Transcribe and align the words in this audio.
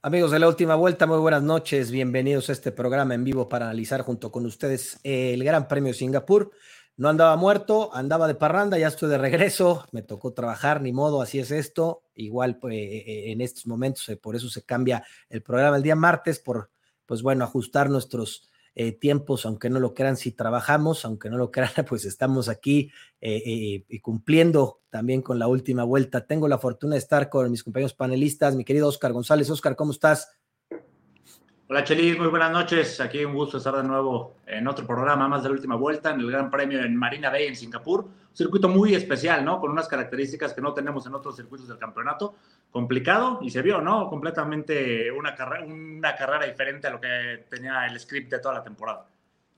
Amigos 0.00 0.30
de 0.30 0.38
la 0.38 0.46
última 0.46 0.76
vuelta, 0.76 1.08
muy 1.08 1.18
buenas 1.18 1.42
noches. 1.42 1.90
Bienvenidos 1.90 2.48
a 2.48 2.52
este 2.52 2.70
programa 2.70 3.14
en 3.14 3.24
vivo 3.24 3.48
para 3.48 3.64
analizar 3.64 4.02
junto 4.02 4.30
con 4.30 4.46
ustedes 4.46 5.00
el 5.02 5.42
Gran 5.42 5.66
Premio 5.66 5.92
de 5.92 5.98
Singapur. 5.98 6.52
No 6.96 7.08
andaba 7.08 7.34
muerto, 7.34 7.92
andaba 7.92 8.28
de 8.28 8.36
parranda, 8.36 8.78
ya 8.78 8.86
estoy 8.86 9.08
de 9.08 9.18
regreso, 9.18 9.84
me 9.90 10.02
tocó 10.02 10.32
trabajar, 10.32 10.82
ni 10.82 10.92
modo, 10.92 11.20
así 11.20 11.40
es 11.40 11.50
esto. 11.50 12.04
Igual 12.14 12.60
pues, 12.60 12.76
en 12.76 13.40
estos 13.40 13.66
momentos, 13.66 14.08
eh, 14.08 14.16
por 14.16 14.36
eso 14.36 14.48
se 14.48 14.62
cambia 14.62 15.04
el 15.28 15.42
programa 15.42 15.78
el 15.78 15.82
día 15.82 15.96
martes, 15.96 16.38
por, 16.38 16.70
pues 17.04 17.20
bueno, 17.20 17.42
ajustar 17.42 17.90
nuestros 17.90 18.48
eh, 18.80 18.92
tiempos, 18.92 19.44
aunque 19.44 19.68
no 19.70 19.80
lo 19.80 19.92
crean, 19.92 20.16
si 20.16 20.30
trabajamos, 20.30 21.04
aunque 21.04 21.28
no 21.28 21.36
lo 21.36 21.50
crean, 21.50 21.72
pues 21.88 22.04
estamos 22.04 22.48
aquí 22.48 22.92
eh, 23.20 23.84
y 23.88 23.98
cumpliendo 23.98 24.82
también 24.88 25.20
con 25.20 25.40
la 25.40 25.48
última 25.48 25.82
vuelta. 25.82 26.26
Tengo 26.26 26.46
la 26.46 26.58
fortuna 26.58 26.94
de 26.94 27.00
estar 27.00 27.28
con 27.28 27.50
mis 27.50 27.64
compañeros 27.64 27.94
panelistas, 27.94 28.54
mi 28.54 28.64
querido 28.64 28.86
Oscar 28.86 29.12
González. 29.12 29.50
Oscar, 29.50 29.74
¿cómo 29.74 29.90
estás? 29.90 30.38
Hola 31.70 31.84
Chelis, 31.84 32.16
muy 32.16 32.28
buenas 32.28 32.50
noches. 32.50 32.98
Aquí 33.00 33.22
un 33.24 33.34
gusto 33.34 33.58
estar 33.58 33.74
de 33.76 33.82
nuevo 33.82 34.36
en 34.46 34.66
otro 34.68 34.86
programa 34.86 35.28
más 35.28 35.42
de 35.42 35.50
la 35.50 35.56
última 35.56 35.74
vuelta 35.74 36.12
en 36.12 36.20
el 36.20 36.30
Gran 36.30 36.48
Premio 36.48 36.80
en 36.80 36.96
Marina 36.96 37.28
Bay 37.28 37.46
en 37.46 37.56
Singapur. 37.56 38.08
Circuito 38.32 38.70
muy 38.70 38.94
especial, 38.94 39.44
¿no? 39.44 39.60
Con 39.60 39.72
unas 39.72 39.86
características 39.86 40.54
que 40.54 40.62
no 40.62 40.72
tenemos 40.72 41.04
en 41.06 41.14
otros 41.14 41.36
circuitos 41.36 41.68
del 41.68 41.76
campeonato. 41.76 42.36
Complicado 42.70 43.38
y 43.42 43.50
se 43.50 43.62
vio, 43.62 43.80
¿no? 43.80 44.08
Completamente 44.08 45.10
una, 45.10 45.34
carrera, 45.34 45.64
una 45.64 46.14
carrera 46.14 46.46
diferente 46.46 46.86
a 46.86 46.90
lo 46.90 47.00
que 47.00 47.46
tenía 47.48 47.86
el 47.86 47.98
script 47.98 48.30
de 48.30 48.38
toda 48.38 48.54
la 48.54 48.62
temporada. 48.62 49.06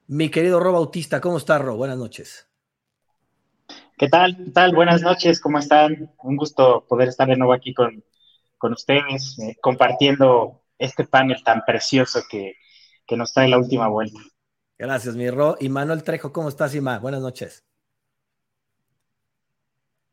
Mi 0.07 0.31
querido 0.31 0.61
Ro 0.61 0.73
Bautista, 0.73 1.21
¿cómo 1.21 1.37
estás, 1.37 1.61
Ro? 1.61 1.77
Buenas 1.77 1.99
noches. 1.99 2.49
¿Qué 3.99 4.09
tal? 4.09 4.37
¿Qué 4.37 4.51
tal? 4.51 4.75
Buenas 4.75 5.03
noches, 5.03 5.41
¿cómo 5.41 5.59
están? 5.59 6.11
Un 6.23 6.37
gusto 6.37 6.87
poder 6.89 7.09
estar 7.09 7.29
de 7.29 7.37
nuevo 7.37 7.53
aquí 7.53 7.75
con, 7.75 8.03
con 8.61 8.73
ustedes, 8.73 9.39
eh, 9.39 9.57
compartiendo 9.61 10.63
este 10.79 11.05
panel 11.05 11.43
tan 11.43 11.65
precioso 11.65 12.21
que, 12.29 12.55
nos 13.17 13.33
trae 13.33 13.49
la 13.49 13.59
última 13.59 13.89
vuelta. 13.89 14.21
Gracias, 14.79 15.17
mi 15.17 15.29
Ro. 15.29 15.57
Y 15.59 15.69
Manuel 15.69 16.05
Trejo, 16.05 16.33
¿cómo 16.33 16.49
estás, 16.49 16.75
Ima? 16.77 17.01
Buenas 17.01 17.21
noches. 17.21 17.65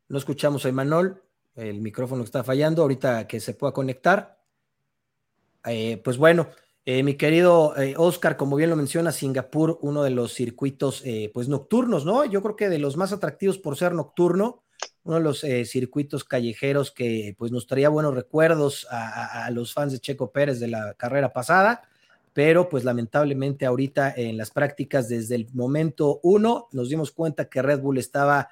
No 0.08 0.18
escuchamos 0.18 0.66
a 0.66 0.70
Imanol, 0.70 1.24
el 1.58 1.82
micrófono 1.82 2.24
está 2.24 2.44
fallando, 2.44 2.84
ahorita 2.84 3.28
que 3.28 3.40
se 3.40 3.54
pueda 3.54 3.74
conectar. 3.74 4.38
Eh, 5.66 6.00
pues 6.04 6.18
bueno, 6.18 6.48
eh, 6.86 7.04
mi 7.04 7.16
querido 7.16 7.76
eh, 7.78 7.96
Oscar, 7.98 8.38
como 8.38 8.56
bien 8.56 8.70
lo 8.70 8.76
menciona, 8.76 9.12
Singapur, 9.12 9.80
uno 9.82 10.04
de 10.04 10.12
los 10.12 10.34
circuitos 10.34 11.04
pues 11.34 11.50
nocturnos, 11.50 12.06
¿no? 12.06 12.24
Yo 12.26 12.42
creo 12.42 12.56
que 12.56 12.70
de 12.70 12.80
los 12.80 12.96
más 12.96 13.12
atractivos 13.12 13.58
por 13.58 13.76
ser 13.76 13.94
nocturno 13.94 14.64
uno 15.04 15.16
de 15.16 15.24
los 15.24 15.40
circuitos 15.40 16.26
callejeros 16.26 16.92
que 16.92 17.34
pues 17.38 17.50
nos 17.50 17.66
traía 17.66 17.88
buenos 17.88 18.14
recuerdos 18.14 18.86
a, 18.92 19.50
los 19.52 19.74
fans 19.74 19.94
de 19.94 20.00
Checo 20.00 20.32
Pérez 20.32 20.60
de 20.60 20.68
la 20.68 20.96
carrera 20.96 21.32
pasada, 21.32 21.82
pero 22.34 22.68
pues 22.68 22.84
lamentablemente 22.84 23.66
ahorita 23.66 24.14
en 24.16 24.36
las 24.36 24.52
prácticas 24.52 25.08
desde 25.08 25.36
el 25.36 25.48
momento 25.54 26.20
uno 26.24 26.68
nos 26.74 26.90
dimos 26.90 27.12
cuenta 27.12 27.48
que 27.48 27.62
Red 27.62 27.80
Bull 27.80 28.00
estaba 28.00 28.50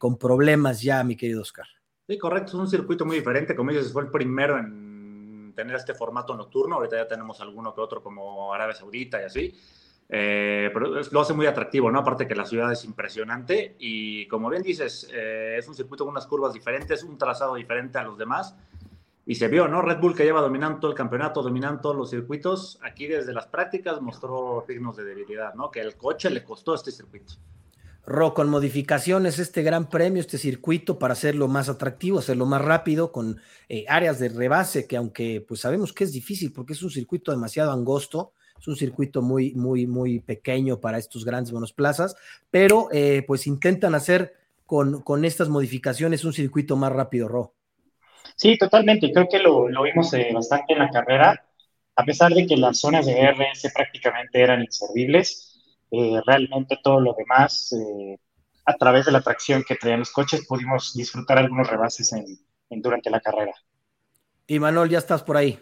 con 0.00 0.18
problemas 0.18 0.82
ya, 0.82 1.04
mi 1.04 1.16
querido 1.16 1.40
Oscar. 1.40 1.66
Sí, 2.08 2.18
correcto, 2.18 2.48
es 2.48 2.54
un 2.54 2.68
circuito 2.68 3.04
muy 3.04 3.16
diferente, 3.16 3.54
como 3.54 3.70
dices, 3.70 3.92
fue 3.92 4.02
el 4.02 4.10
primero 4.10 4.58
en 4.58 5.52
tener 5.54 5.76
este 5.76 5.94
formato 5.94 6.34
nocturno, 6.34 6.76
ahorita 6.76 6.96
ya 6.96 7.08
tenemos 7.08 7.40
alguno 7.40 7.74
que 7.74 7.80
otro 7.80 8.02
como 8.02 8.52
Arabia 8.52 8.74
Saudita 8.74 9.20
y 9.20 9.24
así, 9.24 9.54
eh, 10.08 10.70
pero 10.74 11.00
lo 11.10 11.20
hace 11.20 11.32
muy 11.32 11.46
atractivo, 11.46 11.90
¿no? 11.90 12.00
Aparte 12.00 12.26
que 12.26 12.34
la 12.34 12.44
ciudad 12.44 12.72
es 12.72 12.84
impresionante 12.84 13.76
y 13.78 14.26
como 14.26 14.50
bien 14.50 14.62
dices, 14.62 15.08
eh, 15.12 15.56
es 15.58 15.68
un 15.68 15.74
circuito 15.74 16.04
con 16.04 16.12
unas 16.12 16.26
curvas 16.26 16.52
diferentes, 16.52 17.04
un 17.04 17.16
trazado 17.16 17.54
diferente 17.54 17.98
a 17.98 18.02
los 18.02 18.18
demás 18.18 18.56
y 19.24 19.36
se 19.36 19.46
vio, 19.46 19.68
¿no? 19.68 19.80
Red 19.80 20.00
Bull 20.00 20.16
que 20.16 20.24
lleva 20.24 20.40
dominando 20.40 20.80
todo 20.80 20.90
el 20.90 20.96
campeonato, 20.96 21.42
dominando 21.42 21.80
todos 21.80 21.96
los 21.96 22.10
circuitos, 22.10 22.80
aquí 22.82 23.06
desde 23.06 23.32
las 23.32 23.46
prácticas 23.46 24.00
mostró 24.00 24.64
signos 24.66 24.96
de 24.96 25.04
debilidad, 25.04 25.54
¿no? 25.54 25.70
Que 25.70 25.80
el 25.80 25.96
coche 25.96 26.28
le 26.30 26.42
costó 26.42 26.74
este 26.74 26.90
circuito. 26.90 27.34
Ro, 28.04 28.34
con 28.34 28.48
modificaciones, 28.48 29.38
este 29.38 29.62
gran 29.62 29.88
premio, 29.88 30.20
este 30.20 30.36
circuito 30.36 30.98
para 30.98 31.12
hacerlo 31.12 31.46
más 31.46 31.68
atractivo, 31.68 32.18
hacerlo 32.18 32.46
más 32.46 32.60
rápido, 32.60 33.12
con 33.12 33.40
eh, 33.68 33.84
áreas 33.88 34.18
de 34.18 34.28
rebase 34.28 34.86
que 34.88 34.96
aunque 34.96 35.40
pues 35.46 35.60
sabemos 35.60 35.92
que 35.92 36.04
es 36.04 36.12
difícil 36.12 36.52
porque 36.52 36.72
es 36.72 36.82
un 36.82 36.90
circuito 36.90 37.30
demasiado 37.30 37.70
angosto, 37.70 38.32
es 38.58 38.66
un 38.66 38.76
circuito 38.76 39.22
muy, 39.22 39.54
muy, 39.54 39.86
muy 39.86 40.20
pequeño 40.20 40.80
para 40.80 40.98
estos 40.98 41.24
grandes 41.24 41.52
monoplazas, 41.52 42.16
pero 42.50 42.88
eh, 42.92 43.24
pues 43.26 43.46
intentan 43.46 43.94
hacer 43.94 44.34
con, 44.66 45.02
con, 45.02 45.24
estas 45.24 45.48
modificaciones 45.48 46.24
un 46.24 46.32
circuito 46.32 46.76
más 46.76 46.92
rápido, 46.92 47.28
Ro. 47.28 47.54
Sí, 48.36 48.56
totalmente. 48.56 49.12
Creo 49.12 49.28
que 49.28 49.38
lo, 49.38 49.68
lo 49.68 49.82
vimos 49.82 50.12
eh, 50.14 50.30
bastante 50.32 50.72
en 50.72 50.78
la 50.80 50.90
carrera. 50.90 51.44
A 51.94 52.04
pesar 52.04 52.32
de 52.32 52.46
que 52.46 52.56
las 52.56 52.78
zonas 52.78 53.06
de 53.06 53.20
RS 53.20 53.70
prácticamente 53.74 54.40
eran 54.40 54.62
inservibles, 54.62 55.51
eh, 55.92 56.20
realmente 56.26 56.78
todo 56.82 57.00
lo 57.00 57.14
demás, 57.14 57.72
a 58.64 58.74
través 58.74 59.06
de 59.06 59.12
la 59.12 59.20
tracción 59.20 59.62
que 59.62 59.76
traían 59.76 60.00
los 60.00 60.10
coches, 60.10 60.46
pudimos 60.46 60.94
disfrutar 60.94 61.38
algunos 61.38 61.68
rebases 61.68 62.12
en, 62.12 62.24
en, 62.70 62.82
durante 62.82 63.10
la 63.10 63.20
carrera. 63.20 63.52
Y 64.46 64.58
Manuel, 64.58 64.90
ya 64.90 64.98
estás 64.98 65.22
por 65.22 65.36
ahí. 65.36 65.60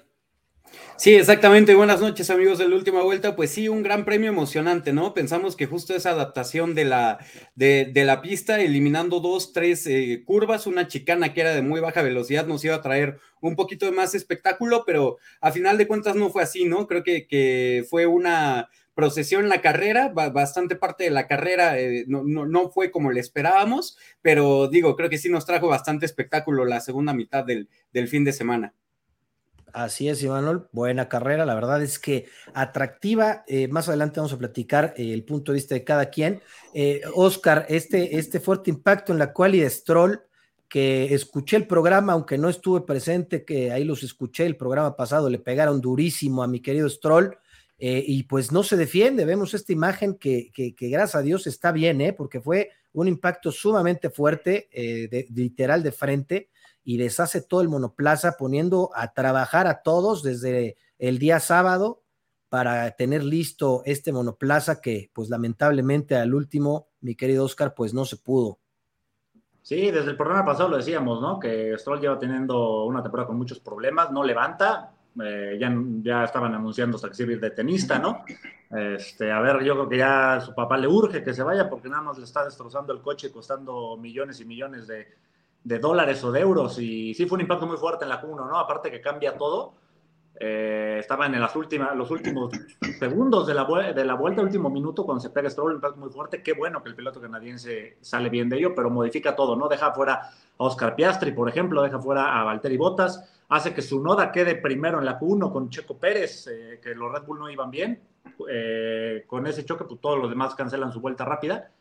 Sí, 0.97 1.15
exactamente. 1.15 1.75
Buenas 1.75 2.01
noches, 2.01 2.31
amigos 2.31 2.59
de 2.59 2.69
la 2.69 2.77
última 2.77 3.03
vuelta. 3.03 3.35
Pues 3.35 3.51
sí, 3.51 3.69
un 3.69 3.83
gran 3.83 4.05
premio 4.05 4.29
emocionante, 4.29 4.93
¿no? 4.93 5.15
Pensamos 5.15 5.57
que 5.57 5.67
justo 5.67 5.95
esa 5.95 6.11
adaptación 6.11 6.75
de 6.75 6.85
la, 6.85 7.19
de, 7.55 7.91
la 8.05 8.21
pista, 8.21 8.61
eliminando 8.61 9.21
dos, 9.21 9.53
tres 9.53 9.87
eh, 9.87 10.23
curvas, 10.25 10.67
una 10.67 10.87
chicana 10.87 11.33
que 11.33 11.41
era 11.41 11.55
de 11.55 11.63
muy 11.63 11.81
baja 11.81 12.03
velocidad, 12.03 12.47
nos 12.47 12.65
iba 12.65 12.77
a 12.77 12.83
traer 12.83 13.19
un 13.41 13.57
poquito 13.57 13.87
de 13.87 13.93
más 13.93 14.15
espectáculo, 14.15 14.85
pero 14.87 15.17
a 15.41 15.51
final 15.51 15.79
de 15.79 15.87
cuentas 15.87 16.15
no 16.17 16.29
fue 16.29 16.43
así, 16.43 16.67
¿no? 16.67 16.87
Creo 16.87 17.03
que, 17.03 17.27
que 17.27 17.85
fue 17.89 18.07
una 18.07 18.69
procesión 18.95 19.49
la 19.49 19.61
carrera, 19.61 20.09
bastante 20.09 20.77
parte 20.77 21.05
de 21.05 21.11
la 21.11 21.27
carrera 21.27 21.79
eh, 21.79 22.05
no, 22.09 22.23
no, 22.25 22.71
fue 22.71 22.91
como 22.91 23.11
le 23.11 23.21
esperábamos, 23.21 23.97
pero 24.23 24.69
digo, 24.69 24.97
creo 24.97 25.09
que 25.09 25.19
sí 25.19 25.29
nos 25.29 25.47
trajo 25.47 25.69
bastante 25.69 26.07
espectáculo 26.07 26.65
la 26.65 26.81
segunda 26.81 27.15
mitad 27.15 27.45
del, 27.45 27.69
del 27.93 28.09
fin 28.09 28.25
de 28.25 28.33
semana. 28.33 28.75
Así 29.73 30.09
es, 30.09 30.23
Iván, 30.23 30.67
buena 30.73 31.09
carrera, 31.09 31.47
la 31.47 31.55
verdad 31.55 31.83
es 31.83 31.99
que 31.99 32.27
atractiva, 32.55 33.45
eh, 33.47 33.69
más 33.69 33.89
adelante 33.89 34.21
vamos 34.21 34.33
a 34.33 34.39
platicar 34.39 34.95
eh, 34.97 35.13
el 35.13 35.25
punto 35.25 35.53
de 35.53 35.57
vista 35.57 35.75
de 35.75 35.85
cada 35.85 36.07
quien. 36.11 36.41
Eh, 36.75 37.03
Oscar, 37.15 37.67
este, 37.69 38.19
este 38.19 38.41
fuerte 38.41 38.71
impacto 38.71 39.13
en 39.13 39.19
la 39.19 39.33
cual 39.33 39.53
de 39.53 39.69
Stroll, 39.69 40.23
que 40.69 41.15
escuché 41.15 41.57
el 41.57 41.67
programa, 41.67 42.13
aunque 42.13 42.39
no 42.39 42.49
estuve 42.49 42.83
presente, 42.83 43.45
que 43.45 43.73
ahí 43.73 43.85
los 43.85 44.03
escuché 44.03 44.47
el 44.47 44.57
programa 44.57 44.97
pasado, 44.97 45.29
le 45.29 45.39
pegaron 45.39 45.81
durísimo 45.81 46.43
a 46.43 46.49
mi 46.49 46.61
querido 46.61 46.89
Stroll, 46.89 47.37
y 47.81 48.25
pues 48.25 48.53
no 48.53 48.63
se 48.63 48.77
defiende, 48.77 49.25
vemos 49.25 49.55
esta 49.55 49.73
imagen 49.73 50.15
que, 50.17 50.51
que, 50.53 50.75
gracias 50.79 51.15
a 51.15 51.23
Dios 51.23 51.47
está 51.47 51.73
bien, 51.73 52.15
porque 52.17 52.41
fue 52.41 52.71
un 52.93 53.09
impacto 53.09 53.51
sumamente 53.51 54.11
fuerte, 54.11 54.69
de, 54.73 55.27
literal 55.35 55.83
de 55.83 55.93
frente, 55.93 56.51
y 56.85 56.97
deshace 56.97 57.43
todo 57.43 57.61
el 57.63 57.69
monoplaza 57.69 58.37
poniendo 58.39 58.91
a 58.95 59.13
trabajar 59.13 59.67
a 59.67 59.83
todos 59.83 60.23
desde 60.23 60.77
el 60.99 61.19
día 61.19 61.41
sábado 61.41 62.03
para 62.51 62.91
tener 62.91 63.23
listo 63.23 63.83
este 63.87 64.13
monoplaza 64.13 64.81
que 64.81 65.11
pues 65.15 65.31
lamentablemente 65.31 66.17
al 66.17 66.35
último, 66.35 66.89
mi 67.01 67.15
querido 67.15 67.45
Oscar, 67.45 67.75
pues 67.75 67.95
no 67.95 68.05
se 68.05 68.17
pudo. 68.17 68.59
Sí, 69.63 69.91
desde 69.91 70.11
el 70.11 70.17
programa 70.17 70.45
pasado 70.45 70.69
lo 70.69 70.77
decíamos, 70.79 71.21
¿no? 71.21 71.39
Que 71.39 71.77
Stroll 71.79 72.01
lleva 72.01 72.19
teniendo 72.19 72.85
una 72.85 73.03
temporada 73.03 73.29
con 73.29 73.37
muchos 73.37 73.61
problemas, 73.61 74.11
no 74.11 74.25
levanta, 74.25 74.93
eh, 75.23 75.57
ya, 75.61 75.73
ya 76.03 76.25
estaban 76.25 76.55
anunciando 76.55 76.99
sirve 76.99 77.37
de 77.37 77.51
tenista, 77.51 77.99
¿no? 77.99 78.25
Este, 78.71 79.33
a 79.33 79.41
ver, 79.41 79.65
yo 79.65 79.75
creo 79.75 79.89
que 79.89 79.99
ya 79.99 80.41
su 80.41 80.55
papá 80.55 80.77
le 80.77 80.87
urge 80.87 81.25
que 81.25 81.35
se 81.35 81.43
vaya 81.43 81.69
porque 81.69 81.89
nada 81.89 82.03
más 82.03 82.19
le 82.19 82.25
está 82.25 82.45
destrozando 82.45 82.93
el 82.93 83.01
coche 83.01 83.33
costando 83.33 83.97
millones 83.97 84.41
y 84.41 84.45
millones 84.45 84.87
de, 84.87 85.09
de 85.65 85.79
dólares 85.79 86.23
o 86.25 86.31
de 86.31 86.41
euros. 86.41 86.79
Y 86.79 87.15
sí 87.15 87.27
fue 87.27 87.37
un 87.37 87.43
impacto 87.43 87.67
muy 87.67 87.77
fuerte 87.77 88.05
en 88.05 88.11
la 88.11 88.23
Q1, 88.23 88.49
¿no? 88.49 88.59
Aparte 88.59 88.91
que 88.91 89.01
cambia 89.01 89.37
todo. 89.37 89.75
Eh, 90.43 90.97
estaba 91.01 91.27
en 91.27 91.39
las 91.39 91.55
últimas, 91.55 91.95
los 91.95 92.11
últimos 92.11 92.51
segundos 92.99 93.47
de 93.47 93.53
la, 93.53 93.93
de 93.93 94.05
la 94.05 94.15
vuelta, 94.15 94.41
último 94.41 94.71
minuto, 94.71 95.05
cuando 95.05 95.21
se 95.21 95.29
pega 95.29 95.51
Stroll, 95.51 95.73
un 95.73 95.75
impacto 95.77 96.01
muy 96.01 96.09
fuerte. 96.09 96.43
Qué 96.43 96.55
bueno 96.55 96.83
que 96.83 96.89
el 96.89 96.95
piloto 96.95 97.21
canadiense 97.21 97.99
sale 98.01 98.31
bien 98.31 98.49
de 98.49 98.57
ello, 98.57 98.75
pero 98.75 98.89
modifica 98.89 99.37
todo, 99.37 99.55
¿no? 99.55 99.69
Deja 99.69 99.93
fuera 99.93 100.15
a 100.15 100.31
Oscar 100.57 100.95
Piastri, 100.95 101.33
por 101.33 101.49
ejemplo, 101.49 101.83
deja 101.83 101.99
fuera 101.99 102.41
a 102.41 102.45
Valtteri 102.45 102.79
Bottas, 102.79 103.23
hace 103.51 103.75
que 103.75 103.83
su 103.83 104.01
noda 104.01 104.31
quede 104.33 104.55
primero 104.55 104.99
en 104.99 105.05
la 105.05 105.19
Q1 105.19 105.53
con 105.53 105.71
Checo 105.71 105.99
Pérez, 105.99 106.47
eh, 106.47 106.81
que 106.83 106.95
los 106.95 107.13
Red 107.13 107.25
Bull 107.25 107.41
no 107.41 107.51
iban 107.51 107.71
bien. 107.71 108.01
Eh, 108.49 109.25
con 109.27 109.47
ese 109.47 109.65
choque, 109.65 109.85
pues 109.85 110.01
todos 110.01 110.19
los 110.19 110.31
demás 110.31 110.55
cancelan 110.55 110.93
su 110.93 111.01
vuelta 111.01 111.25
rápida 111.25 111.73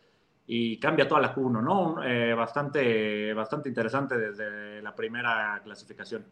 y 0.47 0.79
cambia 0.79 1.07
toda 1.07 1.21
la 1.21 1.35
Q1, 1.35 1.61
¿no? 1.61 2.03
Eh, 2.03 2.33
bastante, 2.33 3.33
bastante 3.33 3.69
interesante 3.69 4.17
desde 4.17 4.81
la 4.81 4.95
primera 4.95 5.61
clasificación. 5.63 6.25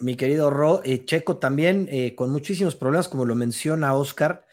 Mi 0.00 0.16
querido 0.16 0.50
Ro, 0.50 0.82
Checo 1.04 1.36
también 1.36 1.88
con 2.16 2.30
muchísimos 2.30 2.74
problemas, 2.74 3.08
como 3.08 3.24
lo 3.26 3.34
menciona 3.34 3.94
Oscar. 3.94 4.46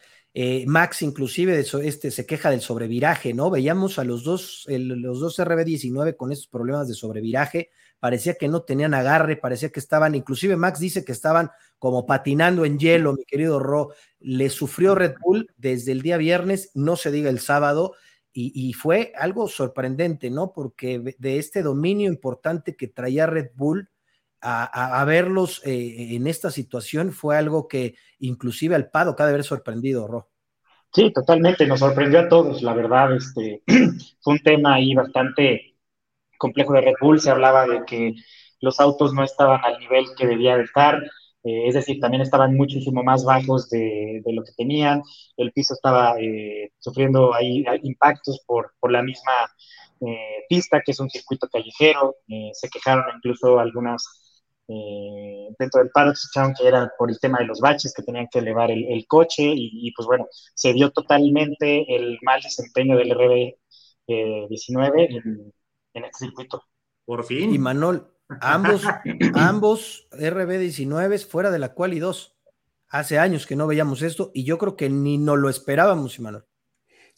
Max 0.66 1.02
inclusive 1.02 1.58
este, 1.58 2.10
se 2.10 2.26
queja 2.26 2.50
del 2.50 2.60
sobreviraje, 2.60 3.32
¿no? 3.32 3.50
Veíamos 3.50 3.98
a 3.98 4.04
los 4.04 4.22
dos, 4.22 4.66
los 4.68 5.20
dos 5.20 5.38
RB19 5.38 6.16
con 6.16 6.30
estos 6.30 6.48
problemas 6.48 6.86
de 6.86 6.94
sobreviraje, 6.94 7.70
parecía 8.00 8.34
que 8.34 8.48
no 8.48 8.62
tenían 8.62 8.94
agarre, 8.94 9.36
parecía 9.36 9.70
que 9.70 9.80
estaban, 9.80 10.14
inclusive 10.14 10.56
Max 10.56 10.78
dice 10.80 11.04
que 11.04 11.12
estaban 11.12 11.50
como 11.78 12.06
patinando 12.06 12.64
en 12.64 12.78
hielo, 12.78 13.14
mi 13.14 13.24
querido 13.24 13.58
Ro. 13.58 13.92
Le 14.20 14.50
sufrió 14.50 14.94
Red 14.94 15.14
Bull 15.20 15.50
desde 15.56 15.92
el 15.92 16.02
día 16.02 16.16
viernes, 16.16 16.70
no 16.74 16.96
se 16.96 17.10
diga 17.10 17.30
el 17.30 17.40
sábado, 17.40 17.94
y, 18.40 18.72
fue 18.74 19.12
algo 19.16 19.48
sorprendente, 19.48 20.30
¿no? 20.30 20.52
Porque 20.52 21.16
de 21.18 21.38
este 21.38 21.60
dominio 21.60 22.08
importante 22.08 22.76
que 22.76 22.86
traía 22.86 23.26
Red 23.26 23.50
Bull, 23.56 23.88
a, 24.40 25.04
verlos 25.04 25.60
eh, 25.64 26.14
en 26.14 26.28
esta 26.28 26.52
situación 26.52 27.10
fue 27.10 27.36
algo 27.36 27.66
que 27.66 27.96
inclusive 28.20 28.76
al 28.76 28.90
Pado 28.90 29.16
cada 29.16 29.32
vez 29.32 29.46
sorprendido, 29.46 30.06
Ro. 30.06 30.28
Sí, 30.92 31.12
totalmente, 31.12 31.66
nos 31.66 31.80
sorprendió 31.80 32.20
a 32.20 32.28
todos, 32.28 32.62
la 32.62 32.72
verdad, 32.74 33.14
este, 33.14 33.62
fue 34.20 34.34
un 34.34 34.38
tema 34.38 34.74
ahí 34.74 34.94
bastante 34.94 35.74
complejo 36.38 36.72
de 36.72 36.82
Red 36.82 36.94
Bull, 37.00 37.20
se 37.20 37.30
hablaba 37.30 37.66
de 37.66 37.84
que 37.84 38.14
los 38.60 38.80
autos 38.80 39.12
no 39.14 39.24
estaban 39.24 39.60
al 39.64 39.78
nivel 39.78 40.06
que 40.16 40.26
debía 40.26 40.56
de 40.56 40.64
estar, 40.64 40.96
eh, 41.44 41.68
es 41.68 41.74
decir, 41.74 42.00
también 42.00 42.22
estaban 42.22 42.54
muchísimo 42.56 43.02
más 43.02 43.24
bajos 43.24 43.68
de, 43.70 44.22
lo 44.26 44.42
que 44.44 44.52
tenían, 44.56 45.02
el 45.36 45.52
piso 45.52 45.74
estaba 45.74 46.16
eh, 46.20 46.70
sufriendo 46.78 47.34
ahí 47.34 47.64
impactos 47.82 48.42
por, 48.46 48.72
por 48.80 48.90
la 48.92 49.02
misma 49.02 49.32
eh, 50.00 50.44
pista, 50.48 50.82
que 50.84 50.92
es 50.92 51.00
un 51.00 51.10
circuito 51.10 51.48
callejero, 51.48 52.16
se 52.52 52.68
quejaron 52.68 53.04
incluso 53.16 53.58
algunas 53.58 54.28
eh, 54.70 55.48
dentro 55.58 55.80
del 55.80 55.90
paddock 55.90 56.16
que 56.58 56.68
era 56.68 56.92
por 56.98 57.10
el 57.10 57.18
tema 57.18 57.38
de 57.38 57.46
los 57.46 57.58
baches 57.60 57.94
que 57.94 58.02
tenían 58.02 58.28
que 58.30 58.40
elevar 58.40 58.70
el, 58.70 59.06
coche 59.06 59.44
y, 59.44 59.90
pues 59.92 60.06
bueno, 60.06 60.26
se 60.54 60.74
dio 60.74 60.90
totalmente 60.90 61.94
el 61.96 62.18
mal 62.22 62.42
desempeño 62.42 62.96
del 62.98 63.12
RB19 63.12 65.06
en, 65.08 65.52
este 66.04 66.26
circuito. 66.26 66.62
Por 67.04 67.24
fin. 67.24 67.54
Y 67.54 67.58
Manol, 67.58 68.12
ambos, 68.40 68.82
ambos 69.34 70.08
RB19 70.12 71.26
fuera 71.26 71.50
de 71.50 71.58
la 71.58 71.74
cual 71.74 71.94
y 71.94 71.98
dos. 71.98 72.36
Hace 72.90 73.18
años 73.18 73.46
que 73.46 73.56
no 73.56 73.66
veíamos 73.66 74.00
esto 74.02 74.30
y 74.32 74.44
yo 74.44 74.56
creo 74.56 74.76
que 74.76 74.88
ni 74.88 75.18
nos 75.18 75.38
lo 75.38 75.50
esperábamos, 75.50 76.18
Imanol. 76.18 76.46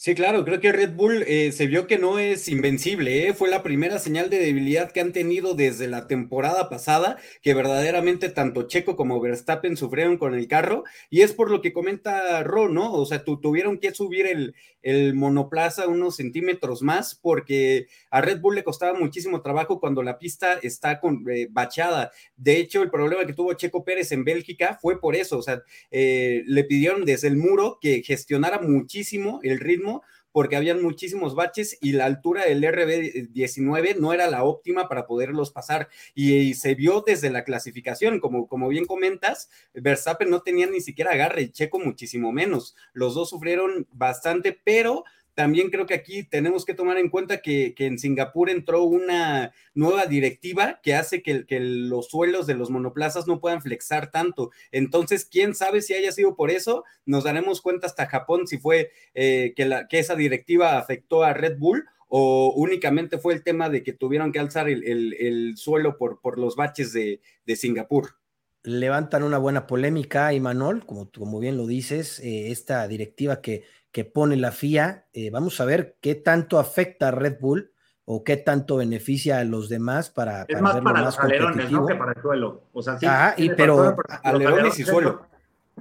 Sí, 0.03 0.15
claro, 0.15 0.47
creo 0.47 0.61
que 0.61 0.73
Red 0.73 0.95
Bull 0.95 1.25
eh, 1.27 1.53
se 1.53 1.67
vio 1.67 1.87
que 1.87 1.99
no 1.99 2.19
es 2.19 2.49
invencible, 2.49 3.29
¿eh? 3.29 3.35
fue 3.35 3.51
la 3.51 3.63
primera 3.63 3.99
señal 3.99 4.31
de 4.31 4.39
debilidad 4.39 4.93
que 4.93 5.01
han 5.03 5.13
tenido 5.13 5.53
desde 5.53 5.89
la 5.89 6.07
temporada 6.07 6.71
pasada, 6.71 7.19
que 7.43 7.53
verdaderamente 7.53 8.31
tanto 8.31 8.63
Checo 8.63 8.97
como 8.97 9.21
Verstappen 9.21 9.77
sufrieron 9.77 10.17
con 10.17 10.35
el 10.35 10.49
carro, 10.49 10.85
y 11.11 11.21
es 11.21 11.35
por 11.35 11.51
lo 11.51 11.61
que 11.61 11.75
comenta 11.75 12.43
Ro, 12.45 12.71
¿no? 12.71 12.95
O 12.95 13.05
sea, 13.05 13.25
tuvieron 13.25 13.77
que 13.77 13.93
subir 13.93 14.25
el, 14.25 14.55
el 14.81 15.13
monoplaza 15.13 15.87
unos 15.87 16.17
centímetros 16.17 16.81
más, 16.81 17.15
porque 17.15 17.87
a 18.11 18.23
Red 18.23 18.41
Bull 18.41 18.55
le 18.55 18.65
costaba 18.65 18.99
muchísimo 18.99 19.43
trabajo 19.43 19.81
cuando 19.81 20.03
la 20.03 20.19
pista 20.19 20.55
está 20.63 20.99
con, 20.99 21.27
eh, 21.29 21.49
bachada. 21.51 22.11
De 22.39 22.57
hecho, 22.57 22.83
el 22.83 22.91
problema 22.91 23.27
que 23.27 23.35
tuvo 23.35 23.53
Checo 23.53 23.85
Pérez 23.85 24.13
en 24.13 24.25
Bélgica 24.25 24.79
fue 24.81 24.99
por 24.99 25.15
eso, 25.15 25.37
o 25.37 25.43
sea, 25.43 25.63
le 25.91 26.65
pidieron 26.65 27.05
desde 27.05 27.29
el 27.29 27.37
muro 27.37 27.77
que 27.83 28.03
gestionara 28.03 28.63
muchísimo 28.63 29.41
el 29.43 29.61
ritmo 29.61 29.90
porque 30.33 30.57
habían 30.57 30.83
muchísimos 30.83 31.35
baches 31.35 31.77
y 31.81 31.93
la 31.93 32.05
altura 32.05 32.45
del 32.45 32.63
RB19 32.63 33.97
no 33.97 34.13
era 34.13 34.31
la 34.31 34.45
óptima 34.45 34.89
para 34.89 35.07
poderlos 35.07 35.51
pasar. 35.51 35.89
Y, 36.15 36.55
se 36.55 36.75
vio 36.75 37.03
desde 37.05 37.31
la 37.31 37.45
clasificación, 37.45 38.21
como, 38.21 38.47
como 38.47 38.69
bien 38.69 38.87
comentas, 38.87 39.51
Verstappen 39.75 40.31
no 40.31 40.43
tenía 40.43 40.67
ni 40.67 40.81
siquiera 40.81 41.13
agarre, 41.13 41.51
Checo 41.51 41.79
muchísimo 41.79 42.33
menos. 42.33 42.77
Los 42.93 43.15
dos 43.15 43.31
sufrieron 43.31 43.87
bastante, 43.93 44.59
pero 44.65 45.05
también 45.35 45.71
creo 45.71 45.87
que 45.87 45.95
aquí 45.95 46.23
tenemos 46.25 46.65
que 46.65 46.75
tomar 46.75 46.99
en 46.99 47.09
cuenta 47.09 47.41
que, 47.41 47.75
en 47.79 47.99
Singapur 47.99 48.51
entró 48.51 48.85
una 48.85 49.53
nueva 49.75 50.07
directiva 50.07 50.81
que 50.83 50.95
hace 50.95 51.23
que, 51.23 51.45
los 51.61 52.09
suelos 52.09 52.47
de 52.47 52.55
los 52.55 52.71
monoplazas 52.71 53.27
no 53.27 53.41
puedan 53.41 53.63
flexar 53.63 54.11
tanto. 54.11 54.51
Entonces, 54.73 55.25
quién 55.25 55.55
sabe 55.55 55.83
si 55.83 55.95
haya 55.95 56.13
sido 56.13 56.37
por 56.37 56.51
eso. 56.51 56.85
Nos 57.07 57.25
daremos 57.25 57.61
cuenta 57.61 57.87
hasta 57.87 58.07
Japón 58.07 58.47
si 58.47 58.59
fue 58.59 58.91
eh, 59.15 59.55
que, 59.57 59.99
esa 59.99 60.15
directiva 60.15 60.79
afectó 60.79 61.23
a 61.23 61.33
Red 61.33 61.59
Bull 61.59 61.85
o 62.09 62.53
únicamente 62.57 63.19
fue 63.19 63.35
el 63.35 63.45
tema 63.45 63.69
de 63.69 63.83
que 63.83 63.93
tuvieron 63.93 64.33
que 64.33 64.41
alzar 64.41 64.69
el, 64.69 65.55
suelo 65.57 65.97
por, 65.97 66.21
por 66.21 66.39
los 66.39 66.57
baches 66.57 66.93
de, 66.93 67.21
Singapur 67.55 68.15
levantan 68.63 69.23
una 69.23 69.39
buena 69.39 69.67
polémica, 69.67 70.35
Imanol, 70.35 70.85
como, 70.85 71.11
como 71.11 71.41
bien 71.41 71.57
lo 71.57 71.67
dices, 71.67 72.21
eh, 72.21 72.51
esta 72.51 72.87
directiva 72.89 73.41
que 73.41 73.65
que 73.93 74.05
pone 74.05 74.37
la 74.37 74.53
FIA. 74.53 75.07
Eh, 75.13 75.31
vamos 75.31 75.61
a 75.61 75.65
ver 75.65 75.97
qué 76.01 76.15
tanto 76.15 76.59
afecta 76.59 77.09
a 77.09 77.11
Red 77.11 77.39
Bull 77.41 77.73
o 78.05 78.25
qué 78.25 78.37
tanto 78.37 78.77
beneficia 78.77 79.39
a 79.39 79.45
los 79.45 79.69
demás 79.69 80.11
para, 80.11 80.45
es 80.49 80.61
más 80.61 80.81
para 80.81 81.03
los 81.03 81.19
alerones, 81.19 81.71
¿no? 81.71 81.87
Que 81.87 81.95
para 81.95 82.13
el 82.13 82.21
suelo. 82.21 82.65
O 82.73 82.83
sea, 82.83 82.99
sí, 82.99 83.07
y 83.45 83.51
pero 83.51 83.97
alerones 84.25 84.79
y 84.81 84.85
suelo. 84.85 85.23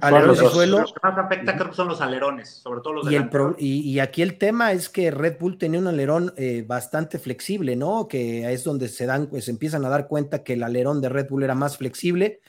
Alerones 0.00 0.40
y 0.40 0.46
suelo. 0.46 0.80
Los 0.80 0.92
que 0.92 1.00
más 1.02 1.18
afecta 1.18 1.56
creo 1.56 1.70
que 1.70 1.76
son 1.76 1.88
los 1.88 2.00
alerones, 2.00 2.48
sobre 2.48 2.80
todo 2.80 2.94
los 2.94 3.10
y, 3.10 3.16
el 3.16 3.28
y, 3.58 3.98
aquí 3.98 4.22
el 4.22 4.38
tema 4.38 4.72
es 4.72 4.88
que 4.88 5.10
Red 5.10 5.38
Bull 5.38 5.58
tenía 5.58 5.80
un 5.80 5.88
alerón 5.88 6.32
eh, 6.36 6.64
bastante 6.66 7.18
flexible, 7.18 7.76
¿no? 7.76 8.06
Que 8.06 8.50
es 8.52 8.64
donde 8.64 8.88
se 8.88 9.06
dan, 9.06 9.26
pues 9.26 9.48
empiezan 9.48 9.84
a 9.84 9.88
dar 9.88 10.06
cuenta 10.06 10.44
que 10.44 10.54
el 10.54 10.62
alerón 10.62 11.00
de 11.00 11.08
Red 11.08 11.28
Bull 11.28 11.42
era 11.42 11.54
más 11.54 11.76
flexible. 11.76 12.40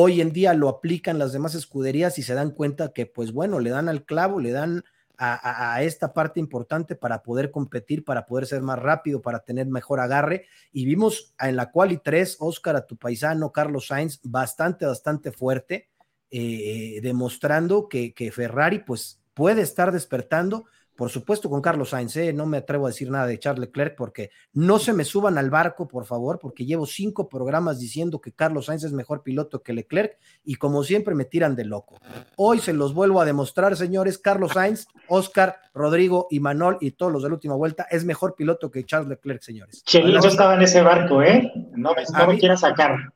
Hoy 0.00 0.20
en 0.20 0.32
día 0.32 0.54
lo 0.54 0.68
aplican 0.68 1.18
las 1.18 1.32
demás 1.32 1.56
escuderías 1.56 2.20
y 2.20 2.22
se 2.22 2.34
dan 2.34 2.52
cuenta 2.52 2.92
que, 2.92 3.04
pues 3.04 3.32
bueno, 3.32 3.58
le 3.58 3.70
dan 3.70 3.88
al 3.88 4.04
clavo, 4.04 4.38
le 4.38 4.52
dan 4.52 4.84
a, 5.16 5.82
esta 5.82 6.12
parte 6.12 6.38
importante 6.38 6.94
para 6.94 7.24
poder 7.24 7.50
competir, 7.50 8.04
para 8.04 8.24
poder 8.24 8.46
ser 8.46 8.62
más 8.62 8.78
rápido, 8.78 9.20
para 9.20 9.40
tener 9.40 9.66
mejor 9.66 9.98
agarre. 9.98 10.46
Y 10.70 10.84
vimos 10.84 11.34
en 11.40 11.56
la 11.56 11.72
cual 11.72 11.90
y 11.90 11.96
tres, 11.96 12.36
Oscar, 12.38 12.76
a 12.76 12.86
tu 12.86 12.96
paisano 12.96 13.50
Carlos 13.50 13.88
Sainz, 13.88 14.20
bastante, 14.22 14.86
bastante 14.86 15.32
fuerte, 15.32 15.88
eh, 16.30 17.00
demostrando 17.02 17.88
que, 17.88 18.14
que 18.14 18.30
Ferrari 18.30 18.78
pues 18.78 19.20
puede 19.34 19.62
estar 19.62 19.90
despertando 19.90 20.66
por 20.98 21.10
supuesto 21.10 21.48
con 21.48 21.62
Carlos 21.62 21.90
Sainz, 21.90 22.16
¿eh? 22.16 22.32
no 22.32 22.44
me 22.44 22.56
atrevo 22.56 22.86
a 22.86 22.88
decir 22.88 23.08
nada 23.08 23.28
de 23.28 23.38
Charles 23.38 23.60
Leclerc 23.60 23.94
porque 23.94 24.32
no 24.52 24.80
se 24.80 24.92
me 24.92 25.04
suban 25.04 25.38
al 25.38 25.48
barco, 25.48 25.86
por 25.86 26.06
favor, 26.06 26.40
porque 26.40 26.66
llevo 26.66 26.86
cinco 26.86 27.28
programas 27.28 27.78
diciendo 27.78 28.20
que 28.20 28.32
Carlos 28.32 28.66
Sainz 28.66 28.82
es 28.82 28.92
mejor 28.92 29.22
piloto 29.22 29.62
que 29.62 29.72
Leclerc 29.72 30.18
y 30.42 30.56
como 30.56 30.82
siempre 30.82 31.14
me 31.14 31.24
tiran 31.24 31.54
de 31.54 31.66
loco. 31.66 32.00
Hoy 32.36 32.58
se 32.58 32.72
los 32.72 32.94
vuelvo 32.94 33.20
a 33.20 33.24
demostrar, 33.24 33.76
señores, 33.76 34.18
Carlos 34.18 34.54
Sainz, 34.54 34.88
Oscar, 35.06 35.60
Rodrigo 35.72 36.26
y 36.32 36.40
Manol 36.40 36.78
y 36.80 36.90
todos 36.90 37.12
los 37.12 37.22
de 37.22 37.28
la 37.28 37.36
última 37.36 37.54
vuelta 37.54 37.86
es 37.88 38.04
mejor 38.04 38.34
piloto 38.34 38.68
que 38.68 38.84
Charles 38.84 39.08
Leclerc, 39.08 39.40
señores. 39.40 39.84
Chelito 39.84 40.26
estaba 40.26 40.56
en 40.56 40.62
ese 40.62 40.82
barco, 40.82 41.22
¿eh? 41.22 41.52
No 41.76 41.94
me, 41.94 42.02
no 42.02 42.38
quieras 42.40 42.58
sacar. 42.58 43.12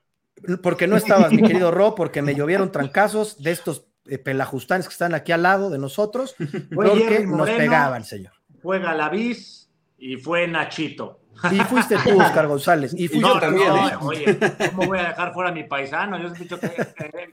Porque 0.63 0.87
no 0.87 0.97
estabas, 0.97 1.33
mi 1.33 1.43
querido 1.43 1.73
Ro, 1.73 1.97
porque 1.97 2.23
me 2.23 2.37
llovieron 2.37 2.71
trancazos 2.71 3.43
de 3.43 3.51
estos 3.51 3.92
eh, 4.07 4.19
pelajustanes 4.19 4.87
que 4.87 4.93
están 4.93 5.15
aquí 5.15 5.33
al 5.33 5.43
lado 5.43 5.71
de 5.71 5.79
nosotros, 5.79 6.35
porque 6.75 7.25
nos 7.27 7.49
pegaban, 7.49 8.05
señor. 8.05 8.33
Fue 8.61 8.79
Galaviz 8.79 9.71
y 9.99 10.17
fue 10.17 10.47
Nachito. 10.49 11.21
Y 11.51 11.59
fuiste 11.61 11.97
tú, 12.05 12.21
Oscar 12.21 12.47
González. 12.47 12.93
Y 12.95 13.09
fuiste 13.09 13.41
también. 13.41 13.71
oye, 14.01 14.39
¿cómo 14.71 14.87
voy 14.89 14.99
a 14.99 15.09
dejar 15.09 15.33
fuera 15.33 15.51
a 15.51 15.53
mi 15.53 15.65
paisano? 15.65 16.19
Yo 16.21 16.29
he 16.29 16.39
dicho 16.39 16.59
que 16.59 16.71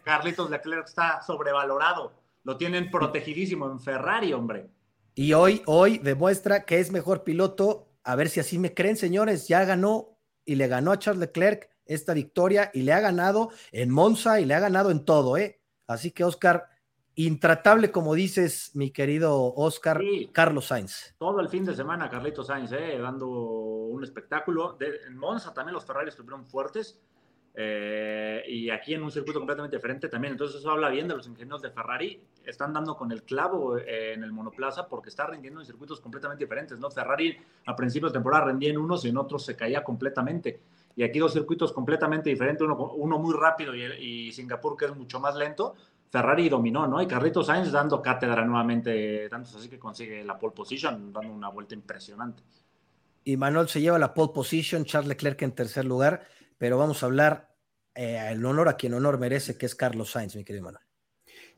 Carlitos 0.04 0.50
Leclerc 0.50 0.88
está 0.88 1.22
sobrevalorado. 1.22 2.14
Lo 2.44 2.58
tienen 2.58 2.90
protegidísimo 2.90 3.70
en 3.70 3.80
Ferrari, 3.80 4.34
hombre. 4.34 4.70
Y 5.16 5.34
hoy, 5.34 5.62
hoy 5.66 5.98
demuestra 5.98 6.64
que 6.64 6.80
es 6.80 6.92
mejor 6.92 7.24
piloto. 7.24 7.90
A 8.04 8.16
ver 8.16 8.30
si 8.30 8.40
así 8.40 8.58
me 8.58 8.74
creen, 8.74 8.96
señores. 8.96 9.48
Ya 9.48 9.66
ganó 9.66 10.18
y 10.46 10.56
le 10.56 10.68
ganó 10.68 10.92
a 10.92 11.00
Charles 11.00 11.20
Leclerc 11.20 11.70
esta 11.86 12.14
victoria 12.14 12.72
y 12.74 12.84
le 12.84 12.94
ha 12.94 13.00
ganado 13.00 13.50
en 13.72 13.90
Monza 13.90 14.40
y 14.40 14.46
le 14.46 14.54
ha 14.54 14.60
ganado 14.60 14.92
en 14.92 15.04
todo, 15.04 15.38
¿eh? 15.38 15.59
Así 15.90 16.12
que, 16.12 16.24
Oscar, 16.24 16.70
intratable, 17.16 17.90
como 17.90 18.14
dices, 18.14 18.70
mi 18.76 18.92
querido 18.92 19.56
Oscar, 19.56 20.00
Carlos 20.32 20.68
Sainz. 20.68 21.16
Todo 21.18 21.40
el 21.40 21.50
fin 21.50 21.66
de 21.66 21.74
semana, 21.74 22.08
Carlito 22.08 22.44
Sainz, 22.44 22.72
eh, 22.74 23.00
dando 23.00 23.28
un 23.28 24.04
espectáculo. 24.04 24.78
en 24.80 25.18
Monza 25.18 25.52
también 25.52 25.74
los 25.74 25.86
Ferrari 25.86 26.10
estuvieron 26.10 26.46
fuertes. 26.46 27.02
Eh, 27.56 28.44
y 28.48 28.70
aquí 28.70 28.94
en 28.94 29.02
un 29.02 29.10
circuito 29.10 29.40
completamente 29.40 29.78
diferente 29.78 30.08
también. 30.10 30.34
Entonces 30.34 30.60
eso 30.60 30.70
habla 30.70 30.90
bien 30.90 31.08
de 31.08 31.16
los 31.16 31.28
ingenieros 31.28 31.64
de 31.64 31.72
Ferrari. 31.72 32.22
Están 32.46 32.72
dando 32.72 32.96
con 32.96 33.12
el 33.12 33.24
clavo 33.24 33.80
eh, 33.80 34.14
en 34.14 34.24
el 34.24 34.32
monoplaza 34.32 34.88
porque 34.88 35.10
está 35.10 35.26
rindiendo 35.26 35.60
en 35.60 35.66
circuitos 35.66 36.00
completamente 36.00 36.44
diferentes. 36.46 36.78
¿no? 36.78 36.92
Ferrari 36.92 37.36
a 37.66 37.76
principios 37.76 38.14
de 38.14 38.18
temporada 38.18 38.46
rendía 38.46 38.70
en 38.70 38.78
unos 38.78 39.04
y 39.06 39.10
en 39.10 39.18
otros 39.18 39.44
se 39.44 39.56
caía 39.56 39.84
completamente 39.84 40.62
y 41.00 41.04
aquí 41.04 41.18
dos 41.18 41.32
circuitos 41.32 41.72
completamente 41.72 42.30
diferentes, 42.30 42.68
uno, 42.68 43.20
muy 43.20 43.34
rápido 43.34 43.74
y, 43.74 44.34
Singapur 44.34 44.76
que 44.76 44.84
es 44.84 44.94
mucho 44.94 45.18
más 45.22 45.34
lento, 45.34 45.74
Ferrari 46.10 46.50
dominó, 46.50 46.88
¿no? 46.88 47.02
Y 47.02 47.08
Carlitos 47.08 47.48
Sainz 47.48 47.72
dando 47.72 48.02
cátedra 48.02 48.44
nuevamente, 48.44 49.30
tanto 49.30 49.58
así 49.58 49.70
que 49.70 49.80
consigue 49.80 50.26
la 50.26 50.38
pole 50.38 50.52
position, 50.54 51.14
dando 51.14 51.32
una 51.32 51.48
vuelta 51.48 51.74
impresionante. 51.74 52.44
Y 53.24 53.38
Manuel 53.38 53.70
se 53.70 53.80
lleva 53.80 53.98
la 53.98 54.14
pole 54.14 54.34
position, 54.34 54.84
Charles 54.84 55.08
Leclerc 55.08 55.42
en 55.42 55.54
tercer 55.54 55.86
lugar, 55.86 56.28
pero 56.58 56.78
vamos 56.78 57.02
a 57.02 57.06
hablar 57.06 57.56
eh, 57.96 58.32
el 58.32 58.46
honor 58.46 58.68
a 58.68 58.76
quien 58.76 58.94
honor 58.94 59.20
merece, 59.20 59.58
que 59.58 59.68
es 59.68 59.76
Carlos 59.76 60.12
Sainz, 60.12 60.36
mi 60.36 60.44
querido 60.44 60.66
Manuel. 60.66 60.84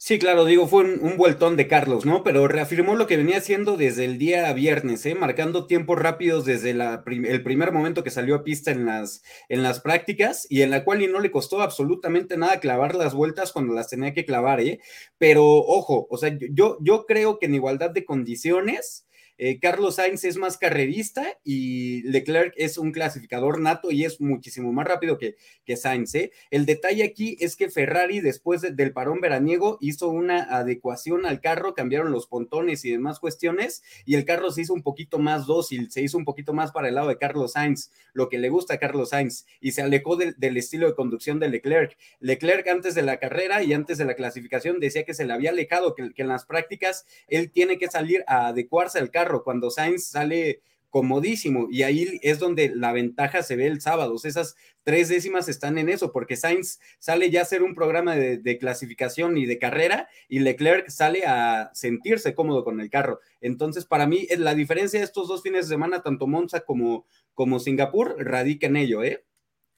Sí, 0.03 0.17
claro, 0.17 0.46
digo, 0.46 0.65
fue 0.67 0.84
un, 0.84 1.15
vueltón 1.15 1.58
de 1.58 1.67
Carlos, 1.67 2.08
¿no? 2.08 2.24
Pero 2.24 2.48
reafirmó 2.48 2.96
lo 2.96 3.05
que 3.05 3.17
venía 3.17 3.38
haciendo 3.38 3.77
desde 3.77 4.03
el 4.03 4.17
día 4.17 4.51
viernes, 4.51 5.05
¿eh? 5.05 5.13
Marcando 5.13 5.67
tiempos 5.67 6.00
rápidos 6.00 6.43
desde 6.43 6.72
el 6.72 7.43
primer 7.43 7.72
momento 7.72 8.03
que 8.03 8.10
salió 8.10 8.34
a 8.34 8.43
pista 8.43 8.72
en 8.72 8.88
las, 8.88 9.22
en 9.48 9.62
las 9.62 9.79
prácticas 9.79 10.48
y 10.50 10.63
en 10.63 10.72
la 10.72 10.86
cual 10.86 11.08
no 11.12 11.20
le 11.20 11.29
costó 11.29 11.62
absolutamente 11.62 12.36
nada 12.36 12.60
clavar 12.60 12.96
las 12.96 13.13
vueltas 13.13 13.51
cuando 13.51 13.75
las 13.75 13.89
tenía 13.89 14.12
que 14.12 14.25
clavar, 14.25 14.60
¿eh? 14.60 14.79
Pero 15.20 15.46
ojo, 15.46 16.08
o 16.10 16.17
sea, 16.17 16.36
yo, 16.51 16.79
yo 16.81 17.05
creo 17.05 17.38
que 17.38 17.46
en 17.46 17.53
igualdad 17.53 17.91
de 17.91 18.03
condiciones, 18.03 19.05
eh, 19.43 19.60
Carlos 19.60 19.95
Sainz 19.95 20.24
es 20.24 20.38
más 20.38 20.60
carrerista 20.60 21.25
y 21.43 22.03
Leclerc 22.03 22.53
es 22.57 22.77
un 22.77 22.91
clasificador 22.91 23.60
nato 23.60 23.89
y 23.89 24.05
es 24.05 24.21
muchísimo 24.21 24.71
más 24.71 24.86
rápido 24.86 25.17
que, 25.17 25.36
que 25.65 25.77
Sainz. 25.77 26.13
¿eh? 26.13 26.31
El 26.51 26.67
detalle 26.67 27.03
aquí 27.03 27.38
es 27.39 27.55
que 27.55 27.71
Ferrari, 27.71 28.19
después 28.19 28.62
del 28.62 28.93
parón 28.93 29.19
veraniego, 29.19 29.79
hizo 29.81 30.10
una 30.10 30.43
adecuación 30.43 31.25
al 31.25 31.41
carro, 31.41 31.74
cambiaron 31.74 32.12
los 32.12 32.27
pontones 32.27 32.86
y 32.86 32.91
demás 32.91 33.19
cuestiones, 33.19 33.81
y 34.05 34.13
el 34.13 34.25
carro 34.25 34.51
se 34.51 34.62
hizo 34.62 34.75
un 34.75 34.83
poquito 34.83 35.17
más 35.17 35.48
dócil, 35.48 35.89
se 35.89 36.03
hizo 36.03 36.19
un 36.19 36.25
poquito 36.25 36.53
más 36.53 36.71
para 36.71 36.89
el 36.89 36.93
lado 36.93 37.07
de 37.07 37.17
Carlos 37.17 37.53
Sainz, 37.53 37.89
lo 38.13 38.29
que 38.29 38.38
le 38.38 38.50
gusta 38.50 38.75
a 38.75 38.77
Carlos 38.77 39.10
Sainz, 39.10 39.48
y 39.60 39.71
se 39.71 39.81
alejó 39.81 40.17
del 40.17 40.57
estilo 40.57 40.86
de 40.86 40.93
conducción 40.93 41.39
de 41.39 41.50
Leclerc. 41.50 41.98
Leclerc 42.19 42.67
antes 42.67 42.93
de 42.93 43.01
la 43.01 43.17
carrera 43.17 43.63
y 43.63 43.74
antes 43.74 43.98
de 43.98 44.05
la 44.05 44.13
clasificación 44.13 44.79
decía 44.79 45.03
que 45.03 45.15
se 45.15 45.25
le 45.25 45.33
había 45.33 45.50
alejado, 45.50 45.95
que 45.95 46.12
en 46.15 46.27
las 46.27 46.45
prácticas 46.45 47.07
él 47.27 47.50
tiene 47.50 47.79
que 47.79 47.88
salir 47.88 48.24
a 48.27 48.45
adecuarse 48.45 49.00
al 49.00 49.10
carro 49.10 49.30
cuando 49.39 49.69
Sainz 49.69 50.07
sale 50.07 50.61
comodísimo 50.91 51.67
y 51.71 51.83
ahí 51.83 52.19
es 52.21 52.38
donde 52.38 52.71
la 52.75 52.91
ventaja 52.91 53.41
se 53.41 53.55
ve 53.55 53.65
el 53.65 53.81
sábado. 53.81 54.15
Esas 54.21 54.55
tres 54.83 55.07
décimas 55.07 55.47
están 55.47 55.77
en 55.77 55.89
eso, 55.89 56.11
porque 56.11 56.35
Sainz 56.35 56.79
sale 57.00 57.31
ya 57.31 57.39
a 57.39 57.43
hacer 57.43 57.63
un 57.63 57.73
programa 57.73 58.15
de, 58.15 58.57
clasificación 58.59 59.38
y 59.38 59.45
de 59.45 59.57
carrera 59.57 60.09
y 60.27 60.39
Leclerc 60.39 60.89
sale 60.89 61.25
a 61.25 61.71
sentirse 61.73 62.35
cómodo 62.35 62.63
con 62.63 62.81
el 62.81 62.89
carro. 62.89 63.21
Entonces, 63.39 63.85
para 63.85 64.05
mí, 64.05 64.27
la 64.38 64.53
diferencia 64.53 65.00
de 65.00 65.05
estos 65.05 65.29
dos 65.29 65.41
fines 65.41 65.67
de 65.67 65.75
semana, 65.75 66.03
tanto 66.03 66.27
Monza 66.27 66.59
como, 66.59 67.05
como 67.33 67.59
Singapur, 67.59 68.15
radica 68.19 68.67
en 68.67 68.75
ello, 68.75 69.01
¿eh? 69.01 69.23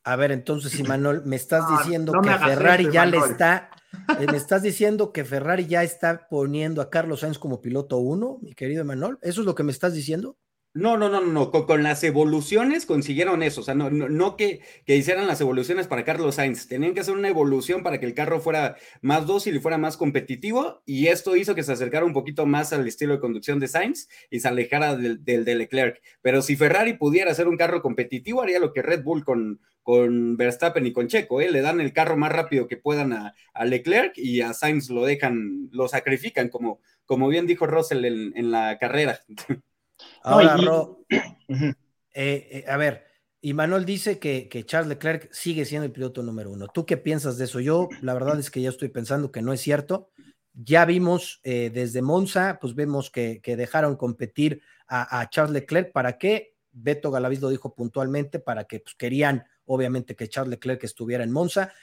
A 0.03 0.15
ver, 0.15 0.31
entonces, 0.31 0.77
Imanol, 0.79 1.23
me 1.25 1.37
estás 1.37 1.63
diciendo 1.77 2.11
que 2.21 2.29
Ferrari 2.29 2.89
ya 2.91 3.05
le 3.05 3.19
está 3.19 3.69
eh, 4.19 4.27
¿Me 4.29 4.37
estás 4.37 4.61
diciendo 4.61 5.11
que 5.11 5.25
Ferrari 5.25 5.67
ya 5.67 5.83
está 5.83 6.27
poniendo 6.29 6.81
a 6.81 6.89
Carlos 6.89 7.21
Sainz 7.21 7.39
como 7.39 7.61
piloto 7.61 7.97
uno, 7.97 8.39
mi 8.41 8.53
querido 8.53 8.81
Emanuel? 8.81 9.17
¿Eso 9.21 9.41
es 9.41 9.45
lo 9.45 9.55
que 9.55 9.63
me 9.63 9.71
estás 9.71 9.93
diciendo? 9.93 10.37
No, 10.75 10.97
no, 10.97 11.07
no, 11.07 11.21
no, 11.21 11.51
con, 11.51 11.83
las 11.83 12.03
evoluciones 12.03 12.87
consiguieron 12.87 13.43
eso, 13.43 13.61
o 13.61 13.63
sea, 13.63 13.75
no, 13.75 13.91
no, 13.91 14.35
que, 14.35 14.61
que, 14.87 14.97
hicieran 14.97 15.27
las 15.27 15.39
evoluciones 15.39 15.85
para 15.85 16.03
Carlos 16.03 16.33
Sainz, 16.33 16.67
tenían 16.67 16.95
que 16.95 17.01
hacer 17.01 17.13
una 17.13 17.27
evolución 17.27 17.83
para 17.83 17.99
que 17.99 18.07
el 18.07 18.15
carro 18.15 18.39
fuera 18.39 18.75
más 19.03 19.27
dócil 19.27 19.55
y 19.55 19.59
fuera 19.59 19.77
más 19.77 19.97
competitivo, 19.97 20.81
y 20.87 21.09
esto 21.09 21.35
hizo 21.35 21.53
que 21.53 21.61
se 21.61 21.73
acercara 21.73 22.05
un 22.05 22.13
poquito 22.13 22.47
más 22.47 22.73
al 22.73 22.87
estilo 22.87 23.13
de 23.13 23.19
conducción 23.19 23.59
de 23.59 23.67
Sainz 23.67 24.09
y 24.31 24.39
se 24.39 24.47
alejara 24.47 24.95
del, 24.95 25.23
de 25.23 25.55
Leclerc. 25.55 26.01
Pero 26.23 26.41
si 26.41 26.55
Ferrari 26.55 26.93
pudiera 26.93 27.29
hacer 27.29 27.47
un 27.47 27.57
carro 27.57 27.83
competitivo, 27.83 28.41
haría 28.41 28.59
lo 28.59 28.73
que 28.73 28.81
Red 28.81 29.03
Bull 29.03 29.23
con, 29.23 29.59
con 29.83 30.37
Verstappen 30.37 30.87
y 30.87 30.91
con 30.91 31.07
Checo, 31.07 31.39
¿eh? 31.39 31.51
le 31.51 31.61
dan 31.61 31.81
el 31.81 31.93
carro 31.93 32.17
más 32.17 32.31
rápido 32.31 32.67
que 32.67 32.77
puedan 32.77 33.13
a, 33.13 33.35
Leclerc 33.63 34.17
y 34.17 34.41
a 34.41 34.53
Sainz 34.53 34.89
lo 34.89 35.05
dejan, 35.05 35.69
lo 35.71 35.87
sacrifican, 35.87 36.49
como, 36.49 36.79
como 37.05 37.27
bien 37.27 37.45
dijo 37.45 37.67
Russell 37.67 38.05
en 38.05 38.49
la 38.49 38.79
carrera. 38.79 39.19
Ahora, 40.23 40.57
eh, 41.49 41.75
eh, 42.13 42.65
a 42.67 42.77
ver, 42.77 43.05
y 43.41 43.53
Manuel 43.53 43.83
dice 43.83 44.19
que, 44.19 44.63
Charles 44.65 44.87
Leclerc 44.87 45.31
sigue 45.33 45.65
siendo 45.65 45.85
el 45.85 45.91
piloto 45.91 46.23
número 46.23 46.49
uno. 46.49 46.67
¿Tú 46.67 46.85
qué 46.85 46.95
piensas 46.95 47.37
de 47.37 47.43
eso? 47.43 47.59
Yo, 47.59 47.89
la 48.01 48.13
verdad 48.13 48.39
es 48.39 48.49
que 48.49 48.61
ya 48.61 48.69
estoy 48.69 48.87
pensando 48.87 49.33
que 49.33 49.41
no 49.41 49.51
es 49.51 49.59
cierto. 49.59 50.11
Ya 50.53 50.85
vimos 50.85 51.41
eh, 51.43 51.69
desde 51.73 52.01
Monza, 52.01 52.57
pues 52.61 52.73
vemos 52.73 53.09
que, 53.09 53.41
dejaron 53.43 53.97
competir 53.97 54.61
a, 54.87 55.29
Charles 55.29 55.53
Leclerc. 55.53 55.91
¿Para 55.91 56.17
qué? 56.17 56.55
Beto 56.71 57.11
Galaviz 57.11 57.41
lo 57.41 57.49
dijo 57.49 57.75
puntualmente, 57.75 58.39
para 58.39 58.63
que 58.63 58.79
pues, 58.79 58.95
querían, 58.95 59.43
obviamente, 59.65 60.15
que 60.15 60.29
Charles 60.29 60.51
Leclerc 60.51 60.81
estuviera 60.85 61.25
en 61.25 61.31
Monza, 61.31 61.73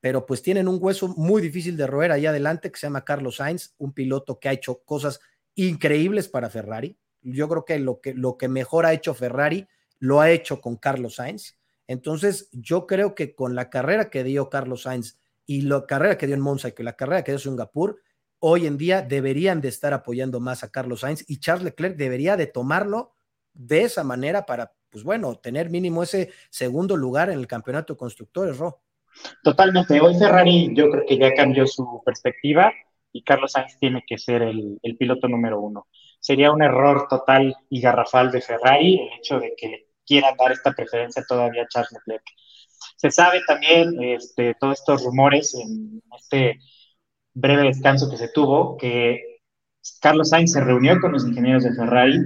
pero 0.00 0.24
pues 0.24 0.40
tienen 0.40 0.68
un 0.68 0.78
hueso 0.80 1.08
muy 1.08 1.42
difícil 1.42 1.76
de 1.76 1.86
roer 1.86 2.12
ahí 2.12 2.24
adelante 2.24 2.72
que 2.72 2.78
se 2.78 2.86
llama 2.86 3.04
Carlos 3.04 3.36
Sainz, 3.36 3.74
un 3.76 3.92
piloto 3.92 4.38
que 4.38 4.48
ha 4.48 4.52
hecho 4.52 4.82
cosas 4.84 5.20
increíbles 5.54 6.28
para 6.28 6.48
Ferrari, 6.48 6.96
yo 7.22 7.48
creo 7.48 7.64
que 7.64 7.78
lo 7.78 8.00
que, 8.00 8.14
lo 8.14 8.36
que 8.36 8.48
mejor 8.48 8.86
ha 8.86 8.92
hecho 8.92 9.14
Ferrari 9.14 9.66
lo 9.98 10.20
ha 10.20 10.30
hecho 10.30 10.60
con 10.60 10.76
Carlos 10.76 11.16
Sainz. 11.16 11.58
Entonces, 11.86 12.48
yo 12.52 12.86
creo 12.86 13.14
que 13.14 13.34
con 13.34 13.54
la 13.54 13.68
carrera 13.68 14.10
que 14.10 14.24
dio 14.24 14.48
Carlos 14.48 14.82
Sainz 14.82 15.18
y 15.46 15.62
la 15.62 15.86
carrera 15.86 16.16
que 16.16 16.26
dio 16.26 16.36
en 16.36 16.40
Monza 16.40 16.68
y 16.68 16.72
que 16.72 16.82
la 16.82 16.94
carrera 16.94 17.22
que 17.22 17.32
dio 17.32 17.38
Singapur, 17.38 18.00
hoy 18.38 18.66
en 18.66 18.78
día 18.78 19.02
deberían 19.02 19.60
de 19.60 19.68
estar 19.68 19.92
apoyando 19.92 20.40
más 20.40 20.64
a 20.64 20.70
Carlos 20.70 21.00
Sainz 21.00 21.24
y 21.28 21.38
Charles 21.38 21.64
Leclerc 21.64 21.96
debería 21.96 22.36
de 22.36 22.46
tomarlo 22.46 23.12
de 23.52 23.82
esa 23.82 24.04
manera 24.04 24.46
para, 24.46 24.72
pues 24.88 25.04
bueno, 25.04 25.34
tener 25.36 25.68
mínimo 25.68 26.02
ese 26.02 26.30
segundo 26.48 26.96
lugar 26.96 27.28
en 27.30 27.38
el 27.38 27.46
campeonato 27.46 27.94
de 27.94 27.98
constructores, 27.98 28.56
Ro. 28.58 28.80
Totalmente. 29.42 30.00
Hoy 30.00 30.16
Ferrari 30.16 30.72
yo 30.74 30.88
creo 30.90 31.04
que 31.06 31.18
ya 31.18 31.34
cambió 31.34 31.66
su 31.66 32.00
perspectiva 32.04 32.72
y 33.12 33.24
Carlos 33.24 33.52
Sainz 33.52 33.76
tiene 33.78 34.04
que 34.06 34.16
ser 34.16 34.42
el, 34.42 34.78
el 34.82 34.96
piloto 34.96 35.26
número 35.26 35.60
uno 35.60 35.88
sería 36.30 36.52
un 36.52 36.62
error 36.62 37.08
total 37.10 37.56
y 37.68 37.80
garrafal 37.80 38.30
de 38.30 38.40
Ferrari 38.40 39.00
el 39.00 39.18
hecho 39.18 39.40
de 39.40 39.52
que 39.56 39.86
quieran 40.06 40.36
dar 40.36 40.52
esta 40.52 40.70
preferencia 40.70 41.24
todavía 41.26 41.64
a 41.64 41.66
Charles 41.66 41.90
Leclerc. 42.06 42.22
Se 42.96 43.10
sabe 43.10 43.40
también, 43.48 44.00
este, 44.00 44.54
todos 44.54 44.78
estos 44.78 45.02
rumores 45.02 45.52
en 45.56 46.00
este 46.16 46.60
breve 47.34 47.64
descanso 47.64 48.08
que 48.08 48.16
se 48.16 48.28
tuvo, 48.28 48.76
que 48.76 49.40
Carlos 50.00 50.28
Sainz 50.28 50.52
se 50.52 50.60
reunió 50.60 51.00
con 51.00 51.10
los 51.10 51.26
ingenieros 51.26 51.64
de 51.64 51.74
Ferrari 51.74 52.20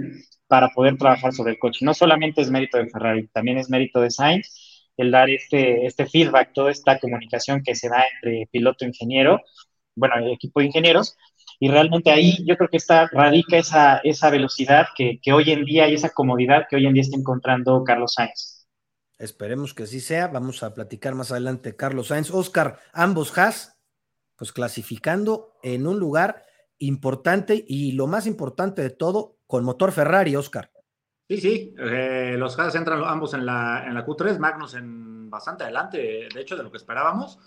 para 0.49 0.69
poder 0.69 0.99
trabajar 0.99 1.33
sobre 1.33 1.53
el 1.53 1.59
coche. 1.59 1.83
No 1.83 1.95
solamente 1.95 2.43
es 2.43 2.51
mérito 2.51 2.77
de 2.77 2.91
Ferrari, 2.91 3.27
también 3.29 3.57
es 3.57 3.71
mérito 3.71 4.03
de 4.03 4.11
Sainz 4.11 4.91
el 4.99 5.11
dar 5.11 5.31
este, 5.31 5.87
este 5.87 6.05
feedback, 6.05 6.53
toda 6.53 6.71
esta 6.71 6.99
comunicación 6.99 7.63
que 7.63 7.75
se 7.75 7.89
da 7.89 8.05
entre 8.17 8.51
piloto 8.53 8.85
e 8.85 8.89
ingeniero, 8.89 9.41
bueno, 9.97 10.15
equipo 10.31 10.61
de 10.61 10.67
ingenieros, 10.67 11.17
y 11.61 11.69
realmente 11.69 12.11
ahí 12.11 12.45
yo 12.47 12.57
creo 12.57 12.69
que 12.69 12.77
está, 12.77 13.09
radica 13.13 13.57
esa, 13.57 13.99
esa 13.99 14.31
velocidad 14.31 14.87
que, 14.97 15.21
hoy 15.33 15.51
en 15.51 15.65
día 15.65 15.89
y 15.89 15.95
esa 15.95 16.11
comodidad 16.11 16.67
que 16.69 16.77
hoy 16.77 16.87
en 16.87 16.95
día 16.95 17.03
está 17.03 17.17
encontrando 17.17 17.83
Carlos 17.85 18.15
Sainz. 18.15 18.67
Esperemos 19.19 19.75
que 19.75 19.85
así 19.85 20.01
sea. 20.01 20.29
Vamos 20.29 20.63
a 20.63 20.75
platicar 20.75 21.15
más 21.15 21.31
adelante 21.31 21.77
Carlos 21.77 22.09
Sainz. 22.09 22.31
Oscar, 22.31 22.81
ambos 22.93 23.37
Haas, 23.39 23.79
pues 24.37 24.53
clasificando 24.53 25.55
en 25.63 25.87
un 25.87 25.99
lugar 25.99 26.45
importante 26.79 27.65
y 27.67 27.93
lo 27.93 28.07
más 28.07 28.27
importante 28.27 28.83
de 28.83 28.91
todo, 28.91 29.39
con 29.47 29.65
motor 29.65 29.93
Ferrari, 29.93 30.37
Oscar. 30.37 30.71
Sí, 31.29 31.41
sí, 31.41 31.75
eh, 31.79 32.35
los 32.37 32.59
Haas 32.59 32.75
entran 32.75 33.03
ambos 33.05 33.33
en 33.33 33.47
la, 33.47 33.85
en 33.87 33.95
la 33.95 34.05
Q3, 34.05 34.39
Magnus 34.39 34.75
en 34.75 35.31
bastante 35.31 35.65
adelante, 35.65 36.29
de 36.33 36.41
hecho, 36.41 36.57
de 36.57 36.63
lo 36.63 36.71
que 36.71 36.77
esperábamos. 36.77 37.39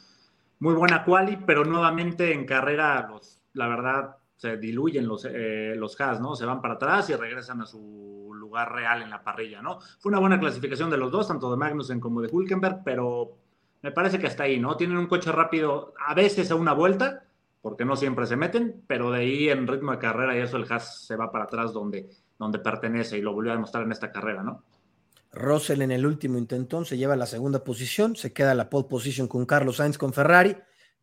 Muy 0.59 0.73
buena 0.73 1.03
quali, 1.03 1.37
pero 1.45 1.63
nuevamente 1.63 2.33
en 2.33 2.45
carrera 2.45 3.07
los 3.07 3.36
la 3.57 3.67
verdad, 3.67 4.15
se 4.37 4.57
diluyen 4.57 5.07
los, 5.07 5.25
eh, 5.25 5.73
los 5.75 5.99
Haas, 5.99 6.21
¿no? 6.21 6.35
Se 6.35 6.45
van 6.45 6.61
para 6.61 6.75
atrás 6.75 7.09
y 7.09 7.15
regresan 7.15 7.61
a 7.61 7.65
su 7.65 8.31
lugar 8.33 8.71
real 8.71 9.01
en 9.01 9.09
la 9.09 9.23
parrilla, 9.23 9.61
¿no? 9.61 9.79
Fue 9.99 10.11
una 10.11 10.19
buena 10.19 10.39
clasificación 10.39 10.89
de 10.89 10.97
los 10.97 11.11
dos, 11.11 11.27
tanto 11.27 11.49
de 11.49 11.57
Magnussen 11.57 11.99
como 11.99 12.21
de 12.21 12.29
Hulkenberg, 12.31 12.83
pero 12.85 13.35
me 13.81 13.91
parece 13.91 14.19
que 14.19 14.27
hasta 14.27 14.43
ahí, 14.43 14.59
¿no? 14.59 14.77
Tienen 14.77 14.97
un 14.97 15.07
coche 15.07 15.31
rápido 15.31 15.93
a 15.99 16.13
veces 16.13 16.51
a 16.51 16.55
una 16.55 16.73
vuelta, 16.73 17.23
porque 17.61 17.83
no 17.83 17.95
siempre 17.95 18.27
se 18.27 18.35
meten, 18.35 18.83
pero 18.87 19.11
de 19.11 19.21
ahí 19.21 19.49
en 19.49 19.67
ritmo 19.67 19.91
de 19.91 19.97
carrera 19.97 20.37
y 20.37 20.41
eso 20.41 20.57
el 20.57 20.71
Haas 20.71 21.05
se 21.05 21.15
va 21.15 21.31
para 21.31 21.45
atrás 21.45 21.73
donde, 21.73 22.07
donde 22.37 22.59
pertenece 22.59 23.17
y 23.17 23.21
lo 23.21 23.33
volvió 23.33 23.51
a 23.51 23.55
demostrar 23.55 23.83
en 23.83 23.91
esta 23.91 24.11
carrera, 24.11 24.43
¿no? 24.43 24.63
Russell 25.31 25.81
en 25.81 25.91
el 25.91 26.05
último 26.05 26.37
intentón 26.37 26.85
se 26.85 26.97
lleva 26.97 27.15
la 27.15 27.25
segunda 27.25 27.63
posición, 27.63 28.15
se 28.15 28.33
queda 28.33 28.53
la 28.53 28.69
pole 28.69 28.87
position 28.87 29.27
con 29.27 29.45
Carlos 29.45 29.77
Sainz 29.77 29.97
con 29.97 30.13
Ferrari 30.13 30.55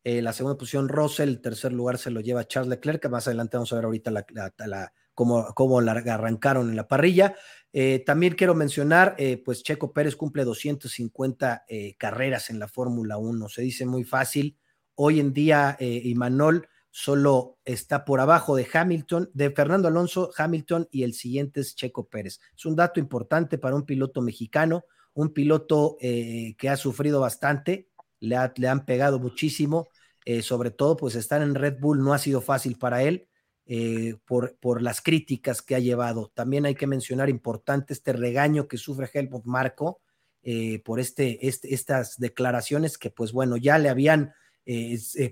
eh, 0.06 0.20
la 0.20 0.34
segunda 0.34 0.58
posición 0.58 0.90
Russell, 0.90 1.30
el 1.30 1.40
tercer 1.40 1.73
lugar 1.73 1.96
se 1.96 2.11
lo 2.11 2.20
lleva 2.20 2.46
Charles 2.46 2.68
Leclerc, 2.68 3.00
que 3.00 3.08
más 3.08 3.26
adelante 3.26 3.56
vamos 3.56 3.73
a 3.73 3.76
ver 3.76 3.87
ahorita 3.87 4.11
la, 4.11 4.92
cómo, 5.14 5.80
la 5.80 5.92
arrancaron 5.92 6.68
en 6.68 6.76
la 6.76 6.87
parrilla. 6.87 7.34
Eh, 7.73 8.02
también 8.04 8.34
quiero 8.34 8.54
mencionar, 8.54 9.14
eh, 9.18 9.38
pues 9.42 9.62
Checo 9.62 9.94
Pérez 9.94 10.14
cumple 10.14 10.44
250 10.44 11.64
carreras 11.96 12.50
en 12.50 12.58
la 12.58 12.68
Fórmula 12.68 13.16
1, 13.16 13.49
se 13.49 13.62
dice 13.62 13.87
muy 13.87 14.04
fácil. 14.04 14.58
Hoy 14.94 15.20
en 15.20 15.32
día, 15.32 15.78
Imanol 15.80 16.68
solo 16.90 17.58
está 17.64 18.04
por 18.04 18.20
abajo 18.20 18.54
de 18.56 18.68
Hamilton, 18.70 19.30
de 19.32 19.50
Fernando 19.52 19.88
Alonso, 19.88 20.30
Hamilton 20.37 20.87
y 20.92 21.04
el 21.04 21.14
siguiente 21.14 21.61
es 21.61 21.75
Checo 21.75 22.08
Pérez. 22.11 22.40
Es 22.54 22.66
un 22.66 22.76
dato 22.76 23.00
importante 23.00 23.56
para 23.56 23.75
un 23.75 23.87
piloto 23.87 24.20
mexicano, 24.20 24.84
un 25.14 25.32
piloto 25.32 25.96
que 25.99 26.68
ha 26.68 26.76
sufrido 26.76 27.20
bastante, 27.20 27.88
le, 28.25 28.69
han 28.69 28.85
pegado 28.85 29.19
muchísimo 29.19 29.88
eh, 30.25 30.40
sobre 30.40 30.71
todo 30.71 30.97
pues 30.97 31.16
estar 31.16 31.43
en 31.43 31.54
Red 31.54 31.78
Bull 31.78 32.02
no 32.02 32.14
ha 32.14 32.19
sido 32.19 32.40
fácil 32.40 32.78
para 32.78 33.02
él 33.02 33.28
eh, 33.66 34.16
por, 34.25 34.57
por 34.59 34.81
las 34.81 35.02
críticas 35.02 35.61
que 35.61 35.75
ha 35.75 35.78
llevado. 35.81 36.33
También 36.35 36.64
hay 36.64 36.75
que 36.75 36.87
mencionar 36.87 37.28
importante 37.28 37.93
este 37.93 38.12
regaño 38.12 38.66
que 38.66 38.78
sufre 38.78 39.11
Helmut 39.12 39.45
Marco 39.45 40.00
eh, 40.43 40.83
por 40.83 40.99
este, 40.99 41.47
este, 41.47 41.75
estas 41.75 42.19
declaraciones 42.19 42.97
que 42.97 43.11
pues 43.11 43.33
bueno, 43.33 43.57
ya 43.57 43.78
le 43.78 43.88
habían 43.88 44.33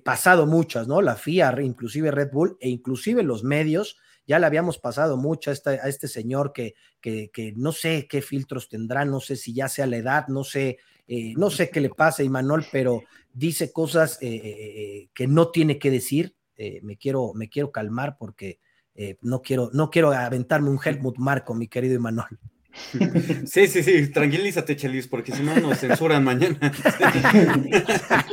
pasado 0.05 0.47
muchas, 0.47 0.87
¿no? 0.87 1.01
La 1.01 1.17
FIA, 1.17 1.57
inclusive 1.63 2.11
Red 2.11 2.31
Bull 2.33 2.59
e 2.61 2.69
inclusive 2.69 3.23
los 3.23 3.45
medios, 3.45 3.97
ya 4.27 4.39
le 4.39 4.47
habíamos 4.47 4.79
pasado 4.79 5.17
mucho 5.17 5.51
a, 5.51 5.55
a 5.71 5.89
este 5.89 6.07
señor 6.07 6.53
que, 6.53 6.75
que, 7.01 7.31
que, 7.33 7.53
no 7.57 7.73
sé 7.73 8.07
qué 8.09 8.23
filtros 8.23 8.69
tendrá, 8.69 9.07
no 9.07 9.21
sé 9.21 9.37
si 9.37 9.55
ya 9.55 9.69
sea 9.69 9.87
la 9.87 9.97
edad, 9.97 10.29
no 10.29 10.45
sé, 10.45 10.79
eh, 11.07 11.35
no 11.37 11.51
sé 11.51 11.71
qué 11.71 11.81
le 11.81 11.91
pasa 11.91 12.23
a 12.23 12.27
Imanol, 12.27 12.67
pero 12.71 13.03
dice 13.33 13.73
cosas 13.73 14.19
que 14.19 15.27
no 15.29 15.51
tiene 15.51 15.79
que 15.79 15.91
decir. 15.91 16.35
me, 16.83 16.97
quiero, 16.97 17.33
me 17.35 17.49
quiero 17.49 17.71
calmar 17.73 18.17
porque 18.19 18.61
no, 19.21 19.43
quiero, 19.43 19.71
no 19.73 19.91
quiero 19.91 20.13
aventarme 20.13 20.71
un 20.71 20.81
Helmut 20.83 21.19
Marco, 21.19 21.55
mi 21.55 21.69
querido 21.69 21.95
Imanol. 21.95 22.39
Sí, 23.47 23.67
sí, 23.67 23.83
sí, 23.83 24.09
tranquilízate, 24.09 24.77
Chelis, 24.77 25.07
porque 25.07 25.33
si 25.33 25.43
no 25.43 25.55
nos 25.57 25.79
censuran 25.79 26.25
mañana. 26.25 26.59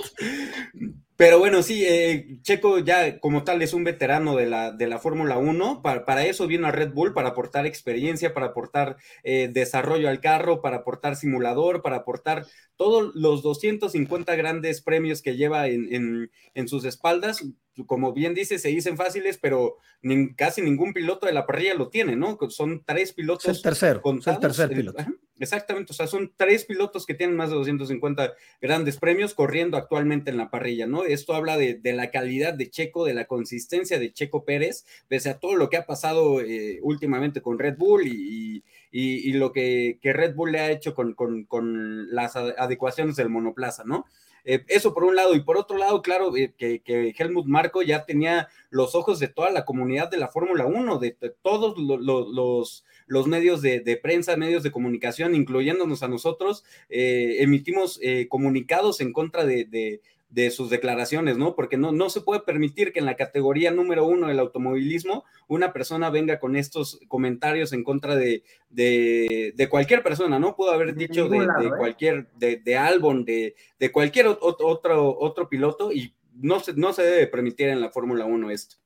Pero 1.20 1.38
bueno, 1.38 1.64
sí, 1.64 1.84
eh, 1.86 2.38
Checo 2.44 2.80
ya 2.80 3.20
como 3.20 3.44
tal 3.44 3.62
es 3.62 3.74
un 3.74 3.84
veterano 3.84 4.38
de 4.38 4.46
la, 4.46 4.72
de 4.72 4.88
la 4.88 5.00
Fórmula 5.00 5.38
1. 5.38 5.82
Para, 5.82 6.26
eso 6.26 6.48
viene 6.48 6.66
a 6.68 6.72
Red 6.72 6.94
Bull, 6.94 7.14
para 7.14 7.28
aportar 7.30 7.66
experiencia, 7.66 8.34
para 8.34 8.46
aportar 8.46 8.96
eh, 9.24 9.50
desarrollo 9.52 10.08
al 10.08 10.22
carro, 10.22 10.62
para 10.62 10.78
aportar 10.78 11.18
simulador, 11.18 11.82
para 11.82 11.98
aportar 11.98 12.46
todos 12.78 13.12
los 13.16 13.44
250 13.44 14.34
grandes 14.38 14.82
premios 14.82 15.22
que 15.22 15.36
lleva 15.36 15.68
en, 15.68 16.32
en 16.54 16.68
sus 16.70 16.86
espaldas 16.86 17.44
como 17.86 18.14
bien 18.14 18.34
dice, 18.34 18.60
se 18.60 18.70
dicen 18.70 18.98
fáciles, 18.98 19.38
pero 19.38 19.78
casi 20.36 20.62
ningún 20.62 20.94
piloto 20.94 21.26
de 21.26 21.34
la 21.34 21.46
parrilla 21.46 21.74
lo 21.74 21.90
tiene, 21.90 22.16
¿no? 22.16 22.38
Son 22.50 22.84
tres 22.86 23.14
pilotos. 23.14 23.46
Es 23.46 23.58
el 23.58 23.64
tercero, 23.64 24.02
el 24.06 24.40
tercer 24.40 24.70
piloto. 24.70 25.04
exactamente, 25.40 25.92
o 25.92 25.96
sea, 25.96 26.08
son 26.08 26.34
tres 26.36 26.66
pilotos 26.66 27.06
que 27.06 27.14
tienen 27.14 27.36
más 27.36 27.50
de 27.50 27.56
250 27.56 28.34
grandes 28.62 28.98
premios 28.98 29.34
corriendo 29.34 29.78
actualmente 29.78 30.32
en 30.32 30.38
la 30.38 30.50
parrilla, 30.50 30.88
¿no? 30.88 31.04
Esto 31.06 31.34
habla 31.34 31.58
de, 31.58 31.80
la 31.84 32.12
calidad 32.12 32.54
de 32.54 32.70
Checo, 32.70 33.06
de 33.06 33.14
la 33.14 33.26
consistencia 33.26 34.00
de 34.00 34.14
Checo 34.14 34.46
Pérez, 34.46 34.86
pese 35.08 35.30
a 35.30 35.40
todo 35.40 35.56
lo 35.56 35.70
que 35.70 35.78
ha 35.78 35.86
pasado 35.86 36.42
eh, 36.42 36.80
últimamente 36.82 37.42
con 37.42 37.60
Red 37.60 37.78
Bull 37.78 38.08
y, 38.08 38.64
lo 39.34 39.52
que, 39.52 40.00
Red 40.02 40.36
Bull 40.36 40.52
le 40.52 40.60
ha 40.60 40.72
hecho 40.72 40.94
con, 40.94 41.14
con 41.14 42.14
las 42.14 42.36
adecuaciones 42.36 43.16
del 43.16 43.30
monoplaza, 43.30 43.84
¿no? 43.84 44.06
Eh, 44.44 44.64
eso 44.68 44.94
por 44.94 45.04
un 45.04 45.16
lado, 45.16 45.36
y 45.36 45.42
por 45.42 45.58
otro 45.58 45.78
lado, 45.78 46.02
claro, 46.02 46.36
eh, 46.36 46.54
que, 46.58 46.82
Helmut 47.18 47.46
Marco 47.46 47.82
ya 47.82 48.06
tenía 48.06 48.48
los 48.70 48.96
ojos 48.96 49.20
de 49.20 49.28
toda 49.28 49.52
la 49.52 49.66
comunidad 49.66 50.10
de 50.10 50.18
la 50.18 50.28
Fórmula 50.28 50.66
1, 50.66 51.00
de, 51.00 51.12
todos 51.42 51.78
los, 51.78 52.84
los, 53.08 53.28
medios 53.28 53.62
de, 53.62 54.00
prensa, 54.02 54.38
medios 54.38 54.64
de 54.64 54.72
comunicación, 54.72 55.36
incluyéndonos 55.36 56.04
a 56.04 56.08
nosotros, 56.08 56.64
eh, 56.90 57.38
emitimos 57.40 58.00
comunicados 58.30 59.02
en 59.02 59.14
contra 59.14 59.46
de, 59.46 59.66
de 59.66 60.02
sus 60.52 60.70
declaraciones, 60.70 61.38
¿no? 61.38 61.56
Porque 61.56 61.78
no, 61.78 61.92
no 61.92 62.10
se 62.10 62.22
puede 62.22 62.42
permitir 62.42 62.94
que 62.94 63.00
en 63.00 63.06
la 63.06 63.16
categoría 63.16 63.72
número 63.72 64.06
uno 64.06 64.28
del 64.28 64.40
automovilismo 64.40 65.26
una 65.48 65.74
persona 65.74 66.10
venga 66.10 66.40
con 66.40 66.56
estos 66.56 67.00
comentarios 67.08 67.74
en 67.74 67.84
contra 67.84 68.16
de, 68.16 68.44
de, 68.70 69.68
cualquier 69.70 70.04
persona, 70.04 70.40
¿no? 70.40 70.56
Pudo 70.56 70.72
haber 70.72 70.96
dicho 70.96 71.28
de, 71.28 71.38
¿eh? 71.38 71.72
cualquier, 71.78 72.28
de, 72.38 72.58
de 72.58 72.78
Albon, 72.78 73.26
de, 73.26 73.56
de 73.80 73.92
cualquier 73.92 74.28
otro, 74.28 75.18
otro 75.20 75.50
piloto 75.50 75.92
y 75.92 76.14
no 76.34 76.60
se, 76.60 76.74
no 76.74 76.94
se 76.94 77.04
debe 77.04 77.28
permitir 77.28 77.70
en 77.70 77.82
la 77.82 77.90
Fórmula 77.90 78.26
1 78.26 78.52
esto. 78.52 78.78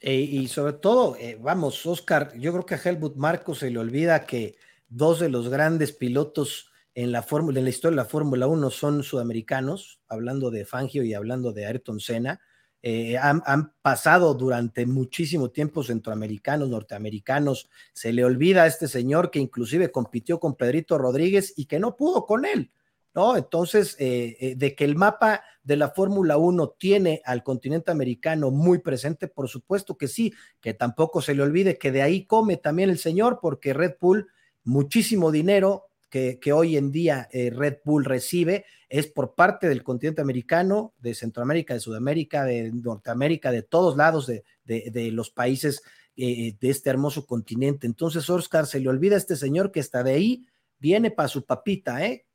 E, 0.00 0.14
y 0.14 0.46
sobre 0.48 0.74
todo, 0.74 1.16
eh, 1.16 1.38
vamos, 1.40 1.84
Oscar, 1.86 2.36
yo 2.36 2.52
creo 2.52 2.66
que 2.66 2.74
a 2.74 2.80
Helmut 2.82 3.16
Marcos 3.16 3.60
se 3.60 3.70
le 3.70 3.78
olvida 3.78 4.26
que 4.26 4.56
dos 4.88 5.20
de 5.20 5.28
los 5.28 5.48
grandes 5.48 5.92
pilotos 5.92 6.70
en 6.96 7.12
la 7.12 7.22
fórmula, 7.22 7.60
historia 7.60 7.90
de 7.90 8.02
la 8.02 8.08
Fórmula 8.08 8.46
1 8.46 8.70
son 8.70 9.02
sudamericanos, 9.02 10.00
hablando 10.08 10.50
de 10.50 10.64
Fangio 10.64 11.02
y 11.02 11.12
hablando 11.12 11.52
de 11.52 11.66
Ayrton 11.66 12.00
Senna. 12.00 12.40
Eh, 12.82 13.18
han, 13.18 13.42
pasado 13.82 14.32
durante 14.32 14.86
muchísimo 14.86 15.50
tiempo 15.50 15.82
centroamericanos, 15.82 16.70
norteamericanos. 16.70 17.68
Se 17.92 18.14
le 18.14 18.24
olvida 18.24 18.62
a 18.62 18.66
este 18.66 18.88
señor 18.88 19.30
que 19.30 19.40
inclusive 19.40 19.92
compitió 19.92 20.40
con 20.40 20.54
Pedrito 20.54 20.96
Rodríguez 20.96 21.52
y 21.54 21.66
que 21.66 21.78
no 21.78 21.96
pudo 21.96 22.24
con 22.24 22.46
él, 22.46 22.70
¿no? 23.14 23.36
Entonces, 23.36 23.94
eh, 23.98 24.38
eh, 24.40 24.54
de 24.56 24.74
que 24.74 24.84
el 24.84 24.96
mapa 24.96 25.42
de 25.62 25.76
la 25.76 25.90
Fórmula 25.90 26.38
1 26.38 26.76
tiene 26.78 27.20
al 27.26 27.42
continente 27.42 27.90
americano 27.90 28.50
muy 28.50 28.78
presente, 28.78 29.28
por 29.28 29.48
supuesto 29.48 29.98
que 29.98 30.08
sí, 30.08 30.32
que 30.62 30.72
tampoco 30.72 31.20
se 31.20 31.34
le 31.34 31.42
olvide 31.42 31.76
que 31.76 31.92
de 31.92 32.00
ahí 32.00 32.24
come 32.24 32.56
también 32.56 32.88
el 32.88 32.98
señor, 32.98 33.38
porque 33.42 33.74
Red 33.74 33.96
Bull, 34.00 34.28
muchísimo 34.64 35.30
dinero, 35.30 35.85
que, 36.10 36.52
hoy 36.52 36.76
en 36.76 36.92
día 36.92 37.28
eh, 37.32 37.50
Red 37.50 37.78
Bull 37.84 38.04
recibe 38.04 38.64
es 38.88 39.06
por 39.06 39.34
parte 39.34 39.68
del 39.68 39.82
continente 39.82 40.20
americano, 40.20 40.94
de 40.98 41.14
Centroamérica, 41.14 41.74
de 41.74 41.80
Sudamérica, 41.80 42.44
de 42.44 42.70
Norteamérica, 42.72 43.50
de 43.50 43.62
todos 43.62 43.96
lados 43.96 44.26
de, 44.26 45.10
los 45.12 45.30
países 45.30 45.82
eh, 46.16 46.54
de 46.60 46.70
este 46.70 46.90
hermoso 46.90 47.26
continente. 47.26 47.86
Entonces, 47.86 48.28
Oscar, 48.30 48.66
se 48.66 48.80
le 48.80 48.88
olvida 48.88 49.16
a 49.16 49.18
este 49.18 49.36
señor 49.36 49.72
que 49.72 49.80
está 49.80 50.02
de 50.02 50.12
ahí, 50.12 50.46
viene 50.78 51.10
para 51.10 51.28
su 51.28 51.44
papita, 51.44 52.04
¿eh? 52.04 52.25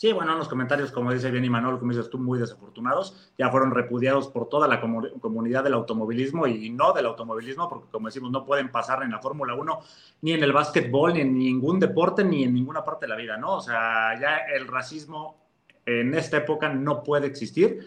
Sí, 0.00 0.14
bueno, 0.14 0.34
los 0.34 0.48
comentarios, 0.48 0.92
como 0.92 1.12
dice 1.12 1.30
bien 1.30 1.44
Imanol, 1.44 1.78
como 1.78 1.92
dices 1.92 2.08
tú, 2.08 2.18
muy 2.18 2.38
desafortunados, 2.38 3.34
ya 3.36 3.50
fueron 3.50 3.70
repudiados 3.70 4.28
por 4.28 4.48
toda 4.48 4.66
la 4.66 4.80
comunidad 4.80 5.62
del 5.62 5.74
automovilismo 5.74 6.46
y 6.46 6.70
no 6.70 6.94
del 6.94 7.04
automovilismo, 7.04 7.68
porque 7.68 7.90
como 7.90 8.06
decimos, 8.08 8.30
no 8.30 8.46
pueden 8.46 8.70
pasar 8.70 9.02
en 9.02 9.10
la 9.10 9.18
Fórmula 9.18 9.52
1, 9.52 9.80
ni 10.22 10.32
en 10.32 10.42
el 10.42 10.54
básquetbol, 10.54 11.12
ni 11.12 11.20
en 11.20 11.38
ningún 11.38 11.78
deporte, 11.78 12.24
ni 12.24 12.44
en 12.44 12.54
ninguna 12.54 12.82
parte 12.82 13.04
de 13.04 13.10
la 13.10 13.16
vida, 13.16 13.36
¿no? 13.36 13.56
O 13.56 13.60
sea, 13.60 14.18
ya 14.18 14.38
el 14.38 14.66
racismo 14.68 15.36
en 15.84 16.14
esta 16.14 16.38
época 16.38 16.70
no 16.70 17.02
puede 17.02 17.26
existir. 17.26 17.86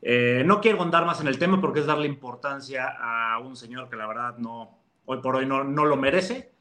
Eh, 0.00 0.44
no 0.46 0.60
quiero 0.60 0.80
andar 0.80 1.06
más 1.06 1.20
en 1.20 1.26
el 1.26 1.40
tema 1.40 1.60
porque 1.60 1.80
es 1.80 1.86
darle 1.86 2.06
importancia 2.06 2.94
a 3.00 3.36
un 3.40 3.56
señor 3.56 3.88
que 3.88 3.96
la 3.96 4.06
verdad 4.06 4.38
no, 4.38 4.78
hoy 5.06 5.18
por 5.20 5.34
hoy 5.34 5.44
no 5.44 5.64
lo 5.64 5.96
merece 5.96 6.52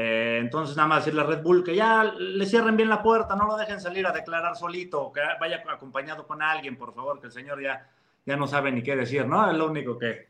eh, 0.00 0.38
entonces, 0.40 0.76
nada 0.76 0.88
más 0.88 1.04
decirle 1.04 1.22
a 1.22 1.24
Red 1.24 1.42
Bull 1.42 1.64
que 1.64 1.74
ya 1.74 2.04
le 2.04 2.46
cierren 2.46 2.76
bien 2.76 2.88
la 2.88 3.02
puerta, 3.02 3.34
no 3.34 3.48
lo 3.48 3.56
dejen 3.56 3.80
salir 3.80 4.06
a 4.06 4.12
declarar 4.12 4.54
solito, 4.54 5.10
que 5.12 5.20
vaya 5.40 5.60
acompañado 5.68 6.24
con 6.24 6.40
alguien, 6.40 6.76
por 6.76 6.94
favor, 6.94 7.18
que 7.20 7.26
el 7.26 7.32
señor 7.32 7.60
ya, 7.60 7.84
ya 8.24 8.36
no 8.36 8.46
sabe 8.46 8.70
ni 8.70 8.80
qué 8.80 8.94
decir, 8.94 9.26
¿no? 9.26 9.50
Es 9.50 9.56
lo 9.56 9.66
único 9.66 9.98
que, 9.98 10.28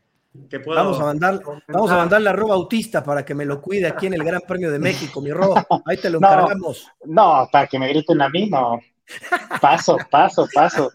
que 0.49 0.59
puedo. 0.59 0.75
Vamos 0.75 0.99
a, 0.99 1.03
mandar, 1.03 1.39
vamos 1.67 1.91
a 1.91 1.97
mandarle 1.97 2.29
a 2.31 2.33
Ro 2.33 2.47
Bautista 2.47 3.03
para 3.03 3.23
que 3.23 3.35
me 3.35 3.45
lo 3.45 3.61
cuide 3.61 3.85
aquí 3.85 4.07
en 4.07 4.15
el 4.15 4.23
Gran 4.23 4.41
Premio 4.41 4.71
de 4.71 4.79
México, 4.79 5.21
mi 5.21 5.31
Ro. 5.31 5.53
Ahí 5.85 5.97
te 5.97 6.09
lo 6.09 6.17
encargamos. 6.17 6.87
No, 7.05 7.47
para 7.51 7.67
que 7.67 7.77
me 7.77 7.89
griten 7.89 8.23
a 8.23 8.29
mí, 8.29 8.49
no. 8.49 8.79
Paso, 9.61 9.97
paso, 10.09 10.47
paso. 10.51 10.91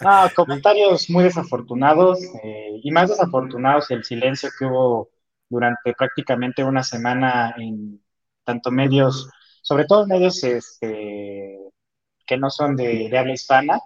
No, 0.00 0.28
comentarios 0.34 1.08
muy 1.08 1.22
desafortunados 1.22 2.18
eh, 2.42 2.80
y 2.82 2.90
más 2.90 3.10
desafortunados 3.10 3.88
el 3.92 4.02
silencio 4.02 4.48
que 4.58 4.64
hubo 4.64 5.11
durante 5.52 5.92
prácticamente 5.92 6.64
una 6.64 6.82
semana 6.82 7.54
en 7.58 8.02
tanto 8.42 8.70
medios, 8.70 9.28
sobre 9.60 9.84
todo 9.84 10.06
medios 10.06 10.42
este, 10.42 11.58
que 12.26 12.36
no 12.38 12.48
son 12.48 12.74
de, 12.74 13.16
habla 13.16 13.34
hispana, 13.34 13.78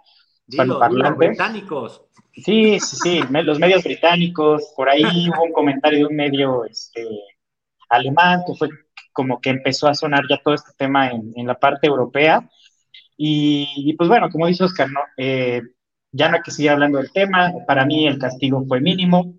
los 0.47 1.17
británicos. 1.17 2.03
Sí, 2.33 2.79
sí, 2.79 2.97
sí, 3.03 3.21
los 3.31 3.59
medios 3.59 3.83
británicos, 3.83 4.73
por 4.77 4.89
ahí 4.89 5.03
hubo 5.29 5.43
un 5.43 5.53
comentario 5.53 6.01
de 6.01 6.07
un 6.07 6.17
medio 6.17 6.65
este, 6.67 7.05
alemán 7.89 8.43
que 8.47 8.55
fue 8.55 8.69
como 9.13 9.41
que 9.41 9.51
empezó 9.51 9.89
a 9.89 9.95
sonar 9.95 10.25
ya 10.29 10.41
todo 10.45 10.55
este 10.55 10.73
tema 10.77 11.11
en, 11.11 11.47
la 11.47 11.59
parte 11.59 11.89
europea. 11.89 12.49
Y, 13.17 13.95
pues 13.97 14.09
bueno, 14.09 14.29
como 14.29 14.47
dice 14.47 14.65
Oscar, 14.65 14.91
¿no? 14.91 15.01
Eh, 15.17 15.63
ya 16.13 16.29
no 16.29 16.37
hay 16.37 16.43
que 16.43 16.51
seguir 16.51 16.71
hablando 16.71 16.99
del 16.99 17.11
tema, 17.11 17.51
para 17.67 17.87
mí 17.87 18.07
el 18.07 18.19
castigo 18.19 18.63
fue 18.69 18.81
mínimo. 18.81 19.35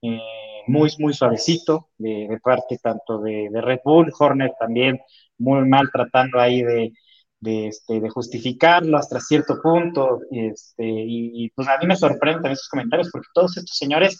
Eh, 0.00 0.20
muy, 0.66 0.90
muy 0.98 1.14
suavecito 1.14 1.88
de, 1.98 2.38
parte 2.42 2.78
tanto 2.78 3.18
de, 3.20 3.48
Red 3.52 3.80
Bull, 3.84 4.12
Horner 4.18 4.52
también 4.58 5.00
muy 5.38 5.66
mal 5.68 5.90
tratando 5.92 6.40
ahí 6.40 6.62
de, 6.62 6.92
de, 7.40 7.68
este, 7.68 8.00
de 8.00 8.10
justificarlo 8.10 8.98
hasta 8.98 9.20
cierto 9.20 9.60
punto. 9.62 10.20
Este, 10.30 10.84
y, 10.84 11.50
pues 11.50 11.68
a 11.68 11.78
mí 11.78 11.86
me 11.86 11.96
sorprenden 11.96 12.52
esos 12.52 12.68
comentarios 12.68 13.10
porque 13.12 13.28
todos 13.34 13.56
estos 13.56 13.76
señores 13.76 14.18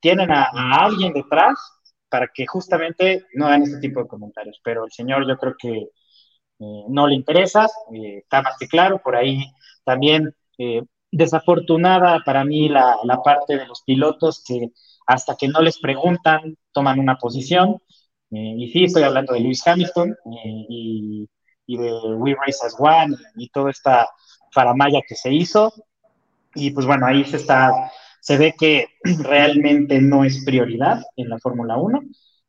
tienen 0.00 0.30
a, 0.30 0.50
alguien 0.84 1.12
detrás 1.12 1.58
para 2.08 2.28
que 2.32 2.46
justamente 2.46 3.24
no 3.34 3.46
hagan 3.46 3.62
este 3.62 3.80
tipo 3.80 4.02
de 4.02 4.08
comentarios. 4.08 4.60
Pero 4.64 4.84
el 4.84 4.92
señor 4.92 5.26
yo 5.28 5.36
creo 5.36 5.54
que 5.58 5.70
eh, 6.60 6.84
no 6.88 7.06
le 7.06 7.14
interesa, 7.14 7.66
eh, 7.94 8.18
está 8.18 8.42
más 8.42 8.56
que 8.58 8.68
claro, 8.68 9.00
por 9.02 9.16
ahí 9.16 9.44
también 9.84 10.34
eh, 10.58 10.82
desafortunada 11.10 12.20
para 12.24 12.44
mí 12.44 12.68
la, 12.68 12.96
la, 13.04 13.22
parte 13.22 13.56
de 13.56 13.66
los 13.66 13.82
pilotos 13.82 14.42
que 14.46 14.70
hasta 15.08 15.36
que 15.36 15.48
no 15.48 15.62
les 15.62 15.78
preguntan, 15.78 16.56
toman 16.70 17.00
una 17.00 17.16
posición. 17.16 17.78
Eh, 18.30 18.54
y 18.58 18.70
sí, 18.70 18.84
estoy 18.84 19.02
hablando 19.04 19.32
de 19.32 19.40
Lewis 19.40 19.66
Hamilton 19.66 20.10
eh, 20.10 20.66
y, 20.68 21.28
de 21.66 21.92
We 22.14 22.34
Race 22.34 22.58
as 22.64 22.76
One 22.78 23.16
y 23.36 23.48
toda 23.48 23.70
esta 23.70 24.06
faramaya 24.52 25.00
que 25.08 25.14
se 25.14 25.32
hizo. 25.32 25.72
Y 26.54 26.70
pues 26.72 26.86
bueno, 26.86 27.06
ahí 27.06 27.24
se 27.24 27.38
está, 27.38 27.72
se 28.20 28.36
ve 28.36 28.54
que 28.58 28.88
realmente 29.22 29.98
no 29.98 30.24
es 30.24 30.44
prioridad 30.44 31.02
en 31.16 31.30
la 31.30 31.38
Fórmula 31.38 31.78
1 31.78 32.00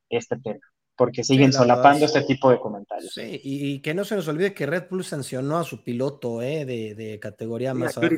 este 0.09 0.37
tema, 0.37 0.59
porque 0.97 1.23
siguen 1.23 1.53
solapando 1.53 2.05
este 2.05 2.23
tipo 2.23 2.51
de 2.51 2.59
comentarios. 2.59 3.13
Sí, 3.13 3.39
y, 3.41 3.79
que 3.79 3.93
no 3.93 4.03
se 4.03 4.15
nos 4.15 4.27
olvide 4.27 4.53
que 4.53 4.65
Red 4.65 4.89
Bull 4.89 5.05
sancionó 5.05 5.59
a 5.59 5.63
su 5.63 5.81
piloto 5.81 6.41
eh, 6.41 6.65
de, 6.65 7.19
categoría 7.21 7.73
más 7.73 7.97
abajo, 7.97 8.15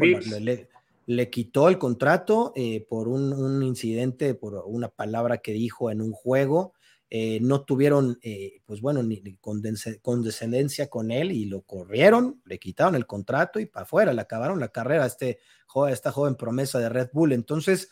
le 1.06 1.30
quitó 1.30 1.70
el 1.70 1.78
contrato 1.78 2.54
eh, 2.56 2.86
por 2.88 3.08
un, 3.08 3.64
incidente, 3.64 4.34
por 4.34 4.64
una 4.66 4.90
palabra 4.90 5.40
que 5.40 5.54
dijo 5.54 5.92
en 5.92 6.02
un 6.02 6.12
juego. 6.12 6.74
Eh, 7.10 7.40
no 7.42 7.66
tuvieron, 7.66 8.20
eh, 8.22 8.62
pues 8.66 8.80
bueno, 8.80 9.04
ni, 9.04 9.22
condescendencia 10.02 10.90
con 10.90 11.12
él 11.12 11.32
y 11.34 11.44
lo 11.44 11.64
corrieron, 11.64 12.42
le 12.46 12.58
quitaron 12.58 12.96
el 12.96 13.06
contrato 13.06 13.60
y 13.60 13.66
para 13.66 13.84
afuera, 13.84 14.14
le 14.14 14.22
acabaron 14.22 14.62
la 14.62 14.70
carrera 14.70 15.04
a, 15.04 15.08
este, 15.08 15.40
esta 15.90 16.12
joven 16.14 16.36
promesa 16.36 16.80
de 16.80 16.88
Red 16.88 17.10
Bull. 17.12 17.34
Entonces, 17.34 17.90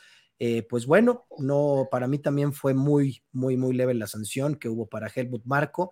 pues 0.70 0.86
bueno, 0.86 1.26
no, 1.38 1.90
para 1.92 2.08
mí 2.08 2.20
también 2.20 2.54
fue 2.54 2.74
muy, 2.74 3.24
muy, 3.32 3.58
muy 3.58 3.74
leve 3.76 3.94
la 3.94 4.08
sanción 4.08 4.56
que 4.56 4.70
hubo 4.70 4.88
para 4.88 5.12
Helmut 5.14 5.44
Marco. 5.46 5.92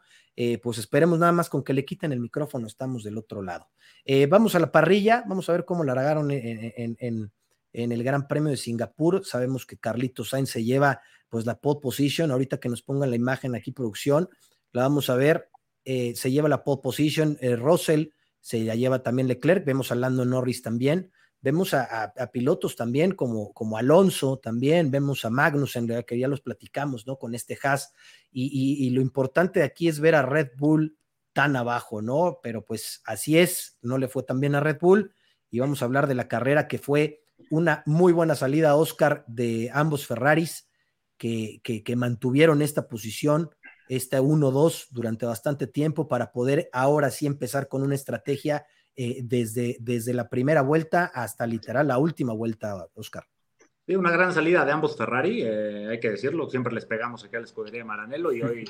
pues 0.63 0.77
esperemos 0.77 1.19
nada 1.19 1.31
más 1.33 1.49
con 1.49 1.63
que 1.63 1.73
le 1.73 1.83
quiten 1.83 2.13
el 2.13 2.19
micrófono, 2.19 2.65
estamos 2.65 3.03
del 3.03 3.17
otro 3.17 3.41
lado. 3.41 3.69
Eh, 4.09 4.25
vamos 4.25 4.55
a 4.55 4.59
la 4.59 4.71
parrilla, 4.71 5.25
vamos 5.27 5.49
a 5.49 5.51
ver 5.51 5.65
cómo 5.65 5.83
la 5.83 5.93
largaron 5.93 6.31
en, 6.31 6.97
el 7.73 8.03
Gran 8.03 8.25
Premio 8.25 8.51
de 8.51 8.57
Singapur. 8.57 9.25
Sabemos 9.25 9.65
que 9.65 9.77
Carlito 9.77 10.23
Sainz 10.23 10.49
se 10.49 10.63
lleva 10.63 11.01
pues 11.27 11.45
la 11.45 11.59
pole 11.59 11.81
position. 11.81 12.31
Ahorita 12.31 12.57
que 12.57 12.69
nos 12.69 12.81
pongan 12.81 13.09
la 13.09 13.17
imagen 13.17 13.53
aquí, 13.53 13.71
producción, 13.71 14.29
la 14.71 14.83
vamos 14.83 15.09
a 15.09 15.15
ver. 15.17 15.49
Eh, 15.83 16.15
se 16.15 16.31
lleva 16.31 16.47
la 16.47 16.63
pole 16.63 16.79
position 16.81 17.37
eh, 17.41 17.57
Russell, 17.57 18.11
se 18.39 18.63
la 18.63 18.75
lleva 18.75 19.03
también 19.03 19.27
Leclerc. 19.27 19.65
Vemos 19.65 19.91
a 19.91 19.95
Lando 19.95 20.23
Norris 20.23 20.61
también. 20.61 21.11
Vemos 21.41 21.73
a, 21.73 22.13
pilotos 22.31 22.75
también 22.75 23.11
como, 23.11 23.53
como, 23.53 23.77
Alonso 23.77 24.37
también, 24.37 24.91
vemos 24.91 25.23
a 25.23 25.29
Magnussen, 25.29 26.03
que 26.05 26.19
ya 26.19 26.27
los 26.27 26.41
platicamos, 26.41 27.05
¿no? 27.05 27.17
Con 27.17 27.35
este 27.35 27.57
Haas. 27.61 27.93
y, 28.31 28.89
lo 28.89 29.01
importante 29.01 29.63
aquí 29.63 29.87
es 29.87 29.99
ver 29.99 30.15
a 30.15 30.23
Red 30.23 30.51
Bull 30.57 30.97
tan 31.37 31.55
abajo, 31.55 32.01
¿no? 32.01 32.39
Pero 32.41 32.65
pues 32.65 33.01
así 33.05 33.37
es, 33.37 33.77
no 33.83 33.99
le 33.99 34.07
fue 34.07 34.23
tan 34.23 34.39
bien 34.39 34.55
a 34.55 34.59
Red 34.59 34.79
Bull 34.81 35.13
y 35.51 35.59
vamos 35.59 35.81
a 35.81 35.85
hablar 35.85 36.07
de 36.07 36.15
la 36.15 36.27
carrera 36.27 36.67
que 36.67 36.79
fue 36.79 37.21
una 37.51 37.83
muy 37.85 38.11
buena 38.11 38.35
salida, 38.35 38.75
Oscar, 38.75 39.23
de 39.27 39.69
ambos 39.71 40.07
Ferraris 40.07 40.67
que, 41.17 41.61
que, 41.63 41.95
mantuvieron 41.95 42.61
esta 42.61 42.87
posición, 42.87 43.51
esta 43.89 44.21
1-2 44.21 44.87
durante 44.91 45.25
bastante 45.25 45.67
tiempo 45.67 46.07
para 46.07 46.31
poder 46.31 46.69
ahora 46.73 47.11
sí 47.11 47.25
empezar 47.25 47.67
con 47.67 47.83
una 47.83 47.95
estrategia 47.95 48.65
eh, 48.97 49.21
desde, 49.23 49.77
desde 49.79 50.13
la 50.13 50.27
primera 50.27 50.61
vuelta 50.61 51.05
hasta 51.13 51.47
literal 51.47 51.87
la 51.87 51.97
última 51.97 52.33
vuelta, 52.33 52.87
Oscar. 52.95 53.23
Sí, 53.85 53.95
una 53.95 54.11
gran 54.11 54.33
salida 54.33 54.65
de 54.65 54.71
ambos 54.73 54.97
Ferrari, 54.97 55.43
eh, 55.43 55.87
hay 55.89 55.99
que 56.01 56.09
decirlo, 56.09 56.49
siempre 56.49 56.73
les 56.73 56.85
pegamos 56.85 57.23
aquí 57.23 57.37
a 57.37 57.39
la 57.39 57.45
escudería 57.45 57.79
de 57.79 57.85
Maranello 57.85 58.33
y 58.33 58.41
hoy 58.41 58.65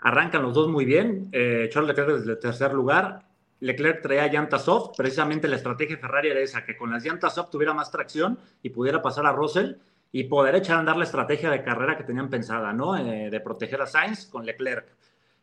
Arrancan 0.00 0.42
los 0.42 0.54
dos 0.54 0.68
muy 0.68 0.84
bien. 0.84 1.28
Eh, 1.32 1.68
Charles 1.70 1.88
Leclerc 1.88 2.18
desde 2.18 2.32
el 2.32 2.38
tercer 2.38 2.72
lugar. 2.72 3.26
Leclerc 3.60 4.02
traía 4.02 4.26
llantas 4.26 4.64
soft. 4.64 4.96
Precisamente 4.96 5.48
la 5.48 5.56
estrategia 5.56 5.96
de 5.96 6.02
Ferrari 6.02 6.28
era 6.28 6.40
esa, 6.40 6.64
que 6.64 6.76
con 6.76 6.90
las 6.90 7.04
llantas 7.04 7.34
soft 7.34 7.50
tuviera 7.50 7.72
más 7.72 7.90
tracción 7.90 8.38
y 8.62 8.70
pudiera 8.70 9.00
pasar 9.00 9.26
a 9.26 9.32
Russell 9.32 9.76
y 10.12 10.24
poder 10.24 10.54
echar 10.56 10.76
a 10.76 10.80
andar 10.80 10.96
la 10.96 11.04
estrategia 11.04 11.50
de 11.50 11.62
carrera 11.62 11.96
que 11.96 12.04
tenían 12.04 12.28
pensada, 12.28 12.72
¿no? 12.72 12.96
Eh, 12.96 13.30
de 13.30 13.40
proteger 13.40 13.80
a 13.80 13.86
Sainz 13.86 14.26
con 14.26 14.44
Leclerc. 14.44 14.86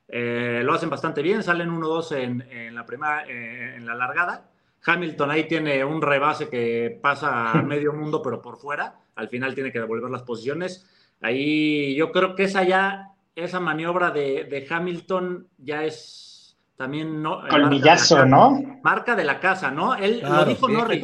Eh, 0.08 0.62
lo 0.64 0.74
hacen 0.74 0.90
bastante 0.90 1.22
bien, 1.22 1.44
salen 1.44 1.70
1-2 1.70 2.12
en, 2.18 2.76
la 2.76 2.86
primera, 2.86 3.26
en 3.28 3.86
la 3.86 3.96
largada. 3.96 4.50
Hamilton 4.86 5.32
ahí 5.32 5.48
tiene 5.48 5.84
un 5.86 6.02
rebase 6.02 6.50
que 6.50 7.00
pasa 7.02 7.52
a 7.52 7.62
medio 7.64 7.94
mundo, 7.94 8.22
pero 8.22 8.42
por 8.42 8.58
fuera. 8.58 9.00
Al 9.16 9.30
final 9.30 9.54
tiene 9.54 9.72
que 9.72 9.80
devolver 9.80 10.10
las 10.10 10.24
posiciones. 10.24 10.88
Ahí 11.22 11.96
yo 11.96 12.12
creo 12.12 12.36
que 12.36 12.44
esa 12.44 12.64
ya 12.64 13.14
esa 13.36 13.60
maniobra 13.60 14.12
de, 14.12 14.68
Hamilton 14.70 15.48
ya 15.58 15.84
es 15.84 16.58
también 16.76 17.22
no 17.22 17.48
colmillazo, 17.50 18.26
¿no? 18.26 18.80
Marca 18.84 19.16
de 19.16 19.24
la 19.24 19.40
casa, 19.40 19.72
¿no? 19.72 19.96
Él 19.96 20.22
lo 20.22 20.46
dijo 20.46 20.68
Norris. 20.68 21.02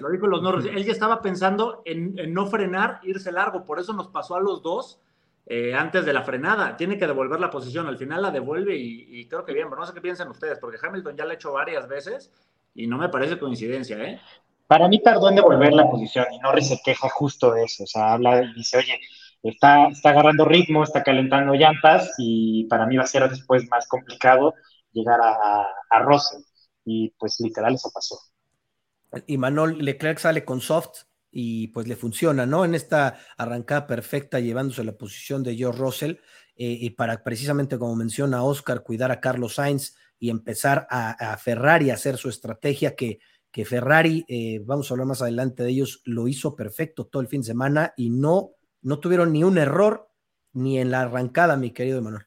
Lo 0.00 0.10
dijo 0.10 0.26
los 0.26 0.42
Norris. 0.42 0.66
Él 0.66 0.84
ya 0.84 0.92
estaba 0.92 1.22
pensando 1.22 1.82
en, 1.84 2.14
no 2.32 2.46
frenar, 2.46 3.00
irse 3.04 3.32
largo. 3.32 3.64
Por 3.64 3.78
eso 3.78 3.92
nos 3.92 4.08
pasó 4.08 4.36
a 4.36 4.40
los 4.40 4.62
dos 4.62 5.00
eh, 5.46 5.74
antes 5.74 6.04
de 6.04 6.12
la 6.12 6.22
frenada. 6.22 6.76
Tiene 6.76 6.98
que 6.98 7.06
devolver 7.06 7.40
la 7.40 7.50
posición. 7.50 7.86
Al 7.86 7.98
final 7.98 8.22
la 8.22 8.30
devuelve 8.30 8.76
y, 8.76 9.26
creo 9.28 9.44
que 9.44 9.52
bien. 9.52 9.68
Pero 9.68 9.80
no 9.80 9.86
sé 9.86 9.94
qué 9.94 10.00
piensan 10.00 10.28
ustedes, 10.28 10.58
porque 10.58 10.78
Hamilton 10.82 11.16
ya 11.16 11.24
la 11.24 11.32
ha 11.32 11.34
hecho 11.34 11.52
varias 11.52 11.88
veces 11.88 12.32
y 12.74 12.86
no 12.86 12.98
me 12.98 13.08
parece 13.08 13.38
coincidencia, 13.38 13.98
¿eh? 14.02 14.20
Para 14.66 14.88
mí 14.88 15.02
tardó 15.02 15.28
en 15.28 15.36
devolver 15.36 15.74
la 15.74 15.88
posición 15.88 16.26
y 16.32 16.38
Norris 16.38 16.68
se 16.68 16.80
queja 16.82 17.08
justo 17.08 17.52
de 17.52 17.64
eso. 17.64 17.84
O 17.84 17.86
sea, 17.86 18.14
habla 18.14 18.42
y 18.42 18.54
dice, 18.54 18.78
oye, 18.78 18.98
está, 19.42 19.88
está 19.88 20.10
agarrando 20.10 20.46
ritmo, 20.46 20.82
está 20.82 21.02
calentando 21.02 21.52
llantas 21.52 22.14
y 22.18 22.64
para 22.64 22.86
mí 22.86 22.96
va 22.96 23.04
a 23.04 23.06
ser 23.06 23.28
después 23.28 23.68
más 23.68 23.86
complicado 23.86 24.54
llegar 24.92 25.20
a, 25.20 25.66
a 25.90 25.98
Russell. 26.00 26.40
Y 26.86 27.10
pues 27.18 27.38
literal 27.40 27.74
eso 27.74 27.90
pasó. 27.92 28.18
Y 29.26 29.36
Manuel 29.36 29.78
Leclerc 29.84 30.18
sale 30.18 30.44
con 30.44 30.60
soft 30.60 31.04
y 31.36 31.68
pues 31.68 31.88
le 31.88 31.96
funciona, 31.96 32.46
¿no? 32.46 32.64
En 32.64 32.74
esta 32.74 33.18
arrancada 33.36 33.86
perfecta 33.88 34.38
llevándose 34.38 34.84
la 34.84 34.96
posición 34.96 35.42
de 35.42 35.56
George 35.56 35.80
Russell 35.80 36.12
eh, 36.56 36.78
y 36.80 36.90
para 36.90 37.24
precisamente 37.24 37.76
como 37.76 37.96
menciona 37.96 38.44
Oscar, 38.44 38.84
cuidar 38.84 39.10
a 39.10 39.20
Carlos 39.20 39.56
Sainz 39.56 39.96
y 40.18 40.30
empezar 40.30 40.86
a, 40.88 41.36
Ferrari 41.38 41.90
a 41.90 41.94
hacer 41.94 42.16
su 42.18 42.28
estrategia 42.28 42.94
que, 42.94 43.18
que 43.50 43.64
Ferrari, 43.64 44.24
eh, 44.28 44.62
vamos 44.64 44.88
a 44.88 44.94
hablar 44.94 45.08
más 45.08 45.22
adelante 45.22 45.64
de 45.64 45.70
ellos, 45.70 46.02
lo 46.04 46.28
hizo 46.28 46.54
perfecto 46.54 47.06
todo 47.06 47.20
el 47.20 47.28
fin 47.28 47.40
de 47.40 47.48
semana 47.48 47.92
y 47.96 48.10
no 48.10 48.52
no 48.84 49.00
tuvieron 49.00 49.32
ni 49.32 49.42
un 49.42 49.58
error 49.58 50.08
ni 50.52 50.78
en 50.78 50.90
la 50.90 51.00
arrancada, 51.00 51.56
mi 51.56 51.72
querido 51.72 51.98
Emanuel. 51.98 52.26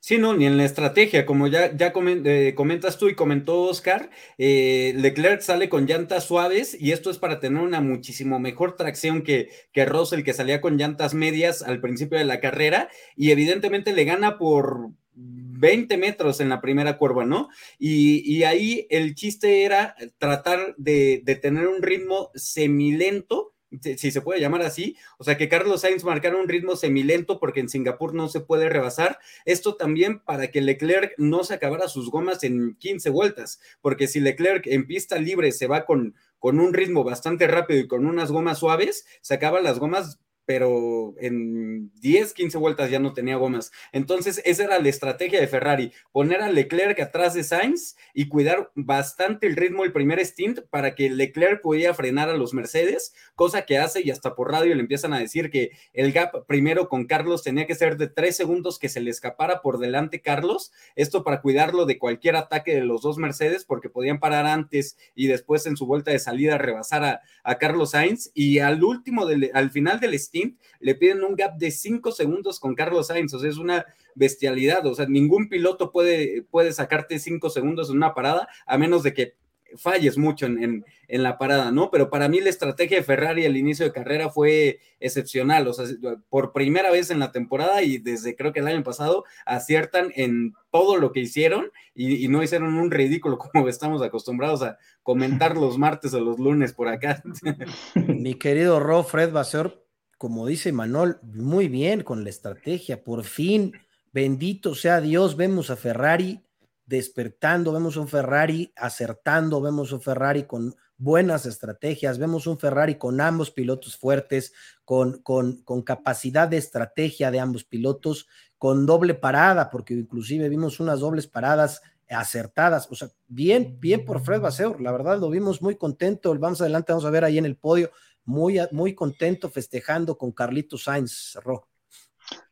Sí, 0.00 0.16
no, 0.16 0.32
ni 0.34 0.46
en 0.46 0.56
la 0.56 0.64
estrategia, 0.64 1.26
como 1.26 1.48
ya, 1.48 1.76
ya 1.76 1.92
eh, 1.96 2.54
comentas 2.54 2.98
tú 2.98 3.08
y 3.08 3.14
comentó 3.16 3.62
Oscar, 3.62 4.10
eh, 4.38 4.92
Leclerc 4.96 5.40
sale 5.40 5.68
con 5.68 5.86
llantas 5.86 6.24
suaves 6.24 6.76
y 6.80 6.92
esto 6.92 7.10
es 7.10 7.18
para 7.18 7.40
tener 7.40 7.60
una 7.60 7.80
muchísimo 7.80 8.38
mejor 8.38 8.76
tracción 8.76 9.22
que, 9.22 9.50
que 9.72 9.84
Russell, 9.84 10.22
que 10.22 10.34
salía 10.34 10.60
con 10.60 10.78
llantas 10.78 11.14
medias 11.14 11.62
al 11.62 11.80
principio 11.80 12.16
de 12.16 12.24
la 12.24 12.40
carrera 12.40 12.88
y 13.16 13.32
evidentemente 13.32 13.92
le 13.92 14.04
gana 14.04 14.38
por 14.38 14.90
20 15.14 15.96
metros 15.98 16.40
en 16.40 16.48
la 16.48 16.60
primera 16.60 16.96
curva, 16.96 17.24
¿no? 17.24 17.48
Y, 17.78 18.44
ahí 18.44 18.86
el 18.90 19.16
chiste 19.16 19.64
era 19.64 19.96
tratar 20.18 20.74
de, 20.78 21.22
de 21.24 21.34
tener 21.34 21.66
un 21.66 21.82
ritmo 21.82 22.30
semilento 22.34 23.52
si 23.80 24.10
se 24.10 24.20
puede 24.22 24.40
llamar 24.40 24.62
así, 24.62 24.96
o 25.18 25.24
sea 25.24 25.36
que 25.36 25.48
Carlos 25.48 25.82
Sainz 25.82 26.04
marcara 26.04 26.36
un 26.36 26.48
ritmo 26.48 26.76
semilento 26.76 27.38
porque 27.38 27.60
en 27.60 27.68
Singapur 27.68 28.14
no 28.14 28.28
se 28.28 28.40
puede 28.40 28.68
rebasar, 28.68 29.18
esto 29.44 29.76
también 29.76 30.20
para 30.20 30.50
que 30.50 30.60
Leclerc 30.60 31.14
no 31.18 31.44
se 31.44 31.54
acabara 31.54 31.88
sus 31.88 32.10
gomas 32.10 32.42
en 32.44 32.76
15 32.76 33.10
vueltas, 33.10 33.60
porque 33.80 34.08
si 34.08 34.20
Leclerc 34.20 34.66
en 34.66 34.86
pista 34.86 35.18
libre 35.18 35.52
se 35.52 35.66
va 35.66 35.84
con, 35.84 36.14
con 36.38 36.60
un 36.60 36.72
ritmo 36.72 37.04
bastante 37.04 37.46
rápido 37.46 37.80
y 37.80 37.88
con 37.88 38.06
unas 38.06 38.30
gomas 38.30 38.58
suaves, 38.58 39.06
se 39.20 39.34
acaban 39.34 39.64
las 39.64 39.78
gomas 39.78 40.18
pero 40.48 41.14
en 41.18 41.92
10, 42.00 42.32
15 42.32 42.56
vueltas 42.56 42.90
ya 42.90 42.98
no 42.98 43.12
tenía 43.12 43.36
gomas. 43.36 43.70
Entonces, 43.92 44.40
esa 44.46 44.64
era 44.64 44.78
la 44.78 44.88
estrategia 44.88 45.38
de 45.38 45.46
Ferrari, 45.46 45.92
poner 46.10 46.40
a 46.40 46.50
Leclerc 46.50 46.98
atrás 47.00 47.34
de 47.34 47.44
Sainz 47.44 47.96
y 48.14 48.28
cuidar 48.28 48.70
bastante 48.74 49.46
el 49.46 49.56
ritmo 49.56 49.84
el 49.84 49.92
primer 49.92 50.24
stint 50.24 50.60
para 50.70 50.94
que 50.94 51.10
Leclerc 51.10 51.60
pudiera 51.60 51.92
frenar 51.92 52.30
a 52.30 52.34
los 52.38 52.54
Mercedes, 52.54 53.12
cosa 53.34 53.66
que 53.66 53.76
hace 53.76 54.00
y 54.02 54.10
hasta 54.10 54.34
por 54.34 54.50
radio 54.50 54.74
le 54.74 54.80
empiezan 54.80 55.12
a 55.12 55.18
decir 55.18 55.50
que 55.50 55.72
el 55.92 56.12
gap 56.12 56.46
primero 56.46 56.88
con 56.88 57.04
Carlos 57.04 57.42
tenía 57.42 57.66
que 57.66 57.74
ser 57.74 57.98
de 57.98 58.08
3 58.08 58.34
segundos 58.34 58.78
que 58.78 58.88
se 58.88 59.02
le 59.02 59.10
escapara 59.10 59.60
por 59.60 59.78
delante 59.78 60.22
Carlos, 60.22 60.72
esto 60.96 61.24
para 61.24 61.42
cuidarlo 61.42 61.84
de 61.84 61.98
cualquier 61.98 62.36
ataque 62.36 62.74
de 62.74 62.84
los 62.84 63.02
dos 63.02 63.18
Mercedes 63.18 63.66
porque 63.66 63.90
podían 63.90 64.18
parar 64.18 64.46
antes 64.46 64.96
y 65.14 65.26
después 65.26 65.66
en 65.66 65.76
su 65.76 65.84
vuelta 65.84 66.10
de 66.10 66.18
salida 66.18 66.56
rebasar 66.56 67.04
a, 67.04 67.20
a 67.42 67.58
Carlos 67.58 67.90
Sainz 67.90 68.30
y 68.32 68.60
al 68.60 68.82
último, 68.82 69.26
del, 69.26 69.50
al 69.52 69.70
final 69.70 70.00
del 70.00 70.14
stint, 70.14 70.37
le 70.80 70.94
piden 70.94 71.24
un 71.24 71.34
gap 71.34 71.56
de 71.56 71.70
5 71.70 72.12
segundos 72.12 72.60
con 72.60 72.74
Carlos 72.74 73.08
Sainz, 73.08 73.34
o 73.34 73.38
sea, 73.38 73.50
es 73.50 73.58
una 73.58 73.86
bestialidad, 74.14 74.84
o 74.86 74.94
sea, 74.94 75.06
ningún 75.06 75.48
piloto 75.48 75.92
puede, 75.92 76.42
puede 76.42 76.72
sacarte 76.72 77.18
5 77.18 77.50
segundos 77.50 77.90
en 77.90 77.96
una 77.96 78.14
parada, 78.14 78.48
a 78.66 78.78
menos 78.78 79.02
de 79.02 79.14
que 79.14 79.34
falles 79.76 80.16
mucho 80.16 80.46
en, 80.46 80.84
la 81.08 81.38
parada, 81.38 81.70
¿no? 81.72 81.90
Pero 81.90 82.10
para 82.10 82.28
mí 82.28 82.40
la 82.40 82.50
estrategia 82.50 82.98
de 82.98 83.02
Ferrari 83.02 83.46
al 83.46 83.56
inicio 83.56 83.84
de 83.84 83.92
carrera 83.92 84.30
fue 84.30 84.80
excepcional, 85.00 85.66
o 85.66 85.72
sea, 85.72 85.86
por 86.28 86.52
primera 86.52 86.90
vez 86.90 87.10
en 87.10 87.18
la 87.18 87.32
temporada 87.32 87.82
y 87.82 87.98
desde 87.98 88.36
creo 88.36 88.52
que 88.52 88.60
el 88.60 88.66
año 88.66 88.82
pasado 88.82 89.24
aciertan 89.46 90.12
en 90.14 90.54
todo 90.70 90.96
lo 90.96 91.12
que 91.12 91.20
hicieron 91.20 91.70
y, 91.94 92.24
y 92.24 92.28
no 92.28 92.42
hicieron 92.42 92.74
un 92.74 92.90
ridículo 92.90 93.38
como 93.52 93.68
estamos 93.68 94.02
acostumbrados 94.02 94.62
a 94.62 94.78
comentar 95.02 95.56
los 95.56 95.78
martes 95.78 96.14
o 96.14 96.20
los 96.20 96.38
lunes 96.38 96.72
por 96.72 96.88
acá. 96.88 97.22
Mi 97.94 98.34
querido 98.34 98.80
Ro 98.80 99.02
Fred 99.04 99.34
ser 99.44 99.87
como 100.18 100.46
dice 100.46 100.72
Manol, 100.72 101.20
muy 101.22 101.68
bien 101.68 102.02
con 102.02 102.24
la 102.24 102.30
estrategia. 102.30 103.02
Por 103.04 103.24
fin, 103.24 103.72
bendito 104.12 104.74
sea 104.74 105.00
Dios, 105.00 105.36
vemos 105.36 105.70
a 105.70 105.76
Ferrari 105.76 106.44
despertando, 106.84 107.72
vemos 107.72 107.96
un 107.96 108.08
Ferrari 108.08 108.72
acertando, 108.74 109.60
vemos 109.60 109.92
un 109.92 110.00
Ferrari 110.00 110.44
con 110.44 110.74
buenas 110.96 111.46
estrategias, 111.46 112.18
vemos 112.18 112.46
un 112.46 112.58
Ferrari 112.58 112.96
con 112.96 113.20
ambos 113.20 113.50
pilotos 113.50 113.96
fuertes, 113.96 114.52
con, 114.84 115.18
con, 115.22 115.82
capacidad 115.82 116.48
de 116.48 116.56
estrategia 116.56 117.30
de 117.30 117.40
ambos 117.40 117.64
pilotos, 117.64 118.26
con 118.58 118.86
doble 118.86 119.14
parada, 119.14 119.70
porque 119.70 119.94
inclusive 119.94 120.48
vimos 120.48 120.80
unas 120.80 121.00
dobles 121.00 121.28
paradas 121.28 121.82
acertadas. 122.08 122.88
O 122.90 122.94
sea, 122.94 123.10
bien, 123.28 123.76
bien 123.78 124.04
por 124.04 124.20
Fred 124.20 124.40
Baseur, 124.40 124.80
la 124.80 124.90
verdad 124.90 125.18
lo 125.18 125.30
vimos 125.30 125.62
muy 125.62 125.76
contento. 125.76 126.36
Vamos 126.38 126.60
adelante, 126.60 126.92
vamos 126.92 127.04
a 127.04 127.10
ver 127.10 127.22
ahí 127.22 127.38
en 127.38 127.46
el 127.46 127.56
podio, 127.56 127.90
muy, 128.28 128.60
muy 128.72 128.94
contento 128.94 129.48
festejando 129.48 130.18
con 130.18 130.32
Carlito 130.32 130.76
Sainz, 130.76 131.38
Ro. 131.42 131.66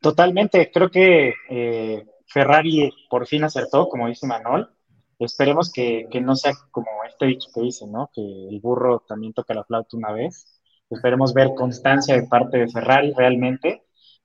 Totalmente, 0.01 0.71
creo 0.73 0.91
que 0.91 1.35
eh, 1.51 2.07
Ferrari 2.27 2.91
por 3.11 3.27
fin 3.27 3.45
acertó, 3.45 3.87
como 3.89 4.09
dice 4.09 4.27
Manuel. 4.27 4.69
Esperemos 5.19 5.71
que, 5.71 6.07
que, 6.11 6.21
no 6.21 6.35
sea 6.35 6.55
como 6.71 6.89
este 7.07 7.27
dicho 7.27 7.49
que 7.55 7.61
dice, 7.61 7.87
¿no? 7.87 8.11
Que 8.15 8.23
el 8.23 8.59
burro 8.61 9.05
también 9.07 9.35
toca 9.35 9.53
la 9.53 9.65
flauta 9.65 9.99
una 9.99 10.12
vez. 10.12 10.47
Esperemos 10.89 11.35
ver 11.35 11.51
constancia 11.55 12.15
de 12.17 12.27
parte 12.27 12.57
de 12.57 12.69
Ferrari 12.69 13.12
realmente, 13.15 13.83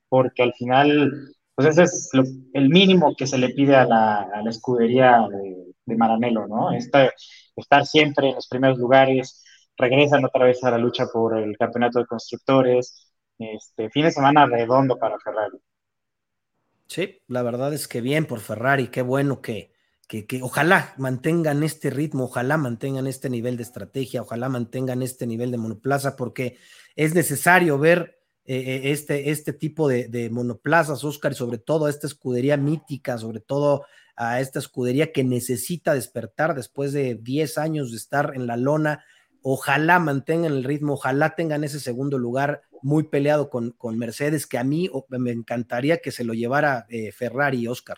porque 0.08 0.44
al 0.44 0.54
final, 0.54 1.36
pues 1.54 1.68
ese 1.68 1.84
es 1.84 2.10
el 2.54 2.70
mínimo 2.70 3.14
que 3.18 3.28
se 3.28 3.38
le 3.38 3.50
pide 3.50 3.76
a 3.76 3.86
la, 3.86 4.22
a 4.22 4.42
la 4.42 4.50
escudería 4.50 5.28
de, 5.30 5.74
de, 5.86 5.96
Maranello, 5.98 6.48
¿no? 6.48 6.72
Estar, 6.72 7.14
estar 7.58 7.86
siempre 7.86 8.30
en 8.30 8.36
los 8.36 8.48
primeros 8.48 8.78
lugares, 8.78 9.44
regresan 9.82 10.24
otra 10.24 10.46
vez 10.46 10.63
a 10.63 10.72
la 10.72 10.78
lucha 10.78 11.08
por 11.08 11.38
el 11.38 11.58
campeonato 11.58 12.00
de 12.00 12.06
constructores, 12.06 13.12
este 13.38 13.89
fin 13.89 14.06
de 14.06 14.12
semana 14.12 14.46
redondo 14.46 14.98
para 14.98 15.17
Ferrari. 15.20 15.58
Sí, 16.88 17.22
la 17.28 17.41
verdad 17.41 17.74
es 17.74 17.88
que 17.88 18.02
bien 18.02 18.26
por 18.26 18.39
Ferrari, 18.39 18.88
qué 18.89 19.02
bueno 19.02 19.41
que, 19.41 19.74
que, 20.08 20.26
que, 20.26 20.41
ojalá 20.44 20.94
mantengan 20.98 21.63
este 21.63 21.89
ritmo, 21.89 22.26
ojalá 22.26 22.58
mantengan 22.58 23.08
este 23.08 23.30
nivel 23.30 23.58
de 23.58 23.63
estrategia, 23.63 24.22
ojalá 24.22 24.50
mantengan 24.50 25.02
este 25.02 25.26
nivel 25.26 25.52
de 25.52 25.58
monoplaza, 25.58 26.15
porque 26.15 26.58
es 26.96 27.15
necesario 27.15 27.80
ver 27.80 28.20
eh, 28.44 28.91
este, 28.91 29.30
este 29.30 29.54
tipo 29.54 29.88
de, 29.88 30.08
de, 30.10 30.30
monoplazas, 30.30 31.04
Oscar, 31.04 31.32
y 31.32 31.36
sobre 31.36 31.60
todo 31.60 31.86
a 31.86 31.89
esta 31.89 32.08
escudería 32.08 32.58
mítica, 32.58 33.17
sobre 33.17 33.39
todo 33.39 33.86
a 34.15 34.41
esta 34.41 34.60
escudería 34.60 35.12
que 35.12 35.24
necesita 35.24 35.94
despertar 35.94 36.56
después 36.56 36.91
de 36.91 37.15
10 37.15 37.58
años 37.58 37.91
de 37.91 37.98
estar 37.98 38.34
en 38.36 38.48
la 38.48 38.58
lona. 38.58 39.06
Ojalá 39.41 39.99
mantengan 39.99 40.51
el 40.51 40.63
ritmo, 40.63 40.93
ojalá 40.93 41.36
tengan 41.36 41.63
ese 41.63 41.80
segundo 41.80 42.17
lugar 42.19 42.62
muy 42.82 43.04
peleado 43.04 43.49
con, 43.49 43.71
con 43.71 43.97
Mercedes, 43.97 44.45
que 44.47 44.58
a 44.58 44.63
mí 44.63 44.89
me 45.10 45.32
encantaría 45.32 45.97
que 45.97 46.12
se 46.12 46.23
lo 46.23 46.34
llevara 46.34 46.86
eh, 46.89 47.12
Ferrari, 47.12 47.67
Oscar. 47.67 47.97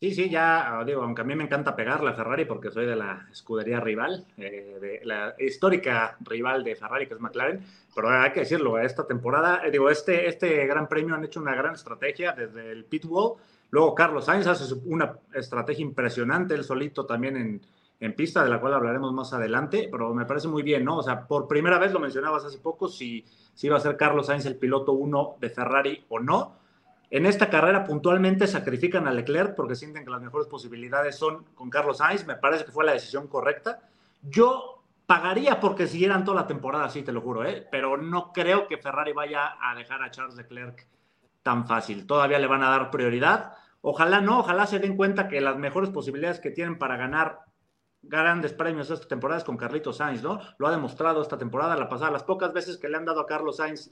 Sí, 0.00 0.14
sí, 0.14 0.30
ya 0.30 0.80
digo, 0.86 1.02
aunque 1.02 1.22
a 1.22 1.24
mí 1.24 1.34
me 1.34 1.42
encanta 1.42 1.74
pegarle 1.74 2.10
a 2.10 2.14
Ferrari 2.14 2.44
porque 2.44 2.70
soy 2.70 2.86
de 2.86 2.94
la 2.94 3.26
escudería 3.32 3.80
rival, 3.80 4.26
eh, 4.36 4.78
de 4.80 5.00
la 5.04 5.34
histórica 5.38 6.16
rival 6.20 6.62
de 6.62 6.76
Ferrari, 6.76 7.08
que 7.08 7.14
es 7.14 7.20
McLaren, 7.20 7.64
pero 7.92 8.08
hay 8.10 8.30
que 8.30 8.40
decirlo, 8.40 8.78
esta 8.78 9.08
temporada, 9.08 9.62
eh, 9.64 9.72
digo, 9.72 9.90
este, 9.90 10.28
este 10.28 10.66
gran 10.66 10.88
premio 10.88 11.16
han 11.16 11.24
hecho 11.24 11.40
una 11.40 11.56
gran 11.56 11.74
estrategia 11.74 12.32
desde 12.32 12.70
el 12.70 12.84
pit 12.84 13.06
wall, 13.06 13.38
luego 13.70 13.96
Carlos 13.96 14.26
Sainz 14.26 14.46
hace 14.46 14.72
una 14.84 15.18
estrategia 15.34 15.82
impresionante, 15.82 16.54
él 16.54 16.62
solito 16.62 17.04
también 17.04 17.36
en, 17.36 17.60
en 18.00 18.14
pista, 18.14 18.44
de 18.44 18.50
la 18.50 18.60
cual 18.60 18.74
hablaremos 18.74 19.12
más 19.12 19.32
adelante, 19.32 19.88
pero 19.90 20.14
me 20.14 20.24
parece 20.24 20.48
muy 20.48 20.62
bien, 20.62 20.84
¿no? 20.84 20.98
O 20.98 21.02
sea, 21.02 21.26
por 21.26 21.48
primera 21.48 21.78
vez 21.78 21.92
lo 21.92 21.98
mencionabas 21.98 22.44
hace 22.44 22.58
poco, 22.58 22.88
si, 22.88 23.24
si 23.54 23.66
iba 23.66 23.76
a 23.76 23.80
ser 23.80 23.96
Carlos 23.96 24.26
Sainz 24.26 24.46
el 24.46 24.56
piloto 24.56 24.92
uno 24.92 25.36
de 25.40 25.50
Ferrari 25.50 26.04
o 26.08 26.20
no, 26.20 26.56
en 27.10 27.26
esta 27.26 27.48
carrera 27.48 27.84
puntualmente 27.84 28.46
sacrifican 28.46 29.08
a 29.08 29.12
Leclerc 29.12 29.54
porque 29.56 29.74
sienten 29.74 30.04
que 30.04 30.10
las 30.10 30.20
mejores 30.20 30.46
posibilidades 30.46 31.16
son 31.16 31.44
con 31.54 31.70
Carlos 31.70 31.98
Sainz. 31.98 32.26
Me 32.26 32.36
parece 32.36 32.66
que 32.66 32.72
fue 32.72 32.84
la 32.84 32.92
decisión 32.92 33.28
correcta. 33.28 33.80
Yo 34.22 34.82
pagaría 35.06 35.58
porque 35.58 35.86
siguieran 35.86 36.24
toda 36.24 36.42
la 36.42 36.46
temporada 36.46 36.84
así, 36.84 37.02
te 37.02 37.12
lo 37.12 37.22
juro, 37.22 37.46
¿eh? 37.46 37.66
pero 37.70 37.96
no 37.96 38.30
creo 38.32 38.68
que 38.68 38.76
Ferrari 38.76 39.14
vaya 39.14 39.56
a 39.58 39.74
dejar 39.74 40.02
a 40.02 40.10
Charles 40.10 40.36
Leclerc 40.36 40.86
tan 41.42 41.66
fácil. 41.66 42.06
Todavía 42.06 42.38
le 42.38 42.46
van 42.46 42.62
a 42.62 42.68
dar 42.68 42.90
prioridad. 42.90 43.54
Ojalá 43.80 44.20
no, 44.20 44.40
ojalá 44.40 44.66
se 44.66 44.78
den 44.78 44.96
cuenta 44.96 45.28
que 45.28 45.40
las 45.40 45.56
mejores 45.56 45.88
posibilidades 45.88 46.40
que 46.40 46.50
tienen 46.50 46.76
para 46.76 46.98
ganar 46.98 47.47
grandes 48.08 48.52
premios 48.52 48.90
esta 48.90 49.06
temporada 49.06 49.38
es 49.38 49.44
con 49.44 49.56
Carlitos 49.56 49.98
Sainz, 49.98 50.22
¿no? 50.22 50.40
Lo 50.58 50.66
ha 50.66 50.70
demostrado 50.70 51.22
esta 51.22 51.38
temporada, 51.38 51.76
la 51.76 51.88
pasada, 51.88 52.10
las 52.10 52.24
pocas 52.24 52.52
veces 52.52 52.78
que 52.78 52.88
le 52.88 52.96
han 52.96 53.04
dado 53.04 53.20
a 53.20 53.26
Carlos 53.26 53.56
Sainz 53.56 53.90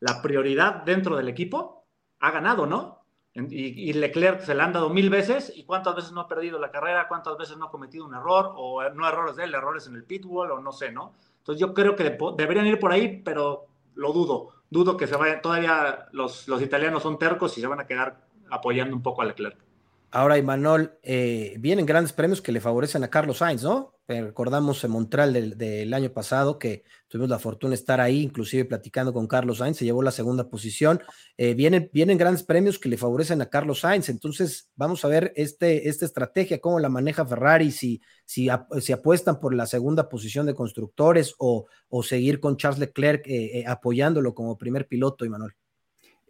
la 0.00 0.20
prioridad 0.22 0.82
dentro 0.84 1.16
del 1.16 1.28
equipo, 1.28 1.84
ha 2.20 2.30
ganado, 2.30 2.66
¿no? 2.66 2.98
Y, 3.34 3.90
y, 3.90 3.92
Leclerc 3.92 4.40
se 4.40 4.54
le 4.54 4.62
han 4.62 4.72
dado 4.72 4.90
mil 4.90 5.10
veces 5.10 5.52
y 5.54 5.64
cuántas 5.64 5.94
veces 5.94 6.10
no 6.10 6.22
ha 6.22 6.28
perdido 6.28 6.58
la 6.58 6.72
carrera, 6.72 7.06
cuántas 7.06 7.36
veces 7.36 7.56
no 7.56 7.66
ha 7.66 7.70
cometido 7.70 8.04
un 8.04 8.14
error 8.14 8.52
o 8.56 8.82
no 8.90 9.06
errores 9.06 9.36
de 9.36 9.44
él, 9.44 9.54
errores 9.54 9.86
en 9.86 9.94
el 9.94 10.02
pit 10.02 10.24
wall 10.26 10.50
o 10.50 10.60
no 10.60 10.72
sé, 10.72 10.90
¿no? 10.90 11.12
Entonces 11.38 11.60
yo 11.60 11.72
creo 11.72 11.94
que 11.94 12.18
deberían 12.36 12.66
ir 12.66 12.80
por 12.80 12.90
ahí, 12.90 13.22
pero 13.22 13.66
lo 13.94 14.12
dudo. 14.12 14.54
Dudo 14.70 14.96
que 14.96 15.06
se 15.06 15.16
vayan, 15.16 15.40
todavía 15.40 16.08
los, 16.12 16.48
los 16.48 16.60
italianos 16.60 17.02
son 17.02 17.18
tercos 17.18 17.56
y 17.58 17.60
se 17.60 17.66
van 17.66 17.80
a 17.80 17.86
quedar 17.86 18.26
apoyando 18.50 18.96
un 18.96 19.02
poco 19.02 19.22
a 19.22 19.26
Leclerc. 19.26 19.67
Ahora, 20.10 20.38
Imanol, 20.38 20.98
eh, 21.02 21.56
vienen 21.58 21.84
grandes 21.84 22.14
premios 22.14 22.40
que 22.40 22.50
le 22.50 22.62
favorecen 22.62 23.04
a 23.04 23.10
Carlos 23.10 23.38
Sainz, 23.38 23.62
¿no? 23.62 23.94
Recordamos 24.08 24.82
en 24.84 24.90
Montreal 24.90 25.34
del, 25.34 25.92
año 25.92 26.10
pasado 26.14 26.58
que 26.58 26.82
tuvimos 27.08 27.28
la 27.28 27.38
fortuna 27.38 27.72
de 27.72 27.74
estar 27.74 28.00
ahí, 28.00 28.22
inclusive 28.22 28.64
platicando 28.64 29.12
con 29.12 29.26
Carlos 29.26 29.58
Sainz, 29.58 29.76
se 29.76 29.84
llevó 29.84 30.02
la 30.02 30.10
segunda 30.10 30.48
posición. 30.48 31.02
Eh, 31.36 31.52
vienen, 31.52 32.16
grandes 32.16 32.42
premios 32.42 32.78
que 32.78 32.88
le 32.88 32.96
favorecen 32.96 33.42
a 33.42 33.50
Carlos 33.50 33.80
Sainz, 33.80 34.08
entonces 34.08 34.70
vamos 34.76 35.04
a 35.04 35.08
ver 35.08 35.34
este, 35.36 35.90
esta 35.90 36.06
estrategia, 36.06 36.58
cómo 36.58 36.80
la 36.80 36.88
maneja 36.88 37.26
Ferrari, 37.26 37.70
si, 37.70 38.00
si, 38.24 38.48
apuestan 38.48 39.40
por 39.40 39.54
la 39.54 39.66
segunda 39.66 40.08
posición 40.08 40.46
de 40.46 40.54
constructores 40.54 41.34
o, 41.36 41.66
o 41.90 42.02
seguir 42.02 42.40
con 42.40 42.56
Charles 42.56 42.80
Leclerc 42.80 43.26
eh, 43.26 43.64
apoyándolo 43.66 44.34
como 44.34 44.56
primer 44.56 44.88
piloto, 44.88 45.26
Imanol. 45.26 45.54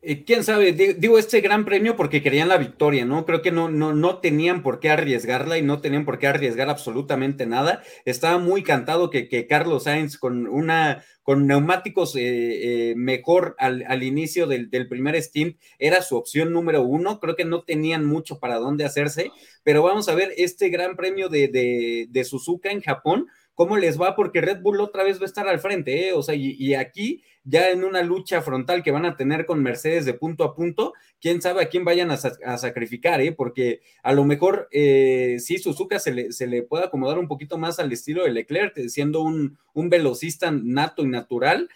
Eh, 0.01 0.25
quién 0.25 0.45
sabe, 0.45 0.73
digo 0.73 1.19
este 1.19 1.41
gran 1.41 1.65
premio 1.65 1.97
porque 1.97 2.23
querían 2.23 2.49
la 2.49 2.57
victoria, 2.57 3.05
¿no? 3.05 3.27
Creo 3.27 3.43
que 3.43 3.51
no, 3.51 3.69
no, 3.69 3.93
no 3.93 4.19
tenían 4.19 4.63
por 4.63 4.79
qué 4.79 4.91
arriesgarla 4.91 5.59
y 5.59 5.63
no 5.63 5.81
tenían 5.81 6.05
por 6.05 6.19
qué 6.19 6.29
arriesgar 6.29 6.71
absolutamente 6.71 7.47
nada. 7.47 7.83
Estaba 8.05 8.39
muy 8.39 8.63
cantado 8.63 9.11
que, 9.11 9.29
que 9.29 9.49
Carlos 9.49 9.85
Sainz 9.85 10.17
con 10.17 10.47
una 10.47 11.05
con 11.23 11.47
neumáticos 11.47 12.17
eh, 12.17 12.21
eh, 12.23 12.95
mejor 12.97 13.55
al, 13.59 13.85
al 13.87 14.03
inicio 14.03 14.47
del, 14.47 14.71
del, 14.71 14.89
primer 14.89 15.15
stint 15.21 15.59
era 15.79 16.01
su 16.01 16.17
opción 16.17 16.53
número 16.53 16.83
uno. 16.83 17.19
Creo 17.21 17.37
que 17.37 17.45
no 17.45 17.65
tenían 17.65 18.07
mucho 18.07 18.39
para 18.39 18.59
dónde 18.59 18.85
hacerse, 18.85 19.31
pero 19.63 19.83
vamos 19.83 20.09
a 20.09 20.15
ver 20.15 20.33
este 20.39 20.71
gran 20.71 20.97
premio 20.97 21.29
de, 21.29 21.49
de, 21.49 22.07
de 22.09 22.25
Suzuka 22.25 22.71
en 22.71 22.81
Japón 22.81 23.27
cómo 23.59 23.77
les 23.77 24.01
va, 24.01 24.14
porque 24.14 24.40
Red 24.40 24.61
Bull 24.61 24.81
otra 24.81 25.03
vez 25.03 25.18
va 25.18 25.23
a 25.23 25.27
estar 25.27 25.49
al 25.49 25.59
frente, 25.59 26.07
¿eh? 26.07 26.12
O 26.12 26.23
sea, 26.23 26.37
y, 26.37 26.75
aquí 26.75 27.25
ya 27.42 27.71
en 27.71 27.83
una 27.83 28.03
lucha 28.03 28.40
frontal 28.40 28.85
que 28.85 28.92
van 28.92 29.05
a 29.05 29.16
tener 29.16 29.47
con 29.47 29.64
Mercedes 29.64 30.05
de 30.05 30.14
punto 30.14 30.44
a 30.44 30.55
punto, 30.55 30.92
quién 31.21 31.42
sabe 31.42 31.62
a 31.62 31.68
quién 31.68 31.85
vayan 31.85 32.12
a, 32.12 32.16
sacrificar, 32.16 33.21
¿eh? 33.21 33.33
Porque 33.33 33.81
a 34.05 34.12
lo 34.12 34.25
mejor 34.25 34.68
eh, 34.71 35.38
sí, 35.40 35.59
Suzuka 35.59 35.99
se 35.99 36.12
le, 36.12 36.62
puede 36.62 36.85
acomodar 36.85 37.18
un 37.18 37.27
poquito 37.27 37.59
más 37.59 37.81
al 37.81 37.90
estilo 37.90 38.23
de 38.23 38.31
Leclerc, 38.31 38.79
siendo 38.87 39.23
un, 39.23 39.59
un 39.75 39.88
velocista 39.90 40.53
nato 40.53 41.03
y 41.03 41.09
natural, 41.09 41.68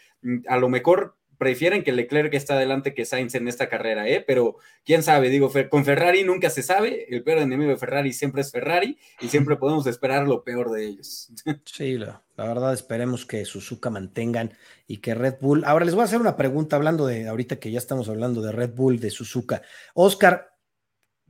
a 0.46 0.58
lo 0.58 0.68
mejor 0.68 1.16
prefieren 1.42 1.82
que 1.82 1.90
Leclerc 1.90 2.32
está 2.34 2.54
adelante 2.54 2.94
que 2.94 3.04
Sainz 3.04 3.34
en 3.34 3.48
esta 3.48 3.68
carrera, 3.68 4.08
¿eh? 4.08 4.22
Pero 4.24 4.58
quién 4.84 5.02
sabe, 5.02 5.28
digo, 5.28 5.50
con 5.70 5.84
Ferrari 5.84 6.22
nunca 6.22 6.50
se 6.50 6.62
sabe, 6.62 7.12
el 7.12 7.24
peor 7.24 7.38
enemigo 7.38 7.72
de 7.72 7.76
Ferrari 7.76 8.12
siempre 8.12 8.42
es 8.42 8.52
Ferrari 8.52 8.96
y 9.20 9.26
siempre 9.26 9.56
podemos 9.56 9.84
esperar 9.88 10.28
lo 10.28 10.44
peor 10.44 10.70
de 10.70 10.84
ellos. 10.84 11.32
Sí, 11.64 11.98
la, 11.98 12.22
verdad 12.36 12.72
esperemos 12.72 13.26
que 13.26 13.44
Suzuka 13.44 13.90
mantengan 13.90 14.52
y 14.86 14.98
que 14.98 15.16
Red 15.16 15.38
Bull. 15.40 15.64
Ahora 15.64 15.84
les 15.84 15.94
voy 15.94 16.02
a 16.02 16.04
hacer 16.04 16.20
una 16.20 16.36
pregunta 16.36 16.76
hablando 16.76 17.06
de, 17.06 17.26
ahorita 17.26 17.56
que 17.56 17.72
ya 17.72 17.78
estamos 17.78 18.08
hablando 18.08 18.40
de 18.40 18.52
Red 18.52 18.74
Bull, 18.74 19.00
de 19.00 19.10
Suzuka. 19.10 19.62
Oscar, 19.94 20.52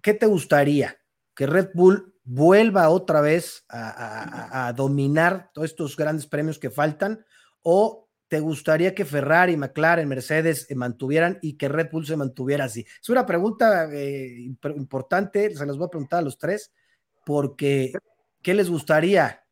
¿qué 0.03 0.12
te 0.12 0.27
gustaría? 0.27 0.98
Que 1.35 1.46
Red 1.46 1.70
Bull 1.72 2.14
vuelva 2.22 2.90
otra 2.90 3.22
vez 3.22 3.64
a, 3.70 3.88
a, 3.88 4.66
a 4.66 4.72
dominar 4.75 5.51
todos 5.55 5.70
estos 5.70 5.96
grandes 5.96 6.27
premios 6.27 6.59
que 6.59 6.68
faltan 6.68 7.25
o 7.62 8.11
te 8.32 8.40
gustaría 8.40 8.94
que 8.94 9.04
Ferrari, 9.04 9.58
McLaren, 9.58 10.08
Mercedes 10.08 10.62
se 10.62 10.74
mantuvieran 10.74 11.38
y 11.42 11.58
que 11.58 11.68
Red 11.68 11.90
Bull 11.92 12.06
se 12.06 12.16
mantuviera 12.16 12.64
así? 12.64 12.86
Es 12.98 13.10
una 13.10 13.26
pregunta 13.26 13.92
eh, 13.92 14.48
importante, 14.74 15.54
se 15.54 15.66
las 15.66 15.76
voy 15.76 15.84
a 15.84 15.90
preguntar 15.90 16.20
a 16.20 16.22
los 16.22 16.38
tres, 16.38 16.72
porque 17.26 17.92
¿qué 18.40 18.54
les 18.54 18.70
gustaría? 18.70 19.44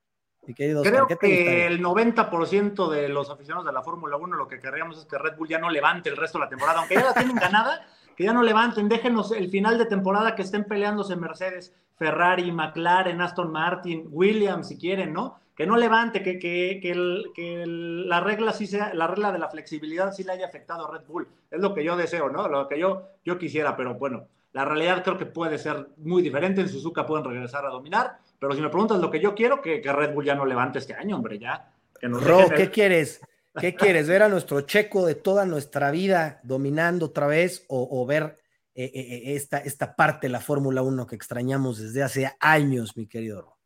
Creo 0.56 0.80
Oscar, 0.80 1.06
que 1.08 1.14
gustaría? 1.14 1.66
el 1.66 1.82
90% 1.82 2.88
de 2.88 3.10
los 3.10 3.28
aficionados 3.28 3.66
de 3.66 3.72
la 3.74 3.82
Fórmula 3.82 4.16
1 4.16 4.34
lo 4.34 4.48
que 4.48 4.58
querríamos 4.58 4.96
es 4.96 5.04
que 5.04 5.18
Red 5.18 5.36
Bull 5.36 5.48
ya 5.48 5.58
no 5.58 5.68
levante 5.68 6.08
el 6.08 6.16
resto 6.16 6.38
de 6.38 6.44
la 6.44 6.48
temporada, 6.48 6.78
aunque 6.78 6.94
ya 6.94 7.04
la 7.04 7.12
tienen 7.12 7.36
ganada, 7.36 7.86
que 8.16 8.24
ya 8.24 8.32
no 8.32 8.42
levanten, 8.42 8.88
déjenos 8.88 9.30
el 9.32 9.50
final 9.50 9.76
de 9.76 9.84
temporada 9.84 10.34
que 10.34 10.40
estén 10.40 10.64
peleándose 10.64 11.16
Mercedes, 11.16 11.74
Ferrari, 11.98 12.50
McLaren, 12.50 13.20
Aston 13.20 13.52
Martin, 13.52 14.08
Williams, 14.10 14.68
si 14.68 14.78
quieren, 14.78 15.12
¿no? 15.12 15.38
Que 15.60 15.66
no 15.66 15.76
levante, 15.76 16.22
que, 16.22 16.38
que, 16.38 16.78
que, 16.80 16.90
el, 16.90 17.32
que 17.34 17.62
el, 17.64 18.08
la 18.08 18.20
regla 18.20 18.54
sí 18.54 18.66
sea, 18.66 18.94
la 18.94 19.06
regla 19.06 19.30
de 19.30 19.38
la 19.38 19.50
flexibilidad 19.50 20.10
sí 20.10 20.24
le 20.24 20.32
haya 20.32 20.46
afectado 20.46 20.88
a 20.88 20.90
Red 20.90 21.06
Bull. 21.06 21.28
Es 21.50 21.60
lo 21.60 21.74
que 21.74 21.84
yo 21.84 21.98
deseo, 21.98 22.30
¿no? 22.30 22.48
Lo 22.48 22.66
que 22.66 22.78
yo, 22.78 23.10
yo 23.26 23.38
quisiera, 23.38 23.76
pero 23.76 23.92
bueno, 23.92 24.26
la 24.54 24.64
realidad 24.64 25.04
creo 25.04 25.18
que 25.18 25.26
puede 25.26 25.58
ser 25.58 25.88
muy 25.98 26.22
diferente. 26.22 26.62
En 26.62 26.68
Suzuka 26.70 27.04
pueden 27.04 27.26
regresar 27.26 27.66
a 27.66 27.68
dominar, 27.68 28.20
pero 28.38 28.54
si 28.54 28.62
me 28.62 28.70
preguntas 28.70 29.02
lo 29.02 29.10
que 29.10 29.20
yo 29.20 29.34
quiero, 29.34 29.60
que, 29.60 29.82
que 29.82 29.92
Red 29.92 30.14
Bull 30.14 30.24
ya 30.24 30.34
no 30.34 30.46
levante 30.46 30.78
este 30.78 30.94
año, 30.94 31.16
hombre, 31.16 31.38
ya. 31.38 31.70
Que 32.00 32.08
nos 32.08 32.26
Ro, 32.26 32.48
¿qué 32.56 32.62
el... 32.62 32.70
quieres? 32.70 33.20
¿Qué 33.60 33.74
quieres? 33.74 34.08
¿Ver 34.08 34.22
a 34.22 34.30
nuestro 34.30 34.62
checo 34.62 35.04
de 35.04 35.14
toda 35.14 35.44
nuestra 35.44 35.90
vida 35.90 36.40
dominando 36.42 37.04
otra 37.04 37.26
vez 37.26 37.66
o, 37.68 37.86
o 38.00 38.06
ver 38.06 38.38
eh, 38.74 38.90
eh, 38.94 39.34
esta, 39.34 39.58
esta 39.58 39.94
parte 39.94 40.28
de 40.28 40.32
la 40.32 40.40
Fórmula 40.40 40.80
1 40.80 41.06
que 41.06 41.16
extrañamos 41.16 41.78
desde 41.78 42.02
hace 42.02 42.32
años, 42.40 42.96
mi 42.96 43.06
querido. 43.06 43.59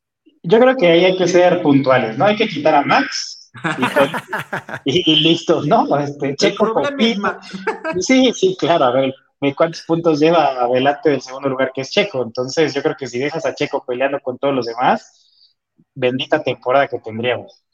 Yo 0.46 0.60
creo 0.60 0.76
que 0.76 0.86
ahí 0.86 1.04
hay 1.06 1.16
que 1.16 1.26
ser 1.26 1.62
puntuales, 1.62 2.18
¿no? 2.18 2.26
Hay 2.26 2.36
que 2.36 2.46
quitar 2.46 2.74
a 2.74 2.82
Max 2.82 3.50
y, 4.84 5.16
listo, 5.22 5.62
¿no? 5.64 5.98
Este, 5.98 6.36
Checo 6.36 6.82
Sí, 7.98 8.30
sí, 8.34 8.54
claro, 8.58 8.84
a 8.84 8.90
ver, 8.92 9.14
¿cuántos 9.56 9.82
puntos 9.82 10.20
lleva 10.20 10.62
adelante 10.62 11.08
del 11.08 11.22
segundo 11.22 11.48
lugar 11.48 11.72
que 11.74 11.80
es 11.80 11.90
Checo? 11.90 12.22
Entonces, 12.22 12.74
yo 12.74 12.82
creo 12.82 12.94
que 12.94 13.06
si 13.06 13.18
dejas 13.18 13.46
a 13.46 13.54
Checo 13.54 13.84
peleando 13.86 14.20
con 14.20 14.36
todos 14.36 14.54
los 14.54 14.66
demás, 14.66 15.56
bendita 15.94 16.42
temporada 16.42 16.88
que 16.88 16.98
tendríamos. 16.98 17.64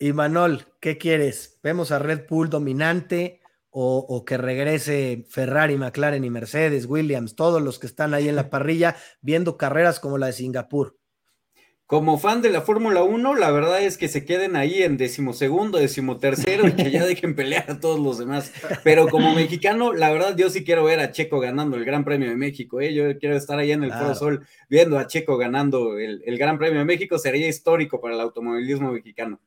Y 0.00 0.12
Manol, 0.12 0.66
¿qué 0.80 0.98
quieres? 0.98 1.60
¿Vemos 1.62 1.92
a 1.92 2.00
Red 2.00 2.26
Bull 2.28 2.50
dominante 2.50 3.42
o, 3.70 4.24
que 4.26 4.36
regrese 4.36 5.24
Ferrari, 5.30 5.76
McLaren 5.76 6.24
y 6.24 6.30
Mercedes, 6.30 6.86
Williams, 6.86 7.36
todos 7.36 7.62
los 7.62 7.78
que 7.78 7.86
están 7.86 8.12
ahí 8.12 8.28
en 8.28 8.36
la 8.36 8.50
parrilla 8.50 8.96
viendo 9.20 9.56
carreras 9.56 10.00
como 10.00 10.18
la 10.18 10.26
de 10.26 10.32
Singapur? 10.32 10.98
Como 11.92 12.18
fan 12.18 12.40
de 12.40 12.48
la 12.48 12.62
Fórmula 12.62 13.02
1, 13.02 13.34
la 13.34 13.50
verdad 13.50 13.82
es 13.82 13.98
que 13.98 14.08
se 14.08 14.24
queden 14.24 14.56
ahí 14.56 14.82
en 14.82 14.96
decimosegundo, 14.96 15.76
decimotercero 15.76 16.66
y 16.66 16.72
que 16.72 16.90
ya 16.90 17.04
dejen 17.04 17.34
pelear 17.36 17.70
a 17.70 17.80
todos 17.80 18.00
los 18.00 18.16
demás. 18.16 18.50
Pero 18.82 19.08
como 19.08 19.34
mexicano, 19.34 19.92
la 19.92 20.10
verdad 20.10 20.34
yo 20.34 20.48
sí 20.48 20.64
quiero 20.64 20.84
ver 20.84 21.00
a 21.00 21.12
Checo 21.12 21.38
ganando 21.38 21.76
el 21.76 21.84
Gran 21.84 22.02
Premio 22.02 22.30
de 22.30 22.36
México. 22.36 22.80
¿eh? 22.80 22.94
Yo 22.94 23.18
quiero 23.18 23.36
estar 23.36 23.58
ahí 23.58 23.72
en 23.72 23.84
el 23.84 23.92
Foro 23.92 24.14
Sol 24.14 24.46
viendo 24.70 24.98
a 24.98 25.06
Checo 25.06 25.36
ganando 25.36 25.98
el, 25.98 26.22
el 26.24 26.38
Gran 26.38 26.56
Premio 26.56 26.78
de 26.78 26.86
México. 26.86 27.18
Sería 27.18 27.46
histórico 27.46 28.00
para 28.00 28.14
el 28.14 28.22
automovilismo 28.22 28.90
mexicano. 28.90 29.38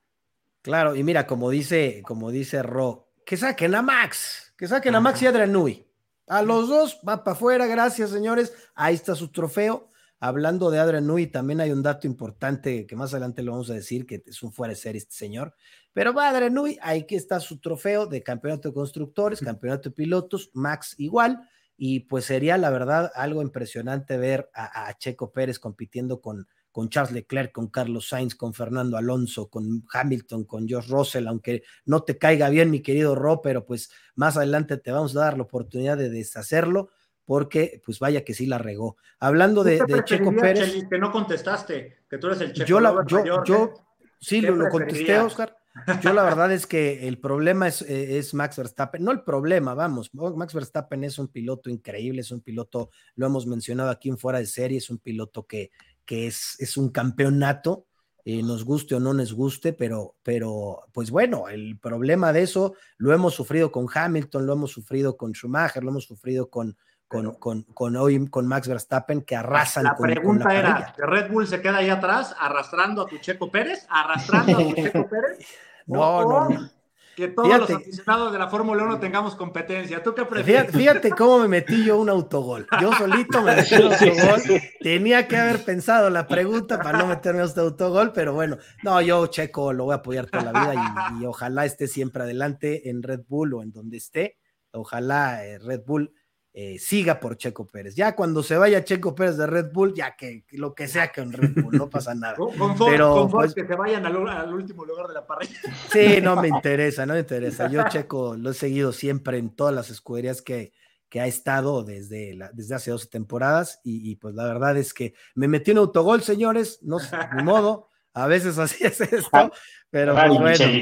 Claro, 0.61 0.95
y 0.95 1.01
mira, 1.01 1.25
como 1.25 1.49
dice, 1.49 2.03
como 2.05 2.29
dice 2.29 2.61
Ro, 2.61 3.07
que 3.25 3.37
saquen 3.37 3.73
a 3.73 3.81
Max, 3.81 4.53
que 4.55 4.67
saquen 4.67 4.93
a 4.93 4.99
Max 4.99 5.19
y 5.23 5.25
a 5.25 5.47
Nui. 5.47 5.83
A 6.27 6.43
los 6.43 6.69
dos, 6.69 6.99
va 6.99 7.23
para 7.23 7.35
afuera, 7.35 7.65
gracias 7.65 8.11
señores. 8.11 8.53
Ahí 8.75 8.93
está 8.93 9.15
su 9.15 9.31
trofeo. 9.31 9.89
Hablando 10.19 10.71
de 10.71 10.79
Adrian 10.79 11.05
Nui, 11.05 11.27
también 11.27 11.61
hay 11.61 11.71
un 11.71 11.83
dato 11.83 12.07
importante 12.07 12.85
que 12.87 12.95
más 12.95 13.13
adelante 13.13 13.43
lo 13.43 13.51
vamos 13.51 13.69
a 13.69 13.73
decir, 13.73 14.05
que 14.05 14.23
es 14.25 14.41
un 14.43 14.51
fuera 14.51 14.73
de 14.73 14.79
serie 14.79 14.99
este 14.99 15.15
señor. 15.15 15.53
Pero 15.93 16.13
va 16.13 16.29
Adrian 16.29 16.53
Nui, 16.53 16.77
ahí 16.81 17.05
que 17.05 17.15
está 17.15 17.39
su 17.39 17.59
trofeo 17.59 18.05
de 18.07 18.23
campeonato 18.23 18.69
de 18.69 18.73
constructores, 18.73 19.41
campeonato 19.41 19.89
de 19.89 19.95
pilotos, 19.95 20.51
Max 20.53 20.95
igual. 20.97 21.49
Y 21.77 22.01
pues 22.01 22.25
sería 22.25 22.57
la 22.57 22.69
verdad 22.69 23.11
algo 23.15 23.41
impresionante 23.41 24.17
ver 24.17 24.49
a 24.53 24.93
Checo 24.97 25.33
Pérez 25.33 25.59
compitiendo 25.59 26.21
con, 26.21 26.47
con 26.75 26.89
Charles 26.89 27.13
Leclerc, 27.13 27.53
con 27.53 27.69
Carlos 27.69 28.09
Sainz, 28.09 28.35
con 28.35 28.53
Fernando 28.53 28.97
Alonso, 28.97 29.49
con 29.49 29.85
Hamilton, 29.93 30.43
con 30.43 30.67
George 30.67 30.91
Russell, 30.91 31.25
aunque 31.25 31.63
no 31.85 32.03
te 32.03 32.17
caiga 32.17 32.49
bien, 32.49 32.69
mi 32.69 32.81
querido 32.81 33.15
Ro, 33.15 33.41
pero 33.41 33.65
pues 33.65 33.89
más 34.15 34.35
adelante 34.35 34.75
te 34.75 34.91
vamos 34.91 35.15
a 35.15 35.21
dar 35.21 35.37
la 35.37 35.43
oportunidad 35.43 35.95
de 35.95 36.09
deshacerlo, 36.09 36.89
porque 37.25 37.81
pues 37.83 37.99
vaya 37.99 38.23
que 38.23 38.33
sí 38.33 38.45
la 38.45 38.57
regó. 38.57 38.97
Hablando 39.19 39.63
de, 39.63 39.81
Checo 40.05 40.33
Pérez. 40.35 40.85
que 40.89 40.97
no 40.97 41.11
contestaste, 41.11 42.03
que 42.09 42.17
tú 42.17 42.27
eres 42.27 42.41
el 42.41 42.53
Checo. 42.53 42.67
Yo, 43.07 43.43
yo, 43.43 43.73
sí 44.19 44.41
lo, 44.41 44.69
contesté, 44.69 45.19
Oscar. 45.19 45.57
Yo 46.01 46.13
la 46.13 46.23
verdad 46.23 46.51
es 46.53 46.67
que 46.67 47.07
el 47.07 47.19
problema 47.19 47.67
es, 47.67 47.81
eh, 47.81 48.17
es, 48.17 48.33
Max 48.33 48.57
Verstappen, 48.57 49.03
no 49.03 49.11
el 49.11 49.23
problema, 49.23 49.73
vamos, 49.73 50.13
Max 50.13 50.53
Verstappen 50.53 51.03
es 51.03 51.19
un 51.19 51.27
piloto 51.27 51.69
increíble, 51.69 52.21
es 52.21 52.31
un 52.31 52.41
piloto, 52.41 52.91
lo 53.15 53.25
hemos 53.25 53.45
mencionado 53.45 53.89
aquí 53.89 54.09
en 54.09 54.17
fuera 54.17 54.39
de 54.39 54.45
serie, 54.45 54.77
es 54.77 54.89
un 54.89 54.99
piloto 54.99 55.45
que, 55.45 55.71
que 56.05 56.27
es, 56.27 56.55
es 56.59 56.77
un 56.77 56.89
campeonato, 56.89 57.87
eh, 58.23 58.41
nos 58.41 58.63
guste 58.63 58.95
o 58.95 58.99
no 58.99 59.13
nos 59.13 59.33
guste, 59.33 59.73
pero, 59.73 60.15
pero 60.23 60.85
pues 60.93 61.11
bueno, 61.11 61.49
el 61.49 61.77
problema 61.77 62.31
de 62.31 62.43
eso 62.43 62.73
lo 62.97 63.13
hemos 63.13 63.35
sufrido 63.35 63.71
con 63.71 63.87
Hamilton, 63.93 64.47
lo 64.47 64.53
hemos 64.53 64.71
sufrido 64.71 65.17
con 65.17 65.33
Schumacher, 65.33 65.83
lo 65.83 65.91
hemos 65.91 66.05
sufrido 66.05 66.49
con, 66.49 66.77
con, 67.07 67.35
con, 67.35 67.63
con, 67.63 67.95
hoy, 67.95 68.27
con 68.29 68.47
Max 68.47 68.67
Verstappen, 68.67 69.21
que 69.21 69.35
arrasan. 69.35 69.83
La 69.83 69.95
pregunta 69.95 70.53
era, 70.55 70.93
¿que 70.95 71.05
Red 71.05 71.31
Bull 71.31 71.47
se 71.47 71.61
queda 71.61 71.77
ahí 71.77 71.89
atrás 71.89 72.35
arrastrando 72.39 73.03
a 73.03 73.05
tu 73.07 73.17
Checo 73.17 73.51
Pérez? 73.51 73.85
¿Arrastrando 73.89 74.57
a 74.57 74.63
tu 74.63 74.73
Checo 74.75 75.07
Pérez? 75.07 75.47
no, 75.85 76.21
no, 76.21 76.49
no 76.49 76.69
que 77.15 77.29
todos 77.29 77.59
los 77.59 77.69
aficionados 77.69 78.33
de 78.33 78.39
la 78.39 78.49
Fórmula 78.49 78.83
1 78.83 78.99
tengamos 78.99 79.35
competencia. 79.35 80.03
¿Tú 80.03 80.13
qué 80.13 80.25
prefieres? 80.25 80.71
Fíjate, 80.71 81.11
cómo 81.11 81.39
me 81.39 81.47
metí 81.47 81.85
yo 81.85 81.97
un 81.97 82.09
autogol. 82.09 82.67
Yo 82.81 82.93
solito 82.93 83.41
me 83.41 83.55
metí 83.55 83.75
un 83.75 83.93
autogol. 83.93 84.41
Tenía 84.81 85.27
que 85.27 85.37
haber 85.37 85.63
pensado 85.63 86.09
la 86.09 86.27
pregunta 86.27 86.77
para 86.79 86.99
no 86.99 87.07
meterme 87.07 87.41
a 87.41 87.45
este 87.45 87.61
autogol, 87.61 88.11
pero 88.13 88.33
bueno, 88.33 88.57
no, 88.83 89.01
yo 89.01 89.25
Checo 89.27 89.71
lo 89.71 89.85
voy 89.85 89.93
a 89.93 89.97
apoyar 89.97 90.25
toda 90.25 90.51
la 90.51 90.51
vida 90.51 91.13
y, 91.19 91.25
ojalá 91.25 91.65
esté 91.65 91.87
siempre 91.87 92.23
adelante 92.23 92.89
en 92.89 93.01
Red 93.01 93.21
Bull 93.27 93.53
o 93.53 93.63
en 93.63 93.71
donde 93.71 93.97
esté. 93.97 94.37
Ojalá 94.71 95.45
eh, 95.45 95.57
Red 95.57 95.83
Bull 95.85 96.13
eh, 96.57 96.79
siga 96.79 97.19
por 97.19 97.35
Checo 97.35 97.67
Pérez. 97.67 97.95
Ya 97.95 98.15
cuando 98.15 98.41
se 98.41 98.55
vaya 98.55 98.81
Checo 98.81 99.13
Pérez 99.13 99.35
de 99.35 99.45
Red 99.45 99.73
Bull, 99.73 99.93
ya 99.93 100.15
que, 100.15 100.45
lo 100.51 100.73
que 100.73 100.87
sea 100.87 101.11
que 101.11 101.19
en 101.19 101.33
Red 101.33 101.51
Bull, 101.61 101.77
no 101.77 101.89
pasa 101.89 102.15
nada. 102.15 102.37
Pero 102.79 103.27
pues 103.29 103.53
que 103.53 103.67
se 103.67 103.75
vayan 103.75 104.05
al, 104.05 104.53
último 104.53 104.85
lugar 104.85 105.09
de 105.09 105.15
la 105.15 105.27
parrilla. 105.27 105.59
Sí, 105.91 106.21
no 106.21 106.37
me 106.37 106.47
interesa, 106.47 107.05
no 107.05 107.15
me 107.15 107.19
interesa. 107.19 107.69
Yo 107.69 107.83
Checo 107.89 108.37
lo 108.37 108.51
he 108.51 108.53
seguido 108.53 108.93
siempre 108.93 109.37
en 109.37 109.53
todas 109.53 109.75
las 109.75 109.89
escuderías 109.89 110.41
que, 110.41 110.71
que 111.09 111.19
ha 111.19 111.27
estado 111.27 111.83
desde, 111.83 112.39
desde 112.53 112.75
hace 112.75 112.89
12 112.89 113.07
temporadas 113.07 113.81
y, 113.83 114.15
pues 114.15 114.33
la 114.33 114.45
verdad 114.45 114.77
es 114.77 114.93
que 114.93 115.13
me 115.33 115.49
metí 115.49 115.71
un 115.71 115.79
autogol, 115.79 116.23
señores, 116.23 116.79
no 116.83 116.99
ni 117.35 117.43
modo, 117.43 117.89
a 118.13 118.27
veces 118.27 118.57
así 118.59 118.85
es 118.85 119.01
esto, 119.01 119.29
ah, 119.33 119.51
pero 119.89 120.15
pues, 120.15 120.39
bueno. 120.39 120.81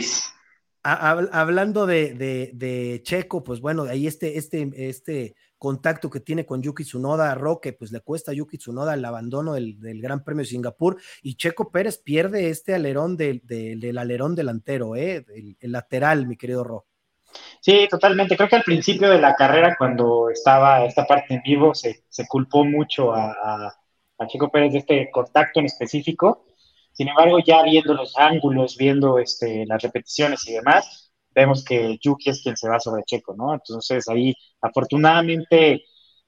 hablando 0.83 1.87
de, 1.87 2.13
de, 2.13 2.51
de, 2.53 3.01
Checo, 3.03 3.43
pues 3.43 3.59
bueno, 3.59 3.83
ahí 3.83 4.05
este, 4.05 4.37
este, 4.37 4.69
este 4.75 5.35
contacto 5.63 6.09
que 6.09 6.19
tiene 6.19 6.45
con 6.45 6.61
Yuki 6.61 6.83
Tsunoda, 6.83 7.33
Roque, 7.35 7.71
pues 7.71 7.93
le 7.93 8.01
cuesta 8.01 8.31
a 8.31 8.33
Yuki 8.33 8.57
Tsunoda 8.57 8.95
el 8.95 9.05
abandono 9.05 9.53
del, 9.53 10.01
Gran 10.01 10.21
Premio 10.21 10.41
de 10.41 10.49
Singapur 10.49 10.97
y 11.21 11.35
Checo 11.35 11.71
Pérez 11.71 11.99
pierde 11.99 12.49
este 12.49 12.75
alerón 12.75 13.15
del, 13.15 13.41
alerón 13.97 14.35
delantero, 14.35 14.97
¿eh? 14.97 15.25
el, 15.61 15.71
lateral, 15.71 16.27
mi 16.27 16.35
querido 16.35 16.65
Ro. 16.65 16.85
Sí, 17.61 17.87
totalmente. 17.89 18.35
Creo 18.35 18.49
que 18.49 18.57
al 18.57 18.63
principio 18.63 19.09
de 19.09 19.21
la 19.21 19.35
carrera, 19.35 19.77
cuando 19.77 20.29
estaba 20.29 20.83
esta 20.83 21.05
parte 21.05 21.35
en 21.35 21.41
vivo, 21.41 21.73
se, 21.73 22.03
culpó 22.27 22.65
mucho 22.65 23.13
a, 23.13 23.31
a, 23.31 24.27
Checo 24.27 24.51
Pérez 24.51 24.73
de 24.73 24.79
este 24.79 25.09
contacto 25.11 25.61
en 25.61 25.67
específico. 25.67 26.45
Sin 26.91 27.07
embargo, 27.07 27.39
ya 27.39 27.63
viendo 27.63 27.93
los 27.93 28.17
ángulos, 28.17 28.75
viendo 28.75 29.17
este, 29.17 29.65
las 29.65 29.81
repeticiones 29.81 30.45
y 30.45 30.55
demás, 30.55 31.02
vemos 31.33 31.63
que 31.63 31.97
Yuki 32.01 32.29
es 32.29 32.41
quien 32.41 32.57
se 32.57 32.69
va 32.69 32.79
sobre 32.79 33.03
Checo, 33.03 33.35
¿no? 33.35 33.53
Entonces 33.53 34.07
ahí, 34.09 34.33
afortunadamente, 34.61 35.83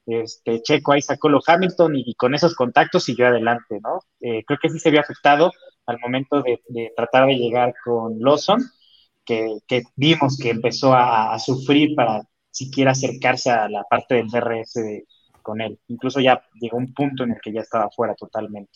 este, 0.06 0.62
Checo 0.62 0.91
ahí 0.91 1.02
sacó 1.02 1.30
lo 1.30 1.39
Hamilton 1.46 1.96
y, 1.96 2.13
con 2.15 2.36
esos 2.36 2.56
contactos 2.56 3.04
siguió 3.04 3.28
adelante, 3.28 3.80
¿no? 3.82 4.02
Eh, 4.22 4.44
creo 4.46 4.60
que 4.62 4.70
sí 4.70 4.80
se 4.80 4.91
vio 4.91 5.00
afectado 5.00 5.52
al 5.86 6.00
momento 6.00 6.41
de, 6.41 6.62
tratar 6.96 7.28
de 7.28 7.36
llegar 7.36 7.74
con 7.84 8.20
Lawson, 8.20 8.62
que, 9.24 9.60
vimos 9.96 10.38
que 10.38 10.52
empezó 10.52 10.94
a, 10.94 11.38
sufrir 11.39 11.96
para 11.96 12.22
siquiera 12.52 12.91
acercarse 12.91 13.50
a 13.52 13.68
la 13.68 13.84
parte 13.84 14.15
del 14.15 14.30
DRS 14.30 14.80
con 15.41 15.62
él. 15.62 15.80
Incluso 15.88 16.20
ya 16.20 16.44
llegó 16.60 16.78
un 16.78 16.94
punto 16.94 17.24
en 17.24 17.32
el 17.32 17.41
que 17.41 17.52
ya 17.52 17.62
estaba 17.62 17.89
fuera 17.89 18.15
totalmente. 18.15 18.72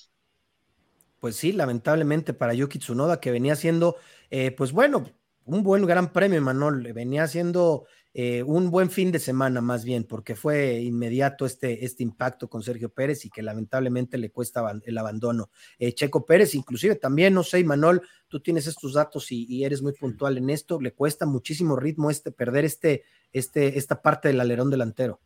Pues 1.19 1.35
sí, 1.35 1.51
lamentablemente 1.51 2.33
para 2.33 2.53
Yuki 2.53 2.79
Tsunoda, 2.79 3.19
que 3.19 3.31
venía 3.31 3.55
siendo, 3.55 3.97
eh, 4.29 4.51
pues 4.51 4.71
bueno, 4.71 5.05
un 5.49 5.63
buen 5.63 5.85
gran 5.85 6.13
premio, 6.13 6.41
Manuel. 6.41 6.93
Venía 6.93 7.27
siendo 7.27 7.85
eh, 8.13 8.43
un 8.43 8.69
buen 8.69 8.89
fin 8.89 9.11
de 9.11 9.19
semana 9.19 9.61
más 9.61 9.83
bien, 9.83 10.03
porque 10.03 10.35
fue 10.35 10.81
inmediato 10.81 11.45
este, 11.45 11.85
este 11.85 12.03
impacto 12.03 12.47
con 12.49 12.61
Sergio 12.61 12.89
Pérez 12.89 13.25
y 13.25 13.29
que 13.29 13.41
lamentablemente 13.41 14.17
le 14.17 14.31
cuesta 14.31 14.63
el 14.83 14.97
abandono. 14.97 15.49
Eh, 15.79 15.93
Checo 15.93 16.25
Pérez, 16.25 16.53
inclusive 16.55 16.95
también, 16.95 17.33
no 17.33 17.43
sé, 17.43 17.63
Manuel, 17.63 18.01
tú 18.27 18.39
tienes 18.39 18.67
estos 18.67 18.93
datos 18.93 19.31
y, 19.31 19.45
y, 19.47 19.63
eres 19.63 19.81
muy 19.81 19.93
puntual 19.93 20.37
en 20.37 20.49
esto, 20.49 20.79
le 20.79 20.93
cuesta 20.93 21.25
muchísimo 21.25 21.75
ritmo 21.75 22.11
este, 22.11 22.31
perder 22.31 22.65
este, 22.65 23.03
este, 23.31 23.77
esta 23.77 24.01
parte 24.01 24.27
del 24.27 24.39
alerón 24.39 24.69
delantero. 24.69 25.19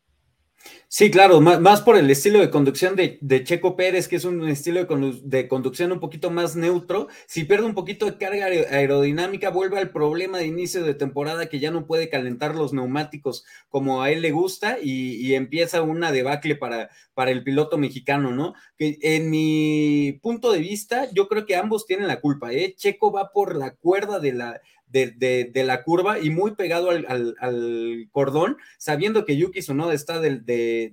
Sí, 0.87 1.09
claro, 1.09 1.41
más, 1.41 1.81
por 1.81 1.97
el 1.97 2.09
estilo 2.11 2.39
de 2.39 2.51
conducción 2.51 2.95
de, 2.95 3.43
Checo 3.43 3.75
Pérez, 3.75 4.07
que 4.07 4.17
es 4.17 4.25
un 4.25 4.47
estilo 4.47 4.85
de, 5.23 5.47
conducción 5.47 5.91
un 5.91 5.99
poquito 5.99 6.29
más 6.29 6.55
neutro. 6.55 7.07
Si 7.25 7.45
pierde 7.45 7.65
un 7.65 7.73
poquito 7.73 8.05
de 8.05 8.17
carga 8.17 8.45
aerodinámica, 8.45 9.49
vuelve 9.49 9.79
al 9.79 9.89
problema 9.89 10.37
de 10.37 10.45
inicio 10.45 10.83
de 10.83 10.93
temporada 10.93 11.47
que 11.49 11.59
ya 11.59 11.71
no 11.71 11.87
puede 11.87 12.09
calentar 12.09 12.53
los 12.53 12.73
neumáticos 12.73 13.43
como 13.69 14.03
a 14.03 14.11
él 14.11 14.21
le 14.21 14.31
gusta 14.31 14.77
y, 14.81 15.33
empieza 15.33 15.81
una 15.81 16.11
debacle 16.11 16.55
para, 16.55 16.91
para 17.15 17.31
el 17.31 17.43
piloto 17.43 17.79
mexicano, 17.79 18.31
¿no? 18.31 18.53
Que 18.77 18.99
en 19.01 19.31
mi 19.31 20.19
punto 20.21 20.51
de 20.51 20.59
vista, 20.59 21.09
yo 21.11 21.27
creo 21.27 21.47
que 21.47 21.55
ambos 21.55 21.87
tienen 21.87 22.07
la 22.07 22.21
culpa, 22.21 22.53
¿eh? 22.53 22.75
Checo 22.77 23.11
va 23.11 23.31
por 23.31 23.55
la 23.55 23.71
cuerda 23.75 24.19
de 24.19 24.33
la, 24.33 24.61
de, 24.93 25.63
la 25.65 25.83
curva 25.83 26.19
y 26.19 26.29
muy 26.29 26.55
pegado 26.55 26.89
al, 26.89 28.07
cordón, 28.11 28.57
sabiendo 28.77 29.25
que 29.25 29.37
Yuki 29.37 29.61
Tsunoda 29.61 29.93
está 29.93 30.19
del, 30.19 30.43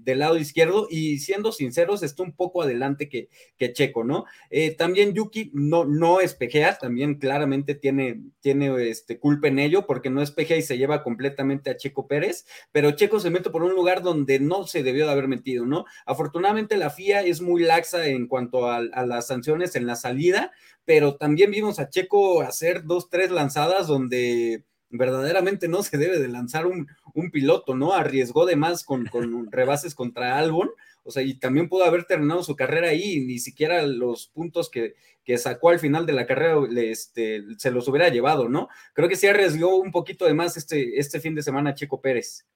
lado 0.05 0.37
izquierdo 0.37 0.87
y 0.91 1.19
siendo 1.19 1.53
sinceros, 1.53 2.03
está 2.03 2.23
un 2.23 2.33
poco 2.33 2.63
adelante 2.63 3.09
que, 3.09 3.29
Checo, 3.73 4.05
¿no? 4.05 4.25
Eh, 4.49 4.75
también 4.75 5.15
Yuki 5.15 5.51
no, 5.55 5.85
no 5.85 6.21
espejea, 6.21 6.77
también 6.79 7.17
claramente 7.17 7.75
tiene, 7.75 8.23
tiene 8.41 8.89
este, 8.89 9.19
culpa 9.19 9.49
en 9.49 9.59
ello 9.59 9.87
porque 9.87 10.11
no 10.11 10.23
espejea 10.23 10.57
y 10.57 10.63
se 10.63 10.79
lleva 10.79 11.03
completamente 11.03 11.71
a 11.71 11.77
Checo 11.77 12.09
Pérez, 12.09 12.47
pero 12.73 12.91
Checo 12.93 13.21
se 13.21 13.31
mete 13.31 13.51
por 13.51 13.63
un 13.63 13.75
lugar 13.75 14.03
donde 14.03 14.41
no 14.41 14.67
se 14.67 14.83
debió 14.83 15.07
de 15.07 15.13
haber 15.13 15.29
metido, 15.29 15.67
¿no? 15.67 15.85
Afortunadamente 16.07 16.77
la 16.77 16.91
FIA 16.91 17.23
es 17.23 17.41
muy 17.41 17.63
laxa 17.63 18.07
en 18.07 18.27
cuanto 18.27 18.69
a 18.69 18.81
las 18.81 19.27
sanciones 19.27 19.77
en 19.77 19.87
la 19.87 19.97
salida, 19.97 20.53
pero 20.85 21.17
también 21.17 21.51
vimos 21.51 21.79
a 21.79 21.89
Checo 21.89 22.43
hacer 22.43 22.85
dos, 22.85 23.09
tres 23.09 23.31
lanzadas 23.31 23.87
donde 23.87 24.65
verdaderamente 24.91 25.69
no 25.69 25.83
se 25.83 25.97
debe 25.99 26.19
de 26.19 26.29
lanzar 26.29 26.67
un, 26.67 26.89
piloto, 27.33 27.75
¿no? 27.75 27.93
Arriesgó 27.93 28.47
de 28.47 28.57
más 28.57 28.85
con, 28.85 29.07
con 29.07 29.51
rebases 29.53 29.95
contra 29.95 30.39
Albon, 30.39 30.71
o 31.03 31.11
sea, 31.11 31.23
y 31.23 31.35
también 31.35 31.69
pudo 31.69 31.85
haber 31.85 32.05
terminado 32.05 32.43
su 32.43 32.57
carrera 32.57 32.89
ahí, 32.89 33.15
y 33.15 33.21
ni 33.21 33.39
siquiera 33.39 33.83
los 33.87 34.29
puntos 34.29 34.69
que, 34.71 34.95
que 35.25 35.39
sacó 35.39 35.71
al 35.71 35.79
final 35.79 36.07
de 36.07 36.13
la 36.13 36.27
carrera 36.27 36.57
este, 36.77 37.43
se 37.59 37.71
los 37.71 37.89
hubiera 37.89 38.09
llevado, 38.09 38.49
¿no? 38.49 38.69
Creo 38.95 39.09
que 39.09 39.17
sí 39.17 39.27
arriesgó 39.27 39.77
un 39.77 39.93
poquito 39.93 40.25
de 40.25 40.35
más 40.35 40.57
este, 40.57 40.99
este 40.99 41.21
fin 41.21 41.35
de 41.35 41.43
semana 41.43 41.75
Checo 41.75 42.01
Pérez 42.01 42.47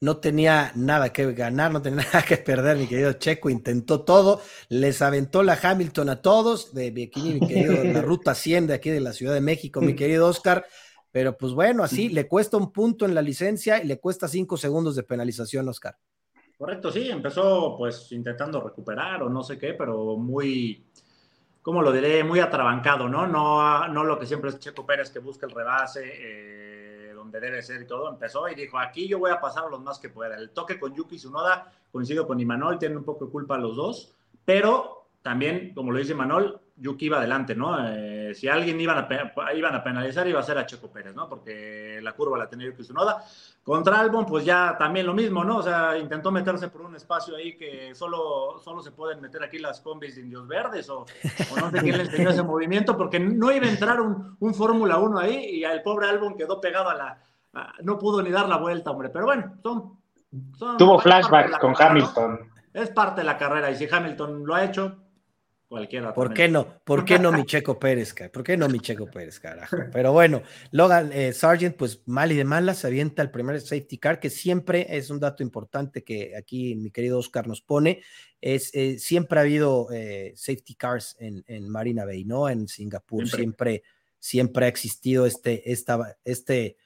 no 0.00 0.16
tenía 0.16 0.72
nada 0.74 1.12
que 1.12 1.32
ganar, 1.32 1.70
no 1.70 1.82
tenía 1.82 2.04
nada 2.12 2.22
que 2.22 2.38
perder, 2.38 2.76
mi 2.78 2.86
querido 2.86 3.12
Checo, 3.12 3.50
intentó 3.50 4.02
todo, 4.02 4.40
les 4.68 5.02
aventó 5.02 5.42
la 5.42 5.58
Hamilton 5.62 6.08
a 6.08 6.22
todos, 6.22 6.74
de 6.74 6.88
aquí, 6.88 7.38
mi 7.38 7.46
querido, 7.46 7.84
la 7.84 8.00
ruta 8.00 8.34
100 8.34 8.68
de 8.68 8.74
aquí 8.74 8.90
de 8.90 9.00
la 9.00 9.12
Ciudad 9.12 9.34
de 9.34 9.40
México, 9.40 9.80
mi 9.80 9.94
querido 9.94 10.26
Oscar, 10.26 10.66
pero 11.12 11.36
pues 11.36 11.52
bueno, 11.52 11.82
así 11.82 12.08
le 12.08 12.26
cuesta 12.26 12.56
un 12.56 12.72
punto 12.72 13.04
en 13.04 13.14
la 13.14 13.22
licencia 13.22 13.82
y 13.82 13.86
le 13.86 13.98
cuesta 13.98 14.28
cinco 14.28 14.56
segundos 14.56 14.96
de 14.96 15.02
penalización, 15.02 15.68
Oscar. 15.68 15.96
Correcto, 16.56 16.92
sí, 16.92 17.10
empezó 17.10 17.74
pues 17.76 18.12
intentando 18.12 18.60
recuperar 18.60 19.22
o 19.22 19.28
no 19.28 19.42
sé 19.42 19.58
qué, 19.58 19.74
pero 19.74 20.16
muy, 20.16 20.86
¿cómo 21.62 21.82
lo 21.82 21.90
diré? 21.90 22.22
Muy 22.22 22.38
atrabancado, 22.38 23.08
¿no? 23.08 23.26
No, 23.26 23.88
no 23.88 24.04
lo 24.04 24.18
que 24.18 24.26
siempre 24.26 24.50
es 24.50 24.58
Checo 24.58 24.86
Pérez 24.86 25.10
que 25.10 25.18
busca 25.20 25.46
el 25.46 25.52
rebase. 25.52 26.02
Eh, 26.04 26.69
debe 27.38 27.62
ser 27.62 27.82
y 27.82 27.86
todo, 27.86 28.08
empezó 28.08 28.48
y 28.48 28.54
dijo, 28.54 28.78
aquí 28.78 29.06
yo 29.06 29.18
voy 29.18 29.30
a 29.30 29.40
pasar 29.40 29.70
los 29.70 29.80
más 29.82 29.98
que 29.98 30.08
pueda. 30.08 30.36
El 30.36 30.50
toque 30.50 30.80
con 30.80 30.94
Yuki 30.94 31.16
Tsunoda, 31.16 31.72
coincido 31.92 32.26
con 32.26 32.40
Imanol, 32.40 32.78
tienen 32.78 32.98
un 32.98 33.04
poco 33.04 33.26
de 33.26 33.30
culpa 33.30 33.58
los 33.58 33.76
dos, 33.76 34.14
pero 34.44 35.06
también, 35.22 35.72
como 35.74 35.92
lo 35.92 35.98
dice 35.98 36.14
Manol, 36.14 36.60
Yuki 36.80 37.06
iba 37.06 37.18
adelante, 37.18 37.54
¿no? 37.54 37.76
Eh, 37.88 38.34
si 38.34 38.48
alguien 38.48 38.80
iban 38.80 38.98
a, 38.98 39.54
iban 39.54 39.74
a 39.74 39.84
penalizar, 39.84 40.26
iba 40.26 40.40
a 40.40 40.42
ser 40.42 40.56
a 40.56 40.64
Checo 40.64 40.90
Pérez, 40.90 41.14
¿no? 41.14 41.28
Porque 41.28 42.00
la 42.02 42.12
curva 42.12 42.38
la 42.38 42.48
tenía 42.48 42.68
Yuki 42.68 42.82
Tsunoda. 42.82 43.22
Contra 43.62 44.00
Albon, 44.00 44.24
pues 44.24 44.44
ya 44.44 44.76
también 44.78 45.06
lo 45.06 45.12
mismo, 45.12 45.44
¿no? 45.44 45.58
O 45.58 45.62
sea, 45.62 45.98
intentó 45.98 46.30
meterse 46.30 46.68
por 46.68 46.80
un 46.80 46.96
espacio 46.96 47.36
ahí 47.36 47.56
que 47.56 47.94
solo, 47.94 48.58
solo 48.64 48.80
se 48.80 48.92
pueden 48.92 49.20
meter 49.20 49.42
aquí 49.42 49.58
las 49.58 49.80
combis 49.80 50.16
de 50.16 50.22
Indios 50.22 50.48
Verdes 50.48 50.88
o, 50.88 51.04
no 51.60 51.70
sé 51.70 51.80
quién 51.80 51.98
le 51.98 52.04
enseñó 52.04 52.30
ese 52.30 52.42
movimiento, 52.42 52.96
porque 52.96 53.20
no 53.20 53.52
iba 53.52 53.66
a 53.66 53.70
entrar 53.70 54.00
un, 54.00 54.36
un 54.40 54.54
Fórmula 54.54 54.96
1 54.98 55.18
ahí 55.18 55.36
y 55.56 55.64
el 55.64 55.82
pobre 55.82 56.08
Albon 56.08 56.34
quedó 56.34 56.60
pegado 56.60 56.88
a 56.88 56.94
la... 56.94 57.18
no 57.82 57.98
pudo 57.98 58.22
ni 58.22 58.30
dar 58.30 58.48
la 58.48 58.56
vuelta, 58.56 58.90
hombre. 58.90 59.10
Pero 59.10 59.26
bueno, 59.26 59.56
son... 59.62 59.98
Tuvo 60.78 60.98
flashbacks 60.98 61.58
con 61.58 61.74
Hamilton. 61.78 62.50
Es 62.72 62.88
parte 62.90 63.20
de 63.20 63.24
la 63.24 63.36
carrera 63.36 63.70
y 63.70 63.76
si 63.76 63.88
Hamilton 63.90 64.46
lo 64.46 64.54
ha 64.54 64.64
hecho, 64.64 64.96
Cualquiera. 65.70 66.12
¿Por 66.12 66.34
qué 66.34 66.48
no? 66.48 66.80
¿Por 66.82 67.04
qué 67.04 67.20
no 67.20 67.30
mi 67.30 67.44
Checo 67.44 67.78
Pérez? 67.78 68.12
¿Por 68.32 68.42
qué 68.42 68.56
no 68.56 68.68
mi 68.68 68.80
Checo 68.80 69.08
Pérez, 69.08 69.38
carajo? 69.38 69.76
Pero 69.92 70.12
bueno, 70.12 70.42
Logan 70.72 71.12
eh, 71.12 71.32
Sargent, 71.32 71.76
pues 71.76 72.02
mal 72.06 72.32
y 72.32 72.34
de 72.34 72.42
malas, 72.42 72.78
se 72.78 72.88
avienta 72.88 73.22
el 73.22 73.30
primer 73.30 73.60
safety 73.60 73.96
car, 73.98 74.18
que 74.18 74.30
siempre 74.30 74.84
es 74.88 75.10
un 75.10 75.20
dato 75.20 75.44
importante 75.44 76.02
que 76.02 76.34
aquí 76.36 76.74
mi 76.74 76.90
querido 76.90 77.20
Oscar 77.20 77.46
nos 77.46 77.60
pone. 77.60 78.02
Es, 78.40 78.74
eh, 78.74 78.98
siempre 78.98 79.38
ha 79.38 79.42
habido 79.42 79.86
eh, 79.92 80.32
safety 80.34 80.74
cars 80.74 81.16
en, 81.20 81.68
Marina 81.68 82.04
Bay, 82.04 82.24
¿no? 82.24 82.48
En 82.48 82.66
Singapur, 82.66 83.28
siempre, 83.28 83.84
siempre, 84.18 84.66
ha 84.66 84.68
existido 84.68 85.24
este, 85.24 85.70
esta, 85.70 86.18
este 86.24 86.78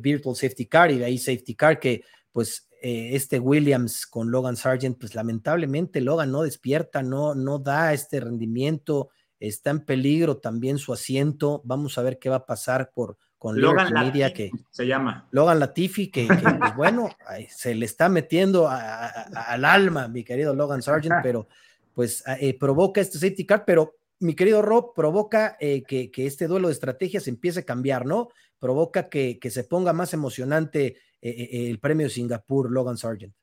virtual 0.00 0.36
safety 0.36 0.64
car 0.64 0.90
y 0.90 0.96
de 0.96 1.04
ahí 1.04 1.18
safety 1.18 1.54
car 1.54 1.78
que 1.78 2.02
pues 2.30 2.66
eh, 2.82 3.14
este 3.14 3.38
Williams 3.38 4.06
con 4.06 4.30
Logan 4.30 4.56
Sargent, 4.56 4.98
pues 4.98 5.14
lamentablemente 5.14 6.00
Logan 6.00 6.32
no 6.32 6.42
despierta, 6.42 7.02
no, 7.02 7.34
no 7.34 7.58
da 7.58 7.92
este 7.92 8.20
rendimiento, 8.20 9.10
está 9.38 9.70
en 9.70 9.84
peligro 9.84 10.38
también 10.38 10.78
su 10.78 10.92
asiento. 10.92 11.62
Vamos 11.64 11.96
a 11.96 12.02
ver 12.02 12.18
qué 12.18 12.28
va 12.28 12.36
a 12.36 12.46
pasar 12.46 12.90
por 12.92 13.16
con 13.42 13.60
Logan 13.60 13.92
Latifi, 13.92 14.32
que 14.32 14.50
se 14.70 14.86
llama 14.86 15.26
Logan 15.32 15.58
Latifi, 15.58 16.12
que, 16.12 16.28
pues 16.60 16.76
bueno, 16.76 17.10
se 17.48 17.74
le 17.74 17.86
está 17.86 18.08
metiendo 18.08 18.68
al 18.68 19.64
alma, 19.64 20.06
mi 20.06 20.22
querido 20.22 20.54
Logan 20.54 20.80
Sargent, 20.80 21.16
pero 21.24 21.48
pues 21.92 22.22
eh, 22.38 22.56
provoca 22.56 23.00
este 23.00 23.18
safety 23.18 23.44
car, 23.44 23.64
pero 23.64 23.96
mi 24.20 24.34
querido 24.34 24.62
Rob, 24.62 24.94
provoca 24.94 25.56
eh, 25.58 25.82
que, 25.82 26.10
este 26.14 26.46
duelo 26.46 26.68
de 26.68 26.74
estrategias 26.74 27.26
empiece 27.26 27.60
a 27.60 27.64
cambiar, 27.64 28.06
¿no? 28.06 28.28
Provoca 28.62 29.08
que, 29.08 29.40
que 29.40 29.50
se 29.50 29.64
ponga 29.64 29.92
más 29.92 30.14
emocionante 30.14 30.96
eh, 31.20 31.30
eh, 31.30 31.68
el 31.68 31.80
premio 31.80 32.08
Singapur, 32.08 32.70
Logan 32.70 32.96
Sargent. 32.96 33.34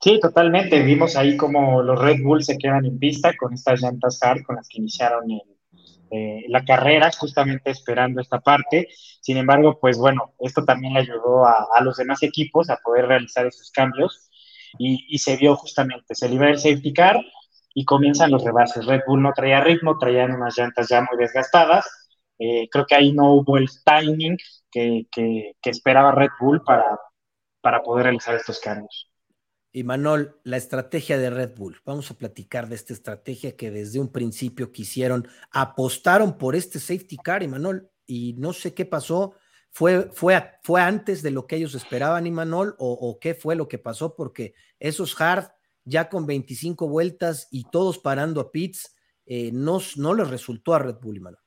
Sí, 0.00 0.20
totalmente. 0.20 0.80
Vimos 0.84 1.16
ahí 1.16 1.36
como 1.36 1.82
los 1.82 2.00
Red 2.00 2.22
Bull 2.22 2.44
se 2.44 2.56
quedan 2.58 2.84
en 2.84 2.96
pista 2.96 3.36
con 3.36 3.52
estas 3.52 3.82
llantas 3.82 4.22
hard 4.22 4.44
con 4.44 4.54
las 4.54 4.68
que 4.68 4.78
iniciaron 4.78 5.24
eh, 6.12 6.44
la 6.46 6.64
carrera, 6.64 7.10
justamente 7.10 7.72
esperando 7.72 8.20
esta 8.20 8.38
parte. 8.38 8.86
Sin 9.20 9.36
embargo, 9.36 9.80
pues 9.80 9.98
bueno, 9.98 10.34
esto 10.38 10.64
también 10.64 10.94
le 10.94 11.00
ayudó 11.00 11.44
a, 11.44 11.80
los 11.82 11.96
demás 11.96 12.22
equipos 12.22 12.70
a 12.70 12.76
poder 12.76 13.06
realizar 13.06 13.44
esos 13.44 13.72
cambios 13.72 14.30
y, 14.78 15.18
se 15.18 15.36
vio 15.36 15.56
justamente, 15.56 16.14
se 16.14 16.28
libera 16.28 16.52
el 16.52 16.60
safety 16.60 16.92
car 16.92 17.20
y 17.74 17.84
comienzan 17.84 18.30
los 18.30 18.44
rebases. 18.44 18.86
Red 18.86 19.00
Bull 19.08 19.22
no 19.22 19.32
traía 19.32 19.60
ritmo, 19.60 19.98
traían 19.98 20.36
unas 20.36 20.56
llantas 20.56 20.88
ya 20.88 21.00
muy 21.00 21.18
desgastadas. 21.18 22.01
Creo 22.70 22.86
que 22.86 22.94
ahí 22.94 23.12
no 23.12 23.34
hubo 23.34 23.56
el 23.56 23.68
timing 23.84 24.36
que, 24.70 25.06
que 25.12 25.70
esperaba 25.70 26.12
Red 26.12 26.30
Bull 26.40 26.62
para, 26.62 26.98
para 27.60 27.82
poder 27.82 28.04
realizar 28.04 28.34
estos 28.34 28.60
cambios. 28.60 29.08
Y 29.74 29.84
Manol, 29.84 30.38
la 30.44 30.58
estrategia 30.58 31.16
de 31.16 31.30
Red 31.30 31.54
Bull. 31.56 31.80
Vamos 31.86 32.10
a 32.10 32.14
platicar 32.14 32.68
de 32.68 32.74
esta 32.74 32.92
estrategia 32.92 33.56
que 33.56 33.70
desde 33.70 34.00
un 34.00 34.12
principio 34.12 34.70
quisieron, 34.70 35.26
apostaron 35.50 36.36
por 36.36 36.54
este 36.54 36.78
safety 36.78 37.16
car, 37.16 37.46
Manol, 37.48 37.90
y 38.06 38.34
no 38.34 38.52
sé 38.52 38.74
qué 38.74 38.84
pasó. 38.84 39.34
¿Fue, 39.70 40.10
fue, 40.12 40.42
fue 40.62 40.82
antes 40.82 41.22
de 41.22 41.30
lo 41.30 41.46
que 41.46 41.56
ellos 41.56 41.74
esperaban, 41.74 42.26
Imanol, 42.26 42.76
o, 42.78 42.92
o 42.92 43.18
qué 43.18 43.34
fue 43.34 43.56
lo 43.56 43.68
que 43.68 43.78
pasó? 43.78 44.14
Porque 44.14 44.52
esos 44.78 45.18
hard, 45.18 45.50
ya 45.84 46.10
con 46.10 46.26
25 46.26 46.86
vueltas 46.88 47.48
y 47.50 47.64
todos 47.70 47.98
parando 47.98 48.42
a 48.42 48.52
pits, 48.52 48.94
eh, 49.24 49.50
no, 49.52 49.78
no 49.96 50.12
les 50.12 50.28
resultó 50.28 50.74
a 50.74 50.80
Red 50.80 50.96
Bull, 51.00 51.16
Imanol. 51.16 51.41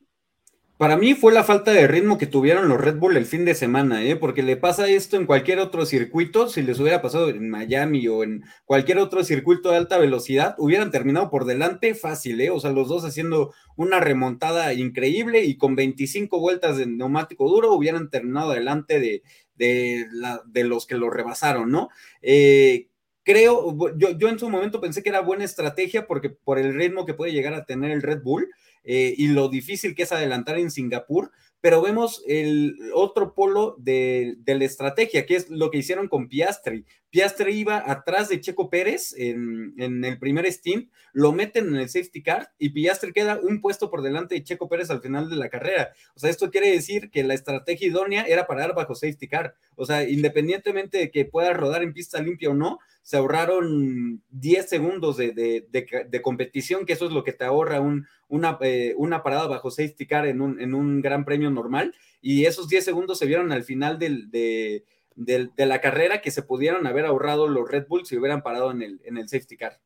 Para 0.78 0.98
mí 0.98 1.14
fue 1.14 1.32
la 1.32 1.46
falta 1.46 1.72
de 1.72 1.88
ritmo 1.88 2.18
que 2.18 2.28
tuvieron 2.28 2.68
los 2.68 2.82
Red 2.82 2.98
Bull 2.98 3.16
el 3.16 3.26
fin 3.26 3.46
de 3.46 3.56
semana, 3.56 4.04
¿eh? 4.04 4.18
porque 4.18 4.44
le 4.44 4.58
pasa 4.58 4.90
esto 4.90 5.16
en 5.16 5.26
cualquier 5.26 5.60
otro 5.60 5.86
circuito, 5.86 6.50
si 6.50 6.64
les 6.64 6.82
hubiera 6.82 7.02
pasado 7.02 7.30
en 7.30 7.50
Miami 7.50 8.06
o 8.10 8.24
en 8.24 8.44
cualquier 8.66 8.98
otro 8.98 9.24
circuito 9.24 9.72
de 9.72 9.78
alta 9.78 9.98
velocidad, 9.98 10.54
hubieran 10.58 10.92
terminado 10.92 11.30
por 11.30 11.46
delante 11.46 11.96
fácil, 11.96 12.42
¿eh? 12.42 12.50
o 12.50 12.60
sea, 12.60 12.72
los 12.72 12.90
dos 12.90 13.06
haciendo 13.06 13.54
una 13.78 14.02
remontada 14.02 14.74
increíble 14.74 15.46
y 15.46 15.56
con 15.56 15.78
25 15.78 16.42
vueltas 16.42 16.76
de 16.76 16.88
neumático 16.88 17.48
duro 17.48 17.74
hubieran 17.74 18.10
terminado 18.10 18.52
delante 18.52 19.00
de, 19.00 19.24
de, 19.56 20.06
de 20.46 20.64
los 20.66 20.86
que 20.86 20.96
lo 20.96 21.10
rebasaron, 21.10 21.72
¿no? 21.72 21.88
Eh, 22.22 22.90
creo, 23.24 23.78
yo, 23.98 24.12
yo 24.18 24.28
en 24.28 24.40
su 24.40 24.50
momento 24.50 24.82
pensé 24.82 25.02
que 25.02 25.10
era 25.10 25.22
buena 25.22 25.46
estrategia 25.46 26.06
porque 26.06 26.32
por 26.32 26.60
el 26.60 26.74
ritmo 26.74 27.06
que 27.06 27.14
puede 27.14 27.32
llegar 27.32 27.54
a 27.54 27.66
tener 27.66 27.92
el 27.92 28.02
Red 28.02 28.24
Bull, 28.24 28.50
eh, 28.86 29.14
y 29.18 29.28
lo 29.28 29.50
difícil 29.50 29.96
que 29.96 30.04
es 30.04 30.12
adelantar 30.12 30.58
en 30.58 30.72
Singapur, 30.72 31.32
pero 31.60 31.82
vemos 31.82 32.24
el 32.28 32.78
otro 32.94 33.34
polo 33.34 33.76
de, 33.80 34.38
la 34.46 34.66
estrategia, 34.66 35.26
que 35.26 35.36
es 35.36 35.50
lo 35.50 35.72
que 35.72 35.80
hicieron 35.80 36.08
con 36.08 36.30
Piastri. 36.30 36.86
Piastri 37.16 37.54
iba 37.54 37.90
atrás 37.90 38.28
de 38.28 38.42
Checo 38.42 38.70
Pérez 38.70 39.16
en, 39.18 39.74
el 39.78 40.20
primer 40.20 40.46
stint, 40.52 40.92
lo 41.14 41.32
meten 41.32 41.70
en 41.70 41.78
el 41.78 41.88
safety 41.88 42.22
car 42.22 42.52
y 42.60 42.72
Piastri 42.72 43.14
queda 43.14 43.40
un 43.42 43.62
puesto 43.62 43.90
por 43.90 44.02
delante 44.02 44.36
de 44.36 44.44
Checo 44.44 44.68
Pérez 44.68 44.90
al 44.90 45.00
final 45.00 45.30
de 45.30 45.38
la 45.38 45.48
carrera. 45.48 45.94
O 46.14 46.20
sea, 46.20 46.30
esto 46.30 46.52
quiere 46.52 46.70
decir 46.70 47.10
que 47.12 47.24
la 47.24 47.34
estrategia 47.34 47.88
idónea 47.88 48.24
era 48.24 48.48
parar 48.48 48.76
bajo 48.76 48.96
safety 48.96 49.30
car. 49.30 49.56
O 49.78 49.86
sea, 49.86 50.04
independientemente 50.04 50.98
de 50.98 51.10
que 51.10 51.24
pueda 51.24 51.54
rodar 51.54 51.84
en 51.84 51.94
pista 51.94 52.22
limpia 52.22 52.50
o 52.50 52.54
no, 52.54 52.80
se 53.02 53.16
ahorraron 53.16 54.22
10 54.32 54.68
segundos 54.68 55.16
de, 55.16 56.22
competición, 56.22 56.86
que 56.86 56.92
eso 56.92 57.06
es 57.06 57.14
lo 57.14 57.24
que 57.24 57.32
te 57.32 57.46
ahorra 57.46 57.78
eh, 57.78 58.94
una, 58.98 59.24
parada 59.24 59.48
bajo 59.48 59.72
safety 59.72 60.06
car 60.06 60.26
en 60.26 60.42
un, 60.42 60.60
en 60.60 60.74
un, 60.74 61.02
gran 61.02 61.24
premio 61.24 61.50
normal. 61.50 61.96
Y 62.20 62.46
esos 62.46 62.68
10 62.68 62.84
segundos 62.84 63.20
se 63.20 63.26
vieron 63.26 63.54
al 63.54 63.64
final 63.64 64.00
del, 64.00 64.30
de, 64.32 64.84
la 65.16 65.82
carrera 65.82 66.22
que 66.22 66.32
se 66.32 66.44
pudieron 66.44 66.88
haber 66.88 67.06
ahorrado 67.06 67.48
los 67.48 67.70
Red 67.70 67.88
Bull 67.88 68.06
si 68.06 68.18
hubieran 68.18 68.42
parado 68.42 68.72
en 68.72 68.82
el, 68.82 69.02
en 69.06 69.18
el 69.18 69.28
safety 69.30 69.58
car. 69.58 69.80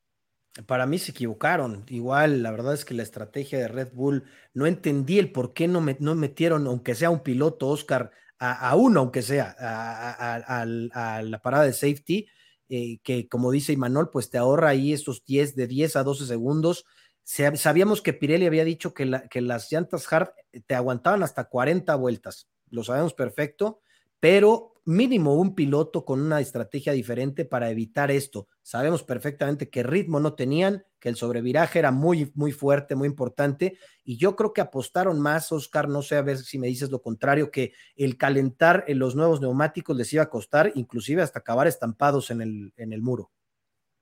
Para 0.65 0.85
mí 0.85 0.97
se 0.97 1.11
equivocaron. 1.11 1.85
Igual, 1.87 2.43
la 2.43 2.51
verdad 2.51 2.73
es 2.73 2.83
que 2.83 2.93
la 2.93 3.03
estrategia 3.03 3.59
de 3.59 3.67
Red 3.67 3.89
Bull, 3.93 4.23
no 4.53 4.65
entendí 4.65 5.19
el 5.19 5.31
por 5.31 5.53
qué 5.53 5.67
no, 5.67 5.79
me, 5.81 5.95
no 5.99 6.15
metieron, 6.15 6.65
aunque 6.67 6.95
sea 6.95 7.09
un 7.09 7.21
piloto, 7.21 7.67
Oscar, 7.67 8.11
a, 8.39 8.75
uno, 8.75 9.01
aunque 9.01 9.21
sea, 9.21 9.55
a, 9.59 10.65
la 10.65 11.41
parada 11.41 11.65
de 11.65 11.73
safety, 11.73 12.27
eh, 12.69 12.99
que 13.03 13.27
como 13.27 13.51
dice 13.51 13.73
Imanol, 13.73 14.09
pues 14.11 14.29
te 14.29 14.37
ahorra 14.37 14.69
ahí 14.69 14.93
estos 14.93 15.25
10, 15.25 15.55
de 15.55 15.67
10 15.67 15.97
a 15.97 16.03
12 16.03 16.25
segundos. 16.25 16.85
Sabíamos 17.23 18.01
que 18.01 18.13
Pirelli 18.13 18.45
había 18.45 18.63
dicho 18.63 18.93
que, 18.93 19.21
que 19.29 19.41
las 19.41 19.71
llantas 19.71 20.11
hard 20.11 20.29
te 20.65 20.73
aguantaban 20.73 21.21
hasta 21.21 21.45
40 21.45 21.93
vueltas, 21.95 22.49
lo 22.69 22.83
sabemos 22.83 23.13
perfecto, 23.13 23.81
pero 24.19 24.78
mínimo 24.89 25.35
un 25.35 25.53
piloto 25.53 26.03
con 26.03 26.19
una 26.19 26.39
estrategia 26.39 26.93
diferente 26.93 27.45
para 27.45 27.69
evitar 27.69 28.09
esto. 28.09 28.47
Sabemos 28.63 29.03
perfectamente 29.03 29.69
que 29.69 29.83
ritmo 29.83 30.19
no 30.19 30.33
tenían, 30.33 30.83
que 30.99 31.09
el 31.09 31.15
sobreviraje 31.15 31.77
era 31.77 31.91
muy, 31.91 32.31
muy 32.33 32.51
fuerte, 32.51 32.95
muy 32.95 33.07
importante, 33.07 33.77
y 34.03 34.17
yo 34.17 34.35
creo 34.35 34.51
que 34.51 34.61
apostaron 34.61 35.21
más, 35.21 35.51
Oscar, 35.51 35.87
no 35.87 36.01
sé 36.01 36.17
a 36.17 36.23
ver 36.23 36.39
si 36.39 36.57
me 36.57 36.65
dices 36.65 36.89
lo 36.89 37.03
contrario, 37.03 37.51
que 37.51 37.73
el 37.95 38.17
calentar 38.17 38.83
en 38.87 38.97
los 38.97 39.15
nuevos 39.15 39.41
neumáticos 39.41 39.95
les 39.95 40.11
iba 40.11 40.23
a 40.23 40.29
costar, 40.31 40.71
inclusive 40.73 41.21
hasta 41.21 41.37
acabar 41.37 41.67
estampados 41.67 42.31
en 42.31 42.41
el, 42.41 42.73
en 42.75 42.91
el 42.91 43.03
muro. 43.03 43.29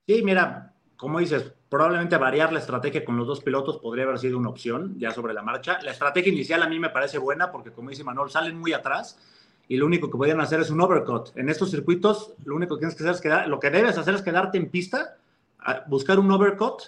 Sí, 0.07 0.21
mira, 0.23 0.73
como 0.95 1.19
dices, 1.19 1.51
probablemente 1.67 2.15
variar 2.15 2.53
la 2.53 2.59
estrategia 2.59 3.03
con 3.03 3.17
los 3.17 3.27
dos 3.27 3.43
pilotos 3.43 3.79
podría 3.79 4.05
haber 4.05 4.19
sido 4.19 4.37
una 4.37 4.49
opción 4.49 4.97
ya 4.97 5.11
sobre 5.11 5.33
la 5.33 5.43
marcha. 5.43 5.81
La 5.81 5.91
estrategia 5.91 6.31
inicial 6.31 6.63
a 6.63 6.69
mí 6.69 6.79
me 6.79 6.91
parece 6.91 7.17
buena 7.17 7.51
porque, 7.51 7.73
como 7.73 7.89
dice 7.89 8.05
Manuel, 8.05 8.29
salen 8.29 8.57
muy 8.57 8.71
atrás 8.71 9.19
y 9.67 9.77
lo 9.77 9.85
único 9.85 10.09
que 10.09 10.17
podían 10.17 10.39
hacer 10.39 10.61
es 10.61 10.69
un 10.69 10.79
overcut. 10.81 11.29
En 11.35 11.49
estos 11.49 11.71
circuitos, 11.71 12.33
lo 12.45 12.55
único 12.55 12.75
que 12.75 12.79
tienes 12.79 12.95
que 12.95 13.03
hacer 13.03 13.15
es 13.15 13.21
quedar, 13.21 13.47
lo 13.47 13.59
que 13.59 13.69
debes 13.69 13.97
hacer 13.97 14.15
es 14.15 14.21
quedarte 14.21 14.57
en 14.57 14.69
pista, 14.69 15.17
buscar 15.87 16.19
un 16.19 16.31
overcut, 16.31 16.83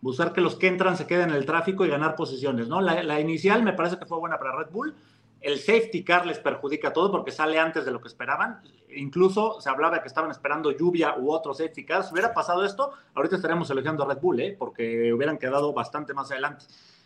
buscar 0.00 0.32
que 0.32 0.40
los 0.40 0.56
que 0.56 0.66
entran 0.66 0.96
se 0.96 1.06
queden 1.06 1.30
en 1.30 1.36
el 1.36 1.46
tráfico 1.46 1.84
y 1.86 1.88
ganar 1.88 2.16
posiciones, 2.16 2.68
¿no? 2.68 2.80
La, 2.80 3.20
inicial 3.20 3.62
me 3.62 3.72
parece 3.72 3.98
que 3.98 4.06
fue 4.06 4.18
buena 4.18 4.38
para 4.38 4.56
Red 4.56 4.70
Bull. 4.70 4.94
El 5.40 5.58
safety 5.58 6.02
car 6.02 6.26
les 6.26 6.38
perjudica 6.38 6.92
todo 6.92 7.10
porque 7.10 7.30
sale 7.30 7.58
antes 7.58 7.84
de 7.84 7.90
lo 7.90 8.00
que 8.00 8.08
esperaban. 8.08 8.60
Incluso 8.96 9.60
se 9.60 9.68
hablaba 9.68 10.00
que 10.00 10.08
estaban 10.08 10.30
esperando 10.30 10.70
lluvia 10.70 11.16
u 11.18 11.30
otro 11.30 11.52
safety 11.54 11.84
car. 11.84 12.02
Si 12.02 12.12
hubiera 12.12 12.32
pasado 12.32 12.64
esto, 12.64 12.92
ahorita 13.14 13.36
estaríamos 13.36 13.68
elogiando 13.70 14.04
a 14.04 14.08
Red 14.08 14.20
Bull, 14.20 14.40
¿eh? 14.40 14.56
porque 14.58 15.12
hubieran 15.12 15.38
quedado 15.38 15.72
bastante 15.72 16.14
más 16.14 16.30
adelante. 16.30 16.64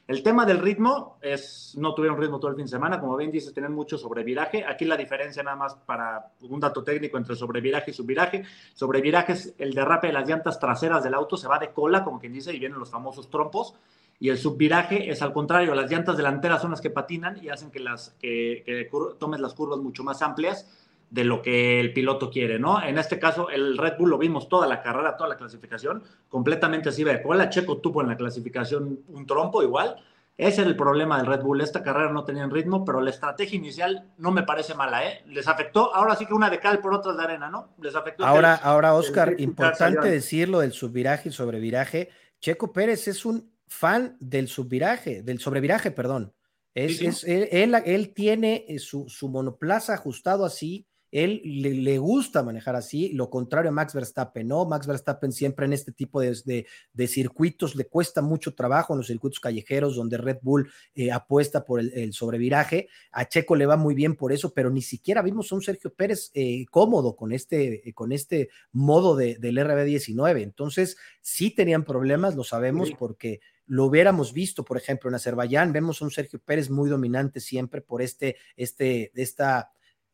El 0.09 0.23
tema 0.23 0.47
del 0.47 0.59
ritmo 0.61 1.19
es, 1.21 1.75
no 1.77 1.95
tuvieron 1.95 2.19
ritmo 2.19 2.41
todo 2.41 2.51
el 2.51 2.57
fin 2.57 2.65
de 2.65 2.71
semana, 2.71 2.99
como 2.99 3.15
bien 3.15 3.31
dices, 3.31 3.53
tienen 3.53 3.73
mucho 3.73 3.99
sobreviraje. 3.99 4.65
Aquí 4.65 4.87
la 4.87 4.97
diferencia 4.97 5.43
nada 5.43 5.59
más 5.59 5.75
para 5.75 6.33
un 6.41 6.59
dato 6.59 6.83
técnico 6.83 7.19
entre 7.19 7.37
sobreviraje 7.37 7.91
y 7.91 7.95
subviraje. 7.95 8.43
Sobreviraje 8.73 9.35
es 9.35 9.55
el 9.59 9.75
derrape 9.75 10.07
de 10.07 10.15
las 10.15 10.27
llantas 10.27 10.59
traseras 10.59 11.05
del 11.05 11.13
auto, 11.13 11.37
se 11.37 11.47
va 11.47 11.59
de 11.59 11.73
cola, 11.73 12.05
como 12.05 12.19
quien 12.19 12.33
dice, 12.33 12.55
y 12.55 12.59
vienen 12.59 12.79
los 12.79 12.91
famosos 12.91 13.29
trompos. 13.29 13.75
Y 14.19 14.31
el 14.31 14.39
subviraje 14.39 15.11
es 15.11 15.21
al 15.21 15.35
contrario, 15.35 15.75
las 15.75 15.91
llantas 15.91 16.17
delanteras 16.17 16.63
son 16.63 16.71
las 16.71 16.81
que 16.81 16.89
patinan 16.89 17.45
y 17.45 17.51
hacen 17.51 17.71
que, 17.71 17.81
las, 17.81 18.17
que 18.19 18.89
tomes 19.19 19.41
las 19.41 19.53
curvas 19.53 19.79
mucho 19.79 20.05
más 20.05 20.23
amplias 20.23 20.67
de 21.11 21.25
lo 21.25 21.41
que 21.41 21.81
el 21.81 21.93
piloto 21.93 22.31
quiere, 22.31 22.59
¿no? 22.59 22.83
En 22.83 22.99
este 22.99 23.19
caso, 23.19 23.51
el 23.51 23.79
Red 23.79 23.95
Bull 23.99 24.11
lo 24.11 24.19
vimos 24.19 24.49
toda 24.49 24.67
la 24.67 24.83
carrera, 24.83 25.17
toda 25.17 25.31
la 25.31 25.37
clasificación, 25.37 26.03
completamente 26.29 26.91
así 26.91 27.05
de 27.05 27.23
cola. 27.23 27.49
Checo 27.49 27.79
tuvo 27.79 28.03
en 28.03 28.09
la 28.09 28.17
clasificación 28.17 29.01
un 29.09 29.27
trompo 29.27 29.63
igual. 29.63 29.97
Ese 30.37 30.61
era 30.61 30.71
el 30.71 30.77
problema 30.77 31.17
del 31.17 31.27
Red 31.27 31.43
Bull. 31.43 31.61
Esta 31.61 31.83
carrera 31.83 32.13
no 32.13 32.25
tenía 32.25 32.47
ritmo, 32.47 32.85
pero 32.85 33.01
la 33.01 33.11
estrategia 33.11 33.57
inicial 33.57 34.13
no 34.19 34.31
me 34.31 34.45
parece 34.45 34.75
mala, 34.75 35.05
¿eh? 35.05 35.25
Les 35.27 35.49
afectó, 35.49 35.95
ahora 35.95 36.15
sí 36.15 36.27
que 36.27 36.35
una 36.35 36.51
de 36.51 36.61
cal 36.61 36.79
por 36.79 36.95
otra 36.95 37.15
de 37.15 37.23
arena, 37.23 37.51
¿no? 37.51 37.71
Les 37.81 37.95
afectó. 37.95 38.25
Ahora, 38.25 38.55
ahora 38.55 38.95
Oscar, 38.95 39.35
importante 39.39 40.09
decirlo 40.09 40.61
del 40.61 40.73
subviraje 40.73 41.31
y 41.31 41.33
sobreviraje. 41.33 42.11
Checo 42.41 42.73
Pérez 42.73 43.09
es 43.09 43.25
un 43.25 43.51
fan 43.67 44.17
del 44.21 44.47
subviraje, 44.47 45.23
del 45.23 45.41
sobreviraje, 45.41 45.91
perdón. 45.91 46.33
Es, 46.75 47.25
él, 47.25 47.75
él, 47.85 48.15
tiene 48.15 48.65
su, 48.79 49.09
su 49.09 49.29
monoplaza 49.29 49.95
ajustado 49.95 50.45
así 50.45 50.88
él 51.11 51.41
le, 51.45 51.99
gusta 51.99 52.43
manejar 52.43 52.77
así, 52.77 53.13
lo 53.13 53.31
contrario 53.31 53.71
a 53.71 53.73
Max 53.73 53.95
Verstappen, 53.95 54.47
¿no? 54.47 54.67
Max 54.67 54.87
Verstappen 54.87 55.33
siempre 55.33 55.67
en 55.67 55.73
este 55.73 55.93
tipo 55.93 56.21
de, 56.21 56.67
circuitos 57.07 57.75
le 57.75 57.87
cuesta 57.87 58.21
mucho 58.21 58.55
trabajo 58.55 58.93
en 58.93 58.99
los 58.99 59.07
circuitos 59.07 59.41
callejeros 59.41 59.97
donde 59.97 60.19
Red 60.19 60.39
Bull 60.43 60.71
eh, 60.95 61.11
apuesta 61.11 61.65
por 61.65 61.81
el, 61.81 62.13
sobreviraje. 62.13 62.89
A 63.13 63.27
Checo 63.27 63.57
le 63.57 63.67
va 63.67 63.77
muy 63.77 63.95
bien 63.95 64.17
por 64.17 64.33
eso, 64.33 64.53
pero 64.53 64.71
ni 64.71 64.83
siquiera 64.83 65.23
vimos 65.23 65.51
a 65.51 65.55
un 65.55 65.63
Sergio 65.63 65.93
Pérez 65.95 66.31
eh, 66.35 66.67
cómodo 66.71 67.17
con 67.17 67.33
este, 67.33 67.93
con 67.95 68.13
este 68.13 68.51
modo 68.73 69.17
del 69.17 69.41
RB19. 69.41 70.43
Entonces, 70.43 70.97
sí 71.21 71.51
tenían 71.51 71.85
problemas, 71.85 72.37
lo 72.37 72.45
sabemos, 72.45 72.91
porque 72.99 73.41
lo 73.69 73.85
hubiéramos 73.85 74.33
visto, 74.33 74.65
por 74.65 74.79
ejemplo, 74.79 75.09
en 75.09 75.15
Azerbaiyán, 75.15 75.73
vemos 75.73 76.01
a 76.01 76.07
un 76.07 76.11
Sergio 76.11 76.41
Pérez 76.41 76.71
muy 76.71 76.89
dominante 76.89 77.39
siempre 77.39 77.83
por 77.83 78.01
este, 78.01 78.37
este, 78.57 79.13
esta 79.15 79.71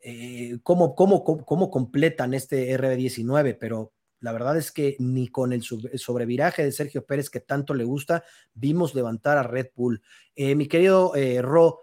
eh, 0.07 0.59
cómo, 0.62 0.94
cómo, 0.94 1.24
cómo, 1.24 1.70
completan 1.70 2.34
este 2.34 2.78
RB19, 2.78 3.57
pero 3.59 3.92
la 4.20 4.32
verdad 4.32 4.59
es 4.59 4.70
que 4.70 4.96
ni 4.98 5.28
con 5.28 5.55
el, 5.55 5.62
sobreviraje 5.62 6.62
de 6.62 6.72
Sergio 6.72 7.07
Pérez 7.07 7.30
que 7.30 7.40
tanto 7.40 7.72
le 7.72 7.84
gusta, 7.84 8.22
vimos 8.52 8.94
levantar 8.94 9.38
a 9.38 9.42
Red 9.42 9.68
Bull. 9.74 10.02
Eh, 10.36 10.55
mi 10.57 10.68
querido 10.68 11.14
eh, 11.16 11.40
Ro, 11.40 11.80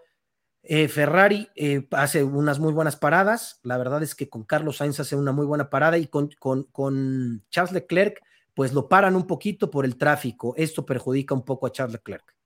Ferrari 0.62 1.48
hace 1.90 2.22
unas 2.22 2.60
muy 2.60 2.72
buenas 2.72 2.94
paradas, 2.94 3.58
la 3.64 3.76
verdad 3.76 4.00
es 4.04 4.14
que 4.14 4.28
con 4.28 4.44
Carlos 4.44 4.76
Sainz 4.76 5.00
hace 5.00 5.16
una 5.16 5.32
muy 5.32 5.44
buena 5.44 5.68
parada 5.68 5.98
y 5.98 6.06
con, 6.06 6.30
con, 6.38 7.42
Charles 7.50 7.72
Leclerc 7.72 8.22
pues 8.54 8.72
lo 8.72 8.88
paran 8.88 9.16
un 9.16 9.26
poquito 9.26 9.68
por 9.68 9.84
el 9.84 9.96
tráfico, 9.96 10.54
esto 10.56 10.86
perjudica 10.86 11.34
un 11.34 11.44
poco 11.44 11.66
a 11.66 11.72
Charles 11.72 11.94
Leclerc. 11.94 12.36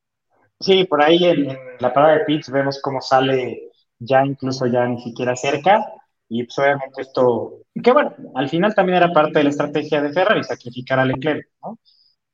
Sí, 0.60 0.84
por 0.84 1.02
ahí 1.02 1.22
en, 1.22 1.50
en 1.50 1.58
la 1.78 1.92
parada 1.92 2.14
de 2.14 2.24
pits 2.24 2.50
vemos 2.50 2.80
cómo 2.80 3.02
sale 3.02 3.70
ya 3.98 4.24
incluso 4.24 4.66
ya 4.66 4.86
ni 4.86 5.00
siquiera 5.02 5.36
cerca. 5.36 5.84
Y 6.28 6.44
pues 6.44 6.58
obviamente 6.58 7.02
esto, 7.02 7.60
que 7.82 7.92
bueno, 7.92 8.14
al 8.34 8.48
final 8.48 8.74
también 8.74 8.98
era 8.98 9.12
parte 9.12 9.38
de 9.38 9.44
la 9.44 9.50
estrategia 9.50 10.02
de 10.02 10.12
Ferrari, 10.12 10.42
sacrificar 10.44 10.98
a 10.98 11.04
Leclerc, 11.04 11.46
¿no? 11.62 11.78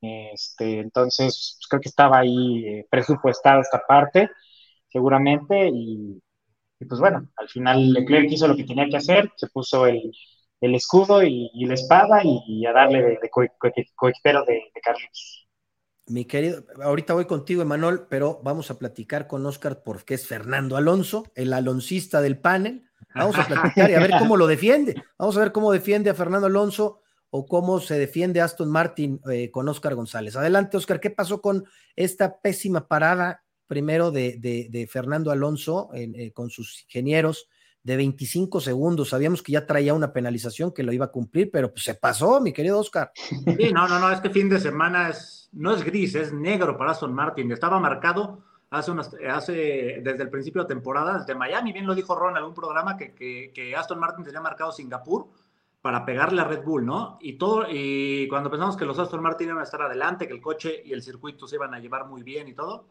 Este, 0.01 0.79
entonces, 0.79 1.57
pues, 1.59 1.67
creo 1.69 1.81
que 1.81 1.89
estaba 1.89 2.19
ahí 2.19 2.65
eh, 2.67 2.87
presupuestada 2.89 3.61
esta 3.61 3.81
parte, 3.87 4.29
seguramente, 4.89 5.69
y, 5.73 6.21
pues 6.87 6.99
bueno, 6.99 7.29
al 7.37 7.49
final 7.49 7.93
Leclerc 7.93 8.29
hizo 8.31 8.47
lo 8.47 8.55
que 8.55 8.65
tenía 8.65 8.87
que 8.89 8.97
hacer, 8.97 9.31
se 9.37 9.47
puso 9.47 9.87
el, 9.87 10.11
el 10.61 10.75
escudo 10.75 11.23
y, 11.23 11.49
la 11.65 11.75
espada 11.75 12.21
y, 12.23 12.65
a 12.65 12.73
darle 12.73 13.01
de, 13.01 13.09
de, 13.09 13.29
de, 13.65 13.85
de. 14.45 14.63
Mi 16.05 16.25
querido, 16.25 16.65
ahorita 16.81 17.13
voy 17.13 17.25
contigo, 17.25 17.61
Emanuel, 17.61 18.01
pero 18.09 18.41
vamos 18.43 18.69
a 18.69 18.77
platicar 18.77 19.25
con 19.27 19.45
Oscar 19.45 19.83
porque 19.83 20.15
es 20.15 20.27
Fernando 20.27 20.75
Alonso, 20.75 21.23
el 21.33 21.53
aloncista 21.53 22.21
del 22.21 22.37
panel. 22.37 22.89
Vamos 23.15 23.37
a 23.37 23.47
platicar 23.47 23.89
y 23.89 23.93
a 23.93 23.99
ver 23.99 24.11
cómo 24.19 24.35
lo 24.35 24.47
defiende. 24.47 25.01
Vamos 25.17 25.37
a 25.37 25.39
ver 25.39 25.51
cómo 25.53 25.71
defiende 25.71 26.09
a 26.09 26.13
Fernando 26.13 26.47
Alonso 26.47 26.99
o 27.29 27.45
cómo 27.45 27.79
se 27.79 27.97
defiende 27.97 28.41
Aston 28.41 28.69
Martin 28.69 29.21
eh, 29.31 29.49
con 29.49 29.67
Oscar 29.69 29.95
González. 29.95 30.35
Adelante, 30.35 30.75
Oscar, 30.75 30.99
¿qué 30.99 31.09
pasó 31.09 31.41
con 31.41 31.65
esta 31.95 32.41
pésima 32.41 32.87
parada 32.87 33.43
primero 33.65 34.11
de, 34.11 34.87
Fernando 34.91 35.31
Alonso 35.31 35.89
eh, 35.93 36.31
con 36.33 36.49
sus 36.49 36.83
ingenieros? 36.83 37.47
De 37.83 37.97
25 37.97 38.61
segundos. 38.61 39.09
Sabíamos 39.09 39.43
que 39.43 39.51
ya 39.51 39.65
traía 39.65 39.93
una 39.93 40.13
penalización 40.13 40.71
que 40.71 40.83
lo 40.83 40.93
iba 40.93 41.05
a 41.05 41.11
cumplir, 41.11 41.51
pero 41.51 41.71
pues 41.71 41.83
se 41.83 41.95
pasó, 41.95 42.39
mi 42.39 42.53
querido 42.53 42.79
Oscar. 42.79 43.11
Sí, 43.13 43.71
no, 43.73 43.87
no, 43.87 43.99
no, 43.99 44.11
este 44.11 44.29
fin 44.29 44.49
de 44.49 44.59
semana 44.59 45.09
es, 45.09 45.49
no 45.51 45.73
es 45.73 45.83
gris, 45.83 46.15
es 46.15 46.33
negro 46.33 46.77
para 46.77 46.91
Aston 46.91 47.13
Martin. 47.13 47.51
Estaba 47.51 47.79
marcado 47.79 48.41
hace, 48.69 48.91
unas, 48.91 49.13
hace 49.29 50.01
desde 50.01 50.23
el 50.23 50.29
principio 50.29 50.63
de 50.63 50.69
temporada, 50.69 51.19
desde 51.19 51.35
Miami, 51.35 51.73
bien 51.73 51.85
lo 51.85 51.93
dijo 51.93 52.15
Ron 52.15 52.31
en 52.31 52.37
algún 52.37 52.53
programa, 52.53 52.97
que, 52.97 53.13
que, 53.13 53.75
Aston 53.75 53.99
Martin 53.99 54.23
tenía 54.23 54.41
marcado 54.41 54.71
Singapur 54.71 55.27
para 55.81 56.05
pegarle 56.05 56.41
a 56.41 56.45
Red 56.45 56.63
Bull, 56.63 56.85
¿no? 56.85 57.17
Y 57.21 57.33
todo, 57.33 57.65
y 57.69 58.27
cuando 58.29 58.49
pensamos 58.49 58.77
que 58.77 58.85
los 58.85 58.97
Aston 58.97 59.21
Martin 59.21 59.49
iban 59.49 59.59
a 59.59 59.63
estar 59.63 59.81
adelante, 59.81 60.25
que 60.25 60.33
el 60.33 60.41
coche 60.41 60.81
y 60.85 60.93
el 60.93 61.03
circuito 61.03 61.45
se 61.45 61.57
iban 61.57 61.73
a 61.73 61.79
llevar 61.79 62.07
muy 62.07 62.23
bien 62.23 62.47
y 62.47 62.53
todo, 62.53 62.87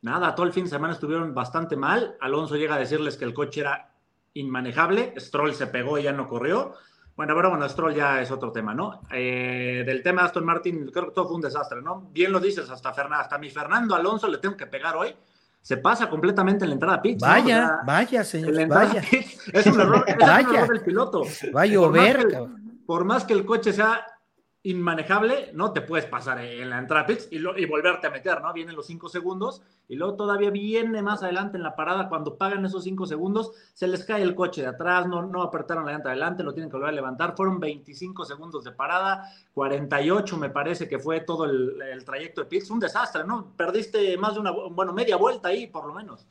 nada, 0.00 0.34
todo 0.34 0.46
el 0.46 0.52
fin 0.52 0.64
de 0.64 0.70
semana 0.70 0.94
estuvieron 0.94 1.34
bastante 1.34 1.76
mal. 1.76 2.16
Alonso 2.20 2.56
llega 2.56 2.74
a 2.74 2.78
decirles 2.78 3.18
que 3.18 3.26
el 3.26 3.34
coche 3.34 3.60
era 3.60 3.93
inmanejable. 4.34 5.14
Stroll 5.18 5.54
se 5.54 5.66
pegó 5.68 5.98
y 5.98 6.02
ya 6.02 6.12
no 6.12 6.28
corrió. 6.28 6.74
Bueno, 7.16 7.34
pero 7.36 7.50
bueno, 7.50 7.68
Stroll 7.68 7.94
ya 7.94 8.20
es 8.20 8.30
otro 8.30 8.50
tema, 8.50 8.74
¿no? 8.74 9.02
Eh, 9.10 9.84
del 9.86 10.02
tema 10.02 10.22
de 10.22 10.26
Aston 10.26 10.44
Martin, 10.44 10.90
creo 10.90 11.06
que 11.06 11.12
todo 11.12 11.26
fue 11.26 11.36
un 11.36 11.42
desastre, 11.42 11.80
¿no? 11.80 12.08
Bien 12.10 12.32
lo 12.32 12.40
dices, 12.40 12.68
hasta, 12.68 12.90
hasta 12.90 13.38
mi 13.38 13.50
Fernando 13.50 13.94
Alonso 13.94 14.26
le 14.26 14.38
tengo 14.38 14.56
que 14.56 14.66
pegar 14.66 14.96
hoy. 14.96 15.14
Se 15.62 15.78
pasa 15.78 16.10
completamente 16.10 16.64
en 16.64 16.70
la 16.70 16.74
entrada 16.74 16.96
a 16.96 17.02
pits. 17.02 17.22
Vaya, 17.22 17.78
vaya, 17.86 18.22
señor. 18.24 18.66
Vaya. 18.68 19.00
es 19.52 19.66
un 19.66 19.80
error, 19.80 20.04
es 20.06 20.16
un 20.16 20.56
error 20.56 20.68
del 20.68 20.82
piloto. 20.82 21.22
Va 21.56 21.62
a 21.62 21.66
llover. 21.66 22.28
Por 22.84 23.04
más, 23.04 23.24
que, 23.24 23.32
el 23.32 23.46
coche 23.46 23.72
sea 23.72 24.04
inmanejable, 24.64 25.50
no 25.52 25.72
te 25.72 25.82
puedes 25.82 26.06
pasar 26.06 26.40
en 26.40 26.70
la 26.70 26.78
entrada 26.78 27.06
y, 27.30 27.36
y 27.36 27.66
volverte 27.66 28.06
a 28.06 28.10
meter, 28.10 28.40
¿no? 28.40 28.52
Vienen 28.54 28.74
los 28.74 28.86
cinco 28.86 29.10
segundos 29.10 29.62
y 29.88 29.96
luego 29.96 30.14
todavía 30.14 30.50
viene 30.50 31.02
más 31.02 31.22
adelante 31.22 31.58
en 31.58 31.62
la 31.62 31.76
parada, 31.76 32.08
cuando 32.08 32.38
pagan 32.38 32.64
esos 32.64 32.84
cinco 32.84 33.06
segundos, 33.06 33.52
se 33.74 33.86
les 33.86 34.04
cae 34.04 34.22
el 34.22 34.34
coche 34.34 34.62
de 34.62 34.68
atrás, 34.68 35.06
no, 35.06 35.26
no 35.26 35.42
apretaron 35.42 35.84
la 35.84 35.92
llanta 35.92 36.08
adelante, 36.08 36.42
lo 36.42 36.54
tienen 36.54 36.70
que 36.70 36.76
volver 36.76 36.88
a 36.88 36.94
levantar. 36.94 37.36
Fueron 37.36 37.60
25 37.60 38.24
segundos 38.24 38.64
de 38.64 38.72
parada, 38.72 39.30
48 39.52 40.38
me 40.38 40.48
parece 40.48 40.88
que 40.88 40.98
fue 40.98 41.20
todo 41.20 41.44
el, 41.44 42.02
trayecto 42.06 42.40
de 42.40 42.46
pits, 42.46 42.70
un 42.70 42.80
desastre, 42.80 43.24
¿no? 43.24 43.54
Perdiste 43.56 44.16
más 44.16 44.34
de 44.34 44.40
una, 44.40 44.50
bueno, 44.50 44.94
media 44.94 45.16
vuelta 45.16 45.48
ahí 45.48 45.66
por 45.66 45.86
lo 45.86 45.92
menos. 45.92 46.26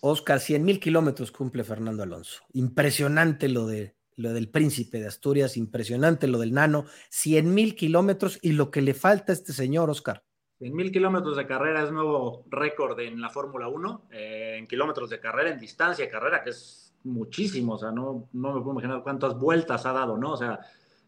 Oscar, 0.00 0.40
100 0.40 0.62
mil 0.62 0.78
kilómetros 0.78 1.32
cumple 1.32 1.64
Fernando 1.64 2.02
Alonso. 2.02 2.42
Impresionante 2.52 3.48
lo 3.48 3.66
de 3.66 3.95
lo 4.16 4.32
del 4.32 4.48
príncipe 4.48 4.98
de 4.98 5.06
Asturias, 5.06 5.56
impresionante 5.56 6.26
lo 6.26 6.38
del 6.38 6.52
nano, 6.52 6.86
100 7.10 7.54
mil 7.54 7.76
kilómetros 7.76 8.38
y 8.42 8.52
lo 8.52 8.70
que 8.70 8.82
le 8.82 8.94
falta 8.94 9.32
a 9.32 9.34
este 9.34 9.52
señor, 9.52 9.90
Oscar. 9.90 10.22
100 10.58 10.74
mil 10.74 10.90
kilómetros 10.90 11.36
de 11.36 11.46
carrera 11.46 11.84
es 11.84 11.92
nuevo 11.92 12.44
récord 12.48 12.98
en 13.00 13.20
la 13.20 13.28
Fórmula 13.28 13.68
1, 13.68 14.08
eh, 14.10 14.56
en 14.58 14.66
kilómetros 14.66 15.10
de 15.10 15.20
carrera, 15.20 15.50
en 15.50 15.60
distancia 15.60 16.06
de 16.06 16.10
carrera, 16.10 16.42
que 16.42 16.50
es 16.50 16.94
muchísimo, 17.04 17.74
o 17.74 17.78
sea, 17.78 17.90
no, 17.90 18.28
no 18.32 18.54
me 18.54 18.60
puedo 18.60 18.72
imaginar 18.72 19.02
cuántas 19.02 19.38
vueltas 19.38 19.84
ha 19.84 19.92
dado, 19.92 20.16
¿no? 20.16 20.32
O 20.32 20.36
sea, 20.36 20.58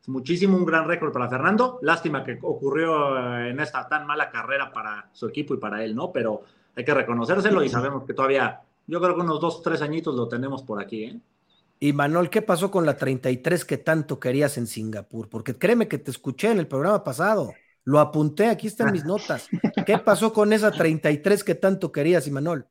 es 0.01 0.09
muchísimo, 0.09 0.57
un 0.57 0.67
gran 0.67 0.87
récord 0.87 1.13
para 1.13 1.31
Fernando. 1.31 1.79
Lástima 1.83 2.23
que 2.23 2.39
ocurrió 2.43 3.17
eh, 3.17 3.51
en 3.51 3.61
esta 3.61 3.89
tan 3.89 4.07
mala 4.07 4.31
carrera 4.31 4.71
para 4.71 5.09
su 5.13 5.27
equipo 5.27 5.55
y 5.55 5.57
para 5.57 5.83
él, 5.83 5.95
¿no? 5.95 6.13
Pero 6.13 6.43
hay 6.77 6.85
que 6.85 6.95
reconocérselo 6.95 7.65
y 7.65 7.71
sabemos 7.71 8.05
que 8.05 8.13
todavía, 8.13 8.61
yo 8.87 9.01
creo 9.01 9.15
que 9.15 9.23
unos 9.23 9.41
dos, 9.41 9.63
tres 9.63 9.81
añitos 9.81 10.15
lo 10.15 10.29
tenemos 10.29 10.63
por 10.63 10.81
aquí, 10.81 11.05
¿eh? 11.05 11.21
Y 11.81 11.93
Manuel, 11.93 12.29
¿qué 12.29 12.43
pasó 12.43 12.71
con 12.71 12.85
la 12.85 12.97
33 12.97 13.65
que 13.65 13.79
tanto 13.79 14.19
querías 14.19 14.59
en 14.59 14.67
Singapur? 14.67 15.29
Porque 15.29 15.57
créeme 15.57 15.87
que 15.87 15.99
te 15.99 16.11
escuché 16.11 16.51
en 16.51 16.59
el 16.59 16.67
programa 16.67 17.05
pasado. 17.05 17.55
Lo 17.85 18.01
apunté, 18.01 18.49
aquí 18.49 18.67
están 18.67 18.93
mis 18.93 19.05
notas. 19.05 19.49
¿Qué 19.87 19.99
pasó 19.99 20.33
con 20.33 20.53
esa 20.53 20.71
33 20.71 21.45
que 21.45 21.55
tanto 21.55 21.93
querías, 21.93 22.27
Imanol? 22.27 22.67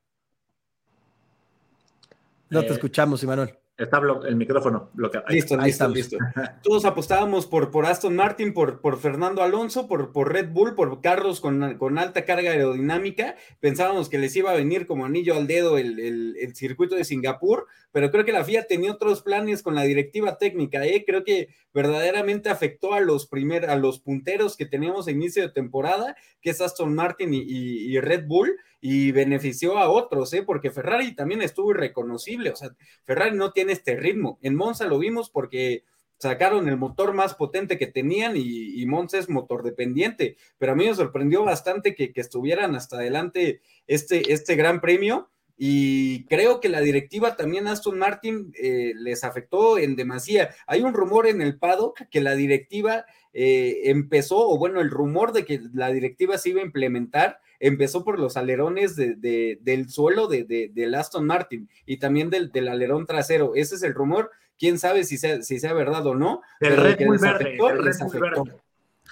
No 2.49 2.61
te 2.61 2.67
eh, 2.67 2.73
escuchamos, 2.73 3.23
Imanol. 3.23 3.57
Está 3.77 4.01
el 4.27 4.35
micrófono 4.35 4.89
bloqueado. 4.93 5.27
Listo, 5.29 5.55
listo, 5.55 5.87
listo. 5.87 6.17
Todos 6.63 6.83
apostábamos 6.85 7.45
por, 7.45 7.69
por 7.69 7.85
Aston 7.85 8.15
Martin, 8.15 8.51
por, 8.51 8.81
por 8.81 8.99
Fernando 8.99 9.43
Alonso, 9.43 9.87
por, 9.87 10.11
por 10.11 10.33
Red 10.33 10.49
Bull, 10.49 10.73
por 10.73 10.99
carros 10.99 11.39
con, 11.39 11.77
con, 11.77 11.99
alta 11.99 12.25
carga 12.25 12.49
aerodinámica. 12.49 13.35
Pensábamos 13.59 14.09
que 14.09 14.17
les 14.17 14.35
iba 14.35 14.49
a 14.49 14.55
venir 14.55 14.87
como 14.87 15.05
anillo 15.05 15.35
al 15.35 15.45
dedo 15.45 15.77
el, 15.77 15.99
el, 15.99 16.55
circuito 16.55 16.95
de 16.95 17.03
Singapur, 17.03 17.67
pero 17.97 18.11
creo 18.11 18.25
que 18.25 18.31
la 18.31 18.43
FIA 18.43 18.67
tenía 18.67 18.91
otros 18.91 19.23
planes 19.23 19.63
con 19.63 19.73
la 19.73 19.81
directiva 19.81 20.37
técnica. 20.37 20.85
¿eh? 20.85 21.03
Creo 21.03 21.23
que 21.23 21.47
verdaderamente 21.73 22.47
afectó 22.47 22.93
a 22.93 22.99
los, 22.99 23.25
primer, 23.25 23.71
a 23.71 23.75
los 23.75 23.99
punteros 23.99 24.55
que 24.55 24.67
teníamos 24.67 25.07
a 25.07 25.11
inicio 25.11 25.41
de 25.41 25.51
temporada, 25.51 26.15
que 26.39 26.51
es 26.51 26.61
Aston 26.61 26.93
Martin 26.93 27.31
y, 27.33 27.99
Red 27.99 28.27
Bull 28.27 28.55
y 28.81 29.11
benefició 29.13 29.79
a 29.79 29.89
otros, 29.89 30.31
¿eh? 30.33 30.43
porque 30.43 30.69
Ferrari 30.69 31.15
también 31.15 31.41
estuvo 31.41 31.71
irreconocible, 31.71 32.51
o 32.51 32.55
sea, 32.55 32.69
Ferrari 33.03 33.35
no 33.35 33.51
tiene 33.51 33.73
este 33.73 33.95
ritmo. 33.95 34.37
En 34.43 34.53
Monza 34.53 34.85
lo 34.85 34.99
vimos 34.99 35.31
porque 35.31 35.83
sacaron 36.19 36.69
el 36.69 36.77
motor 36.77 37.15
más 37.15 37.33
potente 37.33 37.79
que 37.79 37.87
tenían 37.87 38.33
y, 38.35 38.85
Monza 38.85 39.17
es 39.17 39.27
motor 39.27 39.63
dependiente, 39.63 40.37
pero 40.59 40.73
a 40.73 40.75
mí 40.75 40.85
me 40.85 40.93
sorprendió 40.93 41.43
bastante 41.43 41.95
que, 41.95 42.11
estuvieran 42.13 42.75
hasta 42.75 42.97
adelante 42.97 43.61
este, 43.87 44.33
este 44.33 44.55
gran 44.55 44.81
premio. 44.81 45.31
Y 45.57 46.25
creo 46.25 46.59
que 46.59 46.69
la 46.69 46.81
directiva 46.81 47.35
también 47.35 47.67
Aston 47.67 47.97
Martin 47.97 48.53
eh, 48.61 48.93
les 48.95 49.23
afectó 49.23 49.79
en 49.79 49.95
demasía. 49.95 50.51
Hay 50.67 50.81
un 50.81 50.93
rumor 50.93 51.25
en 51.25 51.41
el 51.41 51.57
paddock 51.57 52.03
que 52.09 52.21
la 52.21 52.35
directiva 52.35 53.05
eh, 53.33 53.81
empezó, 53.85 54.47
o 54.47 54.57
bueno, 54.59 54.81
el 54.81 54.91
rumor 54.91 55.33
de 55.33 55.45
que 55.45 55.61
la 55.73 55.91
directiva 55.91 56.37
se 56.37 56.49
iba 56.49 56.61
a 56.61 56.65
implementar 56.65 57.39
empezó 57.59 58.03
por 58.03 58.19
los 58.19 58.37
alerones 58.37 58.95
de, 58.95 59.57
del 59.61 59.89
suelo 59.89 60.27
de, 60.27 60.69
del 60.71 60.95
Aston 60.95 61.25
Martin 61.25 61.69
y 61.85 61.97
también 61.97 62.29
del, 62.29 62.51
del, 62.51 62.67
alerón 62.67 63.05
trasero. 63.05 63.53
Ese 63.55 63.75
es 63.75 63.83
el 63.83 63.93
rumor. 63.93 64.31
Quién 64.59 64.79
sabe 64.79 65.03
si 65.03 65.17
sea, 65.17 65.41
si 65.41 65.59
sea 65.59 65.73
verdad 65.73 66.05
o 66.05 66.15
no. 66.15 66.41
El 66.59 66.77
Red 66.77 67.05
Bull 67.05 67.17
verde. 67.17 67.57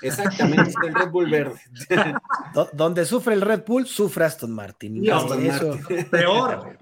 Exactamente, 0.02 0.74
el 0.86 0.93
Red 0.93 1.10
Bull 1.10 1.30
verde. 1.30 1.60
Donde 2.74 3.06
sufre 3.06 3.34
el 3.34 3.41
Red 3.41 3.64
Bull, 3.66 3.88
sufre 3.88 4.26
Aston 4.26 4.52
Martin. 4.52 5.04
Peor. 6.12 6.78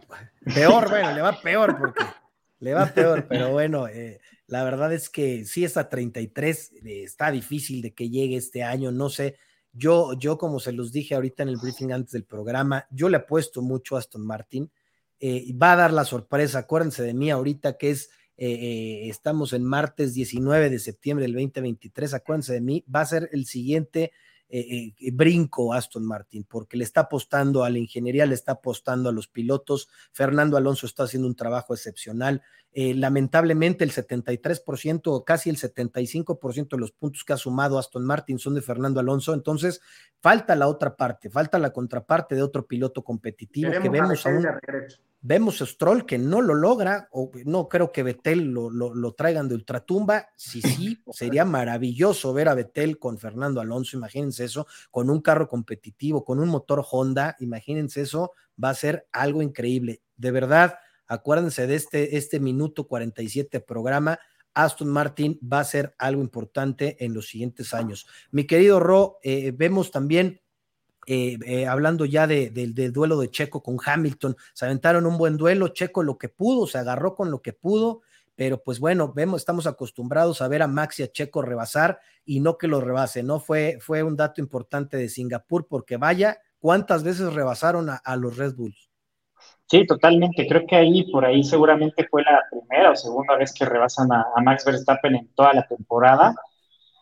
Peor, 0.53 0.89
bueno, 0.89 1.11
le 1.13 1.21
va 1.21 1.39
peor 1.41 1.77
porque 1.77 2.03
le 2.59 2.73
va 2.73 2.87
peor, 2.87 3.25
pero 3.29 3.51
bueno, 3.51 3.87
eh, 3.87 4.19
la 4.47 4.63
verdad 4.63 4.93
es 4.93 5.09
que 5.09 5.45
sí, 5.45 5.63
esta 5.63 5.87
33 5.87 6.71
eh, 6.73 7.03
está 7.03 7.31
difícil 7.31 7.81
de 7.81 7.93
que 7.93 8.09
llegue 8.09 8.35
este 8.35 8.63
año, 8.63 8.91
no 8.91 9.09
sé 9.09 9.37
yo, 9.73 10.13
yo, 10.13 10.37
como 10.37 10.59
se 10.59 10.71
los 10.71 10.91
dije 10.91 11.15
ahorita 11.15 11.43
en 11.43 11.49
el 11.49 11.57
briefing 11.57 11.91
antes 11.91 12.11
del 12.11 12.25
programa, 12.25 12.85
yo 12.91 13.09
le 13.09 13.17
apuesto 13.17 13.63
mucho 13.63 13.95
a 13.95 13.99
Aston 13.99 14.25
Martin. 14.25 14.71
Eh, 15.19 15.51
va 15.55 15.73
a 15.73 15.77
dar 15.77 15.93
la 15.93 16.05
sorpresa, 16.05 16.59
acuérdense 16.59 17.01
de 17.01 17.13
mí 17.13 17.31
ahorita 17.31 17.77
que 17.77 17.89
es, 17.89 18.11
eh, 18.37 18.51
eh, 18.51 19.09
estamos 19.09 19.53
en 19.53 19.63
martes 19.63 20.13
19 20.13 20.69
de 20.69 20.79
septiembre 20.79 21.25
del 21.25 21.33
2023, 21.33 22.13
acuérdense 22.13 22.53
de 22.53 22.61
mí, 22.61 22.83
va 22.93 23.01
a 23.01 23.05
ser 23.05 23.29
el 23.31 23.45
siguiente 23.45 24.11
eh, 24.55 24.93
eh, 24.99 25.11
brinco 25.11 25.73
Aston 25.73 26.05
Martin, 26.05 26.43
porque 26.43 26.77
le 26.77 26.83
está 26.83 27.01
apostando 27.01 27.63
a 27.63 27.71
la 27.71 27.79
ingeniería, 27.79 28.27
le 28.27 28.35
está 28.35 28.51
apostando 28.51 29.09
a 29.09 29.11
los 29.11 29.27
pilotos. 29.27 29.89
Fernando 30.11 30.57
Alonso 30.57 30.85
está 30.85 31.05
haciendo 31.05 31.27
un 31.27 31.35
trabajo 31.35 31.73
excepcional. 31.73 32.43
Eh, 32.75 32.95
lamentablemente, 32.95 33.83
el 33.83 33.91
73%, 33.91 35.23
casi 35.23 35.51
el 35.51 35.57
75% 35.57 36.69
de 36.69 36.77
los 36.79 36.91
puntos 36.91 37.23
que 37.23 37.33
ha 37.33 37.37
sumado 37.37 37.77
Aston 37.77 38.03
Martin 38.03 38.39
son 38.39 38.55
de 38.55 38.61
Fernando 38.61 38.99
Alonso. 38.99 39.33
Entonces, 39.35 39.79
falta 40.19 40.55
la 40.55 40.67
otra 40.67 40.95
parte, 40.95 41.29
falta 41.29 41.59
la 41.59 41.71
contraparte 41.71 42.33
de 42.33 42.41
otro 42.41 42.65
piloto 42.65 43.03
competitivo 43.03 43.71
que 43.79 43.89
vemos 43.89 44.25
aún. 44.25 44.47
Vemos 45.25 45.61
a 45.61 45.65
Stroll 45.65 46.05
que 46.05 46.17
no 46.17 46.41
lo 46.41 46.53
logra, 46.53 47.07
o 47.11 47.31
no 47.45 47.69
creo 47.69 47.93
que 47.93 48.03
Betel 48.03 48.51
lo, 48.51 48.69
lo, 48.69 49.13
traigan 49.13 49.47
de 49.47 49.55
ultratumba. 49.55 50.27
Sí, 50.35 50.61
sí, 50.61 51.01
sería 51.13 51.45
maravilloso 51.45 52.33
ver 52.33 52.49
a 52.49 52.55
Betel 52.55 52.99
con 52.99 53.17
Fernando 53.17 53.61
Alonso, 53.61 53.95
imagínense 53.95 54.43
eso, 54.43 54.67
con 54.91 55.09
un 55.09 55.21
carro 55.21 55.47
competitivo, 55.47 56.25
con 56.25 56.41
un 56.41 56.49
motor 56.49 56.83
Honda, 56.91 57.37
imagínense 57.39 58.01
eso, 58.01 58.33
va 58.61 58.71
a 58.71 58.73
ser 58.73 59.07
algo 59.13 59.41
increíble. 59.41 60.01
De 60.17 60.31
verdad, 60.31 60.75
acuérdense 61.13 61.67
de 61.67 61.75
este, 61.75 62.17
este 62.17 62.39
minuto 62.39 62.87
47 62.87 63.59
programa. 63.61 64.19
Aston 64.53 64.89
Martin 64.89 65.39
va 65.41 65.61
a 65.61 65.63
ser 65.63 65.95
algo 65.97 66.21
importante 66.21 67.03
en 67.03 67.13
los 67.13 67.27
siguientes 67.27 67.73
años. 67.73 68.05
Mi 68.31 68.45
querido 68.45 68.79
Ro, 68.79 69.17
eh, 69.23 69.51
vemos 69.55 69.89
también 69.89 70.41
eh, 71.05 71.37
eh, 71.45 71.67
hablando 71.67 72.05
ya 72.05 72.27
del 72.27 72.93
duelo 72.93 73.19
de 73.19 73.29
Checo 73.29 73.61
con 73.61 73.77
Hamilton, 73.83 74.37
se 74.53 74.65
aventaron 74.65 75.05
un 75.05 75.17
buen 75.17 75.37
duelo, 75.37 75.69
Checo 75.69 76.03
lo 76.03 76.17
que 76.17 76.29
pudo, 76.29 76.67
se 76.67 76.77
agarró 76.77 77.15
con 77.15 77.29
lo 77.29 77.41
que 77.41 77.51
pudo, 77.51 78.01
pero 78.35 78.63
pues 78.63 78.79
bueno, 78.79 79.11
vemos, 79.13 79.41
estamos 79.41 79.67
acostumbrados 79.67 80.41
a 80.41 80.47
ver 80.47 80.61
a 80.61 80.67
Max 80.67 80.99
y 80.99 81.03
a 81.03 81.11
Checo 81.11 81.41
rebasar 81.41 81.99
y 82.25 82.39
no 82.39 82.57
que 82.57 82.67
lo 82.67 82.79
rebase, 82.79 83.21
¿no? 83.21 83.39
Fue, 83.39 83.77
fue 83.81 84.01
un 84.01 84.15
dato 84.15 84.41
importante 84.41 84.97
de 84.97 85.09
Singapur 85.09 85.67
porque 85.67 85.97
vaya, 85.97 86.39
¿cuántas 86.59 87.03
veces 87.03 87.33
rebasaron 87.33 87.89
a, 87.89 88.15
los 88.15 88.37
Red 88.37 88.55
Bulls? 88.55 88.89
Sí, 89.73 89.87
totalmente. 89.87 90.45
Creo 90.47 90.67
que 90.67 90.75
ahí, 90.75 91.11
por 91.11 91.25
ahí 91.25 91.43
seguramente 91.43 92.07
fue 92.07 92.21
la 92.21 92.43
primera 92.51 92.91
o 92.91 92.95
segunda 92.95 93.35
vez 93.35 93.51
que 93.51 93.65
rebasan 93.65 94.11
a, 94.13 94.23
Max 94.43 94.65
Verstappen 94.65 95.15
en 95.15 95.33
toda 95.33 95.51
la 95.51 95.67
temporada. 95.67 96.35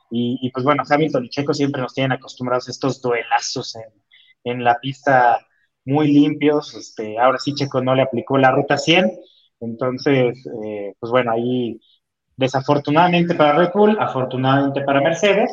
Y, 0.09 0.49
pues 0.51 0.63
bueno, 0.63 0.83
Hamilton 0.89 1.25
y 1.25 1.29
Checo 1.29 1.53
siempre 1.53 1.81
nos 1.81 1.93
tienen 1.93 2.13
acostumbrados 2.13 2.69
a 2.69 2.71
estos 2.71 3.01
duelazos 3.01 3.75
en, 4.45 4.63
la 4.63 4.79
pista 4.79 5.45
muy 5.83 6.13
limpios. 6.13 6.73
Este, 6.75 7.19
ahora 7.19 7.39
sí 7.39 7.53
Checo 7.55 7.81
no 7.81 7.93
le 7.93 8.03
aplicó 8.03 8.37
la 8.37 8.51
ruta 8.51 8.77
100. 8.77 9.19
Entonces, 9.59 10.37
eh, 10.65 10.95
pues 10.97 11.11
bueno, 11.11 11.33
ahí 11.33 11.77
desafortunadamente 12.37 13.35
para 13.35 13.53
Red 13.57 13.71
Bull, 13.73 13.97
afortunadamente 13.99 14.81
para 14.83 15.01
Mercedes, 15.01 15.51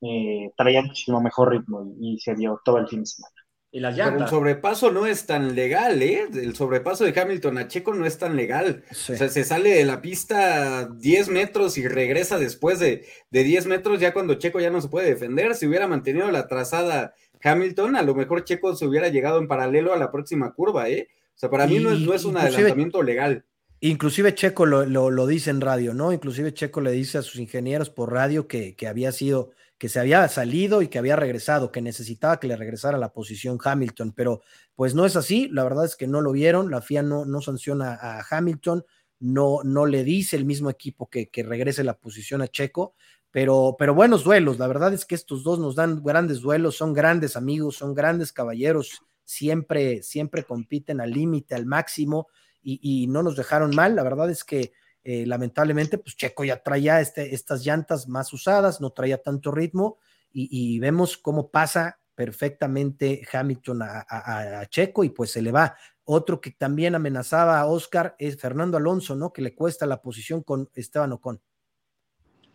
eh, 0.00 0.50
traía 0.56 0.82
muchísimo 0.82 1.20
mejor 1.20 1.50
ritmo 1.50 1.94
y, 2.00 2.18
se 2.20 2.34
dio 2.34 2.60
todo 2.64 2.78
el 2.78 2.88
fin 2.88 3.00
de 3.00 3.06
semana. 3.06 3.43
Y 3.74 3.80
las 3.80 3.96
llantas. 3.96 4.12
Pero 4.12 4.24
el 4.24 4.30
sobrepaso 4.30 4.92
no 4.92 5.04
es 5.04 5.26
tan 5.26 5.56
legal, 5.56 6.00
¿eh? 6.00 6.28
El 6.32 6.54
sobrepaso 6.54 7.02
de 7.02 7.20
Hamilton 7.20 7.58
a 7.58 7.66
Checo 7.66 7.92
no 7.92 8.06
es 8.06 8.18
tan 8.18 8.36
legal. 8.36 8.84
O 8.88 8.94
sea, 8.94 9.28
se 9.28 9.42
sale 9.42 9.70
de 9.70 9.84
la 9.84 10.00
pista 10.00 10.86
10 10.86 11.28
metros 11.30 11.76
y 11.76 11.88
regresa 11.88 12.38
después 12.38 12.78
de, 12.78 13.04
de 13.32 13.42
10 13.42 13.66
metros, 13.66 13.98
ya 13.98 14.12
cuando 14.12 14.34
Checo 14.34 14.60
ya 14.60 14.70
no 14.70 14.80
se 14.80 14.86
puede 14.86 15.08
defender. 15.08 15.56
Si 15.56 15.66
hubiera 15.66 15.88
mantenido 15.88 16.30
la 16.30 16.46
trazada 16.46 17.14
Hamilton, 17.42 17.96
a 17.96 18.02
lo 18.02 18.14
mejor 18.14 18.44
Checo 18.44 18.76
se 18.76 18.86
hubiera 18.86 19.08
llegado 19.08 19.40
en 19.40 19.48
paralelo 19.48 19.92
a 19.92 19.98
la 19.98 20.12
próxima 20.12 20.52
curva, 20.54 20.88
¿eh? 20.88 21.08
O 21.34 21.38
sea, 21.38 21.50
para 21.50 21.66
mí 21.66 21.80
no 21.80 21.90
es, 21.90 21.98
no 21.98 22.14
es 22.14 22.24
un 22.24 22.36
adelantamiento 22.36 23.02
legal. 23.02 23.44
Inclusive 23.80 24.36
Checo 24.36 24.66
lo, 24.66 24.86
lo, 24.86 25.26
dice 25.26 25.50
en 25.50 25.60
radio, 25.60 25.94
¿no? 25.94 26.12
Inclusive 26.12 26.54
Checo 26.54 26.80
le 26.80 26.92
dice 26.92 27.18
a 27.18 27.22
sus 27.22 27.40
ingenieros 27.40 27.90
por 27.90 28.12
radio 28.12 28.46
que, 28.46 28.76
que 28.76 28.86
había 28.86 29.10
sido 29.10 29.50
que 29.84 29.90
se 29.90 30.00
había 30.00 30.26
salido 30.28 30.80
y 30.80 30.88
que 30.88 30.98
había 30.98 31.14
regresado, 31.14 31.70
que 31.70 31.82
necesitaba 31.82 32.40
que 32.40 32.46
le 32.46 32.56
regresara 32.56 32.96
la 32.96 33.12
posición 33.12 33.58
Hamilton, 33.62 34.14
pero 34.16 34.40
pues 34.74 34.94
no 34.94 35.04
es 35.04 35.14
así, 35.14 35.46
la 35.52 35.62
verdad 35.62 35.84
es 35.84 35.94
que 35.94 36.06
no 36.06 36.22
lo 36.22 36.32
vieron, 36.32 36.70
la 36.70 36.80
FIA 36.80 37.02
no, 37.02 37.26
no 37.26 37.42
sanciona 37.42 37.92
a 37.92 38.24
Hamilton, 38.30 38.86
no, 39.20 39.58
no 39.62 39.84
le 39.84 40.02
dice 40.02 40.36
el 40.36 40.46
mismo 40.46 40.70
equipo 40.70 41.10
que, 41.10 41.28
que 41.28 41.42
regrese 41.42 41.84
la 41.84 41.98
posición 41.98 42.40
a 42.40 42.48
Checo, 42.48 42.94
pero, 43.30 43.76
pero 43.78 43.94
buenos 43.94 44.24
duelos. 44.24 44.58
La 44.58 44.68
verdad 44.68 44.94
es 44.94 45.04
que 45.04 45.16
estos 45.16 45.44
dos 45.44 45.58
nos 45.58 45.74
dan 45.74 46.02
grandes 46.02 46.40
duelos, 46.40 46.78
son 46.78 46.94
grandes 46.94 47.36
amigos, 47.36 47.76
son 47.76 47.92
grandes 47.92 48.32
caballeros, 48.32 49.02
siempre, 49.22 50.02
siempre 50.02 50.44
compiten 50.44 51.02
al 51.02 51.10
límite, 51.10 51.54
al 51.54 51.66
máximo 51.66 52.28
y, 52.62 53.06
no 53.08 53.22
nos 53.22 53.36
dejaron 53.36 53.76
mal. 53.76 53.94
La 53.96 54.02
verdad 54.02 54.30
es 54.30 54.44
que 54.44 54.72
eh, 55.06 55.26
lamentablemente, 55.26 55.98
pues 55.98 56.16
Checo 56.16 56.44
ya 56.44 56.62
traía 56.62 56.98
este, 56.98 57.34
estas 57.34 57.62
llantas 57.62 58.08
más 58.08 58.32
usadas, 58.32 58.80
no 58.80 58.90
traía 58.90 59.22
tanto 59.22 59.50
ritmo 59.50 59.98
y, 60.32 60.80
vemos 60.80 61.16
cómo 61.18 61.50
pasa 61.50 62.00
perfectamente 62.14 63.22
Hamilton 63.30 63.82
a, 63.82 64.66
Checo 64.68 65.04
y 65.04 65.10
pues 65.10 65.30
se 65.30 65.42
le 65.42 65.52
va. 65.52 65.76
Otro 66.04 66.40
que 66.40 66.50
también 66.52 66.94
amenazaba 66.94 67.60
a 67.60 67.66
Oscar 67.66 68.16
es 68.18 68.40
Fernando 68.40 68.78
Alonso, 68.78 69.14
¿no? 69.14 69.32
Que 69.32 69.42
le 69.42 69.54
cuesta 69.54 69.86
la 69.86 70.00
posición 70.02 70.42
con 70.42 70.68
Esteban 70.74 71.12
Ocon. 71.12 71.40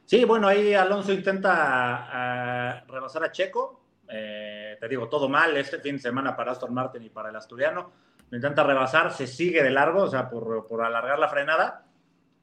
Sí, 0.05 0.25
bueno, 0.25 0.47
ahí 0.47 0.73
Alonso 0.73 1.13
intenta 1.13 2.83
rebasar 2.87 3.23
a 3.23 3.31
Checo. 3.31 3.85
Eh, 4.09 4.75
te 4.79 4.87
digo, 4.89 5.07
todo 5.07 5.29
mal 5.29 5.55
este 5.55 5.79
fin 5.79 5.95
de 5.97 6.01
semana 6.01 6.35
para 6.35 6.51
Aston 6.51 6.73
Martin 6.73 7.03
y 7.03 7.09
para 7.09 7.29
el 7.29 7.35
asturiano. 7.35 7.91
Intenta 8.31 8.63
rebasar, 8.63 9.13
se 9.13 9.27
sigue 9.27 9.63
de 9.63 9.69
largo, 9.69 10.03
o 10.03 10.09
sea, 10.09 10.29
por, 10.29 10.67
por 10.67 10.83
alargar 10.83 11.17
la 11.17 11.29
frenada 11.29 11.88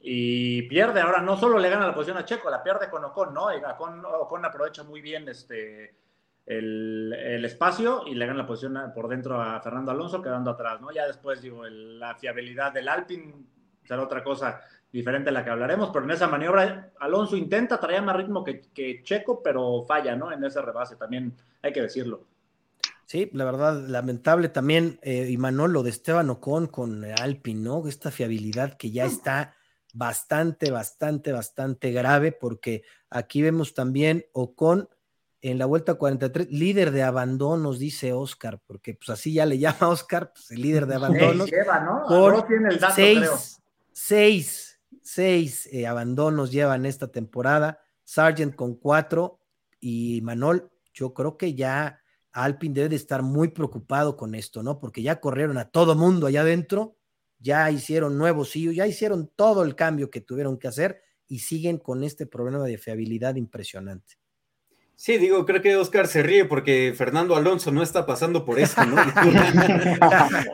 y 0.01 0.63
pierde. 0.63 1.01
Ahora 1.01 1.21
no 1.21 1.37
solo 1.37 1.59
le 1.59 1.71
gana 1.71 1.87
la 1.87 1.95
posición 1.95 2.19
a 2.19 2.25
Checo, 2.25 2.51
la 2.51 2.63
pierde 2.63 2.89
con 2.91 3.05
Ocon, 3.05 3.35
¿no? 3.35 3.53
Y 3.53 3.61
Ocon, 3.65 4.45
aprovecha 4.45 4.83
muy 4.85 5.01
bien 5.01 5.29
este, 5.29 5.97
el, 6.47 7.13
el, 7.13 7.45
espacio 7.45 8.03
y 8.07 8.15
le 8.15 8.27
gana 8.27 8.39
la 8.39 8.47
posición 8.47 8.93
por 8.95 9.09
dentro 9.09 9.41
a 9.41 9.61
Fernando 9.61 9.91
Alonso, 9.91 10.23
quedando 10.23 10.51
atrás, 10.51 10.81
¿no? 10.81 10.93
Ya 10.93 11.07
después, 11.07 11.43
digo, 11.43 11.67
la 11.67 12.15
fiabilidad 12.15 12.73
del 12.73 12.89
Alpine 12.89 13.35
será 13.85 14.03
otra 14.03 14.23
cosa 14.23 14.61
diferente 14.93 15.31
a 15.31 15.33
la 15.33 15.45
que 15.45 15.51
hablaremos, 15.51 15.91
pero 15.93 16.05
en 16.05 16.13
esa 16.13 16.29
maniobra 16.29 16.93
Alonso 17.01 17.37
intenta 17.37 17.79
traer 17.79 18.03
más 18.03 18.17
ritmo 18.17 18.45
que, 18.45 18.63
que 18.73 19.03
Checo, 19.03 19.43
pero 19.43 19.83
falla, 19.87 20.17
¿no? 20.17 20.33
En 20.33 20.43
ese 20.45 20.63
rebase, 20.63 20.97
también 20.97 21.35
hay 21.63 21.73
que 21.73 21.83
decirlo. 21.83 22.23
Sí, 23.07 23.31
la 23.33 23.45
verdad, 23.45 23.87
lamentable 23.87 24.49
también, 24.49 24.99
eh, 25.03 25.29
y 25.31 25.37
Manolo 25.37 25.83
de 25.83 25.91
Esteban 25.91 26.29
Ocon 26.31 26.67
con 26.67 27.05
Alpine, 27.05 27.61
¿no? 27.61 27.87
Esta 27.87 28.11
fiabilidad 28.11 28.77
que 28.77 28.91
ya 28.91 29.05
está 29.05 29.55
bastante, 29.97 30.71
bastante, 30.71 31.33
bastante 31.33 31.91
grave, 31.91 32.33
porque 32.33 32.83
aquí 33.09 33.41
vemos 33.41 33.73
también 33.73 34.27
Ocon 34.33 34.89
en 35.41 35.59
la 35.59 35.67
vuelta 35.67 35.95
43, 35.95 36.51
líder 36.51 36.91
de 36.91 37.03
abandonos, 37.03 37.79
dice 37.79 38.13
Oscar, 38.13 38.61
porque 38.67 38.95
pues 38.95 39.11
así 39.11 39.33
ya 39.33 39.47
le 39.47 39.59
llama 39.59 39.89
Oscar, 39.89 40.33
pues 40.33 40.51
el 40.51 40.61
líder 40.61 40.87
de 40.87 40.97
abandonos. 40.97 41.51
lleva, 41.51 41.81
¿no? 41.81 42.45
tiene 42.45 42.69
el 42.71 42.79
dato, 42.79 42.95
seis, 42.95 43.63
seis, 43.93 44.81
seis 45.03 45.69
eh, 45.73 45.87
abandonos 45.87 46.53
llevan 46.53 46.85
esta 46.85 47.09
temporada, 47.09 47.81
Sargent 48.05 48.55
con 48.55 48.75
cuatro 48.75 49.41
y 49.81 50.21
Manol, 50.23 50.71
yo 50.93 51.15
creo 51.15 51.37
que 51.37 51.55
ya 51.55 52.03
Alpin 52.33 52.75
debe 52.75 52.91
de 52.91 52.97
estar 52.97 53.23
muy 53.23 53.49
preocupado 53.49 54.17
con 54.17 54.35
esto, 54.35 54.63
¿no? 54.63 54.79
Porque 54.79 55.03
ya 55.03 55.21
corrieron 55.21 55.57
a 55.57 55.71
todo 55.71 55.95
mundo 55.95 56.27
allá 56.27 56.43
adentro 56.43 56.96
ya 57.39 57.71
hicieron 57.71 58.19
nuevos 58.19 58.53
CEO, 58.53 58.73
ya 58.73 58.87
hicieron 58.87 59.31
todo 59.37 59.63
el 59.65 59.75
cambio 59.77 60.11
que 60.11 60.21
tuvieron 60.21 60.59
que 60.59 60.69
hacer 60.69 61.03
y 61.29 61.41
siguen 61.41 61.79
con 61.79 62.05
este 62.05 62.27
problema 62.27 62.65
de 62.65 62.79
fiabilidad 62.79 63.37
impresionante. 63.37 64.15
Sí, 64.99 65.19
digo, 65.19 65.45
creo 65.45 65.61
que 65.61 65.77
Oscar 65.77 66.09
se 66.09 66.23
ríe 66.23 66.47
porque 66.47 66.95
Fernando 66.97 67.37
Alonso 67.37 67.71
no 67.71 67.83
está 67.83 68.07
pasando 68.07 68.47
por 68.47 68.59
esto, 68.59 68.83
¿no? 68.87 68.97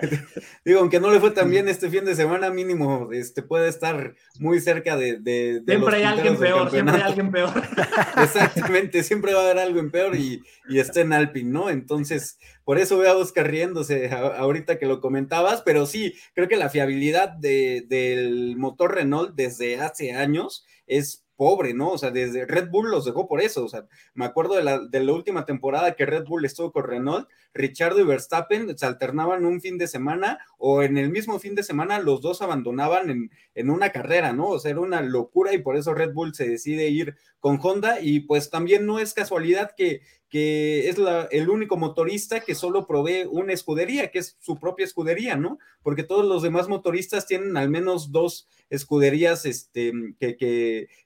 digo, 0.64 0.80
aunque 0.80 0.98
no 0.98 1.12
le 1.12 1.20
fue 1.20 1.30
tan 1.30 1.48
bien 1.48 1.68
este 1.68 1.88
fin 1.88 2.04
de 2.04 2.16
semana, 2.16 2.50
mínimo 2.50 3.10
este, 3.12 3.42
puede 3.42 3.68
estar 3.68 4.16
muy 4.40 4.60
cerca 4.60 4.96
de. 4.96 5.62
siempre 5.64 5.96
hay 5.96 6.02
alguien 6.02 6.36
peor, 6.36 6.72
siempre 6.72 6.96
hay 6.96 7.02
alguien 7.02 7.30
peor. 7.30 7.52
Exactamente, 8.20 9.04
siempre 9.04 9.32
va 9.32 9.42
a 9.42 9.44
haber 9.44 9.60
algo 9.60 9.78
en 9.78 9.92
peor 9.92 10.16
y, 10.16 10.42
y 10.68 10.80
está 10.80 11.02
en 11.02 11.12
Alpine, 11.12 11.48
¿no? 11.48 11.70
Entonces, 11.70 12.36
por 12.64 12.78
eso 12.78 12.98
veo 12.98 13.12
a 13.12 13.16
Oscar 13.16 13.48
riéndose 13.48 14.10
ahorita 14.10 14.76
que 14.76 14.86
lo 14.86 15.00
comentabas, 15.00 15.62
pero 15.62 15.86
sí, 15.86 16.14
creo 16.34 16.48
que 16.48 16.56
la 16.56 16.68
fiabilidad 16.68 17.28
del 17.28 18.56
motor 18.56 18.96
Renault 18.96 19.36
desde 19.36 19.80
hace 19.80 20.14
años 20.14 20.66
es 20.88 21.22
pobre, 21.42 21.74
¿no? 21.74 21.90
O 21.90 21.98
sea, 21.98 22.12
desde 22.12 22.46
Red 22.46 22.70
Bull 22.70 22.88
los 22.88 23.04
dejó 23.04 23.26
por 23.26 23.40
eso. 23.40 23.64
O 23.64 23.68
sea, 23.68 23.84
me 24.14 24.24
acuerdo 24.24 24.54
de 24.54 24.62
la, 24.62 24.78
de 24.78 25.02
la 25.02 25.12
última 25.12 25.44
temporada 25.44 25.96
que 25.96 26.06
Red 26.06 26.24
Bull 26.24 26.44
estuvo 26.44 26.70
con 26.70 26.84
Renault, 26.84 27.28
Richardo 27.52 27.98
y 27.98 28.04
Verstappen 28.04 28.78
se 28.78 28.86
alternaban 28.86 29.44
un 29.44 29.60
fin 29.60 29.76
de 29.76 29.88
semana 29.88 30.38
o 30.56 30.84
en 30.84 30.96
el 30.98 31.10
mismo 31.10 31.40
fin 31.40 31.56
de 31.56 31.64
semana 31.64 31.98
los 31.98 32.20
dos 32.20 32.42
abandonaban 32.42 33.10
en, 33.10 33.30
en 33.56 33.70
una 33.70 33.90
carrera, 33.90 34.32
¿no? 34.32 34.50
O 34.50 34.60
sea, 34.60 34.70
era 34.70 34.78
una 34.78 35.02
locura 35.02 35.52
y 35.52 35.58
por 35.58 35.74
eso 35.74 35.94
Red 35.94 36.12
Bull 36.12 36.32
se 36.32 36.48
decide 36.48 36.90
ir 36.90 37.16
con 37.40 37.58
Honda 37.60 38.00
y 38.00 38.20
pues 38.20 38.48
también 38.48 38.86
no 38.86 39.00
es 39.00 39.12
casualidad 39.12 39.72
que, 39.76 40.02
que 40.32 40.88
es 40.88 40.96
la, 40.96 41.28
el 41.30 41.50
único 41.50 41.76
motorista 41.76 42.40
que 42.40 42.54
solo 42.54 42.86
provee 42.86 43.28
una 43.30 43.52
escudería, 43.52 44.10
que 44.10 44.20
es 44.20 44.38
su 44.40 44.58
propia 44.58 44.86
escudería, 44.86 45.36
¿no? 45.36 45.58
Porque 45.82 46.04
todos 46.04 46.24
los 46.24 46.42
demás 46.42 46.68
motoristas 46.68 47.26
tienen 47.26 47.54
al 47.58 47.68
menos 47.68 48.12
dos 48.12 48.48
escuderías 48.70 49.44
este, 49.44 49.92
que, 50.18 50.38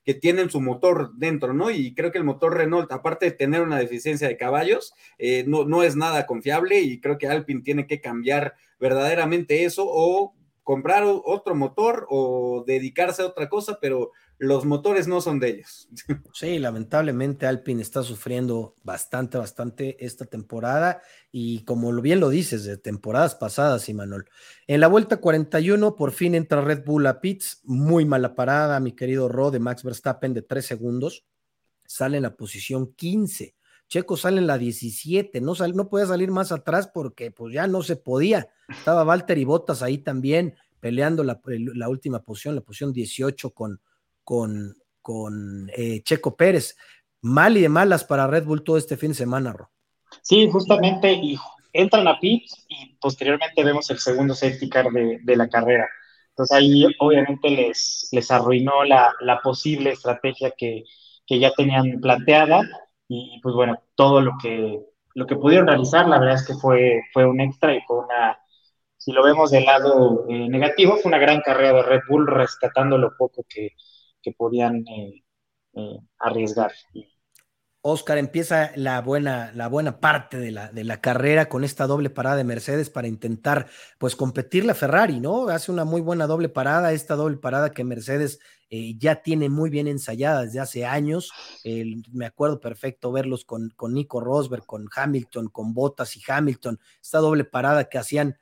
que, 0.05 0.15
tienen 0.15 0.49
su 0.49 0.61
motor 0.61 1.11
dentro, 1.17 1.55
¿no? 1.55 1.73
Y 1.73 1.93
creo 1.93 2.13
que 2.13 2.19
el 2.19 2.25
motor 2.25 2.57
Renault, 2.57 2.93
aparte 2.93 3.27
de 3.27 3.33
tener 3.33 3.63
una 3.63 3.81
deficiencia 3.81 4.29
de 4.29 4.37
caballos, 4.37 4.95
eh, 5.19 5.43
no, 5.45 5.65
no 5.65 5.83
es 5.83 5.97
nada 5.97 6.25
confiable 6.25 6.79
y 6.83 7.01
creo 7.01 7.19
que 7.19 7.27
Alpine 7.27 7.63
tiene 7.63 7.89
que 7.89 8.01
cambiar 8.01 8.55
verdaderamente 8.79 9.65
eso 9.65 9.87
o 9.89 10.37
comprar 10.63 11.03
otro 11.05 11.57
motor 11.57 12.07
o 12.11 12.63
dedicarse 12.65 13.23
a 13.23 13.27
otra 13.27 13.49
cosa, 13.49 13.79
pero 13.81 14.13
los 14.39 14.67
motores 14.67 15.09
no 15.09 15.21
son 15.21 15.41
de 15.41 15.49
ellos. 15.51 15.89
Sí, 16.33 16.59
lamentablemente 16.59 17.47
Alpine 17.47 17.81
está 17.81 18.03
sufriendo 18.03 18.75
bastante, 18.83 19.39
bastante 19.39 20.05
esta 20.05 20.27
temporada 20.27 21.01
y 21.33 21.65
como 21.65 21.93
bien 22.03 22.21
lo 22.21 22.29
dices, 22.29 22.65
de 22.65 22.77
temporadas 22.77 23.35
pasadas, 23.35 23.89
Imanol. 23.89 24.29
En 24.67 24.81
la 24.81 24.89
vuelta 24.89 25.17
41, 25.19 25.97
por 25.97 26.13
fin 26.13 26.35
entra 26.35 26.61
Red 26.61 26.85
Bull 26.85 27.07
a 27.07 27.21
Pitts, 27.21 27.63
muy 27.65 28.05
mala 28.05 28.35
parada, 28.35 28.81
mi 28.81 28.93
querido 28.93 29.29
Ro 29.29 29.51
de 29.51 29.61
Max 29.61 29.83
Verstappen 29.83 30.35
de 30.35 30.43
tres 30.43 30.67
segundos, 30.67 31.25
sale 31.87 32.19
en 32.19 32.25
la 32.25 32.37
posición 32.37 32.93
15. 32.93 33.55
Checo 33.89 34.17
sale 34.17 34.39
en 34.39 34.49
la 34.49 34.59
17, 34.59 35.41
no, 35.41 35.55
sal, 35.55 35.75
no 35.77 35.89
podía 35.89 36.07
salir 36.07 36.33
más 36.33 36.51
atrás 36.51 36.91
porque 36.93 37.31
pues 37.31 37.55
ya 37.55 37.67
no 37.69 37.83
se 37.83 37.97
podía. 37.97 38.49
Estaba 38.69 39.05
Walter 39.05 39.39
y 39.39 39.45
Bottas 39.45 39.81
ahí 39.83 39.99
también 39.99 40.57
peleando 40.81 41.23
la, 41.23 41.41
la 41.45 41.89
última 41.89 42.23
posición, 42.23 42.57
la 42.57 42.61
posición 42.63 42.93
18 42.93 43.51
con, 43.51 43.81
con, 44.27 44.77
con 45.01 45.71
eh, 45.75 46.03
Checo 46.03 46.37
Pérez. 46.37 46.77
Mal 47.23 47.57
y 47.57 47.63
de 47.63 47.69
malas 47.69 48.05
para 48.05 48.27
Red 48.27 48.45
Bull 48.45 48.65
todo 48.65 48.77
este 48.77 48.97
fin 48.97 49.11
de 49.11 49.15
semana, 49.15 49.53
Ro. 49.53 49.71
Sí, 50.21 50.49
justamente, 50.51 51.13
y 51.13 51.39
entran 51.73 52.09
a 52.09 52.19
pit 52.19 52.43
y 52.69 52.97
posteriormente 53.01 53.63
vemos 53.63 53.89
el 53.91 53.99
segundo 53.99 54.35
safety 54.35 54.69
car 54.69 54.91
de, 54.91 55.21
de 55.23 55.37
la 55.37 55.49
carrera. 55.49 55.89
Entonces 56.31 56.57
ahí 56.57 56.85
obviamente 56.99 57.49
les, 57.51 58.09
les 58.11 58.31
arruinó 58.31 58.85
la, 58.85 59.15
la 59.21 59.41
posible 59.41 59.91
estrategia 59.93 60.51
que, 60.51 60.85
que 61.25 61.39
ya 61.39 61.53
tenían 61.53 62.01
planteada 62.01 62.63
y 63.09 63.39
pues 63.43 63.55
bueno, 63.55 63.81
todo 63.95 64.21
lo 64.21 64.33
que, 64.43 64.81
lo 65.15 65.27
que 65.27 65.37
pudieron 65.37 65.69
realizar, 65.69 66.09
la 66.09 66.19
verdad 66.19 66.35
es 66.35 66.47
que 66.47 66.55
fue, 66.55 67.01
fue 67.13 67.27
un 67.27 67.41
extra 67.41 67.75
y 67.75 67.81
fue 67.87 67.99
una, 67.99 68.39
si 68.97 69.13
lo 69.13 69.23
vemos 69.23 69.51
del 69.51 69.65
lado 69.65 70.27
eh, 70.29 70.49
negativo, 70.49 70.97
fue 70.97 71.11
una 71.11 71.19
gran 71.19 71.41
carrera 71.43 71.73
de 71.73 71.83
Red 71.83 72.01
Bull 72.09 72.27
rescatando 72.27 72.99
lo 72.99 73.17
poco 73.17 73.45
que, 73.49 73.71
que 74.27 74.33
podían 74.33 74.85
eh, 74.89 75.23
eh, 75.75 75.99
arriesgar. 76.19 76.73
Oscar 77.81 78.19
empieza 78.19 78.73
la 78.75 79.01
buena, 79.01 79.53
la 79.55 79.69
buena 79.69 80.01
parte 80.01 80.37
de 80.39 80.51
la, 80.51 80.73
de 80.73 80.83
la 80.83 81.01
carrera 81.01 81.49
con 81.49 81.63
esta 81.63 81.87
doble 81.87 82.11
parada 82.11 82.35
de 82.35 82.43
Mercedes 82.43 82.91
para 82.91 83.07
intentar 83.07 83.69
pues 83.99 84.17
competir 84.17 84.65
la 84.65 84.75
Ferrari, 84.75 85.21
¿no? 85.21 85.49
Hace 85.49 85.71
una 85.71 85.85
muy 85.85 86.01
buena 86.01 86.27
doble 86.27 86.49
parada, 86.49 86.93
esta 86.93 87.15
doble 87.15 87.37
parada 87.37 87.71
que 87.71 87.85
Mercedes 87.85 88.41
eh, 88.69 88.97
ya 88.99 89.23
tiene 89.23 89.49
muy 89.49 89.71
bien 89.71 89.87
ensayada 89.87 90.43
desde 90.43 90.59
hace 90.59 90.85
años. 90.85 91.31
me 92.13 92.27
acuerdo 92.27 92.59
perfecto 92.59 93.13
verlos 93.13 93.45
con, 93.45 93.71
con 93.77 93.95
Nico 93.95 94.19
Rosberg, 94.19 94.67
con 94.67 94.89
Hamilton, 94.93 95.51
con 95.51 95.73
Bottas 95.73 96.17
y 96.17 96.23
Hamilton, 96.27 96.81
esta 97.01 97.19
doble 97.19 97.45
parada 97.45 97.89
que 97.89 97.99
hacían 97.99 98.37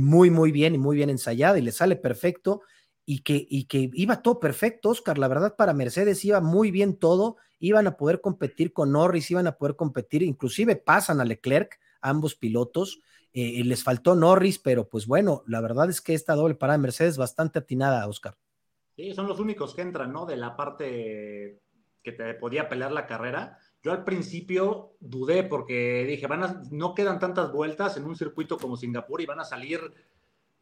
muy, 0.00 0.30
muy 0.30 0.50
bien 0.50 0.74
y 0.74 0.78
muy 0.78 0.96
bien 0.96 1.10
ensayada 1.10 1.56
y 1.60 1.62
le 1.62 1.70
sale 1.70 1.94
perfecto. 1.94 2.62
Y 3.04 3.20
que, 3.20 3.46
y 3.50 3.64
que 3.64 3.90
iba 3.94 4.22
todo 4.22 4.38
perfecto, 4.38 4.90
Oscar. 4.90 5.18
La 5.18 5.28
verdad, 5.28 5.56
para 5.56 5.72
Mercedes 5.72 6.24
iba 6.24 6.40
muy 6.40 6.70
bien 6.70 6.96
todo. 6.96 7.36
Iban 7.58 7.86
a 7.86 7.96
poder 7.96 8.20
competir 8.20 8.72
con 8.72 8.92
Norris, 8.92 9.30
iban 9.30 9.46
a 9.46 9.56
poder 9.56 9.76
competir, 9.76 10.22
inclusive 10.22 10.76
pasan 10.76 11.20
a 11.20 11.24
Leclerc, 11.24 11.78
ambos 12.00 12.34
pilotos. 12.34 13.00
Eh, 13.32 13.62
les 13.64 13.82
faltó 13.82 14.14
Norris, 14.14 14.58
pero 14.58 14.88
pues 14.88 15.06
bueno, 15.06 15.42
la 15.46 15.60
verdad 15.60 15.88
es 15.88 16.00
que 16.00 16.14
esta 16.14 16.34
doble 16.34 16.54
parada 16.54 16.76
de 16.78 16.82
Mercedes 16.82 17.16
bastante 17.16 17.58
atinada, 17.58 18.06
Oscar. 18.06 18.36
Sí, 18.94 19.14
son 19.14 19.26
los 19.26 19.40
únicos 19.40 19.74
que 19.74 19.82
entran, 19.82 20.12
¿no? 20.12 20.26
De 20.26 20.36
la 20.36 20.54
parte 20.54 21.60
que 22.02 22.12
te 22.12 22.34
podía 22.34 22.68
pelear 22.68 22.92
la 22.92 23.06
carrera. 23.06 23.58
Yo 23.82 23.92
al 23.92 24.04
principio 24.04 24.96
dudé 25.00 25.42
porque 25.44 26.04
dije, 26.06 26.26
van 26.26 26.44
a, 26.44 26.62
no 26.70 26.94
quedan 26.94 27.18
tantas 27.18 27.52
vueltas 27.52 27.96
en 27.96 28.04
un 28.04 28.16
circuito 28.16 28.58
como 28.58 28.76
Singapur 28.76 29.20
y 29.20 29.26
van 29.26 29.40
a 29.40 29.44
salir 29.44 29.80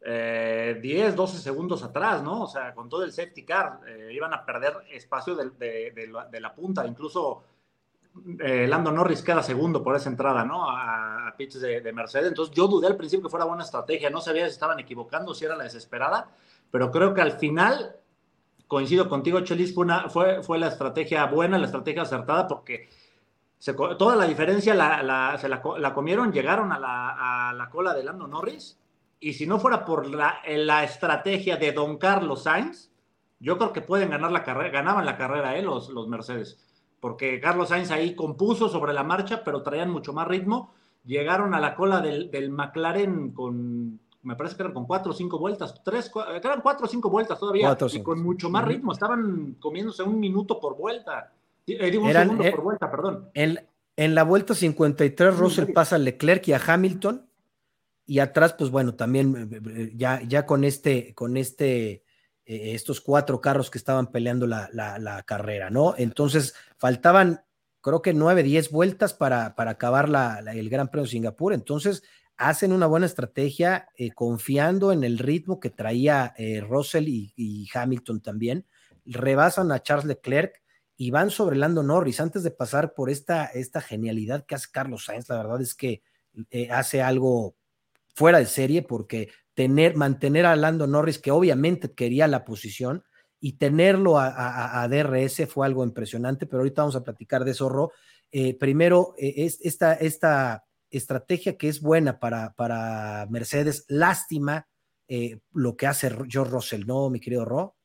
10, 0.03 1.15
12 1.15 1.37
segundos 1.37 1.83
atrás, 1.83 2.23
¿no? 2.23 2.43
O 2.43 2.47
sea, 2.47 2.73
con 2.73 2.89
todo 2.89 3.03
el 3.03 3.11
safety 3.11 3.43
car, 3.43 3.81
iban 4.11 4.33
a 4.33 4.43
perder 4.45 4.73
espacio 4.91 5.35
de, 5.35 6.39
la, 6.39 6.55
punta, 6.55 6.87
incluso 6.87 7.43
Lando 8.13 8.91
Norris 8.91 9.21
queda 9.21 9.43
segundo 9.43 9.83
por 9.83 9.95
esa 9.95 10.09
entrada, 10.09 10.43
¿no? 10.43 10.69
A, 10.69 11.27
a 11.27 11.35
de, 11.37 11.93
Mercedes. 11.93 12.29
Entonces 12.29 12.55
yo 12.55 12.67
dudé 12.67 12.87
al 12.87 12.97
principio 12.97 13.23
que 13.23 13.29
fuera 13.29 13.45
buena 13.45 13.63
estrategia, 13.63 14.09
no 14.09 14.21
sabía 14.21 14.45
si 14.45 14.53
estaban 14.53 14.79
equivocando, 14.79 15.35
si 15.35 15.45
era 15.45 15.55
la 15.55 15.65
desesperada, 15.65 16.29
pero 16.71 16.89
creo 16.89 17.13
que 17.13 17.21
al 17.21 17.33
final 17.33 17.95
coincido 18.71 19.09
contigo, 19.09 19.41
Chelis, 19.41 19.75
fue, 19.75 19.85
fue, 20.07 20.41
fue 20.43 20.57
la 20.57 20.69
estrategia 20.69 21.25
buena, 21.25 21.57
la 21.57 21.65
estrategia 21.65 22.03
acertada, 22.03 22.47
porque 22.47 22.87
toda 23.97 24.15
la 24.15 24.25
diferencia 24.25 24.73
la, 24.73 25.37
se 25.37 25.49
la, 25.49 25.93
comieron, 25.93 26.31
llegaron 26.31 26.71
a 26.71 26.79
la, 26.79 27.69
cola 27.69 27.93
de 27.93 28.05
Lando 28.05 28.27
Norris, 28.27 28.79
y 29.21 29.33
si 29.33 29.45
no 29.45 29.59
fuera 29.59 29.85
por 29.85 30.07
la, 30.07 30.83
estrategia 30.83 31.55
de 31.55 31.71
Don 31.71 31.97
Carlos 31.97 32.43
Sainz, 32.43 32.89
yo 33.39 33.57
creo 33.57 33.71
que 33.71 33.81
pueden 33.81 34.09
ganar 34.09 34.31
la 34.31 34.43
carrera, 34.43 34.69
ganaban 34.69 35.05
la 35.05 35.15
carrera 35.15 35.55
eh, 35.55 35.61
los, 35.61 35.89
los 35.89 36.07
Mercedes, 36.07 36.59
porque 36.99 37.39
Carlos 37.39 37.69
Sainz 37.69 37.91
ahí 37.91 38.15
compuso 38.15 38.67
sobre 38.67 38.93
la 38.93 39.03
marcha, 39.03 39.43
pero 39.43 39.61
traían 39.61 39.91
mucho 39.91 40.11
más 40.11 40.27
ritmo, 40.27 40.73
llegaron 41.05 41.53
a 41.53 41.59
la 41.59 41.75
cola 41.75 42.01
del, 42.01 42.31
del 42.31 42.49
McLaren 42.49 43.31
con 43.31 43.99
me 44.23 44.35
parece 44.35 44.55
que 44.55 44.63
eran 44.63 44.73
con 44.73 44.85
cuatro 44.85 45.11
o 45.11 45.15
cinco 45.15 45.39
vueltas, 45.39 45.81
tres, 45.83 46.11
eran 46.43 46.61
cuatro 46.61 46.85
o 46.85 46.89
cinco 46.89 47.09
vueltas 47.09 47.39
todavía, 47.39 47.75
y 47.91 48.03
con 48.03 48.21
mucho 48.21 48.49
más 48.49 48.65
ritmo, 48.65 48.91
estaban 48.91 49.55
comiéndose 49.59 50.03
un 50.03 50.19
minuto 50.19 50.59
por 50.59 50.77
vuelta, 50.77 51.31
eh, 51.65 51.89
digo 51.89 52.05
un 52.05 52.11
segundo 52.11 52.43
eh, 52.43 52.51
por 52.51 52.61
vuelta, 52.61 52.91
perdón. 52.91 53.29
En, 53.33 53.59
en 53.97 54.15
la 54.15 54.23
vuelta 54.23 54.53
53, 54.53 55.37
Russell 55.37 55.73
pasa 55.73 55.95
a 55.95 55.99
Leclerc 55.99 56.47
y 56.47 56.53
a 56.53 56.61
Hamilton, 56.65 57.25
y 58.11 58.19
atrás, 58.19 58.53
pues 58.57 58.69
bueno, 58.69 58.95
también 58.95 59.49
eh, 59.73 59.93
ya, 59.95 60.21
ya 60.21 60.45
con 60.45 60.65
este, 60.65 61.13
con 61.13 61.37
este, 61.37 62.03
estos 62.43 62.99
cuatro 62.99 63.39
carros 63.39 63.71
que 63.71 63.77
estaban 63.77 64.11
peleando 64.11 64.47
la, 64.47 64.69
la, 64.73 65.23
carrera, 65.23 65.69
¿no? 65.69 65.95
Entonces, 65.97 66.53
faltaban, 66.77 67.45
creo 67.79 68.01
que 68.01 68.13
nueve, 68.13 68.43
diez 68.43 68.69
vueltas 68.69 69.13
para, 69.13 69.55
para 69.55 69.71
acabar 69.71 70.09
el 70.53 70.69
Gran 70.69 70.89
Premio 70.89 71.05
de 71.05 71.11
Singapur, 71.11 71.53
entonces 71.53 72.03
hacen 72.41 72.73
una 72.73 72.87
buena 72.87 73.05
estrategia 73.05 73.87
eh, 73.95 74.11
confiando 74.11 74.91
en 74.91 75.03
el 75.03 75.19
ritmo 75.19 75.59
que 75.59 75.69
traía 75.69 76.33
eh, 76.37 76.59
Russell 76.59 77.07
y, 77.07 77.69
Hamilton 77.73 78.19
también, 78.21 78.65
rebasan 79.05 79.71
a 79.71 79.81
Charles 79.81 80.05
Leclerc 80.05 80.61
y 80.97 81.11
van 81.11 81.29
sobre 81.29 81.55
Lando 81.55 81.83
Norris 81.83 82.19
antes 82.19 82.43
de 82.43 82.51
pasar 82.51 82.93
por 82.93 83.09
esta, 83.09 83.45
esta 83.45 83.79
genialidad 83.79 84.45
que 84.45 84.55
hace 84.55 84.67
Carlos 84.71 85.05
Sainz. 85.05 85.29
La 85.29 85.37
verdad 85.37 85.61
es 85.61 85.75
que 85.75 86.01
eh, 86.49 86.69
hace 86.71 87.01
algo 87.01 87.55
fuera 88.13 88.39
de 88.39 88.45
serie 88.45 88.81
porque 88.81 89.29
tener, 89.53 89.95
mantener 89.95 90.45
a 90.45 90.55
Lando 90.55 90.87
Norris, 90.87 91.19
que 91.19 91.31
obviamente 91.31 91.93
quería 91.93 92.27
la 92.27 92.45
posición, 92.45 93.03
y 93.43 93.53
tenerlo 93.53 94.19
a, 94.19 94.87
DRS 94.87 95.47
fue 95.49 95.65
algo 95.65 95.83
impresionante, 95.83 96.45
pero 96.45 96.59
ahorita 96.59 96.83
vamos 96.83 96.95
a 96.95 97.03
platicar 97.03 97.43
de 97.43 97.51
eso, 97.51 97.91
primero, 98.59 99.15
esta, 99.17 99.93
esta 99.93 100.63
estrategia 100.91 101.57
que 101.57 101.67
es 101.67 101.81
buena 101.81 102.19
para, 102.19 102.53
para 102.53 103.25
Mercedes. 103.31 103.85
Lástima 103.87 104.67
eh, 105.07 105.39
lo 105.53 105.75
que 105.75 105.87
hace 105.87 106.09
George 106.29 106.51
Russell, 106.51 106.85
¿no, 106.85 107.09
mi 107.09 107.19
querido 107.19 107.45
Ro? 107.45 107.75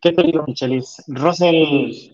¿Qué 0.00 0.12
te 0.12 0.22
digo, 0.22 0.44
Michelis? 0.46 1.02
Russell 1.06 2.12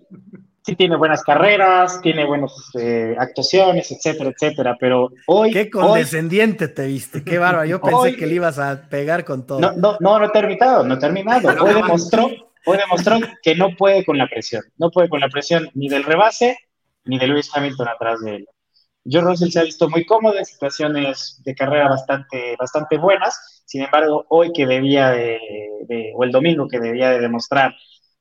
sí 0.71 0.77
tiene 0.77 0.97
buenas 0.97 1.23
carreras, 1.23 2.01
tiene 2.01 2.25
buenas 2.25 2.53
eh, 2.79 3.16
actuaciones, 3.18 3.91
etcétera, 3.91 4.31
etcétera, 4.31 4.77
pero 4.79 5.11
hoy... 5.27 5.51
Qué 5.51 5.68
condescendiente 5.68 6.68
te 6.68 6.87
viste, 6.87 7.25
qué 7.25 7.39
bárbaro. 7.39 7.66
Yo 7.66 7.81
pensé 7.81 8.16
que 8.16 8.27
le 8.27 8.35
ibas 8.35 8.59
a 8.59 8.89
pegar 8.89 9.25
con 9.25 9.47
todo. 9.47 9.61
No, 9.61 9.73
no, 9.73 9.97
no, 10.01 10.18
no 10.18 10.25
he 10.25 10.31
terminado, 10.31 10.85
no 10.85 10.95
he 10.95 10.99
terminado. 10.99 11.49
Hoy 11.62 11.75
demostró, 11.75 12.31
hoy 12.66 12.79
demostró 12.79 13.18
que 13.43 13.55
no 13.57 13.75
puede 13.77 14.05
con 14.05 14.16
la 14.16 14.29
presión, 14.29 14.62
no 14.79 14.91
puede 14.91 15.09
con 15.09 15.21
la 15.21 15.29
presión 15.29 15.68
ni 15.75 15.89
del 15.89 16.05
rebase 16.05 16.57
ni 17.05 17.18
de 17.18 17.27
Lewis 17.27 17.51
Hamilton 17.53 17.89
atrás 17.89 18.21
de 18.21 18.37
él. 18.37 18.49
George 19.05 19.31
Russell 19.31 19.51
se 19.51 19.61
ha 19.61 19.64
visto 19.64 19.89
muy 19.89 20.05
cómodo 20.05 20.39
en 20.39 20.45
situaciones 20.45 21.41
de 21.45 21.55
carrera 21.55 21.89
bastante, 21.89 22.55
bastante 22.59 22.99
buenas. 22.99 23.62
Sin 23.64 23.83
embargo, 23.83 24.27
hoy 24.29 24.53
que 24.53 24.66
debía 24.66 25.11
de, 25.11 26.12
o 26.14 26.23
el 26.23 26.31
domingo 26.31 26.68
que 26.68 26.79
debía 26.79 27.11
de 27.11 27.18
demostrar 27.18 27.75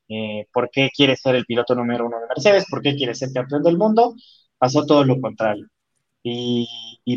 eh, 0.09 0.47
por 0.51 0.69
qué 0.71 0.89
quiere 0.95 1.15
ser 1.15 1.35
el 1.35 1.45
piloto 1.45 1.75
número 1.75 2.07
uno 2.07 2.19
de 2.19 2.27
Mercedes, 2.27 2.65
por 2.69 2.81
qué 2.81 2.95
quiere 2.95 3.15
ser 3.15 3.29
campeón 3.33 3.63
del 3.63 3.77
mundo, 3.77 4.15
pasó 4.57 4.85
todo 4.85 5.03
lo 5.03 5.19
contrario. 5.21 5.67
Y, 6.21 6.67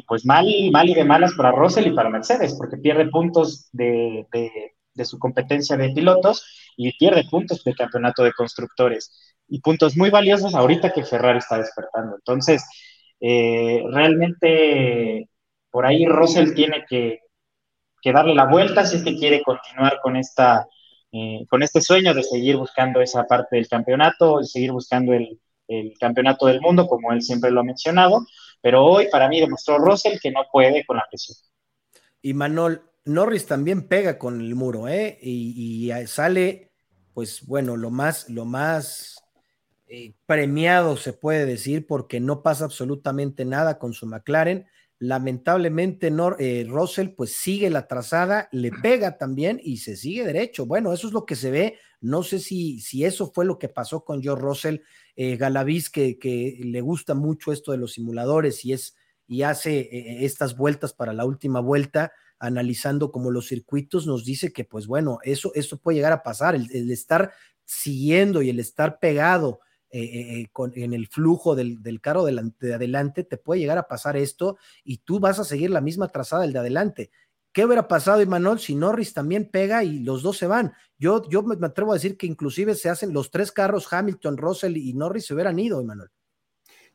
pues 0.07 0.25
mal, 0.25 0.47
mal 0.71 0.89
y 0.89 0.95
de 0.95 1.05
malas 1.05 1.33
para 1.37 1.51
Russell 1.51 1.89
y 1.89 1.95
para 1.95 2.09
Mercedes, 2.09 2.55
porque 2.57 2.77
pierde 2.77 3.09
puntos 3.09 3.69
de, 3.73 4.27
de 4.95 5.05
su 5.05 5.19
competencia 5.19 5.77
de 5.77 5.91
pilotos 5.91 6.75
y 6.77 6.97
pierde 6.97 7.25
puntos 7.31 7.65
de 7.65 7.75
campeonato 7.75 8.23
de 8.23 8.33
constructores. 8.33 9.37
Y 9.49 9.61
puntos 9.61 9.97
muy 9.97 10.11
valiosos 10.11 10.55
ahorita 10.55 10.93
que 10.93 11.05
Ferrari 11.05 11.39
está 11.39 11.59
despertando. 11.59 12.17
Entonces, 12.17 12.65
eh, 13.21 13.83
realmente 13.91 15.29
por 15.71 15.87
ahí 15.87 16.07
Russell 16.07 16.55
tiene 16.55 16.85
que, 16.89 17.21
darle 18.05 18.35
la 18.35 18.47
vuelta 18.47 18.85
si 18.85 18.97
es 18.97 19.05
que 19.05 19.17
quiere 19.17 19.43
continuar 19.43 20.01
con, 20.03 20.17
esta, 20.17 20.67
eh, 21.13 21.47
con 21.49 21.63
este 21.63 21.81
sueño 21.81 22.15
de 22.15 22.23
seguir 22.23 22.57
buscando 22.57 23.01
esa 23.01 23.27
parte 23.27 23.57
del 23.57 23.69
campeonato, 23.69 24.41
y 24.41 24.47
seguir 24.47 24.73
buscando 24.73 25.13
el, 25.13 25.39
campeonato 25.99 26.47
del 26.47 26.61
mundo, 26.61 26.87
como 26.87 27.13
él 27.13 27.23
siempre 27.23 27.51
lo 27.51 27.61
ha 27.61 27.65
mencionado. 27.65 28.27
Pero 28.61 28.85
hoy 28.85 29.09
para 29.11 29.29
mí 29.29 29.41
demostró 29.41 29.79
Russell 29.79 30.19
que 30.21 30.31
no 30.31 30.41
puede 30.53 30.85
con 30.85 30.99
la 30.99 31.07
presión. 31.09 31.39
Y 32.21 32.35
Manol, 32.35 32.83
Norris 33.07 33.47
también 33.47 33.89
pega 33.89 34.19
con 34.19 34.41
el 34.41 34.55
muro, 34.55 34.87
¿eh? 34.87 35.19
Y, 35.23 35.91
y 35.91 36.07
sale, 36.07 36.73
pues 37.15 37.47
bueno, 37.47 37.77
lo 37.77 37.91
más, 37.91 38.29
lo 38.29 38.45
más 38.45 39.23
eh, 39.95 40.15
premiado, 40.25 40.97
se 40.97 41.13
puede 41.13 41.45
decir, 41.45 41.87
porque 41.87 42.19
no 42.19 42.43
pasa 42.43 42.65
absolutamente 42.65 43.45
nada 43.45 43.79
con 43.79 43.93
su 43.93 44.07
McLaren. 44.07 44.67
Lamentablemente, 45.03 46.13
eh, 46.39 46.65
Russell 46.69 47.09
pues 47.09 47.35
sigue 47.35 47.71
la 47.71 47.89
trazada, 47.89 48.49
le 48.53 48.71
pega 48.71 49.19
también 49.19 49.61
y 49.61 49.79
se 49.79 49.97
sigue 49.97 50.25
derecho. 50.25 50.65
Bueno, 50.65 50.93
eso 50.93 51.09
es 51.09 51.13
lo 51.13 51.27
que 51.27 51.35
se 51.35 51.51
ve. 51.51 51.77
No 52.01 52.23
sé 52.23 52.39
si, 52.39 52.79
si 52.79 53.05
eso 53.05 53.33
fue 53.33 53.45
lo 53.45 53.59
que 53.59 53.69
pasó 53.69 54.05
con 54.05 54.23
George 54.23 54.45
Russell, 54.45 54.77
eh, 55.17 55.37
Galaviz, 55.37 55.91
que, 55.91 56.21
que, 56.21 56.57
le 56.63 56.81
gusta 56.83 57.15
mucho 57.15 57.51
esto 57.51 57.73
de 57.73 57.79
los 57.79 57.95
simuladores 57.95 58.65
y, 58.65 58.75
es, 58.75 58.95
y 59.27 59.43
hace 59.43 60.25
estas 60.25 60.57
vueltas 60.57 60.93
para 60.93 61.13
la 61.13 61.25
última 61.25 61.59
vuelta 61.59 62.13
analizando 62.39 63.11
como 63.11 63.33
los 63.33 63.49
circuitos, 63.49 64.07
nos 64.07 64.25
dice 64.25 64.53
que, 64.53 64.65
pues 64.65 64.87
bueno, 64.87 65.19
eso, 65.25 65.51
eso 65.57 65.79
puede 65.79 65.97
llegar 65.97 66.13
a 66.13 66.23
pasar, 66.23 66.55
el 66.55 66.91
estar 66.93 67.33
siguiendo 67.65 68.41
y 68.41 68.51
el 68.51 68.61
estar 68.61 69.01
pegado 69.01 69.59
eh, 69.95 70.41
eh, 70.41 70.49
con, 70.53 70.73
en 70.75 70.95
el 70.95 71.07
flujo 71.07 71.55
del, 71.55 71.83
del 71.83 72.01
carro 72.01 72.25
de, 72.25 72.51
de, 72.59 72.75
adelante, 72.75 73.25
te 73.25 73.37
puede 73.37 73.61
llegar 73.61 73.77
a 73.77 73.89
pasar 73.89 74.17
esto 74.17 74.57
y 74.85 74.99
tú 74.99 75.21
vas 75.21 75.39
a 75.39 75.45
seguir 75.45 75.69
la 75.69 75.83
misma 75.83 76.09
trazada 76.09 76.43
del 76.43 76.55
de 76.55 76.61
adelante. 76.61 77.11
¿Qué 77.53 77.67
hubiera 77.67 77.87
pasado, 77.87 78.23
Imanol, 78.23 78.59
si 78.59 78.75
Norris 78.75 79.13
también 79.13 79.51
pega 79.51 79.85
y 79.85 79.99
los 79.99 80.23
dos 80.23 80.39
se 80.39 80.47
van? 80.47 80.73
Yo, 80.99 81.29
yo 81.29 81.43
me 81.43 81.67
atrevo 81.67 81.93
a 81.93 81.97
decir 81.97 82.17
que 82.17 82.27
inclusive 82.27 82.75
se 82.75 82.89
hacen 82.89 83.13
los 83.13 83.31
tres 83.31 83.53
carros, 83.53 83.93
Hamilton, 83.93 84.39
Russell 84.39 84.79
y 84.79 84.95
Norris 84.95 85.27
se 85.27 85.35
hubieran 85.35 85.59
ido, 85.59 85.83
Imanol. 85.83 86.11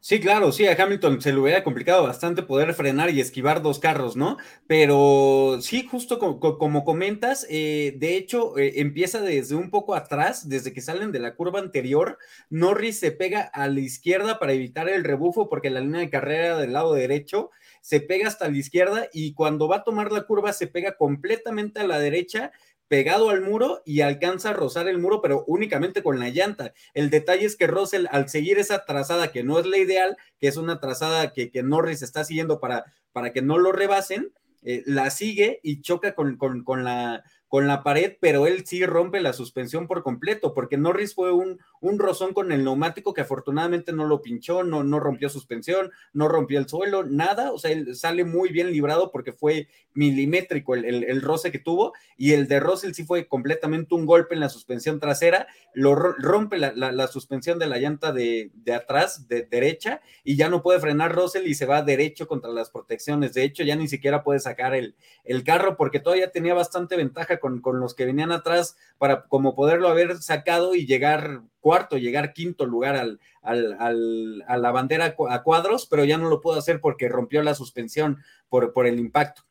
Sí, 0.07 0.21
claro, 0.21 0.53
sí, 0.53 0.65
a 0.65 0.81
Hamilton 0.81 1.19
se 1.19 1.33
le 1.33 1.39
hubiera 1.39 1.65
complicado 1.65 2.03
bastante 2.03 2.41
poder 2.41 2.73
frenar 2.73 3.09
y 3.09 3.19
esquivar 3.19 3.61
dos 3.61 3.77
carros, 3.77 4.15
¿no? 4.15 4.37
Pero 4.65 5.57
sí, 5.59 5.85
justo 5.85 6.17
como, 6.17 6.85
comentas, 6.85 7.45
eh, 7.49 7.93
de 7.97 8.15
hecho, 8.15 8.57
eh, 8.57 8.79
empieza 8.79 9.19
desde 9.19 9.55
un 9.55 9.69
poco 9.69 9.95
atrás, 9.95 10.47
desde 10.47 10.71
que 10.71 10.79
salen 10.79 11.11
de 11.11 11.19
la 11.19 11.35
curva 11.35 11.59
anterior, 11.59 12.19
Norris 12.49 12.99
se 12.99 13.11
pega 13.11 13.41
a 13.41 13.67
la 13.67 13.81
izquierda 13.81 14.39
para 14.39 14.53
evitar 14.53 14.87
el 14.87 15.03
rebufo 15.03 15.49
porque 15.49 15.69
la 15.69 15.81
línea 15.81 15.99
de 15.99 16.09
carrera 16.09 16.57
del 16.57 16.71
lado 16.71 16.93
derecho 16.93 17.51
se 17.81 17.99
pega 17.99 18.29
hasta 18.29 18.49
la 18.49 18.57
izquierda 18.57 19.09
y 19.11 19.33
cuando 19.33 19.67
va 19.67 19.77
a 19.77 19.83
tomar 19.83 20.13
la 20.13 20.21
curva 20.21 20.53
se 20.53 20.67
pega 20.67 20.95
completamente 20.95 21.81
a 21.81 21.87
la 21.87 21.99
derecha 21.99 22.53
pegado 22.87 23.29
al 23.29 23.41
muro 23.41 23.81
y 23.85 24.01
alcanza 24.01 24.49
a 24.49 24.53
rozar 24.53 24.87
el 24.87 24.99
muro, 24.99 25.21
pero 25.21 25.43
únicamente 25.47 26.03
con 26.03 26.19
la 26.19 26.29
llanta. 26.29 26.73
El 26.93 27.09
detalle 27.09 27.45
es 27.45 27.55
que 27.55 27.67
Russell, 27.67 28.05
al 28.11 28.29
seguir 28.29 28.57
esa 28.59 28.85
trazada 28.85 29.31
que 29.31 29.43
no 29.43 29.59
es 29.59 29.65
la 29.65 29.77
ideal, 29.77 30.17
que 30.39 30.47
es 30.47 30.57
una 30.57 30.79
trazada 30.79 31.33
que, 31.33 31.51
Norris 31.63 32.01
está 32.01 32.23
siguiendo 32.23 32.59
para, 32.59 32.85
para 33.11 33.33
que 33.33 33.41
no 33.41 33.57
lo 33.57 33.71
rebasen, 33.71 34.31
eh, 34.63 34.83
la 34.85 35.09
sigue 35.09 35.59
y 35.63 35.81
choca 35.81 36.15
con, 36.15 36.37
con, 36.37 36.83
la, 36.83 37.23
con 37.47 37.67
la 37.67 37.83
pared, 37.83 38.17
pero 38.19 38.45
él 38.45 38.65
sí 38.65 38.85
rompe 38.85 39.21
la 39.21 39.33
suspensión 39.33 39.87
por 39.87 40.03
completo, 40.03 40.53
porque 40.53 40.77
Norris 40.77 41.15
fue 41.15 41.31
un, 41.31 41.59
un 41.79 41.99
rozón 41.99 42.33
con 42.33 42.51
el 42.51 42.63
neumático 42.63 43.13
que 43.13 43.21
afortunadamente 43.21 43.93
no 43.93 44.05
lo 44.05 44.21
pinchó, 44.21 44.63
no, 44.63 44.83
no 44.83 44.99
rompió 44.99 45.29
suspensión, 45.29 45.91
no 46.13 46.27
rompió 46.27 46.59
el 46.59 46.67
suelo, 46.67 47.05
nada, 47.05 47.51
o 47.51 47.57
sea, 47.57 47.71
él 47.71 47.95
sale 47.95 48.25
muy 48.25 48.49
bien 48.49 48.71
librado 48.71 49.11
porque 49.11 49.31
fue 49.31 49.67
milimétrico 49.93 50.75
el, 50.75 50.85
el, 50.85 51.21
roce 51.23 51.51
que 51.51 51.57
tuvo 51.57 51.93
y 52.17 52.33
el 52.33 52.47
de 52.47 52.59
Russell 52.59 52.93
sí 52.93 53.03
fue 53.03 53.27
completamente 53.27 53.95
un 53.95 54.05
golpe 54.05 54.35
en 54.35 54.41
la 54.41 54.49
suspensión 54.49 54.99
trasera, 54.99 55.47
lo 55.73 55.95
rompe 55.95 56.57
la, 56.57 56.71
la, 56.73 57.07
suspensión 57.07 57.57
de 57.57 57.67
la 57.67 57.77
llanta 57.77 58.11
de, 58.11 58.51
de, 58.53 58.73
atrás, 58.73 59.27
de 59.27 59.43
derecha, 59.43 60.01
y 60.23 60.35
ya 60.35 60.49
no 60.49 60.61
puede 60.61 60.79
frenar 60.79 61.15
Russell 61.15 61.47
y 61.47 61.55
se 61.55 61.65
va 61.65 61.81
derecho 61.81 62.27
contra 62.27 62.51
las 62.51 62.69
protecciones. 62.69 63.33
De 63.33 63.43
hecho, 63.43 63.63
ya 63.63 63.75
ni 63.75 63.87
siquiera 63.87 64.23
puede 64.23 64.39
sacar 64.39 64.75
el, 64.75 64.95
el 65.23 65.43
carro 65.43 65.77
porque 65.77 65.99
todavía 65.99 66.31
tenía 66.31 66.53
bastante 66.53 66.95
ventaja 66.95 67.36
con, 67.39 67.61
con 67.61 67.79
los 67.79 67.93
que 67.93 68.05
venían 68.05 68.31
atrás 68.31 68.77
para 68.97 69.23
como 69.23 69.55
poderlo 69.55 69.87
haber 69.87 70.17
sacado 70.17 70.75
y 70.75 70.85
llegar 70.85 71.41
cuarto, 71.59 71.97
llegar 71.97 72.33
quinto 72.33 72.65
lugar 72.65 72.95
al, 72.95 73.19
al, 73.41 74.43
a 74.47 74.57
la 74.57 74.71
bandera 74.71 75.15
a 75.29 75.43
cuadros, 75.43 75.87
pero 75.87 76.05
ya 76.05 76.17
no 76.17 76.29
lo 76.29 76.41
pudo 76.41 76.57
hacer 76.57 76.79
porque 76.81 77.09
rompió 77.09 77.43
la 77.43 77.55
suspensión 77.55 78.17
por, 78.49 78.73
por 78.73 78.87
el 78.87 78.99
impacto. 78.99 79.43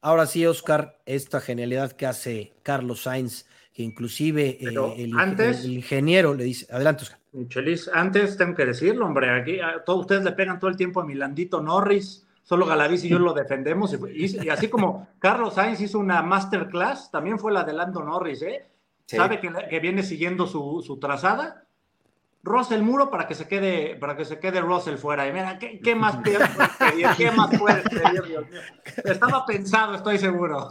Ahora 0.00 0.26
sí, 0.26 0.46
Oscar, 0.46 0.98
esta 1.06 1.40
genialidad 1.40 1.92
que 1.92 2.06
hace 2.06 2.52
Carlos 2.62 3.02
Sainz, 3.02 3.46
que 3.72 3.82
inclusive 3.82 4.58
eh, 4.60 4.94
el, 4.96 5.72
ingeniero 5.72 6.34
le 6.34 6.44
dice, 6.44 6.66
adelante, 6.72 7.04
Oscar. 7.04 7.18
Chelis, 7.48 7.90
antes 7.92 8.36
tengo 8.36 8.54
que 8.54 8.64
decirlo, 8.64 9.04
hombre, 9.04 9.30
aquí 9.30 9.58
todos 9.84 10.00
ustedes 10.00 10.24
le 10.24 10.32
pegan 10.32 10.58
todo 10.58 10.70
el 10.70 10.76
tiempo 10.76 11.00
a 11.00 11.04
Milandito 11.04 11.60
Norris, 11.60 12.25
solo 12.46 12.64
Galaviz 12.64 13.02
y 13.04 13.08
yo 13.08 13.18
lo 13.18 13.34
defendemos, 13.34 13.96
y, 14.14 14.48
así 14.48 14.68
como 14.68 15.08
Carlos 15.18 15.54
Sainz 15.54 15.80
hizo 15.80 15.98
una 15.98 16.22
masterclass, 16.22 17.10
también 17.10 17.40
fue 17.40 17.52
la 17.52 17.64
de 17.64 17.72
Lando 17.72 18.04
Norris, 18.04 18.42
¿eh? 18.42 18.64
Sabe 19.04 19.40
que, 19.40 19.80
viene 19.80 20.04
siguiendo 20.04 20.46
su, 20.46 20.82
su 20.84 20.98
trazada, 20.98 21.66
Russell 22.46 22.82
muro 22.82 23.10
para 23.10 23.26
que 23.26 23.34
se 23.34 23.48
quede, 23.48 23.96
para 23.96 24.16
que 24.16 24.24
se 24.24 24.38
quede 24.38 24.60
Russell 24.60 24.96
fuera. 24.96 25.26
Y 25.26 25.32
mira, 25.32 25.58
¿qué, 25.58 25.94
más 25.96 26.16
puedes 26.16 26.48
pedir? 26.78 27.08
¿Qué 27.16 27.30
más 27.32 27.58
puedes 27.58 27.82
pedir, 27.82 28.22
Dios 28.22 28.48
mío? 28.48 28.60
Estaba 29.04 29.44
pensado, 29.44 29.96
estoy 29.96 30.18
seguro. 30.18 30.68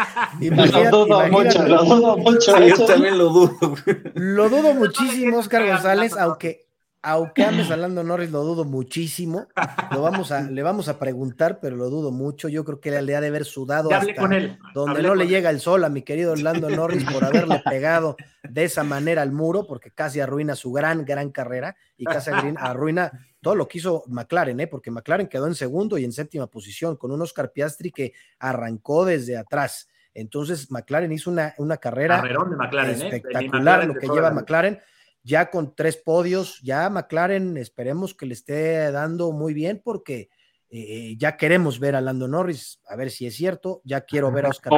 lo 0.40 0.90
dudo 0.90 1.28
mucho, 1.28 1.68
lo 1.68 1.84
dudo 1.84 2.16
mucho. 2.16 2.58
Yo 2.60 2.86
también 2.86 3.18
lo 3.18 3.28
dudo. 3.28 3.74
Lo 4.14 4.48
dudo 4.48 4.74
muchísimo, 4.74 5.38
Oscar 5.38 5.66
González, 5.66 6.16
aunque 6.16 6.67
aunque 7.02 7.44
andes 7.44 7.70
hablando 7.70 8.02
Norris, 8.02 8.30
lo 8.30 8.42
dudo 8.42 8.64
muchísimo. 8.64 9.46
Lo 9.92 10.02
vamos 10.02 10.32
a, 10.32 10.42
le 10.50 10.62
vamos 10.62 10.88
a 10.88 10.98
preguntar, 10.98 11.60
pero 11.60 11.76
lo 11.76 11.90
dudo 11.90 12.10
mucho. 12.10 12.48
Yo 12.48 12.64
creo 12.64 12.80
que 12.80 12.90
le 13.02 13.14
ha 13.14 13.20
de 13.20 13.28
haber 13.28 13.44
sudado 13.44 13.92
hasta 13.92 14.14
con 14.14 14.32
él. 14.32 14.58
donde 14.74 15.02
no 15.02 15.14
le 15.14 15.28
llega 15.28 15.50
el 15.50 15.60
sol 15.60 15.84
a 15.84 15.88
mi 15.88 16.02
querido 16.02 16.32
Orlando 16.32 16.68
Norris 16.68 17.04
por 17.04 17.24
haberle 17.24 17.62
pegado 17.64 18.16
de 18.42 18.64
esa 18.64 18.82
manera 18.82 19.22
al 19.22 19.32
muro, 19.32 19.66
porque 19.66 19.90
casi 19.90 20.20
arruina 20.20 20.56
su 20.56 20.72
gran, 20.72 21.04
gran 21.04 21.30
carrera 21.30 21.76
y 21.96 22.04
casi 22.04 22.30
arruina 22.58 23.12
todo 23.40 23.54
lo 23.54 23.68
que 23.68 23.78
hizo 23.78 24.02
McLaren, 24.08 24.58
¿eh? 24.60 24.66
porque 24.66 24.90
McLaren 24.90 25.28
quedó 25.28 25.46
en 25.46 25.54
segundo 25.54 25.98
y 25.98 26.04
en 26.04 26.12
séptima 26.12 26.48
posición 26.48 26.96
con 26.96 27.12
un 27.12 27.22
Oscar 27.22 27.52
Piastri 27.52 27.92
que 27.92 28.12
arrancó 28.40 29.04
desde 29.04 29.36
atrás. 29.36 29.88
Entonces, 30.14 30.70
McLaren 30.72 31.12
hizo 31.12 31.30
una, 31.30 31.54
una 31.58 31.76
carrera 31.76 32.20
¿eh? 32.26 32.90
espectacular, 32.90 33.86
lo 33.86 33.94
que 33.94 34.08
lleva 34.08 34.32
McLaren 34.32 34.80
ya 35.28 35.50
con 35.50 35.74
tres 35.74 35.98
podios, 35.98 36.58
ya 36.62 36.88
McLaren 36.88 37.58
esperemos 37.58 38.14
que 38.14 38.24
le 38.24 38.32
esté 38.32 38.90
dando 38.90 39.30
muy 39.30 39.52
bien 39.52 39.82
porque 39.84 40.30
eh, 40.70 41.16
ya 41.18 41.36
queremos 41.36 41.78
ver 41.78 41.96
a 41.96 42.00
Lando 42.00 42.28
Norris, 42.28 42.80
a 42.86 42.96
ver 42.96 43.10
si 43.10 43.26
es 43.26 43.36
cierto, 43.36 43.82
ya 43.84 44.00
quiero 44.00 44.32
ver 44.32 44.46
a 44.46 44.48
Oscar, 44.48 44.72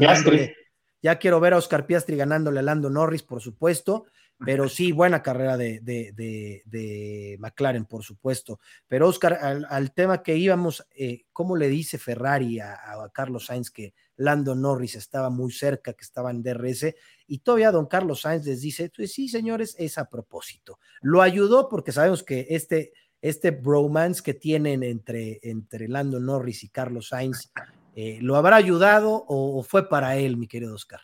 Piastri, 0.00 0.52
ya 1.00 1.20
quiero 1.20 1.38
ver 1.38 1.54
a 1.54 1.58
Oscar 1.58 1.86
Piastri 1.86 2.16
ganándole 2.16 2.58
a 2.58 2.62
Lando 2.62 2.90
Norris, 2.90 3.22
por 3.22 3.40
supuesto, 3.40 4.06
pero 4.44 4.68
sí, 4.68 4.92
buena 4.92 5.22
carrera 5.22 5.56
de, 5.56 5.80
de, 5.82 7.36
McLaren, 7.38 7.84
por 7.84 8.02
supuesto. 8.02 8.60
Pero 8.88 9.08
Oscar, 9.08 9.38
al, 9.68 9.92
tema 9.92 10.22
que 10.22 10.36
íbamos, 10.36 10.86
eh, 10.96 11.24
¿cómo 11.32 11.56
le 11.56 11.68
dice 11.68 11.98
Ferrari 11.98 12.60
a, 12.60 12.74
a 12.74 13.10
Carlos 13.12 13.46
Sainz 13.46 13.70
que 13.70 13.94
Lando 14.16 14.54
Norris 14.54 14.94
estaba 14.94 15.30
muy 15.30 15.52
cerca, 15.52 15.92
que 15.94 16.04
estaba 16.04 16.30
en 16.30 16.42
DRS, 16.42 16.94
y 17.26 17.38
todavía 17.38 17.72
don 17.72 17.86
Carlos 17.86 18.22
Sainz 18.22 18.46
les 18.46 18.60
dice, 18.60 18.90
pues 18.94 19.12
sí, 19.12 19.28
señores, 19.28 19.74
es 19.78 19.98
a 19.98 20.08
propósito. 20.08 20.78
Lo 21.00 21.22
ayudó 21.22 21.68
porque 21.68 21.92
sabemos 21.92 22.22
que 22.22 22.46
este, 22.50 22.92
este 23.20 23.50
bromance 23.50 24.22
que 24.22 24.34
tienen 24.34 24.82
entre, 24.82 25.40
entre 25.42 25.88
Lando 25.88 26.20
Norris 26.20 26.64
y 26.64 26.68
Carlos 26.68 27.08
Sainz, 27.08 27.52
eh, 27.94 28.18
¿lo 28.20 28.36
habrá 28.36 28.56
ayudado 28.56 29.24
o, 29.26 29.62
fue 29.62 29.88
para 29.88 30.16
él, 30.16 30.36
mi 30.36 30.46
querido 30.46 30.74
Oscar? 30.74 31.00